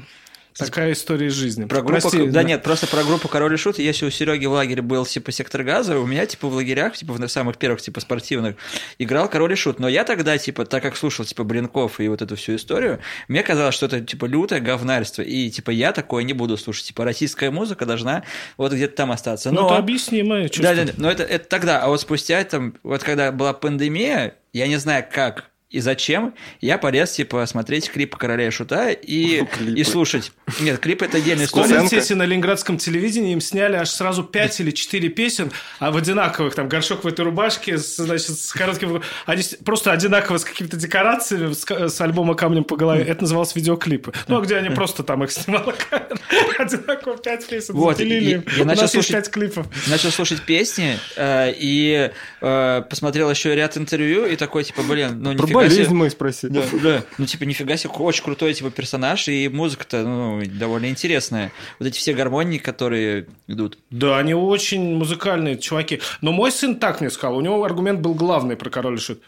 такая 0.56 0.92
история 0.92 1.28
из 1.28 1.34
жизни. 1.34 1.64
Про 1.64 1.82
группу, 1.82 2.00
Прости, 2.00 2.26
да, 2.28 2.42
нет, 2.42 2.62
просто 2.62 2.86
про 2.86 3.04
группу 3.04 3.28
Король 3.28 3.54
и 3.54 3.56
Шут. 3.56 3.78
Если 3.78 4.06
у 4.06 4.10
Сереги 4.10 4.46
в 4.46 4.52
лагере 4.52 4.82
был 4.82 5.06
типа 5.06 5.32
сектор 5.32 5.62
газа, 5.62 5.98
у 5.98 6.06
меня 6.06 6.26
типа 6.26 6.48
в 6.48 6.54
лагерях, 6.54 6.96
типа 6.96 7.14
в 7.14 7.28
самых 7.28 7.58
первых 7.58 7.80
типа 7.80 8.00
спортивных, 8.00 8.56
играл 8.98 9.28
Король 9.28 9.52
и 9.52 9.56
Шут. 9.56 9.78
Но 9.78 9.88
я 9.88 10.04
тогда 10.04 10.36
типа, 10.38 10.64
так 10.64 10.82
как 10.82 10.96
слушал 10.96 11.24
типа 11.24 11.44
Блинков 11.44 12.00
и 12.00 12.08
вот 12.08 12.22
эту 12.22 12.36
всю 12.36 12.56
историю, 12.56 13.00
мне 13.28 13.42
казалось, 13.42 13.74
что 13.74 13.86
это 13.86 14.00
типа 14.00 14.26
лютое 14.26 14.60
говнарство. 14.60 15.22
И 15.22 15.50
типа 15.50 15.70
я 15.70 15.92
такое 15.92 16.24
не 16.24 16.32
буду 16.32 16.56
слушать. 16.56 16.86
Типа 16.86 17.04
российская 17.04 17.50
музыка 17.50 17.86
должна 17.86 18.24
вот 18.56 18.72
где-то 18.72 18.96
там 18.96 19.12
остаться. 19.12 19.50
Ну, 19.50 19.62
Но... 19.62 19.66
это 19.68 19.76
объяснимое 19.76 20.48
чувство. 20.48 20.74
Да, 20.74 20.84
да, 20.84 20.84
да. 20.84 20.92
Но 20.96 21.10
это, 21.10 21.22
это 21.22 21.48
тогда. 21.48 21.80
А 21.82 21.88
вот 21.88 22.00
спустя 22.00 22.42
там, 22.44 22.74
вот 22.82 23.02
когда 23.02 23.32
была 23.32 23.52
пандемия, 23.52 24.34
я 24.52 24.66
не 24.66 24.76
знаю 24.76 25.04
как 25.12 25.50
и 25.70 25.78
зачем, 25.78 26.34
я 26.60 26.78
полез, 26.78 27.12
типа, 27.12 27.46
смотреть 27.46 27.90
клипы 27.90 28.18
Короля 28.18 28.48
и 28.48 28.50
Шута 28.50 28.90
и, 28.90 29.44
и 29.76 29.84
слушать. 29.84 30.32
Нет, 30.60 30.80
клип 30.80 31.02
это 31.02 31.18
отдельная 31.18 31.44
история. 31.46 31.86
Если 31.88 32.14
на 32.14 32.24
ленинградском 32.24 32.76
телевидении 32.76 33.32
им 33.32 33.40
сняли 33.40 33.76
аж 33.76 33.88
сразу 33.88 34.24
5 34.24 34.60
или 34.60 34.72
4 34.72 35.08
песен, 35.10 35.52
а 35.78 35.92
в 35.92 35.96
одинаковых, 35.96 36.56
там, 36.56 36.68
горшок 36.68 37.04
в 37.04 37.06
этой 37.06 37.24
рубашке, 37.24 37.76
значит, 37.78 38.36
с 38.38 38.52
коротким... 38.52 39.00
Они 39.26 39.44
просто 39.64 39.92
одинаково 39.92 40.38
с 40.38 40.44
какими-то 40.44 40.76
декорациями, 40.76 41.52
с, 41.52 41.64
с 41.64 42.00
альбома 42.00 42.34
«Камнем 42.34 42.64
по 42.64 42.76
голове». 42.76 43.04
Это 43.04 43.22
называлось 43.22 43.54
видеоклипы. 43.54 44.12
Ну, 44.26 44.38
а 44.38 44.40
где 44.40 44.56
они 44.56 44.70
просто 44.70 45.04
там 45.04 45.22
их 45.22 45.30
снимала 45.30 45.72
камера. 45.88 46.18
Одинаково 46.58 47.16
5 47.16 47.46
песен 47.46 47.74
Вот, 47.74 47.96
запилили. 47.98 48.24
и- 48.24 48.32
им. 48.32 48.44
я 48.56 48.62
У 48.62 48.66
начал 48.66 48.82
нас 48.82 48.94
есть 48.94 49.06
слушать- 49.06 49.12
5 49.12 49.30
клипов. 49.30 49.66
Начал 49.88 50.10
слушать 50.10 50.42
песни 50.42 50.98
э, 51.16 51.52
и 51.56 52.10
э, 52.40 52.82
посмотрел 52.90 53.30
еще 53.30 53.54
ряд 53.54 53.76
интервью 53.76 54.26
и 54.26 54.34
такой, 54.34 54.64
типа, 54.64 54.82
блин, 54.82 55.22
ну 55.22 55.32
нифига. 55.32 55.59
Болезнь 55.68 55.94
мой 55.94 56.10
спроси. 56.10 56.48
Да, 56.48 56.62
да. 56.82 57.02
Ну, 57.18 57.26
типа, 57.26 57.44
нифига 57.44 57.76
себе, 57.76 57.92
очень 57.92 58.24
крутой, 58.24 58.54
типа, 58.54 58.70
персонаж, 58.70 59.28
и 59.28 59.48
музыка-то, 59.48 60.02
ну, 60.02 60.42
довольно 60.46 60.86
интересная. 60.86 61.52
Вот 61.78 61.88
эти 61.88 61.98
все 61.98 62.14
гармонии, 62.14 62.58
которые 62.58 63.26
идут. 63.46 63.78
Да, 63.90 64.18
они 64.18 64.34
очень 64.34 64.96
музыкальные 64.96 65.58
чуваки. 65.58 66.00
Но 66.20 66.32
мой 66.32 66.52
сын 66.52 66.76
так 66.76 67.00
мне 67.00 67.10
сказал. 67.10 67.36
У 67.36 67.40
него 67.40 67.62
аргумент 67.64 68.00
был 68.00 68.14
главный 68.14 68.56
про 68.56 68.70
король 68.70 68.96
и 68.96 69.00
шут. 69.00 69.22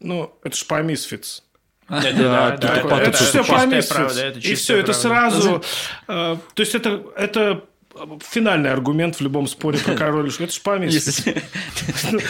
Ну, 0.00 0.34
это 0.42 0.56
ж 0.56 0.64
по 0.66 0.80
Misfits. 0.82 1.42
Да, 1.88 2.00
да, 2.12 2.56
да, 2.56 3.02
это 3.02 3.18
все 3.18 3.44
по 3.44 3.54
это 3.54 4.38
И 4.38 4.54
все, 4.54 4.76
это 4.76 4.92
сразу... 4.92 5.62
э, 6.06 6.36
То 6.54 6.62
есть, 6.62 6.74
это, 6.76 7.02
это 7.16 7.64
финальный 8.22 8.70
аргумент 8.70 9.16
в 9.16 9.20
любом 9.20 9.46
споре 9.46 9.78
про 9.78 9.94
король. 9.94 10.30
Это 10.30 10.52
ж 10.52 10.60
по 10.60 10.78
Misfits. 10.78 11.22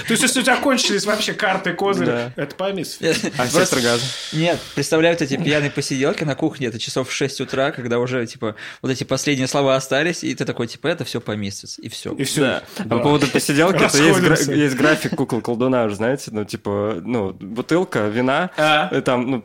То 0.07 0.13
есть, 0.13 0.23
если 0.23 0.41
у 0.41 0.43
тебя 0.43 0.57
кончились 0.57 1.05
вообще 1.05 1.33
карты, 1.33 1.73
козыри, 1.73 2.33
это 2.37 2.55
по 2.55 2.71
Misfits. 2.71 3.33
А 3.37 3.81
газа? 3.81 4.05
Нет, 4.33 4.61
представляю 4.75 5.15
вот 5.15 5.23
эти 5.23 5.37
пьяные 5.37 5.71
посиделки 5.71 6.25
на 6.25 6.35
кухне, 6.35 6.69
это 6.69 6.79
часов 6.79 7.09
в 7.09 7.13
6 7.13 7.41
утра, 7.41 7.71
когда 7.73 7.99
уже, 7.99 8.27
типа, 8.27 8.57
вот 8.83 8.91
эти 8.91 9.05
последние 9.05 9.47
слова 9.47 9.77
остались, 9.77 10.25
и 10.25 10.35
ты 10.35 10.45
такой, 10.45 10.67
типа, 10.67 10.89
это 10.89 11.05
все 11.05 11.21
по 11.21 11.33
месяц, 11.33 11.79
и 11.79 11.89
все. 11.89 12.13
И 12.15 12.25
все. 12.25 12.63
А 12.79 12.85
по 12.89 12.99
поводу 12.99 13.27
посиделки, 13.27 13.79
то 13.79 14.53
есть, 14.53 14.77
график 14.77 15.17
кукол 15.17 15.41
колдуна, 15.41 15.85
уже 15.85 15.97
знаете, 15.97 16.31
ну, 16.33 16.45
типа, 16.45 17.01
ну, 17.05 17.33
бутылка, 17.33 18.09
вина, 18.09 18.51
А. 18.57 18.89
э, 18.91 19.01
там, 19.01 19.31
ну, 19.31 19.45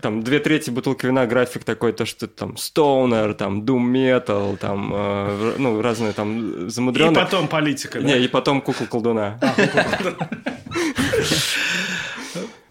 там, 0.00 0.22
две 0.22 0.40
трети 0.40 0.70
бутылки 0.70 1.06
вина, 1.06 1.26
график 1.26 1.64
такой, 1.64 1.92
то, 1.92 2.06
что 2.06 2.26
там 2.26 2.56
стоунер, 2.56 3.34
там, 3.34 3.62
doom 3.62 3.92
metal, 3.92 4.56
там, 4.56 4.90
э, 4.92 5.43
ну, 5.58 5.80
разные 5.82 6.12
там 6.12 6.66
И 6.66 6.70
замудренные. 6.70 7.14
потом 7.14 7.48
политика. 7.48 8.00
да. 8.00 8.06
Не, 8.06 8.18
и 8.24 8.28
потом 8.28 8.60
кукол 8.60 8.86
колдуна. 8.86 9.38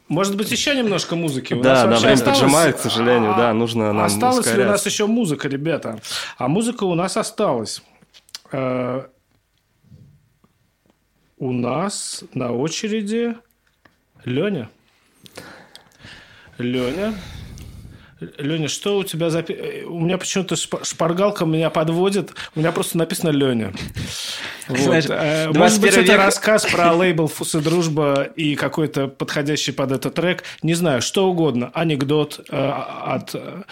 Может 0.09 0.35
быть, 0.35 0.51
еще 0.51 0.75
немножко 0.75 1.15
музыки? 1.15 1.53
У 1.53 1.61
Да, 1.61 1.69
нас 1.69 1.81
да, 1.83 1.87
время 1.99 2.13
осталось- 2.13 2.39
поджимает, 2.39 2.75
к 2.77 2.79
сожалению, 2.81 3.31
А, 3.33 3.37
да, 3.37 3.53
нужно 3.53 3.93
нам 3.93 4.05
Осталась 4.05 4.53
ли 4.53 4.61
у 4.63 4.67
нас 4.67 4.85
еще 4.85 5.07
музыка, 5.07 5.47
ребята? 5.47 5.99
А 6.37 6.47
музыка 6.47 6.83
у 6.83 6.93
нас 6.93 7.17
осталась. 7.17 7.81
Э, 8.51 9.03
У 11.39 11.51
нас 11.51 12.23
на 12.33 12.51
очереди 12.53 13.35
Леня. 14.23 14.69
Леня. 16.57 17.13
Леня, 18.37 18.67
что 18.67 18.97
у 18.97 19.03
тебя 19.03 19.29
за... 19.29 19.41
пе- 19.43 19.83
У 19.85 19.99
меня 19.99 20.17
почему-то 20.17 20.55
шпа- 20.55 20.83
шпаргалка 20.85 21.45
меня 21.45 21.69
подводит. 21.69 22.31
У 22.55 22.59
меня 22.59 22.71
просто 22.71 22.97
написано 22.97 23.29
Леня. 23.29 23.73
Вот. 24.67 24.79
Знаешь, 24.79 25.05
Э, 25.09 25.45
21 25.51 25.59
Может 25.61 25.81
быть, 25.81 25.93
это 25.93 26.13
век- 26.13 26.17
рассказ 26.17 26.65
про 26.65 26.93
лейбл 26.93 27.27
«Вкус 27.27 27.55
и 27.55 27.59
дружба» 27.59 28.23
и 28.35 28.55
какой-то 28.55 29.07
подходящий 29.07 29.71
под 29.73 29.91
этот 29.91 30.13
трек. 30.13 30.43
Не 30.61 30.73
знаю, 30.73 31.01
что 31.01 31.27
угодно. 31.29 31.69
Анекдот 31.73 32.39
э, 32.49 32.55
от... 33.05 33.35
э, 33.35 33.63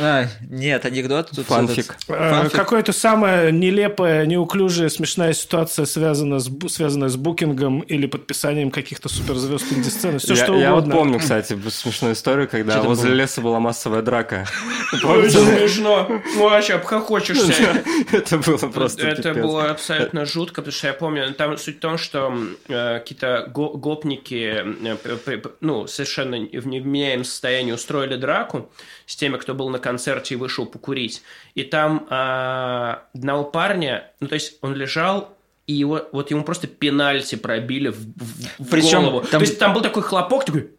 А, 0.00 0.26
нет, 0.48 0.84
анекдот. 0.84 1.30
Тут 1.34 1.46
Фанфик. 1.46 1.96
этот- 1.96 2.04
э, 2.08 2.30
фанфик. 2.30 2.52
Какая-то 2.56 2.92
самая 2.92 3.50
нелепая, 3.50 4.24
неуклюжая, 4.26 4.88
смешная 4.88 5.32
ситуация, 5.32 5.86
связана 5.86 6.38
с, 6.38 6.50
связанная 6.68 7.08
с 7.08 7.16
букингом 7.16 7.80
или 7.80 8.06
подписанием 8.06 8.70
каких-то 8.70 9.08
суперзвезд 9.08 9.72
инди-сцены. 9.72 10.18
Все, 10.18 10.34
я, 10.34 10.44
что 10.44 10.54
я 10.56 10.70
вот 10.72 10.84
угодно. 10.84 10.94
помню, 10.94 11.18
кстати, 11.18 11.58
смешную 11.68 12.14
историю, 12.14 12.48
когда 12.48 12.80
возле 12.82 13.08
было? 13.10 13.16
леса 13.16 13.40
была 13.40 13.60
массовая 13.72 14.02
драка. 14.02 14.46
Ой, 15.04 15.30
смешно. 15.30 16.06
Ну, 16.36 16.42
вообще, 16.50 16.74
обхохочешься. 16.74 17.82
Это 18.12 18.36
было 18.36 18.58
просто 18.70 19.08
Это 19.08 19.32
было 19.32 19.70
абсолютно 19.70 20.26
жутко, 20.26 20.60
потому 20.60 20.72
что 20.72 20.86
я 20.88 20.92
помню, 20.92 21.32
там 21.32 21.56
суть 21.56 21.78
в 21.78 21.80
том, 21.80 21.96
что 21.96 22.34
э, 22.68 22.98
какие-то 22.98 23.48
го- 23.50 23.70
гопники, 23.78 24.62
э, 24.62 25.42
ну, 25.60 25.86
совершенно 25.86 26.36
в 26.36 26.66
невменяемом 26.66 27.24
состоянии 27.24 27.72
устроили 27.72 28.16
драку 28.16 28.70
с 29.06 29.16
теми, 29.16 29.38
кто 29.38 29.54
был 29.54 29.70
на 29.70 29.78
концерте 29.78 30.34
и 30.34 30.36
вышел 30.36 30.66
покурить. 30.66 31.22
И 31.54 31.62
там 31.62 32.06
э, 32.10 32.96
одного 33.14 33.44
парня, 33.44 34.10
ну, 34.20 34.28
то 34.28 34.34
есть 34.34 34.58
он 34.60 34.74
лежал, 34.74 35.34
и 35.66 35.72
его, 35.74 36.02
вот 36.12 36.30
ему 36.30 36.42
просто 36.44 36.66
пенальти 36.66 37.36
пробили 37.36 37.88
в, 37.88 37.96
в- 37.96 38.64
в 38.64 38.68
Причем 38.70 39.04
голову. 39.04 39.20
там- 39.22 39.40
То 39.40 39.46
есть 39.46 39.58
там 39.58 39.72
был 39.72 39.80
такой 39.80 40.02
хлопок, 40.02 40.44
такой... 40.44 40.70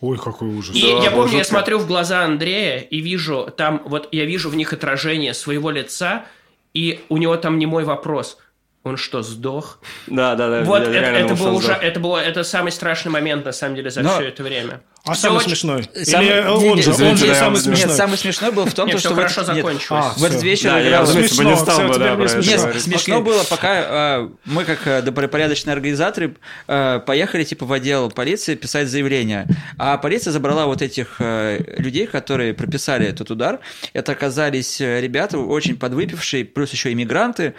Ой, 0.00 0.16
какой 0.18 0.48
ужас. 0.48 0.74
И 0.74 0.80
я 0.80 1.10
помню, 1.10 1.36
я 1.36 1.44
смотрю 1.44 1.78
в 1.78 1.86
глаза 1.86 2.24
Андрея 2.24 2.78
и 2.78 3.00
вижу 3.00 3.52
там, 3.54 3.82
вот 3.84 4.08
я 4.12 4.24
вижу 4.24 4.48
в 4.48 4.56
них 4.56 4.72
отражение 4.72 5.34
своего 5.34 5.70
лица, 5.70 6.24
и 6.72 7.00
у 7.08 7.18
него 7.18 7.36
там 7.36 7.58
не 7.58 7.66
мой 7.66 7.84
вопрос. 7.84 8.38
Он 8.82 8.96
что, 8.96 9.22
сдох? 9.22 9.78
Да, 10.06 10.34
да, 10.36 10.48
да. 10.48 10.64
Вот 10.64 10.82
это, 10.82 10.96
это 10.96 11.34
был 11.34 11.56
уже, 11.56 11.72
это 11.72 12.00
было, 12.00 12.16
это 12.16 12.44
самый 12.44 12.72
страшный 12.72 13.12
момент 13.12 13.44
на 13.44 13.52
самом 13.52 13.74
деле 13.76 13.90
за 13.90 14.02
Но- 14.02 14.14
все 14.14 14.28
это 14.28 14.42
время. 14.42 14.80
А 15.06 15.14
Всё 15.14 15.22
самый 15.28 15.36
очень- 15.38 15.48
смешной? 15.48 15.88
Самый- 16.04 16.26
Или 16.26 16.34
не, 16.42 16.48
он 16.48 16.76
не, 16.76 16.82
же, 16.82 16.90
он 16.90 16.96
извините, 16.96 17.16
же 17.20 17.26
да, 17.28 17.34
самый 17.34 17.56
смешной? 17.60 17.86
Нет, 17.88 17.96
самый 17.96 18.18
смешной 18.18 18.52
был 18.52 18.66
в 18.66 18.74
том, 18.74 18.86
Нет, 18.86 18.96
то, 18.96 18.98
все 19.00 19.08
что 19.08 19.14
хорошо 19.16 19.40
вот, 19.40 19.54
нет, 19.54 19.64
закончилось. 19.64 20.04
А, 20.04 20.18
в 20.18 20.24
этот 20.24 20.42
вечер 20.42 20.70
Да, 20.70 20.78
я 20.80 20.88
играл... 20.88 21.06
бы 21.06 21.12
не 21.22 21.28
Смешно, 21.28 21.56
стал 21.56 21.88
бы, 21.88 21.98
да, 21.98 22.28
смешно. 22.28 22.50
Нет, 22.66 22.82
смешно 22.82 23.14
Окей. 23.16 23.24
было, 23.24 23.42
пока 23.44 24.18
э, 24.20 24.28
мы, 24.44 24.64
как 24.64 24.86
э, 24.86 25.00
добропорядочные 25.02 25.72
организаторы, 25.72 26.36
э, 26.68 27.00
поехали 27.06 27.44
типа 27.44 27.64
в 27.64 27.72
отдел 27.72 28.10
полиции 28.10 28.54
писать 28.56 28.88
заявление. 28.88 29.46
А 29.78 29.96
полиция 29.96 30.32
забрала 30.32 30.66
вот 30.66 30.82
этих 30.82 31.16
э, 31.18 31.60
людей, 31.78 32.06
которые 32.06 32.52
прописали 32.52 33.06
этот 33.06 33.30
удар. 33.30 33.60
Это 33.94 34.12
оказались 34.12 34.80
э, 34.82 35.00
ребята 35.00 35.38
очень 35.38 35.76
подвыпившие, 35.78 36.44
плюс 36.44 36.70
еще 36.72 36.92
иммигранты. 36.92 37.54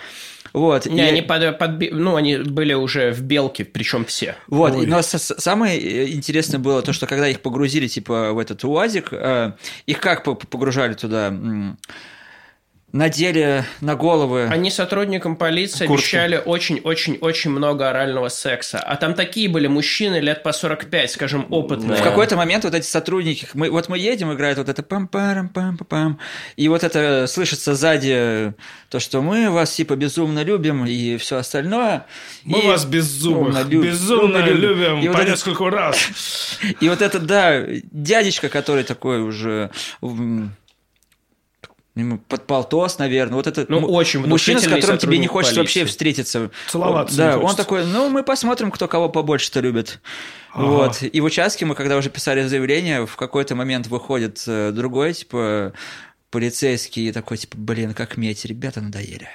Вот. 0.53 0.85
Не, 0.85 0.97
и- 1.05 1.07
они, 1.07 1.22
под- 1.22 1.57
подби- 1.61 1.91
ну, 1.93 2.15
они 2.18 2.35
были 2.38 2.73
уже 2.73 3.11
в 3.13 3.22
белке, 3.22 3.63
причем 3.63 4.03
все. 4.03 4.35
Вот, 4.47 4.73
Ой. 4.73 4.85
но 4.85 5.01
с- 5.01 5.35
самое 5.38 5.80
э, 5.80 6.09
интересное 6.11 6.59
было 6.59 6.81
то, 6.81 6.91
что 6.93 7.07
когда 7.07 7.27
их 7.30 7.39
погрузили, 7.41 7.88
типа, 7.88 8.34
в 8.34 8.39
этот 8.39 8.63
УАЗик, 8.63 9.09
э, 9.11 9.53
их 9.85 9.99
как 9.99 10.23
по- 10.23 10.35
погружали 10.35 10.93
туда? 10.93 11.34
Надели 12.93 13.63
на 13.80 13.95
головы... 13.95 14.47
Они 14.51 14.69
сотрудникам 14.69 15.38
полиции 15.38 15.85
Куртки. 15.88 16.03
обещали 16.15 16.41
очень-очень-очень 16.43 17.49
много 17.51 17.89
орального 17.89 18.27
секса. 18.27 18.80
А 18.80 18.95
там 18.97 19.13
такие 19.13 19.47
были 19.47 19.68
мужчины 19.68 20.19
лет 20.19 20.43
по 20.43 20.51
45, 20.51 21.11
скажем, 21.11 21.45
опытные. 21.49 21.97
В 21.97 22.03
какой-то 22.03 22.35
момент 22.35 22.65
вот 22.65 22.76
эти 22.76 22.85
сотрудники, 22.85 23.47
мы, 23.53 23.69
вот 23.69 23.88
мы 23.88 23.97
едем, 23.97 24.34
играет 24.34 24.57
вот 24.57 24.68
это 24.68 24.84
пам 24.84 25.07
парам 25.07 25.47
пам 25.47 25.77
пам 25.77 25.88
пам 25.88 26.19
и 26.57 26.68
вот 26.68 26.84
это 26.84 27.27
слышится 27.27 27.76
сзади 27.76 28.53
то, 28.89 28.99
что 28.99 29.22
мы 29.22 29.49
вас 29.49 29.72
типа 29.72 29.95
безумно 29.95 30.43
любим 30.43 30.85
и 30.85 31.15
все 31.18 31.38
остальное. 31.38 32.05
Мы 32.43 32.59
И- 32.59 32.68
вас 32.68 32.84
безумных 32.85 33.65
любим. 33.68 33.84
безумно 33.89 34.38
любим 34.45 34.99
И 34.99 35.07
вот 35.07 35.15
по 35.18 35.22
это- 35.22 35.31
нескольку 35.31 35.69
раз. 35.69 35.97
И 36.81 36.89
вот 36.89 37.01
это, 37.01 37.19
да, 37.19 37.63
дядечка, 37.91 38.49
который 38.49 38.84
такой 38.84 39.22
уже 39.22 39.72
м, 41.95 42.01
ему 42.01 42.18
под 42.19 42.47
полтос, 42.47 42.97
наверное. 42.99 43.35
Вот 43.35 43.47
это 43.47 43.65
Ну, 43.69 43.80
очень 43.80 44.26
мужчина, 44.26 44.59
с 44.59 44.68
которым 44.68 44.97
тебе 44.97 45.18
не 45.18 45.27
хочется 45.27 45.59
вообще 45.59 45.81
полиции. 45.81 45.91
встретиться. 45.91 46.51
Целоваться 46.69 47.18
Да, 47.18 47.34
не 47.35 47.43
он 47.43 47.55
такой, 47.55 47.85
ну, 47.85 48.09
мы 48.09 48.23
посмотрим, 48.23 48.72
кто 48.72 48.88
кого 48.88 49.09
побольше-то 49.09 49.59
любит. 49.59 49.99
Ага. 50.53 50.65
Вот. 50.65 51.03
И 51.03 51.22
в 51.22 51.23
участке 51.26 51.65
мы, 51.65 51.76
когда 51.76 51.97
уже 51.97 52.09
писали 52.09 52.43
заявление, 52.47 53.05
в 53.05 53.15
какой-то 53.15 53.55
момент 53.55 53.88
выходит 53.88 54.43
э, 54.47 54.72
другой, 54.72 55.13
типа, 55.13 55.73
полицейский, 56.30 57.09
и 57.09 57.11
такой, 57.11 57.38
типа, 57.38 57.55
блин, 57.57 57.93
как 57.93 58.18
медь, 58.18 58.45
ребята 58.45 58.81
надоели. 58.81 59.27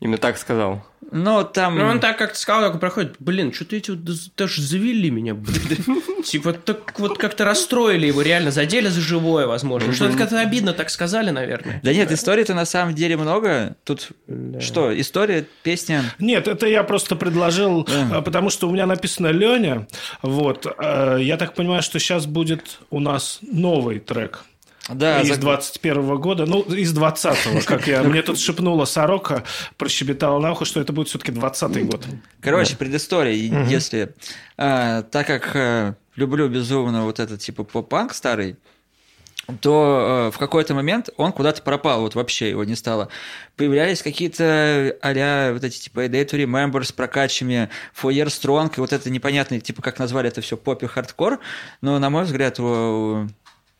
Именно 0.00 0.18
так 0.18 0.36
сказал. 0.38 0.84
Но 1.14 1.44
там... 1.44 1.78
Ну, 1.78 1.84
он 1.84 2.00
так 2.00 2.18
как-то 2.18 2.36
сказал, 2.36 2.62
такой 2.62 2.80
проходит, 2.80 3.14
блин, 3.20 3.52
что-то 3.52 3.76
эти 3.76 3.92
вот 3.92 4.00
даже 4.36 4.60
завели 4.60 5.10
меня, 5.10 5.34
блин. 5.34 6.02
Типа, 6.24 6.52
так 6.52 6.98
вот 6.98 7.18
как-то 7.18 7.44
расстроили 7.44 8.08
его, 8.08 8.20
реально, 8.20 8.50
задели 8.50 8.88
за 8.88 9.00
живое, 9.00 9.46
возможно. 9.46 9.92
Что-то 9.92 10.18
как-то 10.18 10.40
обидно 10.40 10.72
так 10.72 10.90
сказали, 10.90 11.30
наверное. 11.30 11.80
Да 11.84 11.92
нет, 11.92 12.10
историй-то 12.10 12.54
на 12.54 12.64
самом 12.64 12.96
деле 12.96 13.16
много. 13.16 13.76
Тут 13.84 14.08
что, 14.58 15.00
история, 15.00 15.46
песня... 15.62 16.02
Нет, 16.18 16.48
это 16.48 16.66
я 16.66 16.82
просто 16.82 17.14
предложил, 17.14 17.86
э, 17.88 18.20
потому 18.20 18.50
что 18.50 18.68
у 18.68 18.72
меня 18.72 18.86
написано 18.86 19.28
Леня. 19.28 19.86
Вот. 20.22 20.66
э, 20.66 21.18
Я 21.20 21.36
так 21.36 21.54
понимаю, 21.54 21.82
что 21.82 22.00
сейчас 22.00 22.26
будет 22.26 22.80
у 22.90 22.98
нас 22.98 23.38
новый 23.42 24.00
трек. 24.00 24.44
Да, 24.90 25.22
из 25.22 25.28
за- 25.28 25.36
21 25.38 26.16
года, 26.18 26.44
ну, 26.46 26.60
из 26.62 26.92
20-го, 26.96 27.60
как 27.64 27.86
я. 27.86 28.02
Мне 28.02 28.22
тут 28.22 28.38
шепнула 28.38 28.84
сорока, 28.84 29.44
прощебетала 29.78 30.38
на 30.40 30.52
ухо, 30.52 30.64
что 30.64 30.80
это 30.80 30.92
будет 30.92 31.08
все-таки 31.08 31.32
20-й 31.32 31.84
год. 31.84 32.06
Короче, 32.40 32.76
предыстория, 32.76 33.32
если... 33.66 34.14
а, 34.58 35.02
так 35.02 35.26
как 35.26 35.50
а, 35.54 35.94
люблю 36.16 36.48
безумно 36.48 37.04
вот 37.04 37.18
этот 37.18 37.40
типа 37.40 37.64
поп-панк 37.64 38.12
старый, 38.12 38.56
то 39.60 40.28
э, 40.28 40.34
в 40.34 40.38
какой-то 40.38 40.72
момент 40.72 41.10
он 41.18 41.30
куда-то 41.32 41.60
пропал, 41.60 42.00
вот 42.00 42.14
вообще 42.14 42.48
его 42.48 42.64
не 42.64 42.74
стало. 42.76 43.08
Появлялись 43.56 44.02
какие-то 44.02 44.96
а 45.02 45.52
вот 45.52 45.62
эти 45.64 45.80
типа 45.80 46.00
A 46.04 46.08
Day 46.08 46.24
to 46.24 46.42
Remember 46.42 46.82
с 46.82 46.92
прокачами, 46.92 47.68
Foyer 48.00 48.26
Strong, 48.28 48.72
и 48.76 48.80
вот 48.80 48.94
это 48.94 49.10
непонятно, 49.10 49.60
типа 49.60 49.82
как 49.82 49.98
назвали 49.98 50.28
это 50.28 50.40
все 50.40 50.56
поп 50.56 50.82
и 50.82 50.86
хардкор, 50.86 51.40
но, 51.82 51.98
на 51.98 52.08
мой 52.08 52.24
взгляд, 52.24 52.58
у- 52.58 53.28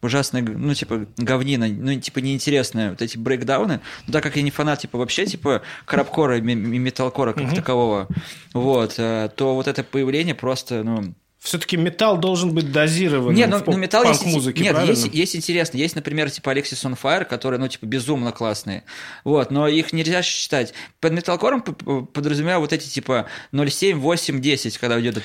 ужасная, 0.05 0.43
ну, 0.43 0.75
типа, 0.75 1.07
говнина, 1.17 1.67
ну, 1.69 1.99
типа, 2.01 2.19
неинтересная, 2.21 2.91
вот 2.91 3.03
эти 3.03 3.19
брейкдауны, 3.19 3.81
но 4.07 4.13
так 4.13 4.23
как 4.23 4.37
я 4.37 4.43
не 4.43 4.51
фанат, 4.51 4.81
типа, 4.81 4.99
вообще, 4.99 5.27
типа, 5.27 5.63
крабкора 5.85 6.39
и 6.39 6.41
ме- 6.41 6.53
и 6.53 6.79
металкора 6.79 7.33
как 7.33 7.55
такового, 7.55 8.09
вот, 8.53 8.95
э, 8.99 9.31
то 9.37 9.55
вот 9.55 9.67
это 9.69 9.83
появление 9.83 10.35
просто, 10.35 10.83
ну, 10.85 11.15
Все-таки 11.45 11.77
металл 11.77 12.17
должен 12.17 12.55
быть 12.55 12.73
дозирован 12.73 13.35
нет, 13.35 13.51
ну, 13.51 13.59
в 13.59 13.67
ну, 13.67 13.77
металл 13.77 14.05
есть, 14.05 14.25
музыке, 14.25 14.63
нет, 14.63 14.73
правильно? 14.73 14.93
есть, 14.93 15.13
есть 15.13 15.37
интересно. 15.37 15.77
Есть, 15.77 15.95
например, 15.95 16.31
типа 16.31 16.55
Alexis 16.55 16.83
on 16.87 16.99
Fire, 17.01 17.27
которые, 17.27 17.61
ну, 17.61 17.69
типа, 17.69 17.85
безумно 17.85 18.33
классные. 18.33 18.83
Вот, 19.25 19.51
но 19.51 19.69
их 19.69 19.93
нельзя 19.93 20.23
считать. 20.23 20.73
Под 21.01 21.23
п- 21.23 22.07
подразумеваю 22.15 22.61
вот 22.61 22.73
эти, 22.73 22.89
типа, 22.89 23.27
0,7, 23.53 23.97
8, 23.97 24.41
10, 24.41 24.79
когда 24.79 24.99
идет. 24.99 25.23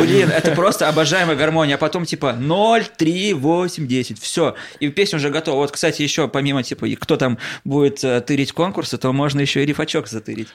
Блин, 0.00 0.30
это 0.30 0.50
просто 0.56 0.88
обожаемая 0.88 1.36
гармония. 1.36 1.76
А 1.76 1.78
потом, 1.78 2.04
типа, 2.04 2.32
0, 2.32 2.84
3, 2.84 3.34
8, 3.34 3.86
10. 3.86 4.20
Все. 4.20 4.56
И 4.80 4.88
песня 4.88 5.18
уже 5.18 5.30
готова. 5.30 5.58
Вот, 5.58 5.70
кстати, 5.70 6.02
еще 6.02 6.26
помимо, 6.26 6.64
типа, 6.64 6.88
кто 7.00 7.16
там 7.16 7.38
будет 7.62 8.00
тырить 8.26 8.50
конкурсы, 8.50 8.98
то 8.98 9.12
можно 9.12 9.40
еще 9.40 9.62
и 9.62 9.66
рифачок 9.66 10.08
затырить. 10.08 10.48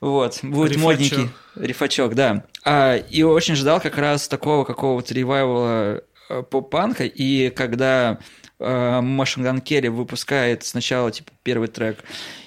Вот. 0.00 0.38
Будет 0.42 0.78
модненький. 0.78 1.28
Рифачок, 1.56 2.14
да. 2.14 2.44
А, 2.64 2.96
и 2.96 3.22
очень 3.22 3.49
ждал 3.56 3.80
как 3.80 3.96
раз 3.98 4.28
такого 4.28 4.64
какого-то 4.64 5.14
ревайвала 5.14 6.02
э, 6.28 6.42
поп-панка, 6.42 7.04
и 7.04 7.50
когда 7.50 8.18
э, 8.58 8.64
Machine 8.64 9.42
Gun 9.44 9.62
Kelly 9.62 9.90
выпускает 9.90 10.62
сначала 10.64 11.10
типа 11.10 11.30
первый 11.42 11.68
трек 11.68 11.98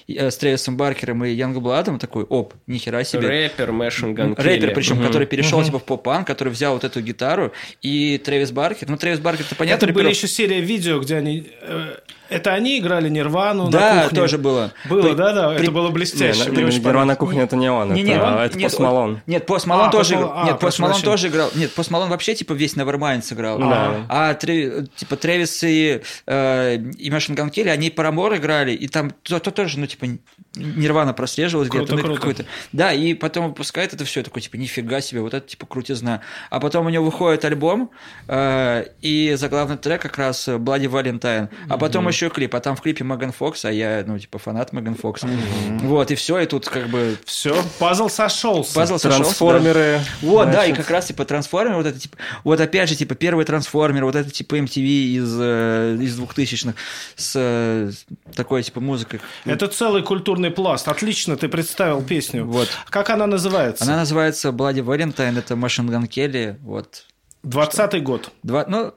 э, 0.08 0.30
с 0.30 0.36
Трейвисом 0.36 0.76
Баркером 0.76 1.24
и 1.24 1.30
Янгбладом, 1.32 1.98
такой, 1.98 2.24
оп, 2.24 2.54
нихера 2.66 3.04
себе. 3.04 3.26
Рэпер 3.28 3.72
Machine 3.72 4.14
Gun 4.14 4.34
Рэпер, 4.38 4.72
причем, 4.74 4.96
Мгм. 4.96 5.06
который 5.06 5.26
перешел 5.26 5.62
типа 5.64 5.78
в 5.78 5.84
поп-панк, 5.84 6.26
который 6.26 6.50
взял 6.50 6.74
вот 6.74 6.84
эту 6.84 7.00
гитару, 7.00 7.52
и 7.82 8.18
Трэвис 8.18 8.52
Баркер, 8.52 8.88
ну, 8.88 8.96
Трэвис 8.96 9.18
Баркер-то 9.20 9.54
понятно, 9.54 9.86
Это 9.86 9.92
были 9.94 10.08
рэперов- 10.08 10.10
еще 10.14 10.28
серия 10.28 10.60
видео, 10.60 10.98
где 11.00 11.16
они... 11.16 11.46
Это 12.30 12.52
они 12.54 12.78
играли 12.78 13.08
Нирвану 13.08 13.64
на 13.64 13.70
Да, 13.70 14.02
кухне? 14.04 14.18
тоже 14.18 14.38
было. 14.38 14.72
Было, 14.88 15.02
При- 15.02 15.14
да, 15.14 15.32
да, 15.32 15.48
при- 15.50 15.62
это 15.64 15.70
было 15.72 15.88
Не, 15.88 15.92
блестяще. 15.94 16.44
на- 16.44 16.52
мне 16.52 16.66
очень 16.66 16.82
Нирвана 16.82 17.16
кухня 17.16 17.42
это 17.42 17.56
не 17.56 17.70
он, 17.70 17.92
Не, 17.92 18.02
не, 18.02 18.12
это, 18.12 18.24
он- 18.26 18.38
это 18.38 18.58
нет, 18.58 18.72
Post 18.72 18.76
он- 18.82 18.86
Malone. 19.14 19.18
Нет, 19.26 19.46
Пост 19.46 19.66
Малон 19.66 19.88
А, 19.88 19.90
тоже 19.90 20.14
а, 20.16 20.44
Нет, 20.46 20.58
Post 20.58 20.78
Malone 20.78 21.00
тоже 21.02 21.28
играл. 21.28 21.50
Нет, 21.54 21.72
Post 21.72 21.90
Malone 21.90 22.08
вообще 22.08 22.34
типа 22.34 22.52
весь 22.54 22.74
Nevermind 22.76 23.22
сыграл. 23.22 23.58
Да. 23.58 24.06
А 24.08 24.34
Тре- 24.34 24.86
типа 24.96 25.16
Трэвис 25.16 25.62
и, 25.64 26.00
э, 26.26 26.76
и 26.98 27.10
Машин 27.10 27.34
Ган 27.34 27.50
Келли, 27.50 27.68
они 27.68 27.90
Парамор 27.90 28.34
играли, 28.36 28.72
и 28.72 28.88
там 28.88 29.10
то, 29.22 29.38
то 29.38 29.50
тоже, 29.50 29.78
ну, 29.78 29.86
типа, 29.86 30.06
Нирвана 30.56 31.12
прослеживалась 31.14 31.68
Круто, 31.68 31.94
где-то. 31.94 31.96
ну, 32.08 32.14
круто. 32.14 32.20
какой-то- 32.20 32.44
Да, 32.72 32.92
и 32.92 33.14
потом 33.14 33.48
выпускает 33.48 33.92
это 33.92 34.04
все, 34.04 34.22
такой, 34.22 34.40
типа, 34.40 34.56
нифига 34.56 35.00
себе, 35.00 35.20
вот 35.20 35.34
это, 35.34 35.46
типа, 35.46 35.66
крутизна. 35.66 36.20
А 36.50 36.60
потом 36.60 36.86
у 36.86 36.88
него 36.90 37.04
выходит 37.04 37.44
альбом, 37.44 37.90
э, 38.28 38.84
и 39.02 39.34
заглавный 39.36 39.76
трек 39.76 40.00
как 40.02 40.16
раз 40.18 40.48
Bloody 40.48 40.88
Valentine, 40.88 41.48
а 41.68 41.76
потом 41.78 42.08
еще 42.14 42.30
клип, 42.30 42.54
а 42.54 42.60
там 42.60 42.76
в 42.76 42.80
клипе 42.80 43.04
Меган 43.04 43.32
Фокс, 43.32 43.64
а 43.64 43.72
я, 43.72 44.04
ну, 44.06 44.18
типа, 44.18 44.38
фанат 44.38 44.72
Меган 44.72 44.94
Фокс. 44.94 45.22
Вот, 45.82 46.10
и 46.10 46.14
все, 46.14 46.38
и 46.40 46.46
тут 46.46 46.68
как 46.68 46.88
бы 46.88 47.16
Все, 47.24 47.62
пазл 47.78 48.08
сошелся. 48.08 48.74
пазл 48.74 48.98
сошелся, 48.98 49.08
да. 49.08 49.24
Трансформеры. 49.24 50.00
Вот, 50.22 50.50
да, 50.50 50.66
и 50.66 50.72
как 50.72 50.90
раз 50.90 51.06
типа 51.06 51.24
трансформер, 51.24 51.74
вот 51.76 51.86
это 51.86 51.98
типа, 51.98 52.16
вот 52.44 52.60
опять 52.60 52.88
же, 52.88 52.96
типа 52.96 53.14
первый 53.14 53.44
трансформер, 53.44 54.04
вот 54.04 54.14
это 54.14 54.30
типа 54.30 54.56
MTV 54.56 54.86
из, 54.86 55.36
э, 55.38 55.96
из 56.00 56.18
2000-х 56.18 56.74
с 57.16 57.32
э, 57.36 57.90
с 57.90 58.06
такой 58.34 58.62
типа 58.62 58.80
музыкой. 58.80 59.20
Это 59.44 59.68
целый 59.68 60.02
культурный 60.02 60.50
пласт. 60.50 60.88
Отлично 60.88 61.36
ты 61.36 61.48
представил 61.48 62.02
песню. 62.02 62.44
Вот. 62.44 62.68
Как 62.88 63.10
она 63.10 63.26
называется? 63.26 63.84
Она 63.84 63.96
называется 63.96 64.48
Bloody 64.50 64.84
Valentine, 64.84 65.38
это 65.38 65.54
Machine 65.54 65.88
Gun 65.88 66.08
Kelly, 66.08 66.56
вот. 66.60 67.04
20-й 67.44 68.00
год. 68.00 68.30
Два, 68.42 68.64
ну, 68.68 68.92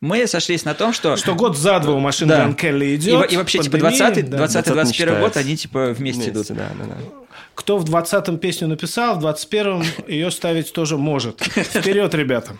мы 0.00 0.26
сошлись 0.26 0.64
на 0.64 0.74
том, 0.74 0.92
что... 0.92 1.16
Что 1.16 1.34
год 1.34 1.56
за 1.56 1.80
два 1.80 1.94
у 1.94 1.98
машин 2.00 2.28
Да. 2.28 2.38
Ган 2.44 2.54
Келли 2.54 2.86
и, 2.86 2.96
идет. 2.96 3.14
во- 3.14 3.24
и 3.24 3.36
вообще, 3.36 3.58
типа, 3.58 3.78
пандемия, 3.78 3.98
20 4.10 4.30
да. 4.30 4.36
20 4.38 4.52
20 4.52 4.66
не 4.66 4.74
21 4.74 5.20
год, 5.20 5.36
они, 5.36 5.56
типа, 5.56 5.86
вместе, 5.96 6.30
идут. 6.30 6.48
Вместе, 6.48 6.54
да, 6.54 6.68
да, 6.78 6.84
да. 6.86 6.96
Кто 7.54 7.78
в 7.78 7.84
20-м 7.84 8.38
песню 8.38 8.68
написал, 8.68 9.18
в 9.18 9.26
21-м 9.26 9.82
ее 10.08 10.30
ставить 10.30 10.72
тоже 10.72 10.96
может. 10.96 11.40
Вперед, 11.42 12.14
ребята. 12.14 12.56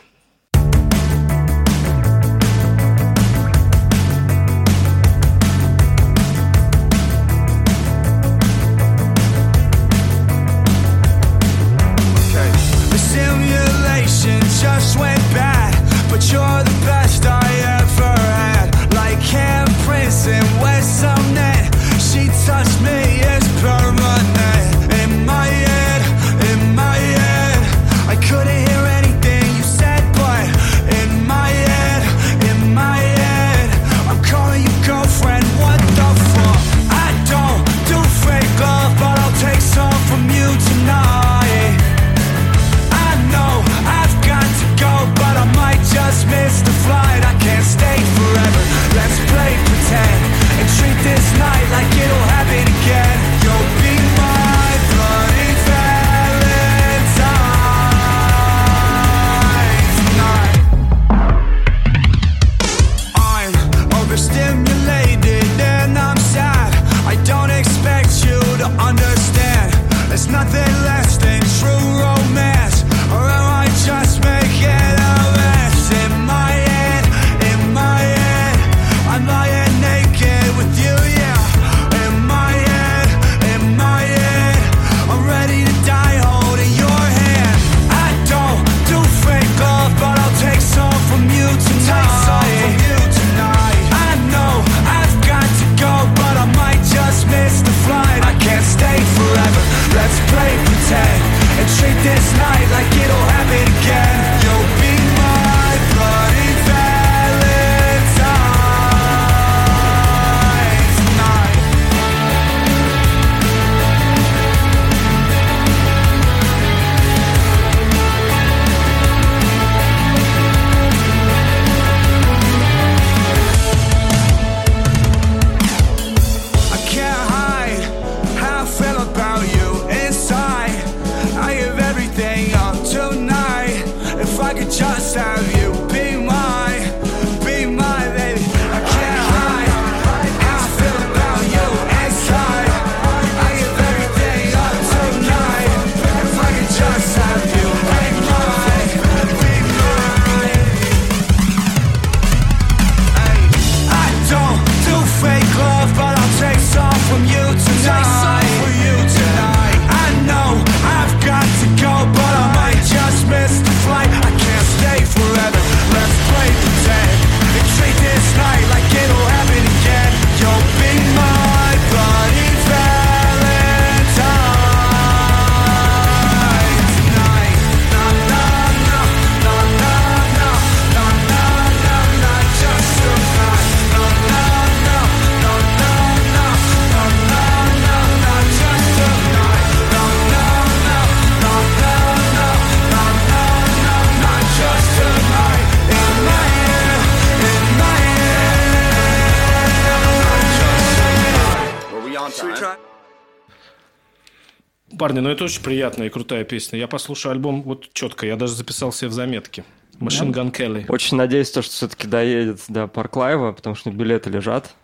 Парни, 205.02 205.18
ну 205.18 205.30
это 205.30 205.42
очень 205.42 205.64
приятная 205.64 206.06
и 206.06 206.10
крутая 206.10 206.44
песня. 206.44 206.78
Я 206.78 206.86
послушаю 206.86 207.32
альбом 207.32 207.62
вот 207.62 207.92
четко. 207.92 208.24
Я 208.24 208.36
даже 208.36 208.52
записал 208.52 208.92
себе 208.92 209.08
в 209.08 209.12
заметки. 209.12 209.64
Machine 209.98 210.32
Gun 210.32 210.52
Kelly. 210.52 210.84
Очень 210.86 211.16
надеюсь, 211.16 211.50
то, 211.50 211.60
что 211.60 211.72
все-таки 211.72 212.06
доедет 212.06 212.60
до 212.68 212.86
Парклайва, 212.86 213.50
потому 213.50 213.74
что 213.74 213.90
билеты 213.90 214.30
лежат. 214.30 214.76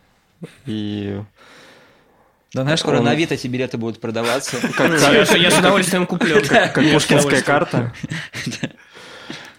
И 0.67 1.21
Да 2.53 2.63
знаешь, 2.63 2.81
скоро 2.81 2.99
Он- 2.99 3.05
на 3.05 3.13
Авито 3.13 3.35
эти 3.35 3.47
билеты 3.47 3.79
будут 3.79 4.01
продаваться. 4.01 4.57
Я, 5.13 5.25
с- 5.25 5.37
я 5.37 5.53
с 5.53 5.59
удовольствием 5.61 6.05
куплю. 6.05 6.43
как 6.49 6.75
пушкинская 6.75 7.43
карта. 7.43 7.93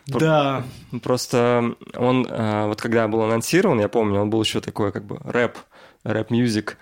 Да. 0.07 0.63
Просто 1.01 1.75
он, 1.95 2.25
э, 2.29 2.65
вот 2.65 2.81
когда 2.81 3.07
был 3.07 3.21
анонсирован, 3.21 3.79
я 3.79 3.87
помню, 3.87 4.19
он 4.19 4.29
был 4.29 4.41
еще 4.41 4.59
такой 4.59 4.91
как 4.91 5.05
бы 5.05 5.19
рэп, 5.23 5.57
rap 6.03 6.28
music. 6.28 6.77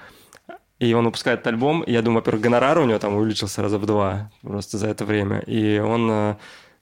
И 0.79 0.93
он 0.93 1.05
выпускает 1.05 1.45
альбом, 1.47 1.81
и 1.81 1.91
я 1.91 2.01
думаю, 2.01 2.19
во-первых, 2.19 2.43
гонорар 2.43 2.77
у 2.79 2.85
него 2.85 2.99
там 2.99 3.15
увеличился 3.15 3.63
раза 3.63 3.79
в 3.79 3.85
два 3.85 4.31
просто 4.41 4.77
за 4.77 4.87
это 4.87 5.05
время. 5.05 5.39
И 5.39 5.79
он, 5.79 6.09
э, 6.11 6.35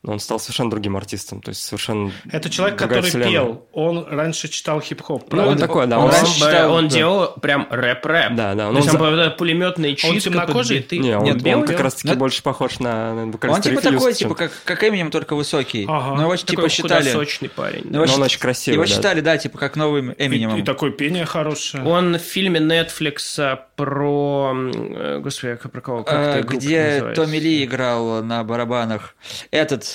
он 0.06 0.20
стал 0.20 0.40
совершенно 0.40 0.70
другим 0.70 0.96
артистом, 0.98 1.42
то 1.42 1.50
есть 1.50 1.62
совершенно 1.62 2.12
Это 2.32 2.50
человек, 2.50 2.78
который 2.78 3.02
вселенная. 3.04 3.32
пел. 3.32 3.68
Он 3.74 4.06
раньше 4.10 4.48
читал 4.48 4.80
хип-хоп. 4.82 5.32
Ну, 5.34 5.48
он 5.48 5.58
такой, 5.58 5.88
да. 5.88 5.98
он 6.00 6.06
Он, 6.06 6.12
раньше 6.12 6.26
Он, 6.28 6.34
читал, 6.36 6.74
он 6.74 6.88
да. 6.88 6.94
делал 6.96 7.28
прям 7.42 7.68
рэп-рэп. 7.70 8.36
Да, 8.36 8.54
да, 8.54 8.64
То 8.64 8.70
он 8.70 8.76
есть 8.78 8.92
за- 8.92 8.98
была 8.98 9.30
пулеметная 9.32 9.96
читка, 9.96 10.20
темнокожий? 10.20 10.82
подбитый- 10.82 11.00
Не, 11.00 11.18
он, 11.18 11.24
Нет, 11.24 11.36
он 11.36 11.42
белый. 11.42 11.68
как 11.68 11.80
раз-таки 11.80 12.10
Ну, 12.10 12.16
больше 12.16 12.44
похож 12.44 12.80
на, 12.80 13.14
на 13.14 13.22
Он 13.24 13.62
типа 13.62 13.82
такой, 13.82 14.00
чем- 14.14 14.14
типа, 14.14 14.36
как, 14.36 14.52
как 14.64 14.84
Эминем, 14.84 15.12
только 15.12 15.36
высокий. 15.36 15.86
Ага. 15.88 16.16
Но 16.16 16.22
его 16.24 16.36
Такой 16.36 16.46
типа 16.56 16.70
считали... 16.70 17.10
худосочный 17.10 17.50
парень. 17.50 17.82
ну, 17.86 17.92
да. 17.92 17.98
его 17.98 18.06
Но 18.08 18.14
он 18.16 18.24
очень 18.24 18.40
красивый, 18.40 18.76
Его 18.76 18.84
да. 18.86 18.90
считали, 18.90 19.22
да, 19.22 19.38
типа, 19.38 19.58
как 19.58 19.76
новым 19.76 20.12
И, 20.12 20.26
Эминемом. 20.28 20.60
и 20.60 20.64
такое 20.64 20.92
пение 20.92 21.26
хорошее. 21.26 21.84
Он 21.84 22.16
в 22.18 22.22
фильме 22.22 22.60
Netflix 22.60 23.18
а, 23.40 23.56
про... 23.76 24.54
э, 24.74 25.20
Господи, 25.20 25.56
как- 25.56 25.72
про 25.72 25.82
кого? 25.82 26.04
Как 26.04 26.16
Э, 26.16 26.32
эта 26.40 26.48
группа 26.48 26.62
где? 26.64 27.02
Томми 27.16 27.38
Ли 27.38 27.64
играл 27.64 28.24
на 28.24 28.44
барабанах. 28.44 29.16
Этот, 29.52 29.95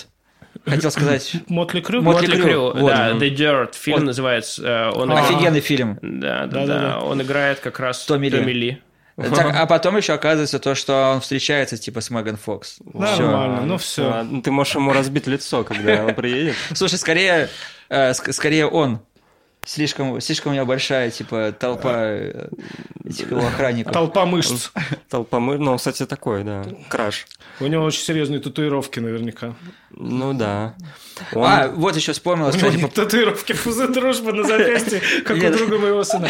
хотел 0.70 0.90
сказать, 0.90 1.34
Мотли 1.48 1.80
Крю? 1.80 2.02
Мотли 2.02 2.26
Мотли 2.28 2.36
Крю, 2.40 2.44
Крю, 2.44 2.62
вот. 2.82 2.90
да, 2.90 3.10
The 3.12 3.34
Dirt, 3.36 3.74
фильм 3.74 3.98
Он- 3.98 4.04
называется. 4.06 4.62
э, 4.62 4.90
Он 4.94 5.12
офигенный 5.12 5.60
фильм. 5.60 5.98
Да, 6.02 6.46
да, 6.46 6.66
да. 6.66 6.98
Он 7.00 7.20
играет 7.22 7.60
как 7.60 7.78
раз 7.80 8.04
Томми 8.04 8.28
Ли. 8.28 8.38
Томми 8.38 8.52
Ли. 8.52 8.82
Так, 9.16 9.54
а 9.54 9.66
потом 9.66 9.98
еще 9.98 10.14
оказывается 10.14 10.58
то, 10.58 10.74
что 10.74 11.12
он 11.14 11.20
встречается 11.20 11.76
типа 11.76 12.00
с 12.00 12.08
Меган 12.08 12.36
Фокс. 12.38 12.78
Нормально, 12.94 13.62
ну 13.66 13.76
все. 13.76 14.22
Ну, 14.22 14.40
Ты 14.40 14.50
можешь 14.50 14.74
ему 14.76 14.92
разбить 14.94 15.26
лицо, 15.26 15.62
когда 15.62 16.06
он 16.06 16.14
приедет. 16.14 16.54
Слушай, 16.74 16.98
скорее, 16.98 17.50
э, 17.90 18.12
ск- 18.12 18.32
скорее 18.32 18.66
он. 18.66 19.00
Слишком, 19.64 20.20
слишком 20.20 20.52
у 20.52 20.54
него 20.54 20.64
большая, 20.64 21.10
типа, 21.10 21.52
толпа 21.58 21.92
э, 21.94 22.48
этих 23.04 23.30
его 23.30 23.46
охранников. 23.46 23.92
Толпа 23.92 24.24
мышц. 24.24 24.70
Толпа 25.10 25.38
мы... 25.38 25.58
Ну, 25.58 25.76
кстати, 25.76 26.06
такой, 26.06 26.44
да. 26.44 26.64
Краш. 26.88 27.26
У 27.60 27.66
него 27.66 27.84
очень 27.84 28.00
серьезные 28.02 28.40
татуировки 28.40 29.00
наверняка. 29.00 29.54
Ну, 29.90 30.32
да. 30.32 30.74
Он- 31.34 31.44
А, 31.44 31.68
вот 31.68 31.94
еще 31.94 32.14
него 32.54 32.68
кстати, 32.68 32.76
нет 32.82 32.94
татуировки 32.94 33.52
фузы 33.52 33.88
дружбы 33.88 34.32
на 34.32 34.44
запястье, 34.44 35.02
как 35.26 35.36
у 35.36 35.50
друга 35.50 35.78
моего 35.78 36.04
сына. 36.04 36.28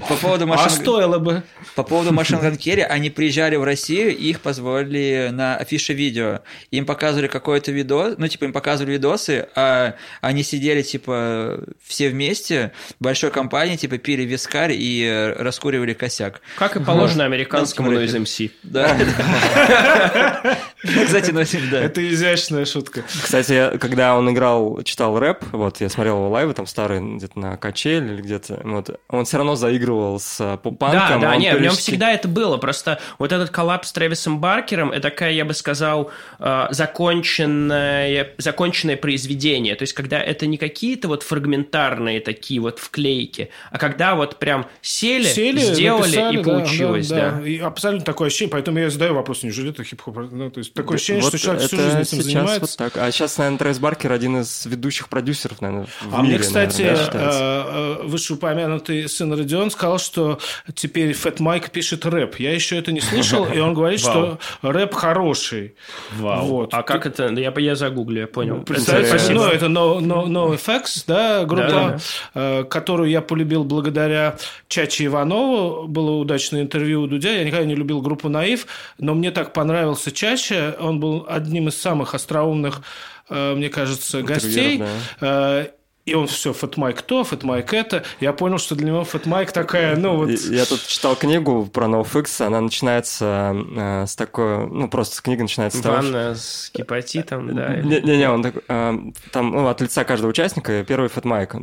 по, 0.00 0.06
по 0.08 0.16
поводу 0.16 0.44
А 0.44 0.48
машин... 0.48 0.70
стоило 0.70 1.18
бы. 1.18 1.42
По 1.74 1.82
поводу 1.82 2.12
машин 2.12 2.40
Ган 2.40 2.56
Керри, 2.56 2.82
они 2.82 3.08
приезжали 3.08 3.56
в 3.56 3.64
Россию, 3.64 4.14
и 4.14 4.28
их 4.30 4.40
позвали 4.40 5.30
на 5.32 5.56
афише 5.56 5.94
видео. 5.94 6.40
Им 6.70 6.84
показывали 6.84 7.28
какой-то 7.28 7.72
видос, 7.72 8.16
ну, 8.18 8.28
типа, 8.28 8.44
им 8.44 8.52
показывали 8.52 8.92
видосы, 8.92 9.48
а 9.54 9.94
они 10.20 10.42
сидели, 10.42 10.82
типа, 10.82 11.64
все 11.82 12.10
вместе, 12.10 12.49
в 12.50 13.02
большой 13.02 13.30
компании, 13.30 13.76
типа, 13.76 13.98
пили 13.98 14.22
вискарь 14.22 14.72
и 14.72 15.04
э, 15.04 15.42
раскуривали 15.42 15.94
косяк. 15.94 16.40
Как 16.56 16.76
и 16.76 16.80
положено 16.80 17.24
американскому 17.24 17.92
Noise 17.92 18.22
MC. 18.22 18.50
Да. 18.62 18.96
Кстати, 20.82 21.30
ну, 21.30 21.42
да. 21.70 21.80
Это 21.82 22.08
изящная 22.08 22.64
шутка. 22.64 23.02
Кстати, 23.02 23.76
когда 23.78 24.16
он 24.16 24.30
играл, 24.30 24.82
читал 24.82 25.18
рэп, 25.18 25.44
вот, 25.52 25.80
я 25.80 25.88
смотрел 25.88 26.16
его 26.16 26.30
лайвы, 26.30 26.54
там, 26.54 26.66
старые, 26.66 27.00
где-то 27.16 27.38
на 27.38 27.56
качель 27.56 28.04
или 28.12 28.22
где-то, 28.22 28.60
вот, 28.64 29.00
он 29.08 29.24
все 29.24 29.36
равно 29.36 29.56
заигрывал 29.56 30.18
с 30.18 30.40
э, 30.40 30.44
Да, 30.44 30.56
поп-панком. 30.56 31.20
да, 31.20 31.32
он 31.32 31.38
нет, 31.38 31.58
в 31.58 31.60
нем 31.60 31.72
всегда 31.72 32.12
это 32.12 32.28
было. 32.28 32.56
Просто 32.56 33.00
вот 33.18 33.32
этот 33.32 33.50
коллапс 33.50 33.88
с 33.88 33.92
Трэвисом 33.92 34.40
Баркером, 34.40 34.90
это 34.90 35.10
такая, 35.10 35.32
я 35.32 35.44
бы 35.44 35.54
сказал, 35.54 36.10
э, 36.38 36.66
законченное, 36.70 38.34
законченное 38.38 38.96
произведение. 38.96 39.74
То 39.74 39.82
есть, 39.82 39.92
когда 39.92 40.18
это 40.20 40.46
не 40.46 40.56
какие-то 40.56 41.08
вот 41.08 41.22
фрагментарные 41.22 42.20
такие 42.20 42.39
вот 42.58 42.78
вклейки, 42.78 43.50
а 43.70 43.78
когда 43.78 44.14
вот 44.14 44.38
прям 44.38 44.66
сели, 44.82 45.24
Сели, 45.24 45.60
сделали 45.60 46.16
написали, 46.16 46.34
и 46.34 46.42
да, 46.42 46.50
получилось, 46.50 47.08
да. 47.08 47.40
И 47.44 47.58
абсолютно 47.58 48.04
такое 48.04 48.28
ощущение, 48.28 48.50
поэтому 48.52 48.78
я 48.78 48.90
задаю 48.90 49.14
вопрос, 49.14 49.42
неужели 49.42 49.70
это 49.70 49.84
хип-хоп? 49.84 50.30
Ну, 50.30 50.50
то 50.50 50.58
есть 50.58 50.74
такое 50.74 50.96
ощущение, 50.96 51.22
Вот 51.22 51.28
что 51.30 51.38
человек 51.38 51.62
всю 51.62 51.76
жизнь 51.76 51.98
этим 52.00 52.22
занимается. 52.22 52.60
вот 52.60 52.76
так. 52.76 52.96
А 52.96 53.10
сейчас, 53.12 53.38
наверное, 53.38 53.58
Трейс 53.58 53.78
Баркер 53.78 54.12
один 54.12 54.40
из 54.40 54.66
ведущих 54.66 55.08
продюсеров, 55.08 55.60
наверное, 55.60 55.86
в 55.86 56.14
А 56.14 56.22
мире, 56.22 56.34
мне, 56.34 56.38
кстати, 56.38 56.82
наверное, 56.82 57.10
да, 57.12 57.30
э, 57.32 57.96
э, 58.00 58.06
вышеупомянутый 58.06 59.08
сын 59.08 59.32
Родион 59.32 59.70
сказал, 59.70 59.98
что 59.98 60.38
теперь 60.74 61.12
Фэт 61.12 61.40
Майк 61.40 61.70
пишет 61.70 62.06
рэп. 62.06 62.36
Я 62.36 62.54
еще 62.54 62.78
это 62.78 62.92
не 62.92 63.00
слышал, 63.00 63.44
и 63.46 63.58
он 63.58 63.74
говорит, 63.74 64.00
что 64.00 64.38
рэп 64.62 64.94
хороший. 64.94 65.74
Вот. 66.12 66.72
А 66.72 66.82
как 66.82 67.06
это? 67.06 67.28
Я, 67.32 67.52
я 67.56 67.74
загуглю, 67.76 68.22
я 68.22 68.26
понял. 68.26 68.62
Представьте, 68.62 69.08
Спасибо. 69.08 69.34
ну, 69.40 69.46
это 69.48 69.66
no, 69.66 69.98
no, 70.00 70.26
NoFX, 70.26 71.04
да, 71.06 71.44
группа, 71.44 71.68
Да-да-да. 71.68 71.96
э, 71.96 72.29
которую 72.32 73.10
я 73.10 73.20
полюбил 73.22 73.64
благодаря 73.64 74.36
Чаче 74.68 75.06
Иванову. 75.06 75.86
Было 75.88 76.12
удачное 76.12 76.62
интервью 76.62 77.02
у 77.02 77.06
Дудя. 77.06 77.32
Я 77.32 77.44
никогда 77.44 77.64
не 77.64 77.74
любил 77.74 78.00
группу 78.00 78.28
Наив, 78.28 78.66
но 78.98 79.14
мне 79.14 79.30
так 79.30 79.52
понравился 79.52 80.12
Чача. 80.12 80.76
Он 80.80 81.00
был 81.00 81.26
одним 81.28 81.68
из 81.68 81.80
самых 81.80 82.14
остроумных, 82.14 82.82
э, 83.28 83.54
мне 83.54 83.68
кажется, 83.68 84.22
гостей. 84.22 84.76
Интервьюеров, 84.76 84.90
Э, 85.20 85.66
И 86.10 86.14
он 86.14 86.26
все, 86.26 86.52
Фэтмайк 86.52 87.02
то, 87.02 87.22
Фэтмайк 87.22 87.72
это. 87.72 88.02
Я 88.18 88.32
понял, 88.32 88.58
что 88.58 88.74
для 88.74 88.88
него 88.88 89.04
Фэтмайк 89.04 89.52
такая, 89.52 89.94
ну 89.94 90.16
вот... 90.16 90.30
Я 90.30 90.64
тут 90.64 90.84
читал 90.84 91.14
книгу 91.14 91.66
про 91.66 91.86
NoFX, 91.86 92.46
она 92.46 92.60
начинается 92.60 93.54
э, 93.76 94.06
с 94.08 94.16
такой, 94.16 94.66
ну, 94.66 94.88
просто 94.88 95.22
книга 95.22 95.42
начинается 95.42 95.78
с 95.78 95.82
того, 95.82 96.02
что... 96.02 96.12
Ванна 96.12 96.34
с 96.34 96.72
гепатитом, 96.74 97.54
да. 97.54 97.76
Не-не-не, 97.76 98.28
он 98.28 98.42
такой, 98.42 98.62
э, 98.66 98.98
там, 99.30 99.50
ну, 99.52 99.68
от 99.68 99.80
лица 99.80 100.02
каждого 100.02 100.30
участника 100.30 100.82
первый 100.82 101.08
фэтмайк. 101.08 101.54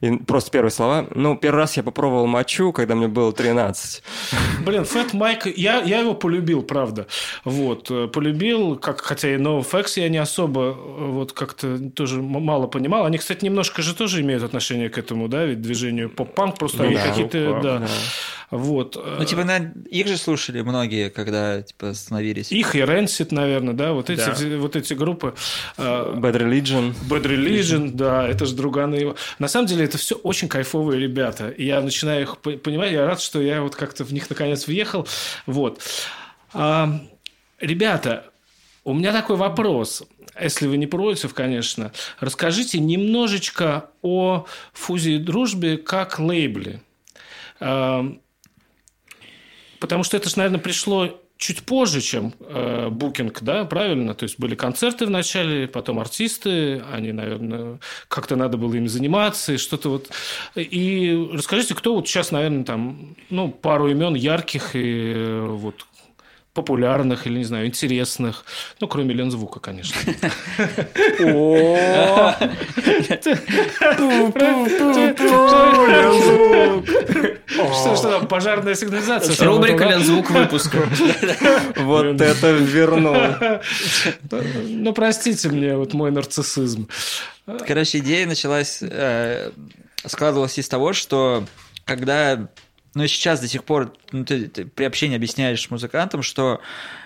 И 0.00 0.10
просто 0.18 0.52
первые 0.52 0.70
слова. 0.70 1.08
Ну, 1.12 1.36
первый 1.36 1.58
раз 1.58 1.76
я 1.76 1.82
попробовал 1.82 2.28
мочу, 2.28 2.72
когда 2.72 2.94
мне 2.94 3.08
было 3.08 3.32
13. 3.32 4.04
Блин, 4.64 4.84
Фэт 4.84 5.12
Майк, 5.12 5.46
я, 5.46 5.80
я 5.82 6.00
его 6.00 6.14
полюбил, 6.14 6.62
правда. 6.62 7.08
Вот, 7.44 7.90
э, 7.90 8.06
полюбил, 8.06 8.76
как, 8.76 9.00
хотя 9.00 9.34
и 9.34 9.38
NoFX 9.38 10.00
я 10.00 10.08
не 10.08 10.18
особо 10.18 10.72
вот 10.72 11.32
как-то 11.32 11.78
тоже 11.90 12.22
мало 12.22 12.68
понимал. 12.68 13.04
Они, 13.04 13.18
кстати, 13.18 13.44
немножко 13.44 13.82
же 13.88 13.94
тоже 13.94 14.20
имеют 14.20 14.42
отношение 14.42 14.88
к 14.88 14.98
этому, 14.98 15.28
да, 15.28 15.44
ведь 15.44 15.60
движению 15.60 16.10
поп-панк, 16.10 16.58
просто 16.58 16.78
Ну 16.78 16.84
они 16.84 16.94
да. 16.96 17.06
какие-то, 17.08 17.60
да. 17.62 17.78
да. 17.80 17.88
Вот. 18.50 18.96
Ну, 19.18 19.24
типа, 19.26 19.44
на... 19.44 19.58
их 19.90 20.06
же 20.06 20.16
слушали 20.16 20.62
многие, 20.62 21.10
когда, 21.10 21.60
типа, 21.60 21.92
становились. 21.92 22.50
Их 22.50 22.74
и 22.74 22.82
Рэнсит, 22.82 23.30
наверное, 23.30 23.74
да, 23.74 23.92
вот 23.92 24.08
эти, 24.08 24.20
Да. 24.24 24.56
вот 24.58 24.74
эти 24.76 24.94
группы. 24.94 25.34
э, 25.76 25.82
Bad 25.82 26.32
Religion. 26.36 26.94
Bad 27.10 27.24
Religion, 27.24 27.90
да, 27.92 28.26
это 28.26 28.46
же 28.46 28.54
друганы 28.54 28.94
его. 28.94 29.16
На 29.38 29.48
самом 29.48 29.66
деле, 29.66 29.84
это 29.84 29.98
все 29.98 30.14
очень 30.14 30.48
кайфовые 30.48 30.98
ребята. 31.00 31.48
И 31.50 31.66
я 31.66 31.82
начинаю 31.82 32.22
их 32.22 32.38
по- 32.38 32.52
понимать, 32.52 32.90
я 32.92 33.06
рад, 33.06 33.20
что 33.20 33.42
я 33.42 33.60
вот 33.60 33.74
как-то 33.76 34.04
в 34.04 34.12
них 34.12 34.30
наконец 34.30 34.66
въехал. 34.66 35.06
Вот. 35.46 35.82
А, 36.54 37.00
ребята, 37.60 38.24
у 38.84 38.94
меня 38.94 39.12
такой 39.12 39.36
вопрос. 39.36 40.04
Если 40.40 40.66
вы 40.66 40.76
не 40.76 40.86
против, 40.86 41.34
конечно, 41.34 41.92
расскажите 42.20 42.78
немножечко 42.78 43.90
о 44.02 44.46
фузии 44.72 45.14
и 45.14 45.18
дружбе 45.18 45.76
как 45.76 46.18
лейбле. 46.18 46.82
А, 47.60 48.16
Потому 49.80 50.02
что 50.02 50.16
это 50.16 50.28
же, 50.28 50.38
наверное, 50.38 50.60
пришло 50.60 51.20
чуть 51.36 51.62
позже, 51.62 52.00
чем 52.00 52.34
э, 52.40 52.88
букинг, 52.90 53.42
да, 53.42 53.64
правильно? 53.64 54.14
То 54.14 54.24
есть 54.24 54.40
были 54.40 54.56
концерты 54.56 55.06
в 55.06 55.10
начале, 55.10 55.68
потом 55.68 56.00
артисты, 56.00 56.82
они, 56.92 57.12
наверное, 57.12 57.78
как-то 58.08 58.34
надо 58.34 58.56
было 58.56 58.74
им 58.74 58.88
заниматься, 58.88 59.52
и 59.52 59.56
что-то 59.56 59.88
вот. 59.90 60.10
И 60.56 61.28
расскажите, 61.32 61.74
кто 61.74 61.94
вот 61.94 62.08
сейчас, 62.08 62.32
наверное, 62.32 62.64
там, 62.64 63.16
ну, 63.30 63.50
пару 63.50 63.88
имен 63.88 64.14
ярких 64.14 64.74
и 64.74 65.12
э, 65.14 65.46
вот 65.48 65.86
популярных 66.54 67.26
или, 67.26 67.38
не 67.38 67.44
знаю, 67.44 67.66
интересных. 67.66 68.44
Ну, 68.80 68.88
кроме 68.88 69.14
Лензвука, 69.14 69.60
конечно. 69.60 70.00
Что, 77.48 77.96
что 77.96 78.10
там, 78.10 78.26
пожарная 78.28 78.74
сигнализация? 78.74 79.46
Рубрика? 79.46 79.84
«Лензвук» 79.84 80.30
выпуска. 80.30 80.78
Вот 81.76 82.20
это 82.20 82.50
вернул. 82.52 83.16
Ну, 84.64 84.92
простите 84.92 85.48
мне 85.48 85.76
вот 85.76 85.94
мой 85.94 86.10
нарциссизм. 86.10 86.88
Короче, 87.66 87.98
идея 87.98 88.26
началась, 88.26 88.78
э, 88.82 89.50
складывалась 90.04 90.58
из 90.58 90.68
того, 90.68 90.92
что 90.92 91.44
когда, 91.84 92.48
и 92.94 93.08
сейчас 93.08 93.40
до 93.40 93.48
сих 93.48 93.64
пор 93.64 93.92
ну, 94.12 94.24
ты, 94.24 94.48
ты 94.48 94.64
при 94.64 94.84
общении 94.84 95.16
объясняешь 95.16 95.70
музыкантам, 95.70 96.22
что 96.22 96.60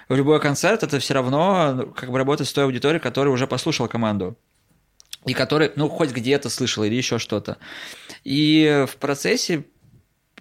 в 0.09 0.15
любой 0.15 0.41
концерт 0.41 0.83
это 0.83 0.99
все 0.99 1.15
равно 1.15 1.73
ну, 1.75 1.87
как 1.87 2.11
бы 2.11 2.19
работать 2.19 2.49
с 2.49 2.53
той 2.53 2.65
аудиторией, 2.65 3.01
которая 3.01 3.33
уже 3.33 3.47
послушала 3.47 3.89
команду. 3.89 4.37
И 5.25 5.35
который, 5.35 5.71
ну, 5.77 5.89
хоть 5.89 6.11
где-то 6.11 6.51
слышал 6.51 6.83
или 6.83 6.95
еще 6.95 7.19
что-то. 7.19 7.59
И 8.25 8.87
в 8.89 8.97
процессе 8.97 9.65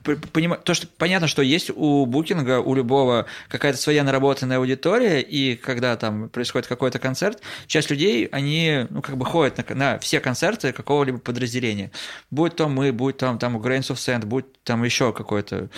п- 0.03 0.15
понима- 0.15 0.61
то, 0.61 0.73
что 0.73 0.87
понятно, 0.87 1.27
что 1.27 1.41
есть 1.41 1.69
у 1.69 2.05
букинга, 2.05 2.59
у 2.59 2.73
любого 2.75 3.25
какая-то 3.47 3.77
своя 3.77 4.03
наработанная 4.03 4.57
аудитория, 4.57 5.21
и 5.21 5.55
когда 5.55 5.95
там 5.97 6.29
происходит 6.29 6.67
какой-то 6.67 6.99
концерт, 6.99 7.41
часть 7.67 7.89
людей, 7.89 8.25
они, 8.27 8.87
ну, 8.89 9.01
как 9.01 9.17
бы 9.17 9.25
ходят 9.25 9.57
на, 9.57 9.75
на 9.75 9.99
все 9.99 10.19
концерты 10.19 10.73
какого-либо 10.73 11.19
подразделения. 11.19 11.91
Будь 12.29 12.55
то 12.55 12.67
мы, 12.67 12.91
будь 12.91 13.17
там, 13.17 13.39
там 13.39 13.57
Grains 13.57 13.91
of 13.91 13.95
Sand, 13.95 14.25
будь 14.25 14.61
там 14.63 14.83
еще 14.83 15.13
какое-то 15.13 15.69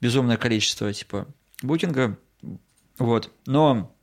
безумное 0.00 0.36
количество, 0.36 0.92
типа, 0.92 1.26
букинга. 1.62 2.18
Вот. 2.98 3.30
Но 3.46 3.94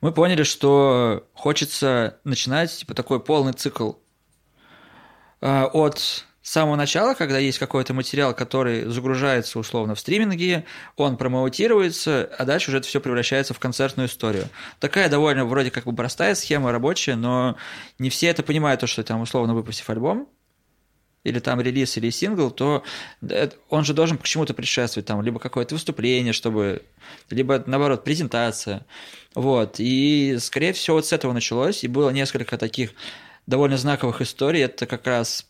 мы 0.00 0.12
поняли, 0.12 0.42
что 0.42 1.28
хочется 1.34 2.18
начинать, 2.24 2.76
типа, 2.76 2.94
такой 2.94 3.20
полный 3.20 3.52
цикл 3.52 3.92
а, 5.40 5.66
от 6.50 6.52
самого 6.52 6.74
начала, 6.74 7.14
когда 7.14 7.38
есть 7.38 7.60
какой-то 7.60 7.94
материал, 7.94 8.34
который 8.34 8.84
загружается 8.86 9.60
условно 9.60 9.94
в 9.94 10.00
стриминге, 10.00 10.64
он 10.96 11.16
промоутируется, 11.16 12.28
а 12.36 12.44
дальше 12.44 12.70
уже 12.70 12.78
это 12.78 12.88
все 12.88 13.00
превращается 13.00 13.54
в 13.54 13.60
концертную 13.60 14.08
историю. 14.08 14.48
Такая 14.80 15.08
довольно 15.08 15.44
вроде 15.44 15.70
как 15.70 15.84
бы 15.84 15.94
простая 15.94 16.34
схема 16.34 16.72
рабочая, 16.72 17.14
но 17.14 17.56
не 18.00 18.10
все 18.10 18.26
это 18.26 18.42
понимают, 18.42 18.80
то, 18.80 18.88
что 18.88 19.04
там 19.04 19.20
условно 19.20 19.54
выпустив 19.54 19.88
альбом, 19.90 20.28
или 21.22 21.38
там 21.38 21.60
релиз, 21.60 21.96
или 21.96 22.10
сингл, 22.10 22.50
то 22.50 22.82
э, 23.22 23.50
он 23.68 23.84
же 23.84 23.94
должен 23.94 24.18
к 24.18 24.24
чему-то 24.24 24.52
предшествовать, 24.52 25.06
там, 25.06 25.22
либо 25.22 25.38
какое-то 25.38 25.76
выступление, 25.76 26.32
чтобы, 26.32 26.82
либо, 27.28 27.62
наоборот, 27.64 28.02
презентация. 28.02 28.86
Вот, 29.36 29.76
и, 29.78 30.36
скорее 30.40 30.72
всего, 30.72 30.96
вот 30.96 31.06
с 31.06 31.12
этого 31.12 31.32
началось, 31.32 31.84
и 31.84 31.88
было 31.88 32.10
несколько 32.10 32.58
таких 32.58 32.90
довольно 33.46 33.76
знаковых 33.76 34.20
историй. 34.20 34.62
Это 34.62 34.86
как 34.86 35.06
раз 35.06 35.46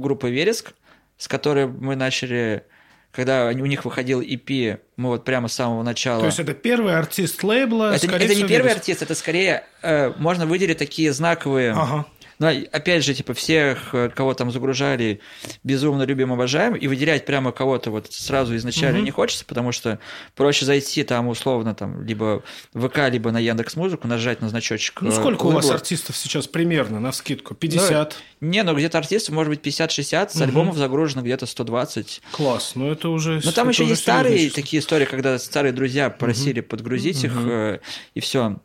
группа 0.00 0.26
«Вереск», 0.26 0.72
с 1.16 1.28
которой 1.28 1.66
мы 1.66 1.96
начали, 1.96 2.64
когда 3.12 3.46
у 3.46 3.66
них 3.66 3.84
выходил 3.84 4.20
EP, 4.20 4.78
мы 4.96 5.08
вот 5.10 5.24
прямо 5.24 5.48
с 5.48 5.54
самого 5.54 5.82
начала... 5.82 6.20
То 6.20 6.26
есть 6.26 6.40
это 6.40 6.54
первый 6.54 6.96
артист 6.96 7.42
лейбла. 7.42 7.94
это, 7.94 8.06
это 8.06 8.28
не 8.28 8.34
всего, 8.34 8.48
первый 8.48 8.72
артист, 8.72 9.02
это 9.02 9.14
скорее 9.14 9.64
э, 9.82 10.12
можно 10.16 10.46
выделить 10.46 10.78
такие 10.78 11.12
знаковые... 11.12 11.72
Ага. 11.72 12.06
Но 12.38 12.48
опять 12.48 13.04
же, 13.04 13.14
типа, 13.14 13.32
всех, 13.34 13.94
э, 13.94 14.10
кого 14.14 14.34
там 14.34 14.50
загружали, 14.50 15.20
безумно 15.62 16.02
любим, 16.02 16.32
обожаем, 16.32 16.74
и 16.74 16.86
выделять 16.86 17.26
прямо 17.26 17.52
кого-то 17.52 17.90
вот 17.90 18.12
сразу 18.12 18.56
изначально 18.56 18.96
Мгм. 18.98 19.04
не 19.04 19.10
хочется, 19.10 19.44
потому 19.44 19.72
что 19.72 19.98
проще 20.34 20.64
зайти 20.64 21.04
там 21.04 21.28
условно 21.28 21.74
там 21.74 22.02
либо 22.04 22.42
в 22.72 22.88
ВК, 22.88 23.08
либо 23.10 23.30
на 23.30 23.38
Яндекс 23.38 23.76
Музыку, 23.76 24.08
нажать 24.08 24.40
на 24.40 24.48
значочек. 24.48 25.00
Ну, 25.00 25.10
э, 25.10 25.12
сколько 25.12 25.44
у 25.46 25.50
вас 25.50 25.70
артистов 25.70 26.16
сейчас 26.16 26.46
примерно, 26.46 27.00
на 27.00 27.10
вскидку? 27.12 27.54
50? 27.54 28.16
Не, 28.40 28.62
ну 28.62 28.74
где-то 28.74 28.98
артистов 28.98 29.34
может 29.34 29.50
быть 29.50 29.60
50-60, 29.60 30.32
с 30.32 30.34
Мгм. 30.34 30.44
альбомов 30.44 30.76
загружено 30.76 31.22
где-то 31.22 31.46
120. 31.46 32.20
Класс, 32.32 32.72
ну 32.74 32.90
это 32.90 33.08
уже... 33.08 33.40
Но 33.44 33.52
там 33.52 33.68
это 33.68 33.82
еще 33.82 33.88
есть 33.90 34.02
старые 34.02 34.48
число. 34.48 34.54
такие 34.62 34.80
истории, 34.80 35.04
когда 35.04 35.38
старые 35.38 35.72
друзья 35.72 36.10
просили 36.10 36.60
подгрузить 36.60 37.22
их, 37.24 37.32
э, 37.36 37.78
и 38.14 38.20
все. 38.20 38.56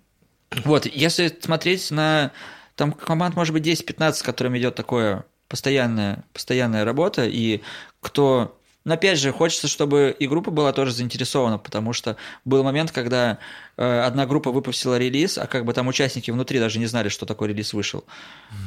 Вот, 0.65 0.85
если 0.87 1.31
смотреть 1.41 1.91
на... 1.91 2.31
Там 2.79 2.93
команд 2.93 3.35
может 3.35 3.51
быть 3.51 3.67
10-15, 3.67 4.13
с 4.13 4.23
которыми 4.23 4.57
идет 4.57 4.73
такое 4.75 5.25
постоянная, 5.49 6.23
постоянная 6.31 6.85
работа, 6.85 7.25
и 7.25 7.61
кто... 7.99 8.57
Но 8.89 8.95
опять 8.95 9.19
же, 9.19 9.31
хочется, 9.31 9.67
чтобы 9.67 10.15
и 10.17 10.27
группа 10.27 10.49
была 10.49 10.73
тоже 10.73 10.93
заинтересована, 10.93 11.59
потому 11.59 11.93
что 11.93 12.17
был 12.43 12.63
момент, 12.63 12.91
когда 12.91 13.37
э, 13.77 13.99
одна 13.99 14.25
группа 14.25 14.51
выпустила 14.51 14.97
релиз, 14.97 15.37
а 15.37 15.45
как 15.45 15.63
бы 15.63 15.73
там 15.73 15.87
участники 15.87 16.31
внутри 16.31 16.57
даже 16.57 16.79
не 16.79 16.87
знали, 16.87 17.07
что 17.09 17.27
такой 17.27 17.49
релиз 17.49 17.73
вышел. 17.73 18.03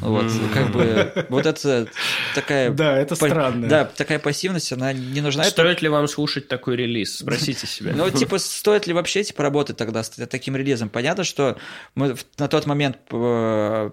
Вот, 0.00 0.26
как 0.54 0.70
бы 0.70 1.26
вот 1.28 1.44
это 1.44 1.88
такая... 2.36 2.70
Да, 2.70 2.96
это 2.96 3.16
странно. 3.16 3.66
Да, 3.66 3.84
такая 3.84 4.20
пассивность, 4.20 4.72
она 4.72 4.92
не 4.92 5.20
нужна. 5.20 5.42
Стоит 5.42 5.82
ли 5.82 5.88
вам 5.88 6.06
слушать 6.06 6.46
такой 6.46 6.76
релиз? 6.76 7.18
Спросите 7.18 7.66
себя. 7.66 7.92
ну, 7.92 8.08
типа, 8.08 8.38
стоит 8.38 8.86
ли 8.86 8.92
вообще 8.92 9.24
типа 9.24 9.42
работать 9.42 9.76
тогда 9.76 10.04
с 10.04 10.10
таким 10.10 10.54
релизом? 10.54 10.88
Понятно, 10.88 11.24
что 11.24 11.56
мы 11.96 12.14
на 12.38 12.46
тот 12.46 12.66
момент 12.66 12.96
э, 13.10 13.90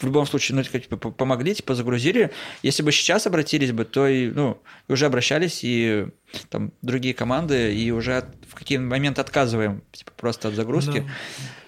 в 0.00 0.04
любом 0.04 0.26
случае, 0.26 0.56
ну, 0.56 0.62
типа, 0.62 0.96
помогли, 0.96 1.54
типа, 1.54 1.74
загрузили. 1.74 2.30
Если 2.62 2.82
бы 2.82 2.90
сейчас 2.90 3.26
обратились 3.26 3.72
бы, 3.72 3.84
то 3.84 4.06
и, 4.08 4.28
ну, 4.30 4.58
уже 4.88 5.06
обращались 5.06 5.60
и 5.62 6.06
там 6.48 6.72
другие 6.82 7.12
команды, 7.14 7.74
и 7.74 7.90
уже 7.90 8.16
от- 8.18 8.34
в 8.48 8.54
какие 8.54 8.78
моменты 8.78 9.20
отказываем, 9.20 9.82
типа, 9.92 10.12
просто 10.16 10.48
от 10.48 10.54
загрузки. 10.54 11.04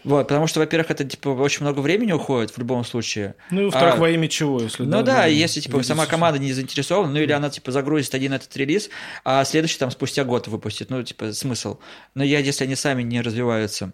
Вот, 0.05 0.27
потому 0.27 0.47
что, 0.49 0.59
во-первых, 0.61 0.91
это, 0.91 1.05
типа, 1.05 1.29
очень 1.29 1.63
много 1.63 1.79
времени 1.81 2.11
уходит 2.13 2.51
в 2.51 2.59
любом 2.59 2.85
случае. 2.85 3.35
Ну 3.51 3.61
и 3.61 3.65
во-вторых, 3.67 3.95
А- 3.95 3.99
во 3.99 4.11
имя 4.11 4.29
чего, 4.29 4.61
если... 4.61 4.83
Ну 4.85 5.03
да, 5.03 5.25
вы 5.27 5.31
если 5.31 5.61
типа 5.61 5.75
видите 5.77 5.89
сама 5.89 6.07
команда 6.07 6.39
не 6.41 6.53
заинтересована, 6.53 7.13
ну 7.13 7.21
или 7.21 7.31
она 7.33 7.51
типа 7.51 7.71
загрузит 7.71 8.13
один 8.15 8.33
этот 8.33 8.57
релиз, 8.57 8.91
а 9.25 9.45
следующий 9.45 9.79
там 9.79 9.91
спустя 9.93 10.25
год 10.25 10.49
выпустит, 10.49 10.91
ну 10.91 11.03
типа 11.05 11.33
смысл. 11.33 11.79
Но 12.15 12.25
я, 12.25 12.41
если 12.41 12.65
они 12.65 12.75
сами 12.75 13.03
не 13.03 13.21
развиваются. 13.21 13.93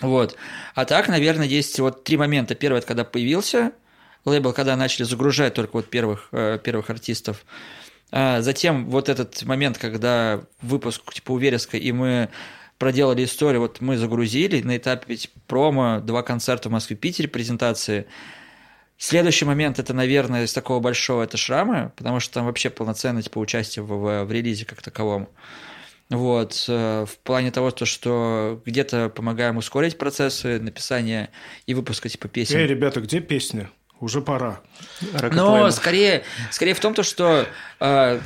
Вот. 0.00 0.36
А 0.74 0.84
так, 0.84 1.08
наверное, 1.08 1.46
есть 1.46 1.78
вот 1.80 2.04
три 2.04 2.16
момента. 2.16 2.54
Первый, 2.54 2.78
это 2.78 2.86
когда 2.86 3.04
появился 3.04 3.72
лейбл, 4.24 4.52
когда 4.52 4.76
начали 4.76 5.04
загружать 5.04 5.54
только 5.54 5.72
вот 5.72 5.88
первых, 5.90 6.28
э, 6.32 6.58
первых 6.62 6.90
артистов. 6.90 7.44
А 8.10 8.40
затем 8.40 8.88
вот 8.88 9.08
этот 9.08 9.42
момент, 9.44 9.78
когда 9.78 10.40
выпуск 10.62 11.12
типа 11.12 11.32
у 11.32 11.38
и 11.40 11.92
мы 11.92 12.28
проделали 12.78 13.24
историю, 13.24 13.60
вот 13.60 13.80
мы 13.80 13.96
загрузили 13.96 14.62
на 14.62 14.76
этапе 14.76 15.04
ведь 15.08 15.30
промо, 15.46 16.00
два 16.00 16.22
концерта 16.22 16.68
в 16.68 16.72
Москве, 16.72 16.96
Питере, 16.96 17.28
презентации. 17.28 18.06
Следующий 18.96 19.44
момент 19.44 19.78
это, 19.78 19.94
наверное, 19.94 20.44
из 20.44 20.52
такого 20.52 20.80
большого 20.80 21.22
это 21.22 21.36
шрамы, 21.36 21.92
потому 21.96 22.20
что 22.20 22.34
там 22.34 22.46
вообще 22.46 22.70
полноценное 22.70 23.22
типа 23.22 23.38
участие 23.38 23.84
в, 23.84 23.88
в, 23.88 24.24
в 24.24 24.32
релизе 24.32 24.64
как 24.64 24.80
таковом. 24.80 25.28
Вот, 26.10 26.64
э, 26.68 27.04
в 27.06 27.18
плане 27.18 27.50
того, 27.50 27.70
то, 27.70 27.84
что 27.84 28.62
где-то 28.64 29.10
помогаем 29.10 29.58
ускорить 29.58 29.98
процессы 29.98 30.58
написания 30.58 31.30
и 31.66 31.74
выпуска 31.74 32.08
типа 32.08 32.28
песен. 32.28 32.56
Эй, 32.56 32.66
ребята, 32.66 33.00
где 33.00 33.20
песня? 33.20 33.70
Уже 34.00 34.22
пора. 34.22 34.60
Но 35.32 35.70
скорее, 35.70 36.22
скорее 36.50 36.74
в 36.74 36.80
том, 36.80 36.94
то, 36.94 37.02
что 37.02 37.46
э, 37.80 38.20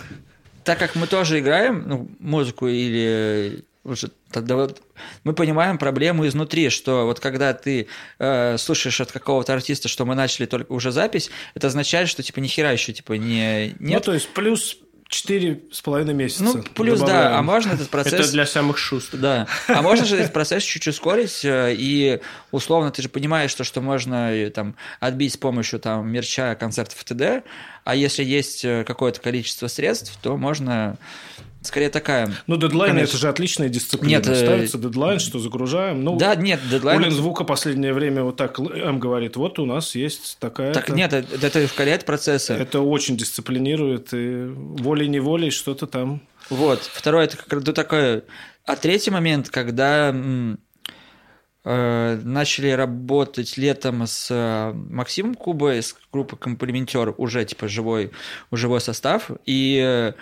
так 0.64 0.78
как 0.78 0.94
мы 0.94 1.06
тоже 1.06 1.40
играем 1.40 1.84
ну, 1.86 2.10
музыку 2.20 2.68
или 2.68 3.64
уже 3.84 4.10
тогда 4.30 4.54
вот 4.56 4.80
мы 5.24 5.32
понимаем 5.32 5.76
проблему 5.76 6.26
изнутри, 6.26 6.68
что 6.68 7.06
вот 7.06 7.18
когда 7.18 7.52
ты 7.52 7.88
э, 8.18 8.56
слушаешь 8.58 9.00
от 9.00 9.10
какого-то 9.10 9.52
артиста, 9.54 9.88
что 9.88 10.04
мы 10.04 10.14
начали 10.14 10.46
только 10.46 10.70
уже 10.72 10.92
запись, 10.92 11.30
это 11.54 11.66
означает, 11.66 12.08
что 12.08 12.22
типа 12.22 12.38
ни 12.38 12.46
хера 12.46 12.70
еще 12.70 12.92
типа 12.92 13.14
не 13.14 13.74
Ну, 13.80 13.88
нет. 13.88 14.04
то 14.04 14.14
есть 14.14 14.28
плюс 14.28 14.78
четыре 15.12 15.60
с 15.70 15.80
половиной 15.80 16.14
месяца. 16.14 16.42
Ну, 16.42 16.62
плюс, 16.74 17.00
да, 17.00 17.06
добавляем. 17.06 17.36
а 17.36 17.42
можно 17.42 17.72
этот 17.72 17.90
процесс... 17.90 18.12
Это 18.14 18.32
для 18.32 18.46
самых 18.46 18.78
шустрых. 18.78 19.20
Да. 19.20 19.46
А 19.68 19.82
можно 19.82 20.04
же 20.04 20.16
этот 20.16 20.32
процесс 20.32 20.64
чуть-чуть 20.64 20.94
ускорить, 20.94 21.44
э, 21.44 21.74
и 21.76 22.20
условно 22.50 22.90
ты 22.90 23.02
же 23.02 23.08
понимаешь, 23.08 23.50
что, 23.50 23.62
что 23.62 23.80
можно 23.80 24.32
э, 24.32 24.50
там 24.50 24.74
отбить 25.00 25.34
с 25.34 25.36
помощью 25.36 25.78
там 25.78 26.08
мерча, 26.08 26.54
концертов 26.54 27.00
и 27.02 27.04
т.д., 27.04 27.42
а 27.84 27.94
если 27.94 28.24
есть 28.24 28.64
э, 28.64 28.84
какое-то 28.84 29.20
количество 29.20 29.66
средств, 29.66 30.18
то 30.22 30.36
можно 30.36 30.96
скорее 31.62 31.88
такая... 31.90 32.32
Ну, 32.46 32.56
дедлайн 32.56 32.92
Конечно. 32.92 33.10
это 33.10 33.18
же 33.18 33.28
отличная 33.28 33.68
дисциплина. 33.68 34.10
Нет, 34.10 34.26
э, 34.28 34.34
Ставится 34.34 34.78
дедлайн, 34.78 35.18
что 35.18 35.38
загружаем. 35.38 36.04
Ну, 36.04 36.16
Да, 36.16 36.34
нет, 36.34 36.60
дедлайн... 36.70 37.00
Улин 37.00 37.12
звука 37.12 37.44
последнее 37.44 37.92
время 37.92 38.22
вот 38.22 38.36
так 38.36 38.58
М 38.58 38.98
говорит, 38.98 39.36
вот 39.36 39.58
у 39.58 39.66
нас 39.66 39.94
есть 39.94 40.38
такая... 40.38 40.72
Так, 40.72 40.88
нет, 40.90 41.12
это, 41.12 41.46
это 41.46 41.64
ускоряет 41.64 42.04
процессы. 42.04 42.52
Это 42.52 42.80
очень 42.80 43.16
дисциплинирует, 43.16 44.08
и 44.12 44.46
волей-неволей 44.46 45.50
что-то 45.50 45.86
там... 45.86 46.20
Вот. 46.50 46.82
Второе, 46.82 47.24
это 47.24 47.36
как 47.36 47.52
раз 47.52 47.64
такое... 47.64 48.24
А 48.64 48.76
третий 48.76 49.10
момент, 49.10 49.48
когда 49.48 50.14
э, 51.64 52.20
начали 52.22 52.70
работать 52.70 53.56
летом 53.56 54.06
с 54.06 54.28
э, 54.30 54.72
Максимом 54.72 55.34
Кубой, 55.34 55.82
с 55.82 55.96
группы 56.12 56.36
Комплиментер, 56.36 57.14
уже 57.16 57.44
типа 57.44 57.68
живой, 57.68 58.12
живой 58.50 58.80
состав, 58.80 59.30
и 59.46 59.80
э, 59.84 60.12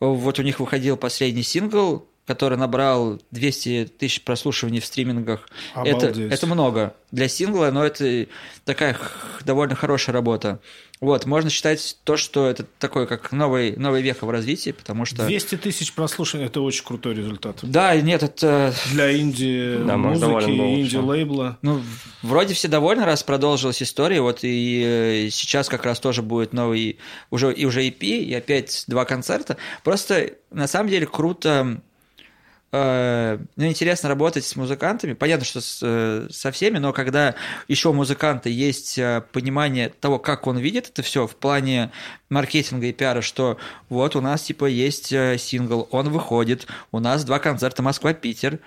вот 0.00 0.38
у 0.38 0.42
них 0.42 0.60
выходил 0.60 0.96
последний 0.96 1.42
сингл, 1.42 2.06
который 2.26 2.56
набрал 2.56 3.20
200 3.32 3.92
тысяч 3.98 4.22
прослушиваний 4.22 4.80
в 4.80 4.86
стримингах. 4.86 5.48
Это, 5.74 6.08
Обалдеть. 6.08 6.32
это 6.32 6.46
много 6.46 6.94
для 7.10 7.28
сингла, 7.28 7.70
но 7.70 7.84
это 7.84 8.26
такая 8.64 8.96
довольно 9.44 9.74
хорошая 9.74 10.14
работа. 10.14 10.60
Вот, 11.00 11.24
можно 11.24 11.48
считать 11.48 11.96
то, 12.04 12.18
что 12.18 12.46
это 12.46 12.66
такой, 12.78 13.06
как 13.06 13.32
новый, 13.32 13.74
новый 13.76 14.02
век 14.02 14.20
в 14.20 14.28
развитии, 14.28 14.72
потому 14.72 15.06
что... 15.06 15.24
200 15.26 15.56
тысяч 15.56 15.94
прослушиваний– 15.94 16.46
это 16.48 16.60
очень 16.60 16.84
крутой 16.84 17.14
результат. 17.14 17.56
Да, 17.62 17.98
нет, 17.98 18.22
это... 18.22 18.74
Для 18.92 19.18
инди 19.18 19.78
Да, 19.86 19.94
инди-лейбла. 19.94 21.56
Ну, 21.62 21.80
вроде 22.20 22.52
все 22.52 22.68
довольны, 22.68 23.06
раз 23.06 23.22
продолжилась 23.22 23.82
история, 23.82 24.20
вот 24.20 24.40
и 24.42 24.82
э, 24.84 25.30
сейчас 25.30 25.70
как 25.70 25.86
раз 25.86 26.00
тоже 26.00 26.20
будет 26.20 26.52
новый, 26.52 26.98
уже, 27.30 27.50
и 27.50 27.64
уже 27.64 27.86
EP, 27.86 28.02
и 28.02 28.34
опять 28.34 28.84
два 28.86 29.06
концерта. 29.06 29.56
Просто, 29.82 30.32
на 30.50 30.66
самом 30.66 30.90
деле, 30.90 31.06
круто, 31.06 31.78
э, 31.78 31.89
ну, 32.72 33.66
интересно 33.66 34.08
работать 34.08 34.44
с 34.44 34.54
музыкантами. 34.54 35.14
Понятно, 35.14 35.44
что 35.44 35.60
с, 35.60 35.80
э, 35.82 36.28
со 36.30 36.52
всеми, 36.52 36.78
но 36.78 36.92
когда 36.92 37.34
еще 37.66 37.88
у 37.88 37.92
музыканта 37.92 38.48
есть 38.48 38.96
э, 38.96 39.22
понимание 39.32 39.88
того, 39.88 40.20
как 40.20 40.46
он 40.46 40.58
видит 40.58 40.88
это 40.88 41.02
все 41.02 41.26
в 41.26 41.34
плане 41.34 41.90
маркетинга 42.28 42.86
и 42.86 42.92
пиара, 42.92 43.22
что 43.22 43.58
вот 43.88 44.14
у 44.14 44.20
нас 44.20 44.42
типа 44.42 44.66
есть 44.66 45.12
э, 45.12 45.36
сингл, 45.36 45.88
он 45.90 46.10
выходит, 46.10 46.68
у 46.92 47.00
нас 47.00 47.24
два 47.24 47.40
концерта 47.40 47.82
Москва-Питер, 47.82 48.60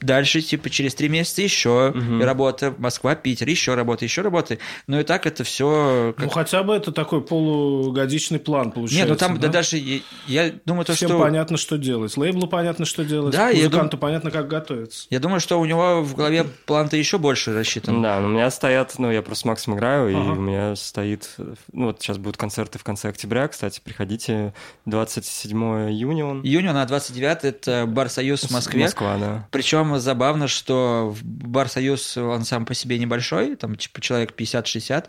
Дальше, 0.00 0.40
типа, 0.42 0.70
через 0.70 0.94
три 0.94 1.08
месяца 1.08 1.42
еще 1.42 1.92
работа, 2.20 2.74
Москва, 2.78 3.14
Питер, 3.14 3.48
еще 3.48 3.74
работа, 3.74 4.04
еще 4.04 4.22
работа. 4.22 4.58
Но 4.86 5.00
и 5.00 5.04
так 5.04 5.26
это 5.26 5.44
все. 5.44 6.14
Ну, 6.18 6.28
хотя 6.28 6.62
бы 6.62 6.74
это 6.74 6.92
такой 6.92 7.22
полугодичный 7.22 8.38
план 8.38 8.70
получается. 8.72 8.98
Нет, 8.98 9.08
ну 9.08 9.16
там 9.16 9.34
да 9.38 9.46
да? 9.46 9.52
даже 9.54 9.76
я, 9.76 10.00
я 10.26 10.52
думаю, 10.64 10.84
то, 10.84 10.92
Всем 10.94 11.08
что. 11.08 11.18
понятно, 11.18 11.56
что 11.56 11.78
делать. 11.78 12.16
Лейблу 12.16 12.46
понятно, 12.46 12.84
что 12.84 13.04
делать. 13.04 13.34
Да, 13.34 13.48
я 13.48 13.64
Музыканту 13.64 13.98
понятно, 13.98 14.30
как 14.30 14.48
готовиться. 14.48 15.06
Я 15.10 15.18
думаю, 15.20 15.40
что 15.40 15.58
у 15.60 15.64
него 15.64 16.02
в 16.02 16.14
голове 16.14 16.44
план-то 16.66 16.96
еще 16.96 17.18
больше 17.18 17.54
рассчитан. 17.54 18.02
Да, 18.02 18.20
но 18.20 18.26
у 18.28 18.30
меня 18.30 18.50
стоят, 18.50 18.94
ну, 18.98 19.10
я 19.10 19.22
просто 19.22 19.42
с 19.42 19.44
Максом 19.44 19.74
играю, 19.76 20.10
и 20.10 20.14
Ага. 20.14 20.30
у 20.32 20.34
меня 20.36 20.76
стоит, 20.76 21.30
ну, 21.72 21.86
вот 21.86 22.00
сейчас 22.00 22.18
будут 22.18 22.36
концерты 22.36 22.78
в 22.78 22.84
конце 22.84 23.08
октября, 23.08 23.48
кстати, 23.48 23.80
приходите, 23.82 24.52
27 24.86 25.90
июня 25.90 26.26
он. 26.26 26.42
Июня 26.42 26.72
на 26.72 26.84
29 26.86 27.44
это 27.44 27.84
Бар 27.86 28.08
Союз 28.08 28.42
в 28.42 28.50
Москве. 28.50 28.82
Москва, 28.82 29.16
да. 29.18 29.48
Причем 29.50 29.85
забавно, 29.98 30.48
что 30.48 31.14
Бар 31.22 31.68
Союз 31.68 32.16
он 32.16 32.44
сам 32.44 32.66
по 32.66 32.74
себе 32.74 32.98
небольшой, 32.98 33.56
там 33.56 33.76
типа 33.76 34.00
человек 34.00 34.34
50-60, 34.36 35.06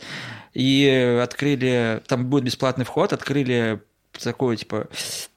и 0.53 1.19
открыли, 1.23 2.01
там 2.07 2.25
будет 2.27 2.45
бесплатный 2.45 2.85
вход, 2.85 3.13
открыли 3.13 3.81
такую, 4.23 4.57
типа, 4.57 4.87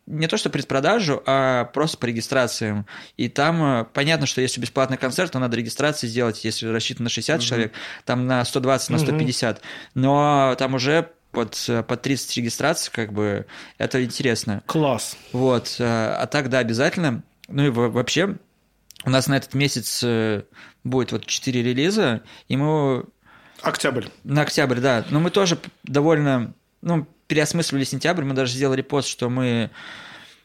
не 0.07 0.27
то 0.27 0.37
что 0.37 0.51
предпродажу, 0.51 1.23
а 1.27 1.65
просто 1.67 1.99
по 1.99 2.07
регистрациям. 2.07 2.87
И 3.17 3.29
там 3.29 3.62
э, 3.62 3.85
понятно, 3.93 4.27
что 4.27 4.41
если 4.41 4.61
бесплатный 4.61 4.97
концерт, 4.97 5.33
то 5.33 5.39
надо 5.39 5.57
регистрации 5.57 6.07
сделать, 6.07 6.45
если 6.45 6.67
рассчитан 6.67 7.05
на 7.05 7.11
60 7.11 7.41
человек, 7.41 7.73
там 8.05 8.27
на 8.27 8.45
120, 8.45 8.91
на 8.91 8.97
150. 8.99 9.61
Но 9.95 10.55
там 10.59 10.75
уже 10.75 11.11
под, 11.31 11.57
под 11.87 12.03
30 12.03 12.37
регистраций, 12.39 12.91
как 12.93 13.12
бы, 13.12 13.47
это 13.79 14.03
интересно. 14.03 14.62
Класс. 14.67 15.17
Вот, 15.33 15.77
э, 15.79 15.85
а 15.85 16.27
так, 16.27 16.49
да, 16.49 16.59
обязательно. 16.59 17.23
Ну 17.49 17.67
и 17.67 17.69
во- 17.71 17.89
вообще, 17.91 18.37
у 19.05 19.11
нас 19.11 19.27
на 19.27 19.37
этот 19.37 19.55
месяц 19.55 20.03
э, 20.03 20.43
будет 20.85 21.13
вот 21.13 21.27
4 21.27 21.63
релиза, 21.63 22.23
и 22.49 22.57
мы 22.57 23.05
Октябрь. 23.63 24.07
на 24.25 24.43
октябрь, 24.43 24.81
да, 24.81 25.05
но 25.11 25.21
мы 25.21 25.31
тоже 25.31 25.59
довольно, 25.85 26.55
ну, 26.83 27.07
переосмысливали 27.27 27.85
сентябрь, 27.85 28.25
мы 28.25 28.35
даже 28.35 28.53
сделали 28.53 28.83
пост, 28.83 29.09
что 29.09 29.31
мы 29.31 29.71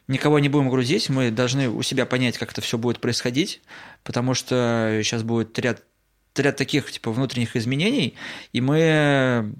никого 0.08 0.38
не 0.38 0.48
будем 0.48 0.70
грузить, 0.70 1.08
мы 1.08 1.30
должны 1.30 1.68
у 1.68 1.82
себя 1.82 2.06
понять, 2.06 2.38
как 2.38 2.52
это 2.52 2.60
все 2.60 2.78
будет 2.78 3.00
происходить, 3.00 3.60
потому 4.04 4.34
что 4.34 5.00
сейчас 5.02 5.22
будет 5.22 5.58
ряд, 5.58 5.82
ряд 6.36 6.56
таких, 6.56 6.90
типа, 6.90 7.10
внутренних 7.10 7.56
изменений, 7.56 8.14
и 8.52 8.60
мы 8.60 9.54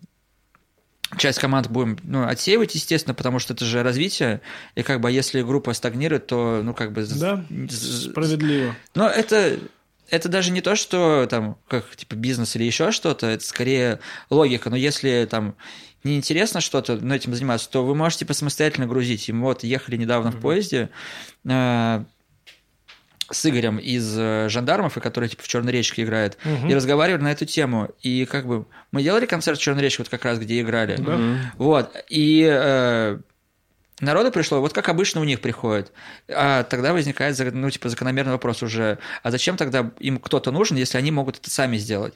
часть 1.18 1.38
команд 1.38 1.68
будем 1.68 1.98
ну, 2.02 2.26
отсеивать, 2.26 2.74
естественно, 2.74 3.14
потому 3.14 3.38
что 3.38 3.54
это 3.54 3.64
же 3.64 3.82
развитие, 3.82 4.40
и 4.74 4.82
как 4.82 5.00
бы 5.00 5.08
а 5.08 5.10
если 5.10 5.42
группа 5.42 5.72
стагнирует, 5.72 6.26
то, 6.26 6.60
ну, 6.62 6.74
как 6.74 6.92
бы... 6.92 7.06
Да, 7.06 7.44
справедливо. 7.70 8.74
но 8.94 9.08
это, 9.08 9.58
это 10.10 10.28
даже 10.28 10.50
не 10.50 10.60
то, 10.60 10.76
что 10.76 11.26
там, 11.28 11.56
как 11.68 11.94
типа 11.94 12.14
бизнес 12.14 12.56
или 12.56 12.64
еще 12.64 12.90
что-то, 12.90 13.26
это 13.26 13.44
скорее 13.44 14.00
логика. 14.30 14.70
Но 14.70 14.76
если 14.76 15.26
там 15.30 15.54
неинтересно 16.04 16.60
что-то 16.60 16.96
ну, 16.96 17.14
этим 17.14 17.34
заниматься, 17.34 17.68
то 17.68 17.84
вы 17.84 17.94
можете 17.94 18.20
типа, 18.20 18.34
самостоятельно 18.34 18.86
грузить. 18.86 19.28
И 19.28 19.32
мы 19.32 19.44
вот 19.44 19.64
ехали 19.64 19.96
недавно 19.96 20.30
в 20.30 20.40
поезде 20.40 20.90
э, 21.44 22.04
с 23.30 23.46
Игорем 23.46 23.78
из 23.78 24.16
э, 24.18 24.48
жандармов, 24.48 24.96
и 24.96 25.00
который 25.00 25.28
типа 25.28 25.42
в 25.42 25.48
Черной 25.48 25.72
речке 25.72 26.02
играет, 26.02 26.38
и 26.68 26.74
разговаривали 26.74 27.22
на 27.22 27.32
эту 27.32 27.44
тему. 27.44 27.90
И 28.02 28.24
как 28.26 28.46
бы 28.46 28.66
мы 28.92 29.02
делали 29.02 29.26
концерт 29.26 29.58
в 29.58 29.62
Черной 29.62 29.82
речке, 29.82 30.02
вот 30.02 30.08
как 30.08 30.24
раз 30.24 30.38
где 30.38 30.60
играли. 30.60 30.96
Да. 30.96 31.18
Вот. 31.58 31.90
И 32.08 32.46
э, 32.48 33.18
народу 34.01 34.31
пришло, 34.31 34.60
вот 34.60 34.73
как 34.73 34.89
обычно 34.89 35.20
у 35.20 35.24
них 35.24 35.40
приходит. 35.40 35.93
А 36.28 36.62
тогда 36.64 36.93
возникает, 36.93 37.36
ну, 37.55 37.70
типа, 37.70 37.89
закономерный 37.89 38.32
вопрос 38.32 38.62
уже, 38.62 38.98
а 39.23 39.31
зачем 39.31 39.56
тогда 39.56 39.90
им 39.98 40.18
кто-то 40.18 40.51
нужен, 40.51 40.77
если 40.77 40.98
они 40.98 41.10
могут 41.10 41.39
это 41.39 41.51
сами 41.51 41.77
сделать? 41.78 42.14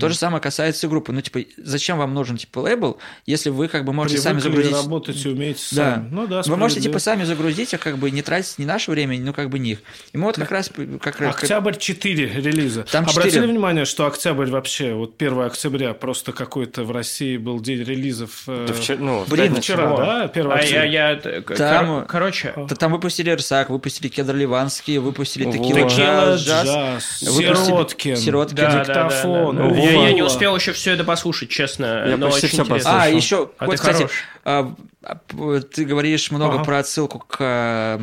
То 0.00 0.08
же 0.08 0.14
самое 0.16 0.40
касается 0.42 0.86
и 0.86 0.90
группы. 0.90 1.12
Ну, 1.12 1.20
типа, 1.20 1.40
зачем 1.58 1.98
вам 1.98 2.14
нужен, 2.14 2.36
типа, 2.36 2.58
лейбл, 2.60 2.98
если 3.26 3.50
вы, 3.50 3.68
как 3.68 3.84
бы, 3.84 3.92
можете 3.92 4.18
сами 4.18 4.40
Привыкли 4.40 4.62
загрузить... 4.64 4.84
работать 4.84 5.24
и 5.24 5.28
умеете 5.28 5.62
Да. 5.76 5.94
сами. 5.94 6.08
Ну 6.10 6.26
да, 6.26 6.42
Вы 6.44 6.56
можете, 6.56 6.80
типа, 6.80 6.98
сами 6.98 7.24
загрузить, 7.24 7.72
а 7.74 7.78
как 7.78 7.98
бы 7.98 8.10
не 8.10 8.22
тратить 8.22 8.58
ни 8.58 8.64
наше 8.64 8.90
время, 8.90 9.18
ну, 9.20 9.32
как 9.32 9.50
бы 9.50 9.58
не 9.58 9.72
их. 9.72 9.78
И 10.12 10.18
мы 10.18 10.24
вот 10.24 10.36
как 10.36 10.50
раз... 10.50 10.70
Как, 11.00 11.20
раз- 11.20 11.34
Октябрь 11.36 11.76
4 11.76 12.26
релиза. 12.40 12.82
Там 12.84 13.04
Обратили 13.04 13.30
4. 13.34 13.46
внимание, 13.46 13.84
что 13.84 14.06
октябрь 14.06 14.46
вообще, 14.50 14.94
вот 14.94 15.14
1 15.20 15.40
октября, 15.40 15.94
просто 15.94 16.32
какой-то 16.32 16.84
в 16.84 16.90
России 16.90 17.36
был 17.36 17.60
день 17.60 17.82
релизов. 17.82 18.42
э, 18.48 18.66
Да 18.68 18.74
вчера, 18.74 18.98
ну, 18.98 19.24
Блин, 19.28 19.46
пятницу. 19.54 19.62
вчера, 19.62 19.96
да? 19.96 20.22
1 20.24 20.46
А 20.46 20.54
я, 20.54 20.60
октября. 20.60 20.84
я, 20.84 21.11
э, 21.24 21.42
к- 21.42 21.54
Там- 21.56 21.86
кор- 21.86 22.04
короче, 22.06 22.54
Да 22.56 22.74
Там 22.74 22.92
выпустили 22.92 23.30
Рсак, 23.30 23.70
выпустили 23.70 24.08
Кедр 24.08 24.34
Ливанский, 24.34 24.98
выпустили 24.98 25.44
Вот. 25.44 25.52
Текила 25.54 25.88
Джаз, 25.88 27.22
Выпустили 27.22 27.54
Сироткин. 27.66 28.16
Сироткин. 28.16 28.56
да, 28.56 28.70
да, 28.70 28.84
да, 28.84 28.84
диктофон, 28.84 29.56
да, 29.56 29.62
да. 29.62 29.68
Вова. 29.68 29.76
Я, 29.78 30.06
я 30.08 30.12
не 30.12 30.22
успел 30.22 30.56
еще 30.56 30.72
все 30.72 30.92
это 30.92 31.04
послушать, 31.04 31.48
честно. 31.50 32.04
Я 32.08 32.16
но 32.16 32.26
почти 32.30 32.46
очень 32.46 32.54
всё 32.56 32.62
интересно. 32.64 33.02
А, 33.02 33.08
еще, 33.08 33.50
А 33.58 33.64
вот, 33.66 33.72
ты 33.72 33.76
кстати, 33.78 34.08
а, 34.44 34.74
а, 35.02 35.16
ты 35.60 35.84
говоришь 35.84 36.30
много 36.30 36.54
Ага. 36.56 36.64
про 36.64 36.78
отсылку 36.78 37.18
к, 37.20 37.36
а, 37.40 38.00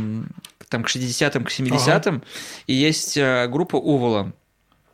там, 0.69 0.83
к 0.83 0.89
60-м, 0.89 1.43
к 1.45 1.49
70-м, 1.51 2.21
и 2.67 2.73
есть 2.73 3.17
а, 3.17 3.47
группа 3.47 3.75
Увола. 3.77 4.31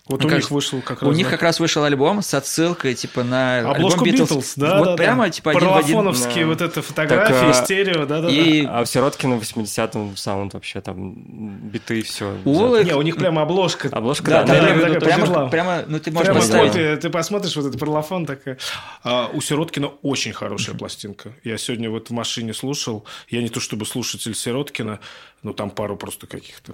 Вот 0.07 0.21
Ну, 0.21 0.27
у 0.27 0.29
как- 0.29 0.37
них 0.39 0.51
вышел 0.51 0.81
как 0.83 1.01
У 1.01 1.07
раз... 1.07 1.17
них 1.17 1.25
да. 1.25 1.31
как 1.31 1.41
раз 1.41 1.59
вышел 1.59 1.83
альбом 1.83 2.21
с 2.21 2.31
отсылкой, 2.35 2.93
типа, 2.93 3.23
на 3.23 3.71
Обложку 3.71 4.05
альбом 4.05 4.25
Битлз, 4.25 4.53
да, 4.55 4.77
вот 4.77 4.85
да, 4.85 4.91
да. 4.91 4.97
прямо, 4.97 5.29
типа, 5.31 5.49
один 5.49 5.67
в 5.69 5.75
один. 5.77 6.03
Да. 6.13 6.45
вот 6.45 6.61
это 6.61 6.81
фотографии, 6.83 7.33
Так, 7.33 7.43
а, 7.49 7.53
стерео, 7.53 8.05
да-да-да. 8.05 8.29
И 8.29 8.65
А 8.65 8.83
в 8.83 8.87
Сироткино 8.87 9.37
в 9.39 9.41
80-м 9.41 10.15
саунд 10.15 10.53
вообще 10.53 10.81
там 10.81 11.13
биты 11.15 12.03
все. 12.03 12.35
Улы- 12.45 12.83
Не, 12.83 12.93
у 12.95 13.01
них 13.01 13.15
прямо 13.17 13.41
обложка. 13.41 13.89
Обложка, 13.91 14.29
Да, 14.29 14.43
да, 14.43 14.53
да, 14.53 14.61
да, 14.61 14.75
да, 14.75 14.93
да, 14.93 14.99
прямо, 14.99 15.21
пожила. 15.25 15.47
прямо, 15.47 15.83
ну 15.87 15.99
ты 15.99 16.11
можешь 16.11 16.25
Прямо 16.27 16.39
поставить. 16.39 16.73
ты, 16.73 16.97
ты 16.97 17.09
посмотришь 17.09 17.55
вот 17.55 17.65
этот 17.65 17.79
парлофон, 17.79 18.27
такая. 18.27 18.59
А 19.03 19.31
у 19.33 19.41
Сироткина 19.41 19.87
очень 20.03 20.33
хорошая 20.33 20.75
пластинка. 20.75 21.31
Я 21.43 21.57
сегодня 21.57 21.89
вот 21.89 22.09
в 22.09 22.13
машине 22.13 22.53
слушал. 22.53 23.05
Я 23.29 23.41
не 23.41 23.49
то 23.49 23.59
чтобы 23.59 23.87
слушатель 23.87 24.35
Сироткина, 24.35 24.99
но 25.45 25.53
там 25.53 25.69
пару 25.69 25.95
просто 25.95 26.27
каких-то. 26.27 26.73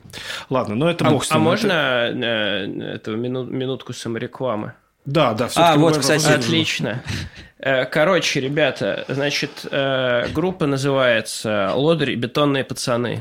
Ладно, 0.49 0.75
но 0.75 0.89
это 0.89 1.05
А, 1.05 1.11
бог 1.11 1.23
с 1.25 1.31
а 1.31 1.35
ним. 1.35 1.43
можно 1.43 1.71
Это- 1.73 2.17
э, 2.17 2.93
эту 2.95 3.17
мину- 3.17 3.43
минутку 3.45 3.93
саморекламы? 3.93 4.73
Да, 5.05 5.33
да. 5.33 5.45
А, 5.45 5.47
всё-таки 5.47 5.79
вот, 5.79 5.97
кстати. 5.97 6.31
Отлично. 6.31 7.03
Э, 7.59 7.85
Короче, 7.85 8.39
ребята, 8.39 9.03
значит, 9.07 9.65
э, 9.69 10.27
группа 10.33 10.67
называется 10.67 11.71
«Лодырь 11.75 12.11
и 12.11 12.15
бетонные 12.15 12.63
пацаны». 12.63 13.19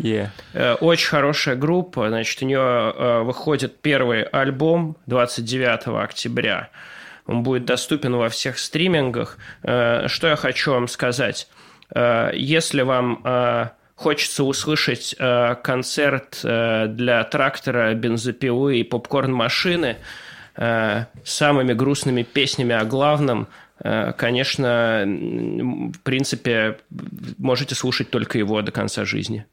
Э, 0.55 0.75
Очень 0.75 1.09
хорошая 1.09 1.57
группа. 1.57 2.09
Значит, 2.09 2.43
у 2.43 2.47
нее 2.47 2.59
э, 2.97 3.23
выходит 3.23 3.81
первый 3.81 4.23
альбом 4.23 4.97
29 5.07 6.03
октября. 6.05 6.69
Он 7.27 7.43
будет 7.43 7.65
доступен 7.65 8.15
во 8.17 8.29
всех 8.29 8.59
стримингах. 8.59 9.37
Э, 9.63 10.07
Что 10.09 10.29
я 10.29 10.37
хочу 10.37 10.73
вам 10.73 10.87
сказать? 10.89 11.49
Э, 11.95 12.31
Если 12.35 12.83
вам 12.83 13.21
э, 13.25 13.67
хочется 14.01 14.45
услышать 14.45 15.15
э, 15.19 15.57
концерт 15.63 16.41
э, 16.43 16.87
для 16.89 17.23
трактора, 17.25 17.93
бензопилы 17.93 18.79
и 18.79 18.83
попкорн-машины 18.83 19.99
э, 20.57 21.05
самыми 21.23 21.75
грустными 21.75 22.23
песнями 22.23 22.75
о 22.75 22.87
главном, 22.87 23.49
э, 23.85 24.15
конечно, 24.17 25.05
в 25.07 25.99
принципе, 26.03 26.79
можете 27.37 27.75
слушать 27.75 28.11
только 28.11 28.39
его 28.39 28.63
до 28.63 28.73
конца 28.73 29.05
жизни. 29.05 29.45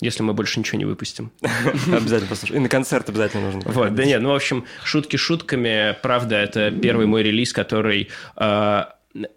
Если 0.00 0.22
мы 0.22 0.32
больше 0.32 0.60
ничего 0.60 0.78
не 0.78 0.84
выпустим. 0.84 1.32
Обязательно 1.42 2.28
послушай. 2.30 2.56
И 2.56 2.60
на 2.60 2.68
концерт 2.68 3.08
обязательно 3.08 3.50
нужно. 3.50 3.62
Вот, 3.64 3.96
да 3.96 4.04
нет, 4.04 4.20
ну, 4.22 4.30
в 4.30 4.36
общем, 4.36 4.64
шутки 4.84 5.16
шутками. 5.16 5.96
Правда, 6.02 6.36
это 6.36 6.70
первый 6.70 7.06
мой 7.06 7.24
релиз, 7.24 7.52
который 7.52 8.10
э, 8.36 8.84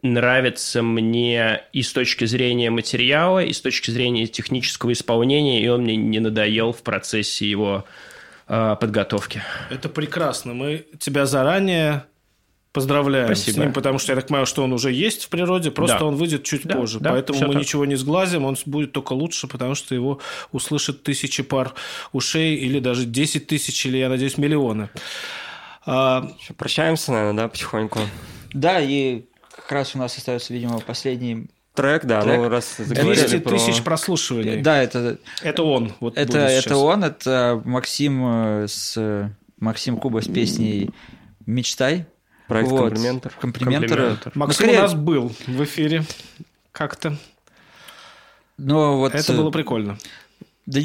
нравится 0.02 0.82
мне 0.82 1.64
и 1.74 1.82
с 1.82 1.94
точки 1.94 2.26
зрения 2.26 2.70
материала, 2.70 3.44
и 3.44 3.54
с 3.54 3.62
точки 3.62 3.92
зрения 3.92 4.28
технического 4.28 4.92
исполнения, 4.94 5.64
и 5.64 5.68
он 5.68 5.82
мне 5.82 5.96
не 5.96 6.20
надоел 6.20 6.72
в 6.74 6.82
процессе 6.84 7.50
его 7.50 7.86
э, 8.48 8.76
подготовки. 8.80 9.42
Это 9.70 9.90
прекрасно. 9.90 10.54
Мы 10.54 10.86
тебя 11.00 11.26
заранее 11.26 12.06
поздравляем 12.74 13.28
Спасибо. 13.28 13.56
с 13.56 13.58
ним, 13.60 13.74
потому 13.74 14.00
что 14.00 14.14
я 14.14 14.16
так 14.16 14.28
понимаю, 14.28 14.46
что 14.46 14.64
он 14.64 14.72
уже 14.72 14.92
есть 14.94 15.26
в 15.26 15.30
природе, 15.30 15.72
просто 15.72 16.00
Да. 16.00 16.06
он 16.06 16.16
выйдет 16.16 16.44
чуть 16.44 16.64
Да, 16.66 16.76
позже. 16.78 17.00
да, 17.02 17.12
Поэтому 17.12 17.40
мы 17.48 17.54
так. 17.54 17.62
ничего 17.64 17.86
не 17.86 17.96
сглазим, 17.96 18.46
он 18.46 18.56
будет 18.66 18.94
только 18.94 19.12
лучше, 19.12 19.48
потому 19.48 19.76
что 19.76 19.94
его 19.94 20.20
услышат 20.54 21.04
тысячи 21.04 21.44
пар 21.44 21.74
ушей 22.14 22.56
или 22.56 22.80
даже 22.80 23.06
10 23.06 23.48
тысяч, 23.48 23.86
или, 23.86 23.98
я 23.98 24.08
надеюсь, 24.08 24.38
миллионы. 24.38 24.90
А, 25.86 26.32
Прощаемся, 26.58 27.12
наверное, 27.12 27.44
да, 27.44 27.48
потихоньку. 27.50 28.00
Да, 28.54 28.80
и 28.80 29.24
как 29.72 29.78
раз 29.78 29.96
у 29.96 30.00
нас 30.00 30.18
остается, 30.18 30.54
видимо, 30.54 30.82
последний... 30.82 31.48
Трек, 31.76 32.04
да, 32.04 32.22
Трек. 32.22 32.38
ну 32.40 32.50
раз 32.50 32.76
заговорили 32.78 33.22
200 33.22 33.40
про- 33.40 33.52
тысяч 33.52 33.82
прослушиваний. 33.82 34.62
Да, 34.62 34.84
это, 34.84 35.18
Это 35.42 35.64
он. 35.64 35.94
Вот 36.02 36.18
это, 36.18 36.40
это 36.40 36.62
сейчас. 36.62 36.78
он, 36.78 37.06
это 37.06 37.62
Максим 37.64 38.22
э, 38.26 38.68
с 38.68 39.32
Максим 39.62 39.96
Куба 39.96 40.22
с 40.22 40.28
песней 40.28 40.90
«Мечтай». 41.46 42.06
Проект 42.50 42.70
Вот. 42.70 42.90
комплиментор. 42.90 43.34
Комплиментор. 43.40 43.90
Комплиментор. 43.90 44.32
Ну, 44.36 44.40
Максим 44.42 44.56
скорее- 44.66 44.80
у 44.80 44.82
нас 44.82 44.94
был 44.94 45.32
в 45.48 45.64
эфире 45.64 46.04
как-то. 46.74 47.16
Но 48.58 48.98
вот, 48.98 49.16
Это 49.16 49.32
э, 49.32 49.38
было 49.38 49.52
прикольно. 49.52 49.98
Да 50.66 50.82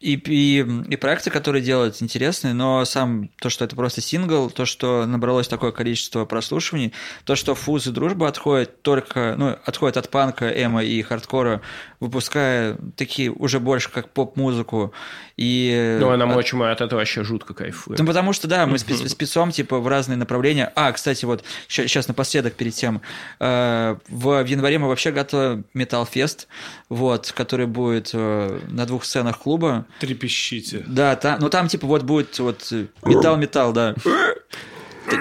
и, 0.00 0.14
и, 0.14 0.60
и, 0.88 0.96
проекты, 0.96 1.30
которые 1.30 1.62
делают, 1.62 2.00
интересные, 2.00 2.54
но 2.54 2.84
сам 2.86 3.28
то, 3.38 3.50
что 3.50 3.66
это 3.66 3.76
просто 3.76 4.00
сингл, 4.00 4.48
то, 4.50 4.64
что 4.64 5.04
набралось 5.06 5.46
такое 5.46 5.72
количество 5.72 6.24
прослушиваний, 6.24 6.94
то, 7.24 7.36
что 7.36 7.54
Фуз 7.54 7.86
и 7.86 7.90
Дружба 7.90 8.26
отходит 8.28 8.80
только, 8.82 9.34
ну, 9.36 9.56
отходит 9.64 9.98
от 9.98 10.08
панка, 10.08 10.48
эмо 10.48 10.82
и 10.82 11.02
хардкора, 11.02 11.60
выпуская 12.00 12.78
такие 12.96 13.30
уже 13.30 13.60
больше 13.60 13.90
как 13.90 14.08
поп-музыку. 14.10 14.92
И, 15.36 15.98
Ну, 16.00 16.10
а 16.10 16.16
нам 16.16 16.30
от- 16.30 16.36
очень 16.38 16.56
мы 16.58 16.70
от 16.70 16.80
этого 16.80 16.98
вообще 17.00 17.22
жутко 17.22 17.52
кайфуем. 17.54 17.96
ну, 18.00 18.06
потому 18.06 18.32
что, 18.32 18.48
да, 18.48 18.66
мы 18.66 18.78
спец- 18.78 19.06
спецом, 19.08 19.52
типа, 19.52 19.78
в 19.80 19.86
разные 19.88 20.16
направления. 20.16 20.72
А, 20.76 20.92
кстати, 20.92 21.24
вот, 21.26 21.44
сейчас 21.68 22.08
напоследок 22.08 22.54
перед 22.54 22.74
тем, 22.74 23.00
э, 23.38 23.96
в, 24.08 24.42
в 24.42 24.46
январе 24.46 24.78
мы 24.78 24.88
вообще 24.88 25.12
готовим 25.12 25.64
Металлфест, 25.74 26.48
вот, 26.88 27.32
который 27.32 27.66
будет 27.66 28.10
э, 28.14 28.60
на 28.68 28.86
двух 28.86 29.04
сценах 29.04 29.38
клуба. 29.38 29.86
Трепещите. 29.98 30.84
Да, 30.86 31.16
там, 31.16 31.38
ну 31.40 31.48
там, 31.50 31.68
типа, 31.68 31.86
вот 31.86 32.02
будет 32.02 32.38
вот 32.38 32.66
э, 32.72 32.86
металл-металл, 33.04 33.72
да. 33.72 33.94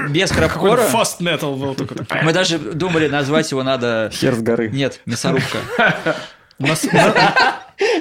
Без 0.10 0.32
хардкора. 0.32 0.84
фаст 0.84 1.20
метал 1.20 1.56
был 1.56 1.74
только 1.74 1.96
такой. 1.96 2.22
Мы 2.24 2.34
даже 2.34 2.60
думали, 2.60 3.08
назвать 3.08 3.50
его 3.52 3.64
надо... 3.64 4.10
Хер 4.14 4.36
с 4.36 4.42
горы. 4.42 4.70
Нет, 4.70 5.02
мясорубка. 5.06 5.58
Нас- 6.60 6.86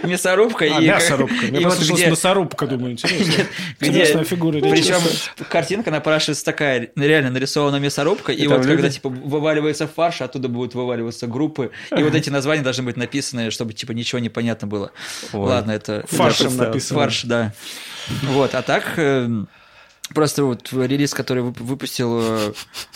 Мясорубка 0.02 0.64
А, 0.64 0.80
и... 0.80 0.86
мясорубка. 0.86 1.34
вот 1.50 1.62
послышалось 1.62 2.00
где- 2.02 2.10
мясорубка, 2.10 2.66
думаю, 2.66 2.92
интересно. 2.92 3.44
где- 3.80 3.88
Интересная 3.88 4.24
фигура. 4.24 4.58
Причем 4.60 4.96
картинка 5.48 5.90
напрашивается 5.90 6.44
такая, 6.44 6.90
реально 6.96 7.30
нарисована 7.30 7.76
мясорубка, 7.76 8.32
и, 8.32 8.46
вот 8.46 8.64
когда 8.66 8.90
типа 8.90 9.08
вываливается 9.08 9.86
фарш, 9.86 10.20
оттуда 10.22 10.48
будут 10.48 10.74
вываливаться 10.74 11.26
группы, 11.26 11.70
и 11.96 12.02
вот 12.02 12.14
эти 12.14 12.30
названия 12.30 12.62
должны 12.62 12.82
быть 12.84 12.96
написаны, 12.96 13.50
чтобы 13.50 13.72
типа 13.72 13.92
ничего 13.92 14.18
не 14.18 14.28
понятно 14.28 14.66
было. 14.66 14.90
Ладно, 15.32 15.72
это 15.72 16.04
Фаршем 16.08 16.56
написано. 16.56 17.00
Фарш, 17.00 17.22
да. 17.24 17.52
Вот, 18.22 18.54
а 18.54 18.62
так 18.62 18.94
э, 18.96 19.28
просто 20.14 20.44
вот 20.44 20.72
релиз, 20.72 21.14
который 21.14 21.42
вып- 21.42 21.62
выпустил 21.62 22.18
э, 22.20 22.52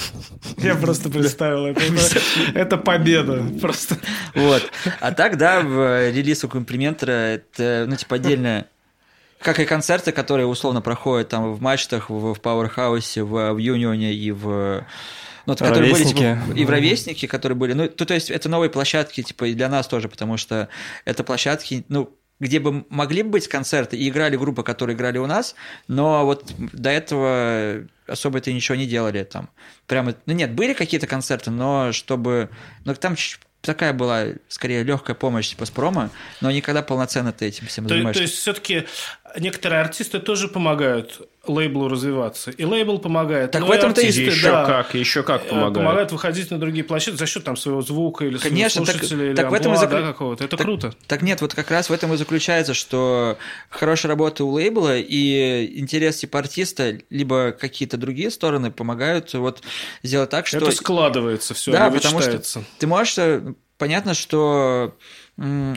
Я 0.58 0.74
просто 0.74 1.10
представил 1.10 1.66
это. 1.66 1.80
Это- 1.82 2.20
Это 2.54 2.76
победа. 2.76 3.44
Просто. 3.60 3.96
Вот. 4.34 4.62
А 5.00 5.12
так, 5.12 5.36
да, 5.36 5.60
в 5.60 6.10
релиз 6.10 6.44
у 6.44 6.48
комплиментора 6.48 7.12
это, 7.12 7.86
ну, 7.88 7.96
типа, 7.96 8.16
отдельно 8.16 8.66
как 9.40 9.58
и 9.58 9.64
концерты, 9.64 10.12
которые 10.12 10.46
условно 10.46 10.80
проходят 10.82 11.28
там 11.30 11.52
в 11.52 11.60
мачтах, 11.60 12.10
в, 12.10 12.32
в 12.34 12.40
Пауэрхаусе, 12.40 13.24
в, 13.24 13.52
в 13.54 13.58
Юнионе 13.58 14.12
и 14.14 14.30
в... 14.30 14.84
Ну, 15.46 15.56
которые 15.56 15.90
были, 15.92 16.04
типа, 16.04 16.54
и 16.60 16.64
в 16.64 16.70
ровесники, 16.70 17.26
которые 17.26 17.56
были. 17.58 17.72
Ну, 17.72 17.88
то, 17.88 18.06
то 18.06 18.14
есть 18.14 18.30
это 18.30 18.48
новые 18.48 18.70
площадки, 18.70 19.20
типа, 19.24 19.46
и 19.46 19.54
для 19.54 19.68
нас 19.68 19.88
тоже, 19.88 20.08
потому 20.08 20.36
что 20.36 20.68
это 21.04 21.24
площадки, 21.24 21.84
ну, 21.88 22.16
где 22.42 22.58
бы 22.58 22.84
могли 22.88 23.22
бы 23.22 23.30
быть 23.30 23.46
концерты, 23.46 23.96
и 23.96 24.08
играли 24.08 24.36
группы, 24.36 24.64
которые 24.64 24.96
играли 24.96 25.18
у 25.18 25.26
нас, 25.26 25.54
но 25.86 26.24
вот 26.26 26.52
до 26.58 26.90
этого 26.90 27.84
особо 28.08 28.38
это 28.38 28.52
ничего 28.52 28.74
не 28.74 28.86
делали 28.86 29.22
там. 29.22 29.48
Прямо, 29.86 30.16
ну 30.26 30.34
нет, 30.34 30.52
были 30.52 30.72
какие-то 30.72 31.06
концерты, 31.06 31.52
но 31.52 31.92
чтобы, 31.92 32.50
ну 32.84 32.94
там 32.96 33.14
такая 33.60 33.92
была 33.92 34.26
скорее 34.48 34.82
легкая 34.82 35.14
помощь 35.14 35.50
типа 35.50 35.66
с 35.66 35.70
промо, 35.70 36.10
но 36.40 36.50
никогда 36.50 36.82
полноценно 36.82 37.32
ты 37.32 37.46
этим 37.46 37.68
всем 37.68 37.84
То, 37.86 37.94
занимаешься. 37.94 38.18
то 38.18 38.22
есть, 38.24 38.34
все-таки 38.34 38.86
некоторые 39.38 39.80
артисты 39.80 40.18
тоже 40.18 40.48
помогают 40.48 41.28
лейблу 41.46 41.88
развиваться. 41.88 42.50
И 42.52 42.64
лейбл 42.64 42.98
помогает. 42.98 43.50
Так 43.50 43.62
но 43.62 43.66
в 43.66 43.70
этом-то 43.72 44.00
и 44.00 44.04
артисты, 44.06 44.22
Еще 44.30 44.42
да, 44.50 44.64
как, 44.64 44.94
еще 44.94 45.22
как 45.22 45.44
э, 45.44 45.48
помогает. 45.48 45.74
помогают 45.74 46.12
выходить 46.12 46.50
на 46.50 46.58
другие 46.58 46.84
площадки 46.84 47.18
за 47.18 47.26
счет 47.26 47.42
там 47.44 47.56
своего 47.56 47.82
звука 47.82 48.24
или 48.24 48.38
Конечно, 48.38 48.84
так- 48.84 48.96
слушателя, 48.96 49.26
или 49.30 49.34
так 49.34 49.50
в 49.50 49.54
этом 49.54 49.72
и 49.72 49.74
амплуа, 49.76 49.88
закры- 49.90 50.00
да, 50.02 50.06
какого-то. 50.12 50.44
Это 50.44 50.56
так- 50.56 50.64
круто. 50.66 50.92
Так 51.08 51.22
нет, 51.22 51.40
вот 51.40 51.54
как 51.54 51.70
раз 51.70 51.90
в 51.90 51.92
этом 51.92 52.12
и 52.14 52.16
заключается, 52.16 52.74
что 52.74 53.36
хорошая 53.70 54.10
работа 54.10 54.44
у 54.44 54.50
лейбла 54.50 54.96
и 54.98 55.78
интерес 55.80 56.18
типа 56.18 56.38
артиста, 56.38 56.98
либо 57.10 57.52
какие-то 57.52 57.96
другие 57.96 58.30
стороны 58.30 58.70
помогают 58.70 59.34
вот 59.34 59.62
сделать 60.02 60.30
так, 60.30 60.46
что... 60.46 60.58
Это 60.58 60.70
складывается 60.70 61.54
все, 61.54 61.72
Да, 61.72 61.90
потому 61.90 62.20
что 62.20 62.40
ты 62.78 62.86
можешь... 62.86 63.18
э, 63.18 63.54
Понятно, 63.78 64.14
что 64.14 64.94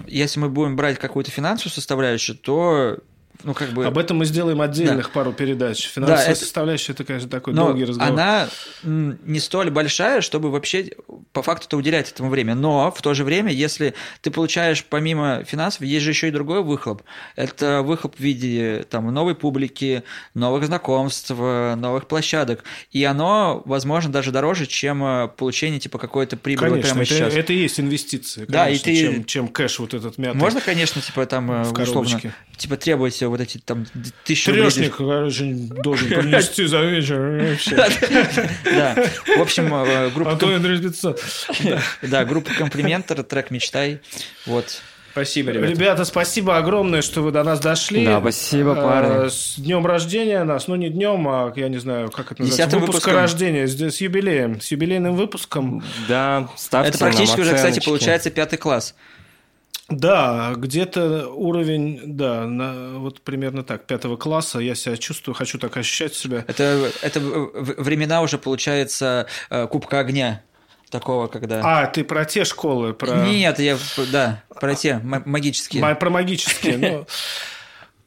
если 0.06 0.40
мы 0.40 0.50
будем 0.50 0.76
брать 0.76 1.00
какую-то 1.00 1.32
финансовую 1.32 1.74
составляющую, 1.74 2.38
то 2.38 3.00
ну, 3.46 3.54
как 3.54 3.70
бы... 3.70 3.86
Об 3.86 3.98
этом 3.98 4.18
мы 4.18 4.26
сделаем 4.26 4.60
отдельных 4.62 5.12
пару 5.12 5.32
передач. 5.32 5.88
Финансовая 5.88 6.32
это- 6.32 6.40
составляющая– 6.40 6.92
это, 6.94 7.04
конечно, 7.04 7.30
такой 7.30 7.54
Но 7.54 7.68
долгий 7.68 7.86
разговор. 7.86 8.12
она 8.14 8.48
не 8.84 9.40
столь 9.40 9.70
большая, 9.70 10.22
чтобы 10.22 10.52
вообще 10.52 10.92
по 11.32 11.42
факту 11.42 11.68
это 11.68 11.78
уделять 11.78 12.12
этому 12.12 12.30
время. 12.30 12.56
Но 12.56 12.92
в 12.92 13.02
то 13.02 13.14
же 13.14 13.24
время, 13.24 13.52
если 13.54 13.94
ты 14.22 14.32
получаешь 14.32 14.84
помимо 14.84 15.44
финансов, 15.46 15.82
есть 15.84 16.04
же 16.04 16.10
еще 16.12 16.28
и 16.28 16.32
другой 16.32 16.64
выхлоп. 16.64 17.04
Это 17.36 17.82
выхлоп 17.84 18.16
в 18.16 18.20
виде 18.20 18.86
там, 18.90 19.14
новой 19.14 19.36
публики, 19.36 20.04
новых 20.34 20.66
знакомств, 20.66 21.30
новых 21.30 22.08
площадок. 22.08 22.64
И 22.92 23.04
оно, 23.04 23.62
возможно, 23.66 24.12
даже 24.12 24.32
дороже, 24.32 24.66
чем 24.66 25.04
э, 25.04 25.28
получение 25.28 25.80
типа 25.80 25.98
какой-то 26.00 26.38
прибыли 26.38 26.70
Конечно, 26.70 26.90
прямо 26.90 27.04
это, 27.04 27.14
сейчас. 27.14 27.34
это 27.34 27.54
и 27.54 27.58
есть 27.58 27.80
инвестиции, 27.80 28.46
Да, 28.48 28.66
конечно, 28.66 28.90
и 28.90 28.94
ты- 28.96 29.02
чем, 29.14 29.26
чем 29.26 29.48
кэш 29.48 29.80
вот 29.80 29.94
этот 29.94 30.18
мятый. 30.18 30.38
Можно, 30.38 30.62
конечно, 30.62 31.02
типа 31.02 31.26
там 31.26 31.52
э, 31.52 31.70
условно, 31.72 32.20
типа 32.58 32.78
требовать 32.78 33.22
вот 33.36 33.42
эти 33.42 33.58
там 33.58 33.86
тысячу 34.24 34.52
рублей. 34.52 34.70
Трешник, 34.72 34.96
короче, 34.96 35.54
должен 35.84 36.08
принести 36.08 36.66
за 36.66 36.82
вечер. 36.82 37.52
вообще. 37.52 37.76
Да. 38.64 38.96
В 39.38 39.42
общем, 39.42 39.74
э, 39.74 40.10
группа, 40.10 40.32
А 40.32 40.36
то 40.36 40.54
Андрей 40.54 40.82
500. 40.82 41.22
да, 42.04 42.26
группа 42.26 42.54
комплиментар, 42.54 43.24
трек 43.24 43.52
«Мечтай». 43.52 44.02
Вот. 44.46 44.82
Спасибо, 45.12 45.52
ребята. 45.52 45.72
Ребята, 45.72 46.06
спасибо 46.06 46.58
огромное, 46.58 47.02
что 47.02 47.22
вы 47.22 47.32
до 47.32 47.42
нас 47.44 47.62
дошли. 47.62 48.06
Да, 48.06 48.20
спасибо, 48.20 48.72
Э, 48.72 48.76
парни. 48.76 49.30
С 49.30 49.56
днем 49.58 49.86
рождения 49.86 50.44
нас, 50.44 50.68
ну 50.68 50.76
не 50.76 50.90
днем, 50.90 51.26
а 51.30 51.54
я 51.56 51.70
не 51.70 51.78
знаю, 51.78 52.12
как 52.12 52.34
это 52.34 52.42
называется, 52.42 52.78
выпуска 52.78 52.92
выпуском. 52.92 53.16
рождения, 53.16 53.66
с, 53.66 53.80
с 53.80 54.02
юбилеем, 54.02 54.60
с 54.60 54.72
юбилейным 54.72 55.16
выпуском. 55.16 55.82
Да, 56.10 56.50
ставьте 56.58 56.90
Это 56.90 56.98
практически 56.98 57.38
нам 57.40 57.48
уже, 57.48 57.56
кстати, 57.56 57.80
получается 57.80 58.30
пятый 58.30 58.58
класс. 58.58 58.94
Да, 59.88 60.54
где-то 60.56 61.28
уровень, 61.30 62.02
да, 62.06 62.46
на, 62.48 62.98
вот 63.00 63.22
примерно 63.22 63.64
так, 63.64 63.86
пятого 63.86 64.18
класса 64.18 64.60
я 64.60 64.74
себя 64.74 64.98
чувствую, 64.98 65.36
хочу 65.36 65.60
так 65.60 65.78
ощущать 65.78 66.16
себя. 66.16 66.44
Это, 66.48 66.90
это 67.04 67.20
времена 67.20 68.22
уже, 68.22 68.38
получается, 68.40 69.28
э, 69.50 69.68
Кубка 69.68 70.00
огня. 70.00 70.42
Такого, 70.90 71.28
когда... 71.28 71.62
А, 71.64 71.88
ты 71.88 72.04
про 72.04 72.26
те 72.26 72.46
школы, 72.46 72.94
про... 72.94 73.26
Нет, 73.28 73.60
я, 73.60 73.78
да, 74.12 74.44
про 74.60 74.76
те 74.76 75.00
ма- 75.04 75.24
магические. 75.26 75.82
Ма- 75.82 75.96
Про 75.96 76.10
магические. 76.10 76.78
ну, 76.78 77.08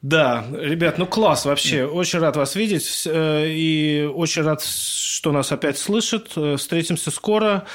Да, 0.00 0.44
ребят, 0.52 0.96
ну 0.96 1.06
класс 1.06 1.44
вообще. 1.44 1.84
Очень 1.84 2.20
рад 2.20 2.36
вас 2.36 2.54
видеть. 2.54 3.02
Э, 3.06 3.46
И 3.48 4.08
очень 4.14 4.42
рад, 4.42 4.62
что 4.64 5.32
нас 5.32 5.50
опять 5.52 5.76
слышат. 5.78 6.30
Э, 6.36 6.56
Встретимся 6.56 7.10
скоро. 7.10 7.66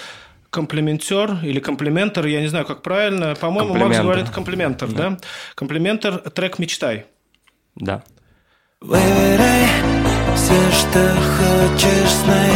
Комплиментер 0.53 1.39
или 1.41 1.59
комплиментер, 1.59 2.27
я 2.27 2.39
не 2.39 2.45
знаю, 2.47 2.63
как 2.65 2.83
правильно. 2.83 3.33
По-моему, 3.33 3.73
Макс 3.73 3.97
говорит 3.97 4.29
комплиментер, 4.29 4.87
да? 4.87 5.17
Комплиментер, 5.55 6.19
трек 6.19 6.59
«Мечтай». 6.59 7.07
Да. 7.75 8.03
Выбирай 8.79 9.67
все, 10.35 10.71
что 10.71 10.99
хочешь, 11.37 12.11
знай 12.23 12.51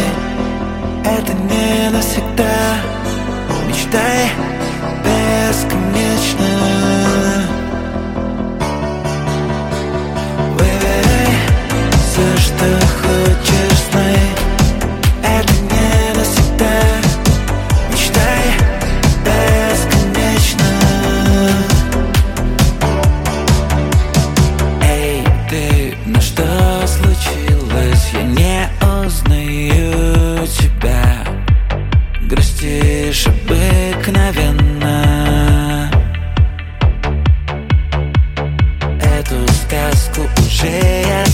Это 1.05 1.33
не 1.33 1.89
навсегда 1.89 2.75
Мечтай 3.67 4.29
бесконечно 5.03 6.51
Выбирай 10.51 11.33
все, 11.95 12.37
что 12.37 12.65
хочешь, 13.01 13.36
J'ai 40.59 41.26